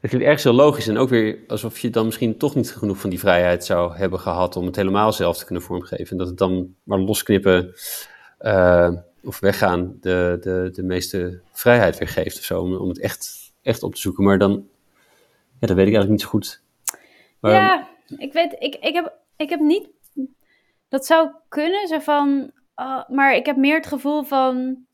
Het 0.00 0.10
klinkt 0.10 0.26
ergens 0.26 0.44
heel 0.44 0.52
logisch 0.52 0.88
en 0.88 0.98
ook 0.98 1.08
weer 1.08 1.38
alsof 1.46 1.78
je 1.78 1.90
dan 1.90 2.04
misschien 2.04 2.36
toch 2.36 2.54
niet 2.54 2.70
genoeg 2.70 2.98
van 2.98 3.10
die 3.10 3.18
vrijheid 3.18 3.64
zou 3.64 3.96
hebben 3.96 4.20
gehad 4.20 4.56
om 4.56 4.66
het 4.66 4.76
helemaal 4.76 5.12
zelf 5.12 5.38
te 5.38 5.44
kunnen 5.44 5.64
vormgeven. 5.64 6.10
En 6.10 6.16
dat 6.16 6.26
het 6.26 6.38
dan 6.38 6.74
maar 6.82 6.98
losknippen 6.98 7.74
uh, 8.40 8.90
of 9.22 9.40
weggaan 9.40 9.96
de, 10.00 10.38
de, 10.40 10.70
de 10.72 10.82
meeste 10.82 11.40
vrijheid 11.52 11.98
weer 11.98 12.08
geeft 12.08 12.38
of 12.38 12.44
zo, 12.44 12.60
om, 12.60 12.74
om 12.74 12.88
het 12.88 13.00
echt, 13.00 13.52
echt 13.62 13.82
op 13.82 13.94
te 13.94 14.00
zoeken. 14.00 14.24
Maar 14.24 14.38
dan, 14.38 14.68
ja, 15.58 15.66
dat 15.66 15.76
weet 15.76 15.86
ik 15.86 15.94
eigenlijk 15.94 16.10
niet 16.10 16.20
zo 16.20 16.28
goed. 16.28 16.62
Maar, 17.40 17.52
ja, 17.52 17.88
ik 18.16 18.32
weet, 18.32 18.56
ik, 18.58 18.74
ik, 18.74 18.94
heb, 18.94 19.12
ik 19.36 19.50
heb 19.50 19.60
niet, 19.60 19.88
dat 20.88 21.06
zou 21.06 21.30
kunnen, 21.48 21.88
zo 21.88 21.98
van, 21.98 22.50
uh, 22.76 23.08
maar 23.08 23.34
ik 23.34 23.46
heb 23.46 23.56
meer 23.56 23.76
het 23.76 23.86
gevoel 23.86 24.22
van, 24.22 24.86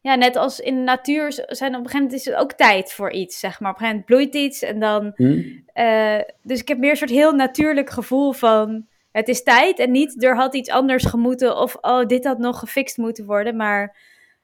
ja, 0.00 0.14
net 0.14 0.36
als 0.36 0.60
in 0.60 0.74
de 0.74 0.80
natuur 0.80 1.32
zijn 1.32 1.74
op 1.74 1.84
een 1.84 1.90
gegeven 1.90 1.92
moment 1.92 2.12
is 2.12 2.24
het 2.24 2.34
ook 2.34 2.52
tijd 2.52 2.92
voor 2.92 3.12
iets, 3.12 3.38
zeg 3.38 3.60
maar. 3.60 3.70
Op 3.70 3.80
een 3.80 3.86
gegeven 3.86 4.04
moment 4.08 4.30
bloeit 4.30 4.44
iets 4.44 4.62
en 4.62 4.80
dan... 4.80 5.12
Hmm. 5.14 5.66
Uh, 5.74 6.20
dus 6.42 6.60
ik 6.60 6.68
heb 6.68 6.78
meer 6.78 6.90
een 6.90 6.96
soort 6.96 7.10
heel 7.10 7.32
natuurlijk 7.32 7.90
gevoel 7.90 8.32
van... 8.32 8.86
Het 9.12 9.28
is 9.28 9.42
tijd 9.42 9.78
en 9.78 9.90
niet 9.90 10.24
er 10.24 10.36
had 10.36 10.54
iets 10.54 10.70
anders 10.70 11.04
gemoeten 11.04 11.56
of 11.56 11.76
oh, 11.80 12.06
dit 12.06 12.24
had 12.24 12.38
nog 12.38 12.58
gefixt 12.58 12.96
moeten 12.96 13.26
worden. 13.26 13.56
Maar 13.56 13.96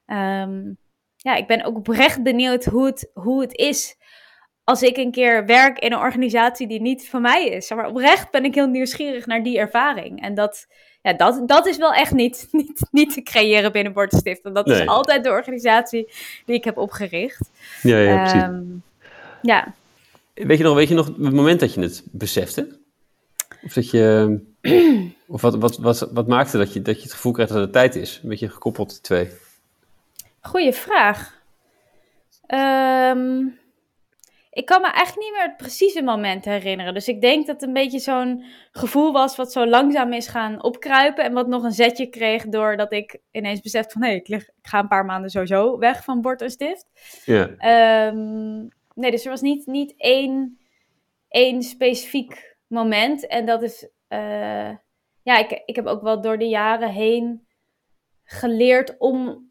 um, 0.07 0.79
ja, 1.17 1.35
ik 1.35 1.47
ben 1.47 1.65
ook 1.65 1.77
oprecht 1.77 2.23
benieuwd 2.23 2.65
hoe 2.65 2.87
het, 2.87 3.11
hoe 3.15 3.41
het 3.41 3.57
is 3.57 3.97
als 4.65 4.83
ik 4.83 4.97
een 4.97 5.11
keer 5.11 5.47
werk 5.47 5.79
in 5.79 5.93
een 5.93 5.99
organisatie 5.99 6.67
die 6.67 6.81
niet 6.81 7.09
van 7.09 7.23
mij 7.23 7.49
is. 7.49 7.71
Maar 7.71 7.89
oprecht 7.89 8.31
ben 8.31 8.45
ik 8.45 8.55
heel 8.55 8.67
nieuwsgierig 8.67 9.27
naar 9.27 9.43
die 9.43 9.59
ervaring. 9.59 10.23
En 10.23 10.35
dat 10.35 10.67
ja, 11.05 11.13
dat, 11.13 11.49
dat 11.49 11.67
is 11.67 11.77
wel 11.77 11.93
echt 11.93 12.13
niet, 12.13 12.49
niet, 12.53 12.87
niet 12.91 13.15
te 13.15 13.23
creëren 13.23 13.73
binnen 13.73 13.93
Bordstift. 13.93 14.43
Want 14.43 14.55
dat 14.55 14.69
is 14.69 14.87
altijd 14.87 15.25
de 15.25 15.31
organisatie 15.31 16.13
die 16.47 16.57
ik 16.57 16.65
heb 16.65 16.77
opgericht. 16.77 17.51
Ja, 17.83 17.99
ja, 17.99 18.17
precies. 18.17 18.43
Um, 18.43 18.83
ja. 19.43 19.75
Weet 20.35 20.59
je, 20.59 20.65
nog, 20.65 20.75
weet 20.75 20.89
je 20.89 20.95
nog 20.95 21.07
het 21.07 21.19
moment 21.19 21.61
dat 21.61 21.75
je 21.75 21.81
het 21.81 22.03
besefte? 22.11 22.79
Of 23.63 23.73
dat 23.73 23.91
je. 23.91 24.39
of 25.27 25.41
wat, 25.41 25.55
wat, 25.55 25.79
wat, 25.79 26.09
wat 26.13 26.27
maakte 26.27 26.59
dat 26.59 26.73
je, 26.73 26.83
dat 26.83 26.97
je 26.97 27.03
het 27.03 27.13
gevoel 27.13 27.33
krijgt 27.33 27.53
dat 27.53 27.61
het 27.61 27.73
tijd 27.73 27.95
is? 27.95 28.21
Een 28.23 28.29
beetje 28.29 28.49
gekoppeld, 28.49 28.91
die 28.91 29.01
twee. 29.01 29.31
Goeie 30.41 30.73
vraag. 30.73 31.43
Um, 32.49 33.59
ik 34.55 34.67
kan 34.67 34.81
me 34.81 34.91
echt 34.91 35.19
niet 35.19 35.33
meer 35.33 35.43
het 35.43 35.57
precieze 35.57 36.03
moment 36.03 36.45
herinneren. 36.45 36.95
Dus 36.95 37.09
ik 37.09 37.21
denk 37.21 37.47
dat 37.47 37.61
het 37.61 37.69
een 37.69 37.75
beetje 37.75 37.99
zo'n 37.99 38.45
gevoel 38.71 39.13
was 39.13 39.37
wat 39.37 39.53
zo 39.53 39.67
langzaam 39.67 40.13
is 40.13 40.29
gaan 40.29 40.63
opkruipen. 40.63 41.25
En 41.25 41.33
wat 41.33 41.47
nog 41.47 41.63
een 41.63 41.73
zetje 41.73 42.07
kreeg 42.07 42.47
doordat 42.47 42.93
ik 42.93 43.19
ineens 43.31 43.61
besefte 43.61 43.93
van... 43.93 44.03
hé, 44.03 44.09
hey, 44.09 44.17
ik, 44.17 44.29
ik, 44.29 44.51
ga 44.63 44.79
een 44.79 44.89
paar 44.89 45.05
maanden 45.05 45.31
sowieso 45.31 45.79
weg 45.79 46.05
van 46.05 46.21
bord 46.21 46.43
en 46.43 46.51
stift. 46.51 46.87
Ja. 47.25 47.43
Um, 48.07 48.69
nee, 48.95 49.11
dus 49.11 49.25
er 49.25 49.31
was 49.31 49.41
niet, 49.41 49.67
niet 49.67 49.95
één, 49.97 50.59
één 51.29 51.63
specifiek 51.63 52.57
moment. 52.67 53.27
En 53.27 53.47
dat 53.47 53.63
is... 53.63 53.89
Uh, 54.09 54.71
ja, 55.23 55.39
ik, 55.39 55.63
ik 55.65 55.77
heb 55.77 55.87
ook 55.87 56.03
wel 56.03 56.21
door 56.21 56.39
de 56.39 56.49
jaren 56.49 56.91
heen 56.91 57.47
geleerd 58.25 58.95
om 58.99 59.51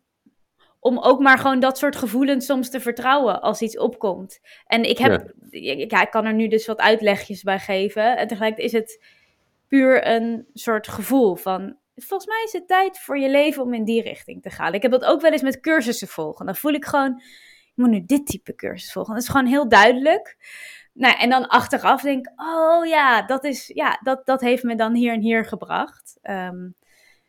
om 0.84 1.00
ook 1.00 1.20
maar 1.20 1.38
gewoon 1.38 1.60
dat 1.60 1.78
soort 1.78 1.96
gevoelens 1.96 2.46
soms 2.46 2.70
te 2.70 2.80
vertrouwen 2.80 3.42
als 3.42 3.62
iets 3.62 3.78
opkomt. 3.78 4.40
En 4.66 4.84
ik 4.84 4.98
heb, 4.98 5.34
ja. 5.50 5.74
ja, 5.74 6.02
ik 6.02 6.12
kan 6.12 6.26
er 6.26 6.34
nu 6.34 6.48
dus 6.48 6.66
wat 6.66 6.80
uitlegjes 6.80 7.44
bij 7.44 7.60
geven. 7.60 8.18
En 8.18 8.28
tegelijkertijd 8.28 8.74
is 8.74 8.80
het 8.80 9.04
puur 9.68 10.08
een 10.08 10.48
soort 10.54 10.88
gevoel 10.88 11.36
van, 11.36 11.78
volgens 11.96 12.30
mij 12.30 12.44
is 12.46 12.54
het 12.54 12.68
tijd 12.68 13.00
voor 13.00 13.18
je 13.18 13.30
leven 13.30 13.64
om 13.64 13.74
in 13.74 13.84
die 13.84 14.02
richting 14.02 14.42
te 14.42 14.50
gaan. 14.50 14.74
Ik 14.74 14.82
heb 14.82 14.92
dat 14.92 15.06
ook 15.06 15.22
wel 15.22 15.32
eens 15.32 15.42
met 15.42 15.60
cursussen 15.60 16.08
volgen. 16.08 16.46
Dan 16.46 16.56
voel 16.56 16.74
ik 16.74 16.86
gewoon, 16.86 17.22
ik 17.66 17.74
moet 17.76 17.90
nu 17.90 18.06
dit 18.06 18.26
type 18.26 18.56
cursus 18.56 18.92
volgen. 18.92 19.14
Dat 19.14 19.24
is 19.24 19.30
gewoon 19.30 19.48
heel 19.48 19.70
duidelijk. 19.70 20.38
Nou, 20.94 21.18
en 21.18 21.30
dan 21.30 21.48
achteraf 21.48 22.02
denk 22.02 22.28
ik, 22.28 22.42
oh 22.42 22.86
ja, 22.86 23.26
dat, 23.26 23.44
is, 23.44 23.68
ja 23.68 24.00
dat, 24.02 24.26
dat 24.26 24.42
heeft 24.42 24.64
me 24.64 24.76
dan 24.76 24.94
hier 24.94 25.14
en 25.14 25.22
hier 25.22 25.46
gebracht. 25.46 26.18
Um, 26.24 26.76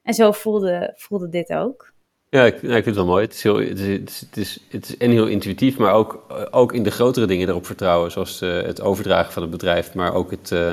en 0.03 0.15
zo 0.15 0.33
voelde, 0.33 0.93
voelde 0.95 1.29
dit 1.29 1.53
ook. 1.53 1.94
Ja, 2.35 2.45
ik, 2.45 2.55
ik 2.55 2.71
vind 2.71 2.85
het 2.85 2.95
wel 2.95 3.07
mooi. 3.07 3.25
Het 3.25 3.35
is, 3.35 3.43
heel, 3.43 3.57
het, 3.57 3.79
is, 3.79 4.21
het, 4.21 4.37
is, 4.37 4.59
het 4.69 4.89
is 4.89 4.97
en 4.97 5.11
heel 5.11 5.27
intuïtief, 5.27 5.77
maar 5.77 5.93
ook, 5.93 6.27
ook 6.51 6.73
in 6.73 6.83
de 6.83 6.91
grotere 6.91 7.27
dingen 7.27 7.49
erop 7.49 7.67
vertrouwen. 7.67 8.11
Zoals 8.11 8.43
uh, 8.43 8.63
het 8.63 8.81
overdragen 8.81 9.33
van 9.33 9.43
het 9.43 9.51
bedrijf, 9.51 9.95
maar 9.95 10.15
ook, 10.15 10.31
het, 10.31 10.51
uh, 10.51 10.73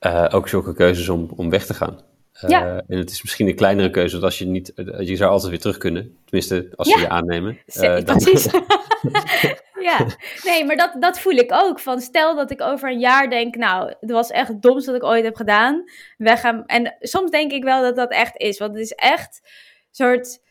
uh, 0.00 0.26
ook 0.30 0.48
zulke 0.48 0.74
keuzes 0.74 1.08
om, 1.08 1.30
om 1.36 1.50
weg 1.50 1.66
te 1.66 1.74
gaan. 1.74 2.00
Ja. 2.46 2.82
En 2.88 2.98
het 2.98 3.10
is 3.10 3.22
misschien 3.22 3.48
een 3.48 3.54
kleinere 3.54 3.90
keuze, 3.90 4.12
want 4.12 4.24
als 4.24 4.38
je 4.38 4.46
niet, 4.46 4.72
je 4.98 5.16
zou 5.16 5.30
altijd 5.30 5.50
weer 5.50 5.60
terug 5.60 5.78
kunnen. 5.78 6.16
Tenminste, 6.24 6.72
als 6.74 6.88
ze 6.88 6.96
ja. 6.96 7.02
je 7.02 7.08
aannemen. 7.08 7.58
Dan... 8.04 8.04
Precies. 8.04 8.44
ja, 9.88 10.06
nee, 10.44 10.64
maar 10.64 10.76
dat, 10.76 10.96
dat 11.00 11.18
voel 11.18 11.36
ik 11.36 11.52
ook. 11.52 11.80
Van 11.80 12.00
stel 12.00 12.34
dat 12.34 12.50
ik 12.50 12.62
over 12.62 12.90
een 12.90 13.00
jaar 13.00 13.30
denk, 13.30 13.56
nou, 13.56 13.94
het 14.00 14.10
was 14.10 14.30
echt 14.30 14.48
het 14.48 14.62
domste 14.62 14.90
dat 14.92 15.02
ik 15.02 15.08
ooit 15.08 15.24
heb 15.24 15.36
gedaan. 15.36 15.84
Weggaan. 16.16 16.66
En 16.66 16.96
soms 17.00 17.30
denk 17.30 17.52
ik 17.52 17.64
wel 17.64 17.82
dat 17.82 17.96
dat 17.96 18.10
echt 18.10 18.36
is, 18.36 18.58
want 18.58 18.72
het 18.72 18.82
is 18.82 18.92
echt 18.92 19.40
een 19.42 19.50
soort 19.90 20.44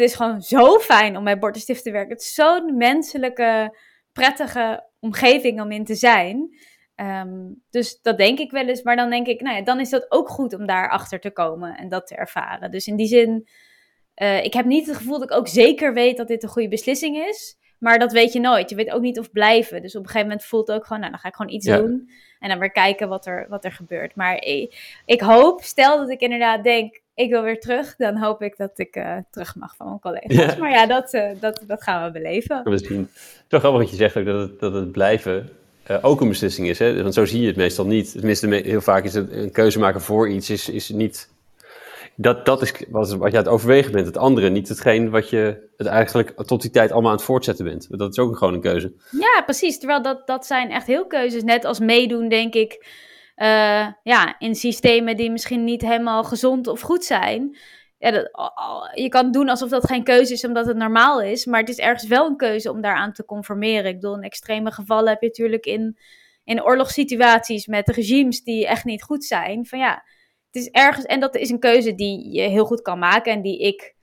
het 0.00 0.10
is 0.10 0.16
gewoon 0.16 0.42
zo 0.42 0.78
fijn 0.78 1.16
om 1.16 1.24
bij 1.24 1.38
Bord 1.38 1.66
te 1.66 1.90
werken. 1.90 2.12
Het 2.12 2.20
is 2.20 2.34
zo'n 2.34 2.76
menselijke, 2.76 3.78
prettige 4.12 4.90
omgeving 5.00 5.60
om 5.60 5.70
in 5.70 5.84
te 5.84 5.94
zijn. 5.94 6.56
Um, 6.96 7.62
dus 7.70 8.00
dat 8.02 8.18
denk 8.18 8.38
ik 8.38 8.50
wel 8.50 8.66
eens. 8.66 8.82
Maar 8.82 8.96
dan 8.96 9.10
denk 9.10 9.26
ik, 9.26 9.40
nou 9.40 9.56
ja, 9.56 9.62
dan 9.62 9.80
is 9.80 9.90
dat 9.90 10.06
ook 10.08 10.28
goed 10.28 10.54
om 10.54 10.66
daar 10.66 10.90
achter 10.90 11.20
te 11.20 11.30
komen 11.30 11.76
en 11.76 11.88
dat 11.88 12.06
te 12.06 12.14
ervaren. 12.14 12.70
Dus 12.70 12.86
in 12.86 12.96
die 12.96 13.06
zin, 13.06 13.48
uh, 14.22 14.44
ik 14.44 14.54
heb 14.54 14.64
niet 14.64 14.86
het 14.86 14.96
gevoel 14.96 15.18
dat 15.18 15.30
ik 15.30 15.36
ook 15.36 15.48
zeker 15.48 15.94
weet 15.94 16.16
dat 16.16 16.28
dit 16.28 16.42
een 16.42 16.48
goede 16.48 16.68
beslissing 16.68 17.16
is. 17.16 17.58
Maar 17.78 17.98
dat 17.98 18.12
weet 18.12 18.32
je 18.32 18.40
nooit. 18.40 18.70
Je 18.70 18.76
weet 18.76 18.90
ook 18.90 19.02
niet 19.02 19.18
of 19.18 19.30
blijven. 19.30 19.82
Dus 19.82 19.96
op 19.96 20.02
een 20.02 20.06
gegeven 20.06 20.28
moment 20.28 20.46
voelt 20.46 20.66
het 20.66 20.76
ook 20.76 20.86
gewoon, 20.86 21.00
nou, 21.00 21.12
dan 21.12 21.20
ga 21.20 21.28
ik 21.28 21.34
gewoon 21.34 21.52
iets 21.52 21.66
ja. 21.66 21.76
doen. 21.76 22.10
En 22.38 22.48
dan 22.48 22.58
weer 22.58 22.72
kijken 22.72 23.08
wat 23.08 23.26
er, 23.26 23.46
wat 23.48 23.64
er 23.64 23.72
gebeurt. 23.72 24.14
Maar 24.14 24.42
ik, 24.42 25.00
ik 25.04 25.20
hoop, 25.20 25.62
stel 25.62 25.96
dat 25.96 26.10
ik 26.10 26.20
inderdaad 26.20 26.64
denk, 26.64 27.00
ik 27.16 27.30
wil 27.30 27.42
weer 27.42 27.60
terug, 27.60 27.96
dan 27.96 28.16
hoop 28.16 28.42
ik 28.42 28.56
dat 28.56 28.78
ik 28.78 28.96
uh, 28.96 29.16
terug 29.30 29.56
mag 29.56 29.76
van 29.76 29.86
mijn 29.86 30.00
collega's. 30.00 30.54
Ja. 30.54 30.56
Maar 30.58 30.70
ja, 30.70 30.86
dat, 30.86 31.14
uh, 31.14 31.30
dat, 31.40 31.62
dat 31.66 31.82
gaan 31.82 32.04
we 32.04 32.10
beleven. 32.10 32.60
Misschien. 32.64 32.98
Het 32.98 33.10
is 33.14 33.44
wel 33.48 33.60
grappig 33.60 33.80
wat 33.80 33.90
je 33.90 33.96
zegt 33.96 34.16
ook, 34.16 34.24
dat 34.24 34.40
het, 34.40 34.60
dat 34.60 34.72
het 34.72 34.92
blijven 34.92 35.48
uh, 35.90 35.98
ook 36.02 36.20
een 36.20 36.28
beslissing 36.28 36.68
is. 36.68 36.78
Hè? 36.78 37.02
Want 37.02 37.14
zo 37.14 37.24
zie 37.24 37.40
je 37.40 37.46
het 37.46 37.56
meestal 37.56 37.86
niet. 37.86 38.12
Tenminste, 38.12 38.48
heel 38.48 38.80
vaak 38.80 39.04
is 39.04 39.14
het 39.14 39.32
een 39.32 39.52
keuze 39.52 39.78
maken 39.78 40.00
voor 40.00 40.28
iets, 40.28 40.50
is, 40.50 40.68
is 40.68 40.88
niet... 40.88 41.34
Dat, 42.18 42.46
dat 42.46 42.62
is 42.62 42.72
wat, 42.88 43.14
wat 43.14 43.30
je 43.30 43.36
aan 43.36 43.44
het 43.44 43.52
overwegen 43.52 43.92
bent. 43.92 44.06
Het 44.06 44.16
andere, 44.16 44.48
niet 44.48 44.68
hetgeen 44.68 45.10
wat 45.10 45.30
je 45.30 45.68
het 45.76 45.86
eigenlijk 45.86 46.42
tot 46.42 46.62
die 46.62 46.70
tijd 46.70 46.92
allemaal 46.92 47.10
aan 47.10 47.16
het 47.16 47.26
voortzetten 47.26 47.64
bent. 47.64 47.98
Dat 47.98 48.10
is 48.10 48.18
ook 48.18 48.36
gewoon 48.36 48.54
een 48.54 48.60
keuze. 48.60 48.92
Ja, 49.10 49.42
precies. 49.44 49.78
Terwijl 49.78 50.02
dat, 50.02 50.26
dat 50.26 50.46
zijn 50.46 50.70
echt 50.70 50.86
heel 50.86 51.06
keuzes. 51.06 51.42
Net 51.42 51.64
als 51.64 51.78
meedoen, 51.78 52.28
denk 52.28 52.54
ik 52.54 52.86
uh, 53.36 53.86
ja, 54.02 54.38
in 54.38 54.54
systemen 54.54 55.16
die 55.16 55.30
misschien 55.30 55.64
niet 55.64 55.82
helemaal 55.82 56.24
gezond 56.24 56.66
of 56.66 56.80
goed 56.80 57.04
zijn. 57.04 57.56
Ja, 57.98 58.10
dat, 58.10 58.30
je 58.94 59.08
kan 59.08 59.30
doen 59.30 59.48
alsof 59.48 59.68
dat 59.68 59.86
geen 59.86 60.04
keuze 60.04 60.32
is 60.32 60.44
omdat 60.44 60.66
het 60.66 60.76
normaal 60.76 61.22
is, 61.22 61.46
maar 61.46 61.60
het 61.60 61.68
is 61.68 61.78
ergens 61.78 62.06
wel 62.06 62.26
een 62.26 62.36
keuze 62.36 62.70
om 62.70 62.80
daaraan 62.80 63.12
te 63.12 63.24
conformeren. 63.24 63.86
Ik 63.86 63.94
bedoel, 63.94 64.16
in 64.16 64.22
extreme 64.22 64.70
gevallen 64.70 65.08
heb 65.08 65.20
je 65.20 65.26
natuurlijk 65.26 65.66
in, 65.66 65.98
in 66.44 66.64
oorlogssituaties 66.64 67.66
met 67.66 67.88
regimes 67.88 68.42
die 68.42 68.66
echt 68.66 68.84
niet 68.84 69.02
goed 69.02 69.24
zijn. 69.24 69.66
Van 69.66 69.78
ja, 69.78 70.04
het 70.50 70.62
is 70.62 70.68
ergens, 70.70 71.04
en 71.04 71.20
dat 71.20 71.36
is 71.36 71.50
een 71.50 71.58
keuze 71.58 71.94
die 71.94 72.32
je 72.32 72.42
heel 72.42 72.64
goed 72.64 72.82
kan 72.82 72.98
maken 72.98 73.32
en 73.32 73.42
die 73.42 73.58
ik 73.58 73.94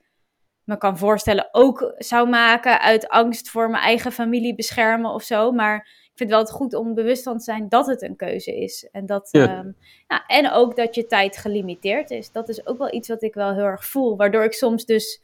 me 0.64 0.78
kan 0.78 0.98
voorstellen 0.98 1.48
ook 1.52 1.94
zou 1.96 2.28
maken 2.28 2.80
uit 2.80 3.08
angst 3.08 3.50
voor 3.50 3.70
mijn 3.70 3.82
eigen 3.82 4.12
familie 4.12 4.54
beschermen 4.54 5.10
of 5.10 5.22
zo. 5.22 5.52
Maar 5.52 5.88
vind 6.14 6.30
wel 6.30 6.38
het 6.38 6.50
goed 6.50 6.74
om 6.74 6.94
bewust 6.94 7.22
van 7.22 7.38
te 7.38 7.44
zijn 7.44 7.68
dat 7.68 7.86
het 7.86 8.02
een 8.02 8.16
keuze 8.16 8.56
is. 8.56 8.88
En, 8.92 9.06
dat, 9.06 9.28
ja. 9.30 9.58
Um, 9.58 9.76
ja, 10.08 10.26
en 10.26 10.50
ook 10.50 10.76
dat 10.76 10.94
je 10.94 11.06
tijd 11.06 11.36
gelimiteerd 11.36 12.10
is. 12.10 12.32
Dat 12.32 12.48
is 12.48 12.66
ook 12.66 12.78
wel 12.78 12.94
iets 12.94 13.08
wat 13.08 13.22
ik 13.22 13.34
wel 13.34 13.54
heel 13.54 13.64
erg 13.64 13.84
voel. 13.84 14.16
Waardoor 14.16 14.44
ik 14.44 14.52
soms 14.52 14.84
dus 14.84 15.22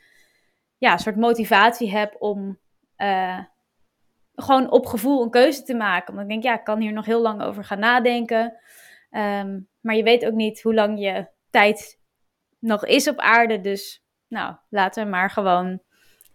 ja, 0.79 0.93
een 0.93 0.99
soort 0.99 1.17
motivatie 1.17 1.91
heb 1.91 2.17
om 2.19 2.59
uh, 2.97 3.39
gewoon 4.35 4.71
op 4.71 4.87
gevoel 4.87 5.23
een 5.23 5.31
keuze 5.31 5.63
te 5.63 5.75
maken. 5.75 6.15
Want 6.15 6.27
ik 6.27 6.33
denk, 6.33 6.43
ja, 6.43 6.59
ik 6.59 6.65
kan 6.65 6.81
hier 6.81 6.93
nog 6.93 7.07
heel 7.07 7.21
lang 7.21 7.43
over 7.43 7.65
gaan 7.65 7.79
nadenken. 7.79 8.45
Um, 9.11 9.69
maar 9.81 9.97
je 9.97 10.03
weet 10.03 10.27
ook 10.27 10.35
niet 10.35 10.63
hoe 10.63 10.75
lang 10.75 11.01
je 11.01 11.27
tijd 11.51 11.99
nog 12.59 12.87
is 12.87 13.09
op 13.09 13.19
aarde. 13.19 13.61
Dus 13.61 14.05
nou, 14.29 14.55
laten 14.69 15.05
we 15.05 15.11
maar 15.11 15.31
gewoon 15.31 15.83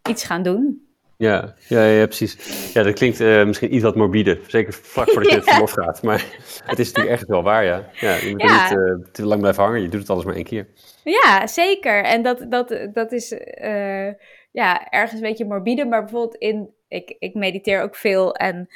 iets 0.09 0.23
gaan 0.23 0.43
doen. 0.43 0.94
Ja, 1.18 1.55
ja, 1.68 1.84
ja, 1.84 2.05
precies. 2.05 2.38
Ja, 2.74 2.84
dat 2.84 2.93
klinkt 2.93 3.20
uh, 3.20 3.45
misschien 3.45 3.74
iets 3.74 3.84
wat 3.84 3.95
morbide. 3.95 4.39
Zeker 4.47 4.74
vlak 4.74 5.09
voordat 5.09 5.32
je 5.32 5.38
het 5.39 5.49
verlof 5.49 5.72
gaat. 5.72 6.01
Maar 6.01 6.26
het 6.66 6.80
is 6.80 6.88
natuurlijk 6.88 7.16
echt 7.16 7.28
wel 7.28 7.43
waar, 7.43 7.63
ja. 7.63 7.89
ja 7.93 8.16
je 8.16 8.30
moet 8.30 8.41
Ja. 8.41 8.70
niet 8.70 8.78
uh, 8.78 9.11
te 9.11 9.26
lang 9.26 9.41
blijven 9.41 9.63
hangen. 9.63 9.82
Je 9.82 9.88
doet 9.88 9.99
het 10.01 10.09
alles 10.09 10.24
maar 10.24 10.36
één 10.36 10.43
keer. 10.43 10.68
Ja, 11.03 11.47
zeker. 11.47 12.03
En 12.03 12.22
dat, 12.22 12.45
dat, 12.49 12.88
dat 12.93 13.11
is 13.11 13.32
uh, 13.32 14.11
ja, 14.51 14.89
ergens 14.89 15.13
een 15.13 15.28
beetje 15.28 15.45
morbide. 15.45 15.86
Maar 15.86 16.01
bijvoorbeeld 16.01 16.36
in... 16.36 16.74
Ik, 16.88 17.16
ik 17.20 17.34
mediteer 17.34 17.82
ook 17.82 17.95
veel. 17.95 18.36
En 18.36 18.70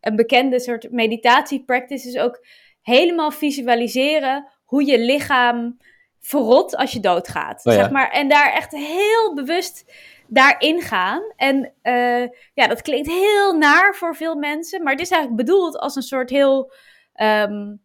een 0.00 0.16
bekende 0.16 0.60
soort 0.60 0.90
meditatiepractice 0.90 2.08
is 2.08 2.18
ook 2.18 2.44
helemaal 2.82 3.30
visualiseren 3.30 4.46
hoe 4.64 4.84
je 4.86 4.98
lichaam 4.98 5.78
verrot 6.20 6.76
als 6.76 6.92
je 6.92 7.00
doodgaat. 7.00 7.66
Oh 7.66 7.72
ja. 7.72 7.78
zeg 7.78 7.90
maar. 7.90 8.10
En 8.10 8.28
daar 8.28 8.52
echt 8.52 8.72
heel 8.72 9.34
bewust 9.34 9.84
daarin 10.32 10.80
gaan. 10.80 11.22
En 11.36 11.74
uh, 11.82 12.28
ja, 12.54 12.66
dat 12.66 12.82
klinkt 12.82 13.08
heel 13.08 13.58
naar 13.58 13.94
voor 13.94 14.16
veel 14.16 14.34
mensen, 14.34 14.82
maar 14.82 14.92
het 14.92 15.00
is 15.00 15.10
eigenlijk 15.10 15.44
bedoeld 15.44 15.78
als 15.78 15.96
een 15.96 16.02
soort 16.02 16.30
heel, 16.30 16.72
um, 17.14 17.82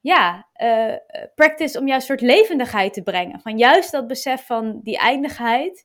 ja, 0.00 0.48
uh, 0.62 0.94
practice 1.34 1.78
om 1.78 1.86
juist 1.86 2.10
een 2.10 2.18
soort 2.18 2.30
levendigheid 2.30 2.92
te 2.92 3.02
brengen. 3.02 3.40
Van 3.40 3.58
juist 3.58 3.92
dat 3.92 4.06
besef 4.06 4.46
van 4.46 4.80
die 4.82 4.98
eindigheid 4.98 5.84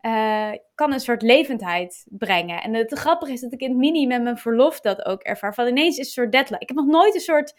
uh, 0.00 0.50
kan 0.74 0.92
een 0.92 1.00
soort 1.00 1.22
levendheid 1.22 2.06
brengen. 2.10 2.62
En 2.62 2.74
het 2.74 2.98
grappige 2.98 3.32
is 3.32 3.40
dat 3.40 3.52
ik 3.52 3.60
in 3.60 3.68
het 3.68 3.78
mini 3.78 4.06
met 4.06 4.22
mijn 4.22 4.38
verlof 4.38 4.80
dat 4.80 5.04
ook 5.04 5.22
ervaar. 5.22 5.54
Van 5.54 5.66
ineens 5.66 5.98
is 5.98 6.06
een 6.06 6.12
soort 6.12 6.32
deadline. 6.32 6.60
Ik 6.60 6.68
heb 6.68 6.76
nog 6.76 6.86
nooit 6.86 7.14
een 7.14 7.20
soort 7.20 7.54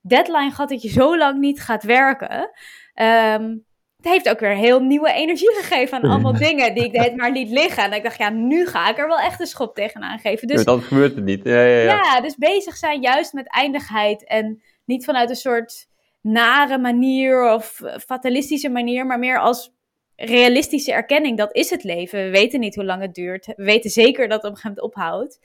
deadline 0.00 0.50
gehad 0.50 0.68
dat 0.68 0.82
je 0.82 0.88
zo 0.88 1.16
lang 1.16 1.38
niet 1.38 1.62
gaat 1.62 1.82
werken. 1.82 2.50
Um, 2.94 3.64
het 4.04 4.12
heeft 4.12 4.28
ook 4.28 4.40
weer 4.40 4.56
heel 4.56 4.80
nieuwe 4.80 5.12
energie 5.12 5.54
gegeven 5.54 6.02
aan 6.02 6.10
allemaal 6.10 6.32
dingen 6.32 6.74
die 6.74 6.84
ik 6.84 6.96
het 6.96 7.16
maar 7.16 7.30
liet 7.30 7.50
liggen. 7.50 7.84
En 7.84 7.92
ik 7.92 8.02
dacht, 8.02 8.18
ja, 8.18 8.30
nu 8.30 8.66
ga 8.66 8.90
ik 8.90 8.98
er 8.98 9.06
wel 9.06 9.18
echt 9.18 9.40
een 9.40 9.46
schop 9.46 9.74
tegenaan 9.74 10.18
geven. 10.18 10.48
Dus, 10.48 10.64
dat 10.64 10.82
gebeurt 10.82 11.14
het 11.14 11.24
niet. 11.24 11.44
Ja, 11.44 11.62
ja, 11.62 11.78
ja. 11.78 11.84
ja, 11.84 12.20
dus 12.20 12.36
bezig 12.36 12.76
zijn 12.76 13.00
juist 13.00 13.32
met 13.32 13.48
eindigheid 13.48 14.24
en 14.24 14.62
niet 14.84 15.04
vanuit 15.04 15.30
een 15.30 15.36
soort 15.36 15.88
nare 16.20 16.78
manier 16.78 17.52
of 17.52 17.80
fatalistische 18.06 18.68
manier, 18.68 19.06
maar 19.06 19.18
meer 19.18 19.38
als 19.38 19.72
realistische 20.16 20.92
erkenning. 20.92 21.38
Dat 21.38 21.54
is 21.54 21.70
het 21.70 21.84
leven. 21.84 22.24
We 22.24 22.30
weten 22.30 22.60
niet 22.60 22.74
hoe 22.74 22.84
lang 22.84 23.02
het 23.02 23.14
duurt. 23.14 23.46
We 23.46 23.64
weten 23.64 23.90
zeker 23.90 24.28
dat 24.28 24.42
het 24.42 24.50
op 24.50 24.56
een 24.56 24.62
gegeven 24.62 24.82
moment 24.82 24.96
ophoudt. 24.96 25.38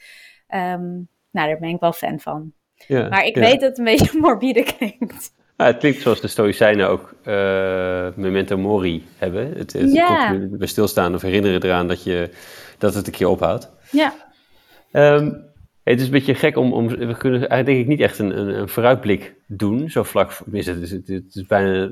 Um, 0.48 1.08
nou, 1.32 1.48
daar 1.48 1.60
ben 1.60 1.70
ik 1.70 1.80
wel 1.80 1.94
fan 1.94 2.20
van. 2.20 2.54
Ja, 2.88 3.08
maar 3.08 3.26
ik 3.26 3.36
weet 3.36 3.60
dat 3.60 3.70
het 3.70 3.78
een 3.78 3.84
beetje 3.84 4.20
morbide 4.22 4.64
klinkt. 4.64 5.34
Het 5.68 5.78
klinkt 5.78 6.02
zoals 6.02 6.22
de 6.22 6.28
Stoïcijnen 6.28 6.90
ook 6.90 7.14
uh, 7.26 8.08
memento 8.16 8.58
mori 8.58 9.06
hebben. 9.18 9.54
Het, 9.58 9.74
het 9.74 9.92
ja. 9.92 10.38
bij 10.50 10.68
stilstaan 10.68 11.14
of 11.16 11.22
herinneren 11.22 11.64
eraan 11.64 11.88
dat, 11.88 12.04
je, 12.04 12.30
dat 12.78 12.94
het 12.94 13.08
een 13.08 13.14
keer 13.14 13.28
ophoudt. 13.28 13.72
Ja. 13.92 14.14
Um, 14.92 15.48
het 15.84 16.00
is 16.00 16.06
een 16.06 16.12
beetje 16.12 16.36
gek 16.36 16.58
om, 16.58 16.74
om 16.74 16.88
we 16.88 17.18
kunnen 17.18 17.40
eigenlijk 17.50 17.66
denk 17.66 17.80
ik 17.80 17.88
niet 17.88 18.00
echt 18.00 18.20
een, 18.20 18.40
een, 18.40 18.60
een 18.60 18.70
vooruitblik 18.70 19.36
doen, 19.48 19.90
zo 19.90 20.04
vlak, 20.04 20.40
het 20.52 20.66
is, 20.82 20.92
het 20.92 21.36
is 21.36 21.46
bijna 21.48 21.92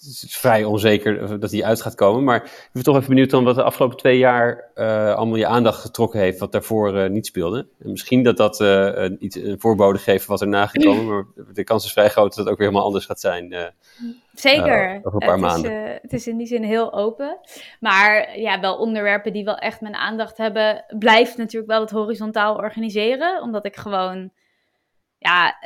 het 0.00 0.22
is 0.22 0.36
vrij 0.36 0.64
onzeker 0.64 1.40
dat 1.40 1.50
hij 1.50 1.64
uit 1.64 1.82
gaat 1.82 1.94
komen. 1.94 2.24
Maar 2.24 2.44
ik 2.44 2.70
ben 2.72 2.82
toch 2.82 2.96
even 2.96 3.08
benieuwd 3.08 3.30
dan 3.30 3.44
wat 3.44 3.54
de 3.54 3.62
afgelopen 3.62 3.96
twee 3.96 4.18
jaar 4.18 4.70
uh, 4.74 5.14
allemaal 5.14 5.36
je 5.36 5.46
aandacht 5.46 5.80
getrokken 5.80 6.20
heeft, 6.20 6.38
wat 6.38 6.52
daarvoor 6.52 6.94
uh, 6.94 7.08
niet 7.08 7.26
speelde. 7.26 7.66
En 7.78 7.90
misschien 7.90 8.22
dat 8.22 8.36
dat 8.36 8.60
uh, 8.60 8.90
een, 8.94 9.24
iets, 9.24 9.36
een 9.36 9.60
voorbode 9.60 9.98
geeft 9.98 10.26
wat 10.26 10.40
er 10.40 10.48
nagekomen, 10.48 11.06
maar 11.06 11.24
de 11.52 11.64
kans 11.64 11.84
is 11.84 11.92
vrij 11.92 12.08
groot 12.08 12.28
dat 12.28 12.44
het 12.44 12.48
ook 12.48 12.58
weer 12.58 12.66
helemaal 12.66 12.86
anders 12.86 13.06
gaat 13.06 13.20
zijn. 13.20 13.74
Zeker. 14.32 15.00
over 15.02 15.12
een 15.12 15.28
paar 15.28 15.30
het 15.30 15.40
maanden. 15.40 15.72
Is, 15.72 15.98
het 16.02 16.12
is 16.12 16.26
in 16.26 16.36
die 16.36 16.46
zin 16.46 16.62
heel 16.62 16.92
open. 16.92 17.38
Maar 17.80 18.38
ja, 18.38 18.60
wel 18.60 18.76
onderwerpen 18.76 19.32
die 19.32 19.44
wel 19.44 19.56
echt 19.56 19.80
mijn 19.80 19.94
aandacht 19.94 20.36
hebben, 20.36 20.84
blijft 20.98 21.36
natuurlijk 21.36 21.70
wel 21.70 21.80
het 21.80 21.90
horizontaal 21.90 22.54
organiseren. 22.54 23.42
Omdat 23.42 23.64
ik 23.64 23.76
gewoon, 23.76 24.30
ja 25.18 25.56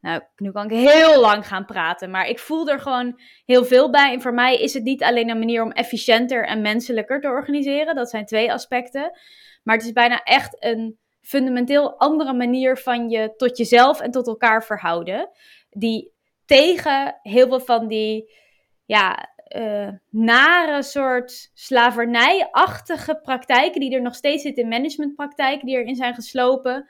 nou, 0.00 0.22
nu 0.36 0.50
kan 0.50 0.70
ik 0.70 0.88
heel 0.88 1.20
lang 1.20 1.46
gaan 1.46 1.64
praten, 1.64 2.10
maar 2.10 2.28
ik 2.28 2.38
voel 2.38 2.68
er 2.68 2.80
gewoon 2.80 3.20
heel 3.44 3.64
veel 3.64 3.90
bij. 3.90 4.12
En 4.12 4.20
voor 4.20 4.34
mij 4.34 4.56
is 4.56 4.74
het 4.74 4.82
niet 4.82 5.02
alleen 5.02 5.30
een 5.30 5.38
manier 5.38 5.62
om 5.62 5.70
efficiënter 5.70 6.46
en 6.46 6.60
menselijker 6.60 7.20
te 7.20 7.28
organiseren. 7.28 7.94
Dat 7.94 8.10
zijn 8.10 8.26
twee 8.26 8.52
aspecten. 8.52 9.18
Maar 9.62 9.76
het 9.76 9.84
is 9.84 9.92
bijna 9.92 10.22
echt 10.22 10.64
een 10.64 10.98
fundamenteel 11.20 11.98
andere 11.98 12.32
manier 12.32 12.76
van 12.76 13.08
je 13.08 13.34
tot 13.36 13.56
jezelf 13.56 14.00
en 14.00 14.10
tot 14.10 14.26
elkaar 14.26 14.64
verhouden. 14.64 15.30
Die 15.70 16.12
tegen 16.44 17.18
heel 17.22 17.48
veel 17.48 17.60
van 17.60 17.88
die 17.88 18.32
ja, 18.84 19.28
uh, 19.56 19.88
nare 20.10 20.82
soort 20.82 21.50
slavernijachtige 21.54 23.20
praktijken 23.22 23.80
die 23.80 23.94
er 23.94 24.02
nog 24.02 24.14
steeds 24.14 24.42
zitten 24.42 24.62
in 24.62 24.68
managementpraktijken 24.68 25.66
die 25.66 25.76
erin 25.76 25.96
zijn 25.96 26.14
geslopen 26.14 26.88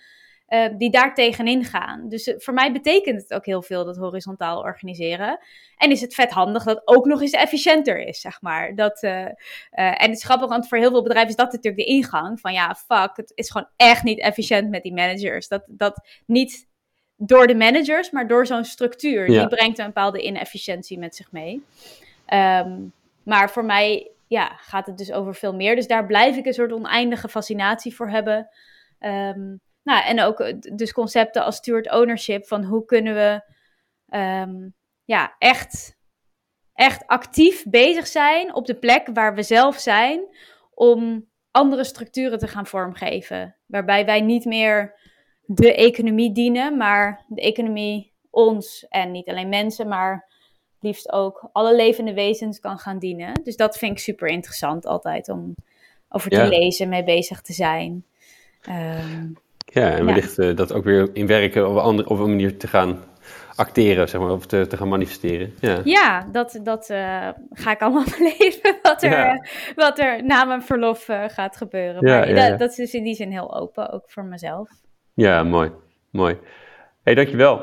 uh, 0.50 0.68
die 0.78 0.90
daar 0.90 1.14
tegenin 1.14 1.64
gaan. 1.64 2.08
Dus 2.08 2.26
eh, 2.26 2.34
voor 2.38 2.54
mij 2.54 2.72
betekent 2.72 3.22
het 3.22 3.34
ook 3.34 3.46
heel 3.46 3.62
veel 3.62 3.84
dat 3.84 3.96
horizontaal 3.96 4.58
organiseren. 4.58 5.38
En 5.76 5.90
is 5.90 6.00
het 6.00 6.14
vet 6.14 6.30
handig 6.30 6.64
dat 6.64 6.82
ook 6.84 7.04
nog 7.04 7.20
eens 7.20 7.32
efficiënter 7.32 7.98
is, 7.98 8.20
zeg 8.20 8.42
maar. 8.42 8.74
Dat, 8.74 9.02
uh, 9.02 9.24
en 9.70 10.08
het 10.08 10.16
is 10.16 10.24
grappig, 10.24 10.48
want 10.48 10.68
voor 10.68 10.78
heel 10.78 10.90
veel 10.90 11.02
bedrijven 11.02 11.30
is 11.30 11.36
dat 11.36 11.52
natuurlijk 11.52 11.86
de 11.86 11.92
ingang. 11.92 12.40
Van 12.40 12.52
ja, 12.52 12.74
fuck, 12.74 13.16
het 13.16 13.32
is 13.34 13.50
gewoon 13.50 13.68
echt 13.76 14.02
niet 14.02 14.20
efficiënt 14.20 14.70
met 14.70 14.82
die 14.82 14.94
managers. 14.94 15.48
Dat, 15.48 15.62
dat 15.66 16.08
niet 16.26 16.68
door 17.16 17.46
de 17.46 17.54
managers, 17.54 18.10
maar 18.10 18.28
door 18.28 18.46
zo'n 18.46 18.64
structuur. 18.64 19.26
Die 19.26 19.48
brengt 19.48 19.78
een 19.78 19.86
bepaalde 19.86 20.22
inefficiëntie 20.22 20.98
met 20.98 21.16
zich 21.16 21.32
mee. 21.32 21.64
Um, 22.32 22.92
maar 23.22 23.50
voor 23.50 23.64
mij 23.64 24.10
ja, 24.26 24.48
gaat 24.56 24.86
het 24.86 24.98
dus 24.98 25.12
over 25.12 25.34
veel 25.34 25.54
meer. 25.54 25.76
Dus 25.76 25.86
daar 25.86 26.06
blijf 26.06 26.36
ik 26.36 26.46
een 26.46 26.54
soort 26.54 26.72
oneindige 26.72 27.28
fascinatie 27.28 27.94
voor 27.94 28.08
hebben. 28.08 28.48
Um, 29.00 29.60
nou, 29.90 30.04
en 30.04 30.20
ook 30.20 30.40
eh, 30.40 30.54
dus 30.74 30.92
concepten 30.92 31.44
als 31.44 31.56
steward 31.56 31.90
ownership, 31.90 32.46
van 32.46 32.64
hoe 32.64 32.84
kunnen 32.84 33.14
we 33.14 33.42
um, 34.18 34.74
ja, 35.04 35.34
echt, 35.38 35.96
echt 36.74 37.06
actief 37.06 37.64
bezig 37.68 38.06
zijn 38.06 38.54
op 38.54 38.66
de 38.66 38.74
plek 38.74 39.08
waar 39.12 39.34
we 39.34 39.42
zelf 39.42 39.76
zijn, 39.78 40.36
om 40.74 41.28
andere 41.50 41.84
structuren 41.84 42.38
te 42.38 42.46
gaan 42.46 42.66
vormgeven. 42.66 43.56
Waarbij 43.66 44.04
wij 44.04 44.20
niet 44.20 44.44
meer 44.44 44.98
de 45.40 45.74
economie 45.74 46.32
dienen, 46.32 46.76
maar 46.76 47.24
de 47.28 47.40
economie 47.40 48.12
ons 48.30 48.86
en 48.88 49.10
niet 49.10 49.28
alleen 49.28 49.48
mensen, 49.48 49.88
maar 49.88 50.28
liefst 50.80 51.12
ook 51.12 51.48
alle 51.52 51.74
levende 51.74 52.14
wezens 52.14 52.60
kan 52.60 52.78
gaan 52.78 52.98
dienen. 52.98 53.42
Dus 53.42 53.56
dat 53.56 53.78
vind 53.78 53.92
ik 53.92 53.98
super 53.98 54.28
interessant 54.28 54.86
altijd 54.86 55.28
om 55.28 55.54
over 56.08 56.30
te 56.30 56.48
lezen, 56.48 56.88
mee 56.88 57.04
bezig 57.04 57.40
te 57.40 57.52
zijn. 57.52 58.04
Um, 58.68 59.36
ja, 59.70 59.90
en 59.90 60.04
wellicht 60.04 60.38
uh, 60.38 60.56
dat 60.56 60.72
ook 60.72 60.84
weer 60.84 61.10
in 61.12 61.26
werken 61.26 61.68
op 61.68 61.74
een, 61.74 61.82
andere, 61.82 62.08
op 62.08 62.18
een 62.18 62.28
manier 62.28 62.58
te 62.58 62.66
gaan 62.66 62.98
acteren, 63.54 64.08
zeg 64.08 64.20
maar, 64.20 64.30
of 64.30 64.46
te, 64.46 64.66
te 64.66 64.76
gaan 64.76 64.88
manifesteren. 64.88 65.54
Ja, 65.60 65.80
ja 65.84 66.28
dat, 66.32 66.60
dat 66.62 66.90
uh, 66.90 67.28
ga 67.50 67.70
ik 67.70 67.80
allemaal 67.80 68.04
beleven, 68.18 68.78
wat 68.82 69.02
er, 69.02 69.10
ja. 69.10 69.44
wat 69.74 69.98
er 69.98 70.24
na 70.24 70.44
mijn 70.44 70.62
verlof 70.62 71.08
uh, 71.08 71.24
gaat 71.26 71.56
gebeuren. 71.56 72.06
Ja, 72.06 72.18
maar 72.18 72.28
ja, 72.28 72.48
dat, 72.48 72.58
dat, 72.58 72.70
is 72.70 72.76
dus 72.76 72.94
in 72.94 73.04
die 73.04 73.14
zin 73.14 73.30
heel 73.30 73.54
open, 73.56 73.90
ook 73.90 74.10
voor 74.10 74.24
mezelf. 74.24 74.68
Ja, 75.14 75.42
mooi. 75.42 75.70
Mooi. 76.10 76.38
hey, 77.02 77.14
dankjewel. 77.14 77.56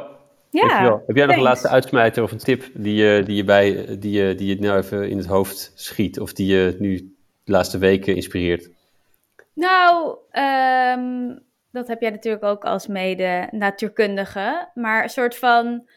Ja, 0.50 0.68
dankjewel. 0.68 1.04
Heb 1.08 1.16
jij 1.16 1.26
nog 1.26 1.36
een 1.36 1.42
laatste 1.42 1.70
uitsmijter 1.70 2.24
of 2.24 2.32
een 2.32 2.38
tip 2.38 2.64
die 2.74 2.96
je, 2.96 3.24
die 3.24 3.36
je, 3.36 3.44
bij, 3.44 3.98
die 4.00 4.12
je, 4.12 4.36
die 4.36 4.48
je 4.48 4.62
nou 4.62 4.78
even 4.78 5.10
in 5.10 5.18
het 5.18 5.28
hoofd 5.28 5.72
schiet, 5.76 6.20
of 6.20 6.34
die 6.34 6.48
je 6.48 6.76
nu 6.80 7.16
de 7.44 7.52
laatste 7.52 7.78
weken 7.78 8.16
inspireert? 8.16 8.70
Nou, 9.54 10.18
um, 10.32 11.46
dat 11.72 11.88
heb 11.88 12.02
jij 12.02 12.10
natuurlijk 12.10 12.44
ook 12.44 12.66
als 12.66 12.88
mede 12.88 13.48
natuurkundige. 13.52 14.72
Maar 14.74 15.04
een 15.04 15.10
soort 15.10 15.38
van. 15.38 15.90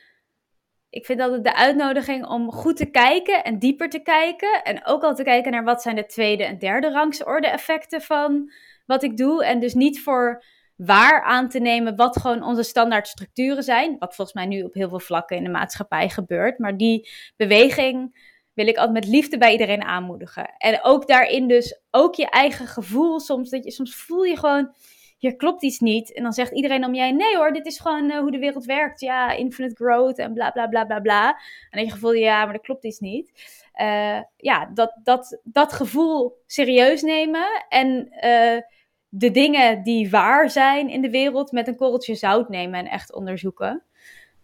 Ik 0.91 1.07
vind 1.07 1.21
altijd 1.21 1.45
de 1.45 1.55
uitnodiging 1.55 2.27
om 2.27 2.53
goed 2.53 2.77
te 2.77 2.91
kijken 2.91 3.45
en 3.45 3.59
dieper 3.59 3.89
te 3.89 4.03
kijken. 4.03 4.63
En 4.63 4.87
ook 4.87 5.03
al 5.03 5.15
te 5.15 5.23
kijken 5.23 5.53
naar 5.53 5.65
wat 5.65 5.83
zijn 5.83 5.97
de 5.97 6.07
tweede 6.07 6.45
en 6.45 6.59
derde 6.59 6.91
rangsorde 6.91 7.49
effecten 7.49 8.01
van 8.03 8.53
wat 8.87 9.03
ik 9.03 9.17
doe. 9.17 9.45
En 9.45 9.61
dus 9.61 9.75
niet 9.75 10.03
voor 10.03 10.45
waar 10.77 11.23
aan 11.23 11.49
te 11.49 11.59
nemen 11.59 11.97
wat 11.97 12.17
gewoon 12.17 12.43
onze 12.43 12.63
standaard 12.63 13.09
structuren 13.09 13.63
zijn. 13.63 13.97
Wat 13.99 14.15
volgens 14.15 14.37
mij 14.37 14.47
nu 14.47 14.63
op 14.63 14.75
heel 14.75 14.89
veel 14.89 15.01
vlakken 15.01 15.37
in 15.37 15.45
de 15.45 15.51
maatschappij 15.51 16.09
gebeurt. 16.09 16.59
Maar 16.59 16.77
die 16.77 17.09
beweging 17.37 18.29
wil 18.55 18.67
ik 18.67 18.77
altijd 18.77 19.05
met 19.05 19.15
liefde 19.15 19.39
bij 19.39 19.53
iedereen 19.53 19.83
aanmoedigen. 19.83 20.55
En 20.59 20.79
ook 20.83 21.07
daarin 21.07 21.49
dus 21.49 21.81
ook 21.91 22.15
je 22.15 22.31
eigen 22.31 22.67
gevoel. 22.67 23.21
Soms, 23.21 23.51
dat 23.51 23.65
je, 23.65 23.71
soms 23.71 23.95
voel 23.95 24.23
je 24.23 24.37
gewoon 24.37 24.75
hier 25.21 25.37
klopt 25.37 25.63
iets 25.63 25.79
niet. 25.79 26.13
En 26.13 26.23
dan 26.23 26.33
zegt 26.33 26.53
iedereen 26.53 26.85
om 26.85 26.95
jij, 26.95 27.13
nee 27.13 27.37
hoor, 27.37 27.53
dit 27.53 27.67
is 27.67 27.81
gewoon 27.81 28.11
uh, 28.11 28.19
hoe 28.19 28.31
de 28.31 28.39
wereld 28.39 28.65
werkt. 28.65 29.01
Ja, 29.01 29.31
infinite 29.33 29.75
growth 29.75 30.19
en 30.19 30.33
bla 30.33 30.51
bla 30.51 30.67
bla 30.67 30.85
bla 30.85 31.01
bla. 31.01 31.29
En 31.29 31.71
dan 31.71 31.85
je 31.85 31.91
gevoel, 31.91 32.13
ja, 32.13 32.45
maar 32.45 32.53
dat 32.53 32.63
klopt 32.63 32.85
iets 32.85 32.99
niet. 32.99 33.33
Uh, 33.81 34.21
ja, 34.37 34.71
dat, 34.75 34.97
dat, 35.03 35.41
dat 35.43 35.73
gevoel 35.73 36.43
serieus 36.47 37.03
nemen 37.03 37.65
en 37.69 38.09
uh, 38.15 38.63
de 39.09 39.31
dingen 39.31 39.83
die 39.83 40.11
waar 40.11 40.51
zijn 40.51 40.89
in 40.89 41.03
de 41.03 41.11
wereld 41.11 41.53
met 41.53 41.69
een 41.69 41.77
korreltje 41.77 42.15
zout 42.15 42.49
nemen 42.49 42.79
en 42.79 42.87
echt 42.87 43.15
onderzoeken. 43.15 43.83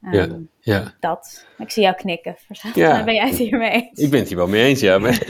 Um, 0.03 0.13
ja, 0.13 0.39
ja. 0.61 0.95
Dat. 1.01 1.47
Ik 1.59 1.71
zie 1.71 1.83
jou 1.83 1.95
knikken. 1.95 2.37
Ja. 2.75 3.05
Ben 3.05 3.15
jij 3.15 3.29
het 3.29 3.39
hiermee 3.39 3.71
eens? 3.71 3.99
Ik 3.99 4.11
ben 4.11 4.19
het 4.19 4.29
hier 4.29 4.37
wel 4.37 4.49
mee 4.49 4.65
eens, 4.65 4.81
ja. 4.81 4.99
Maar... 4.99 5.23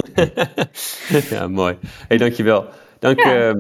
ja, 1.31 1.49
mooi. 1.49 1.79
hey, 2.09 2.17
dankjewel. 2.17 2.69
Dank 2.99 3.21
ja. 3.21 3.55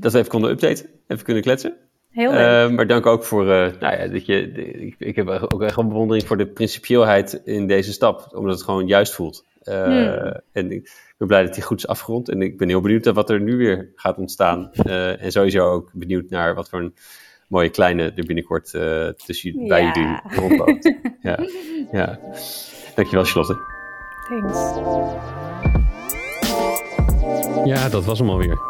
Dat 0.00 0.12
we 0.12 0.18
even 0.18 0.30
konden 0.30 0.50
updaten 0.50 0.86
even 1.06 1.24
kunnen 1.24 1.42
kletsen. 1.42 1.76
Heel 2.10 2.32
leuk. 2.32 2.70
Uh, 2.70 2.76
maar 2.76 2.86
dank 2.86 3.06
ook 3.06 3.24
voor, 3.24 3.44
uh, 3.44 3.66
nou 3.80 3.96
ja, 3.96 4.06
dat 4.06 4.26
je, 4.26 4.52
ik, 4.52 4.94
ik, 4.98 5.16
heb 5.16 5.28
ook 5.28 5.62
echt 5.62 5.76
een 5.76 5.88
bewondering 5.88 6.26
voor 6.26 6.36
de 6.36 6.46
principieelheid 6.46 7.40
in 7.44 7.66
deze 7.66 7.92
stap, 7.92 8.28
omdat 8.32 8.54
het 8.54 8.64
gewoon 8.64 8.86
juist 8.86 9.14
voelt. 9.14 9.44
Uh, 9.62 9.84
hmm. 9.84 10.40
En 10.52 10.72
ik 10.72 11.14
ben 11.18 11.28
blij 11.28 11.42
dat 11.42 11.54
die 11.54 11.62
goed 11.62 11.78
is 11.78 11.86
afgerond 11.86 12.28
en 12.28 12.42
ik 12.42 12.58
ben 12.58 12.68
heel 12.68 12.80
benieuwd 12.80 13.04
naar 13.04 13.14
wat 13.14 13.30
er 13.30 13.40
nu 13.40 13.56
weer 13.56 13.92
gaat 13.94 14.18
ontstaan. 14.18 14.72
en 14.72 15.32
sowieso 15.32 15.70
ook 15.70 15.90
benieuwd 15.92 16.30
naar 16.30 16.54
wat 16.54 16.68
voor 16.68 16.78
een 16.78 16.94
mooie 17.48 17.70
kleine 17.70 18.12
er 18.16 18.24
binnenkort 18.26 18.70
tussen 19.16 19.66
bij 19.68 19.82
ja. 19.82 19.92
jullie 19.92 20.20
rondloopt. 20.24 20.94
ja, 21.22 21.38
ja. 21.92 22.18
Dankjewel 22.94 23.24
Charlotte. 23.24 23.58
Thanks. 24.28 24.58
Ja, 27.64 27.88
dat 27.88 28.04
was 28.04 28.18
hem 28.18 28.30
alweer. 28.30 28.69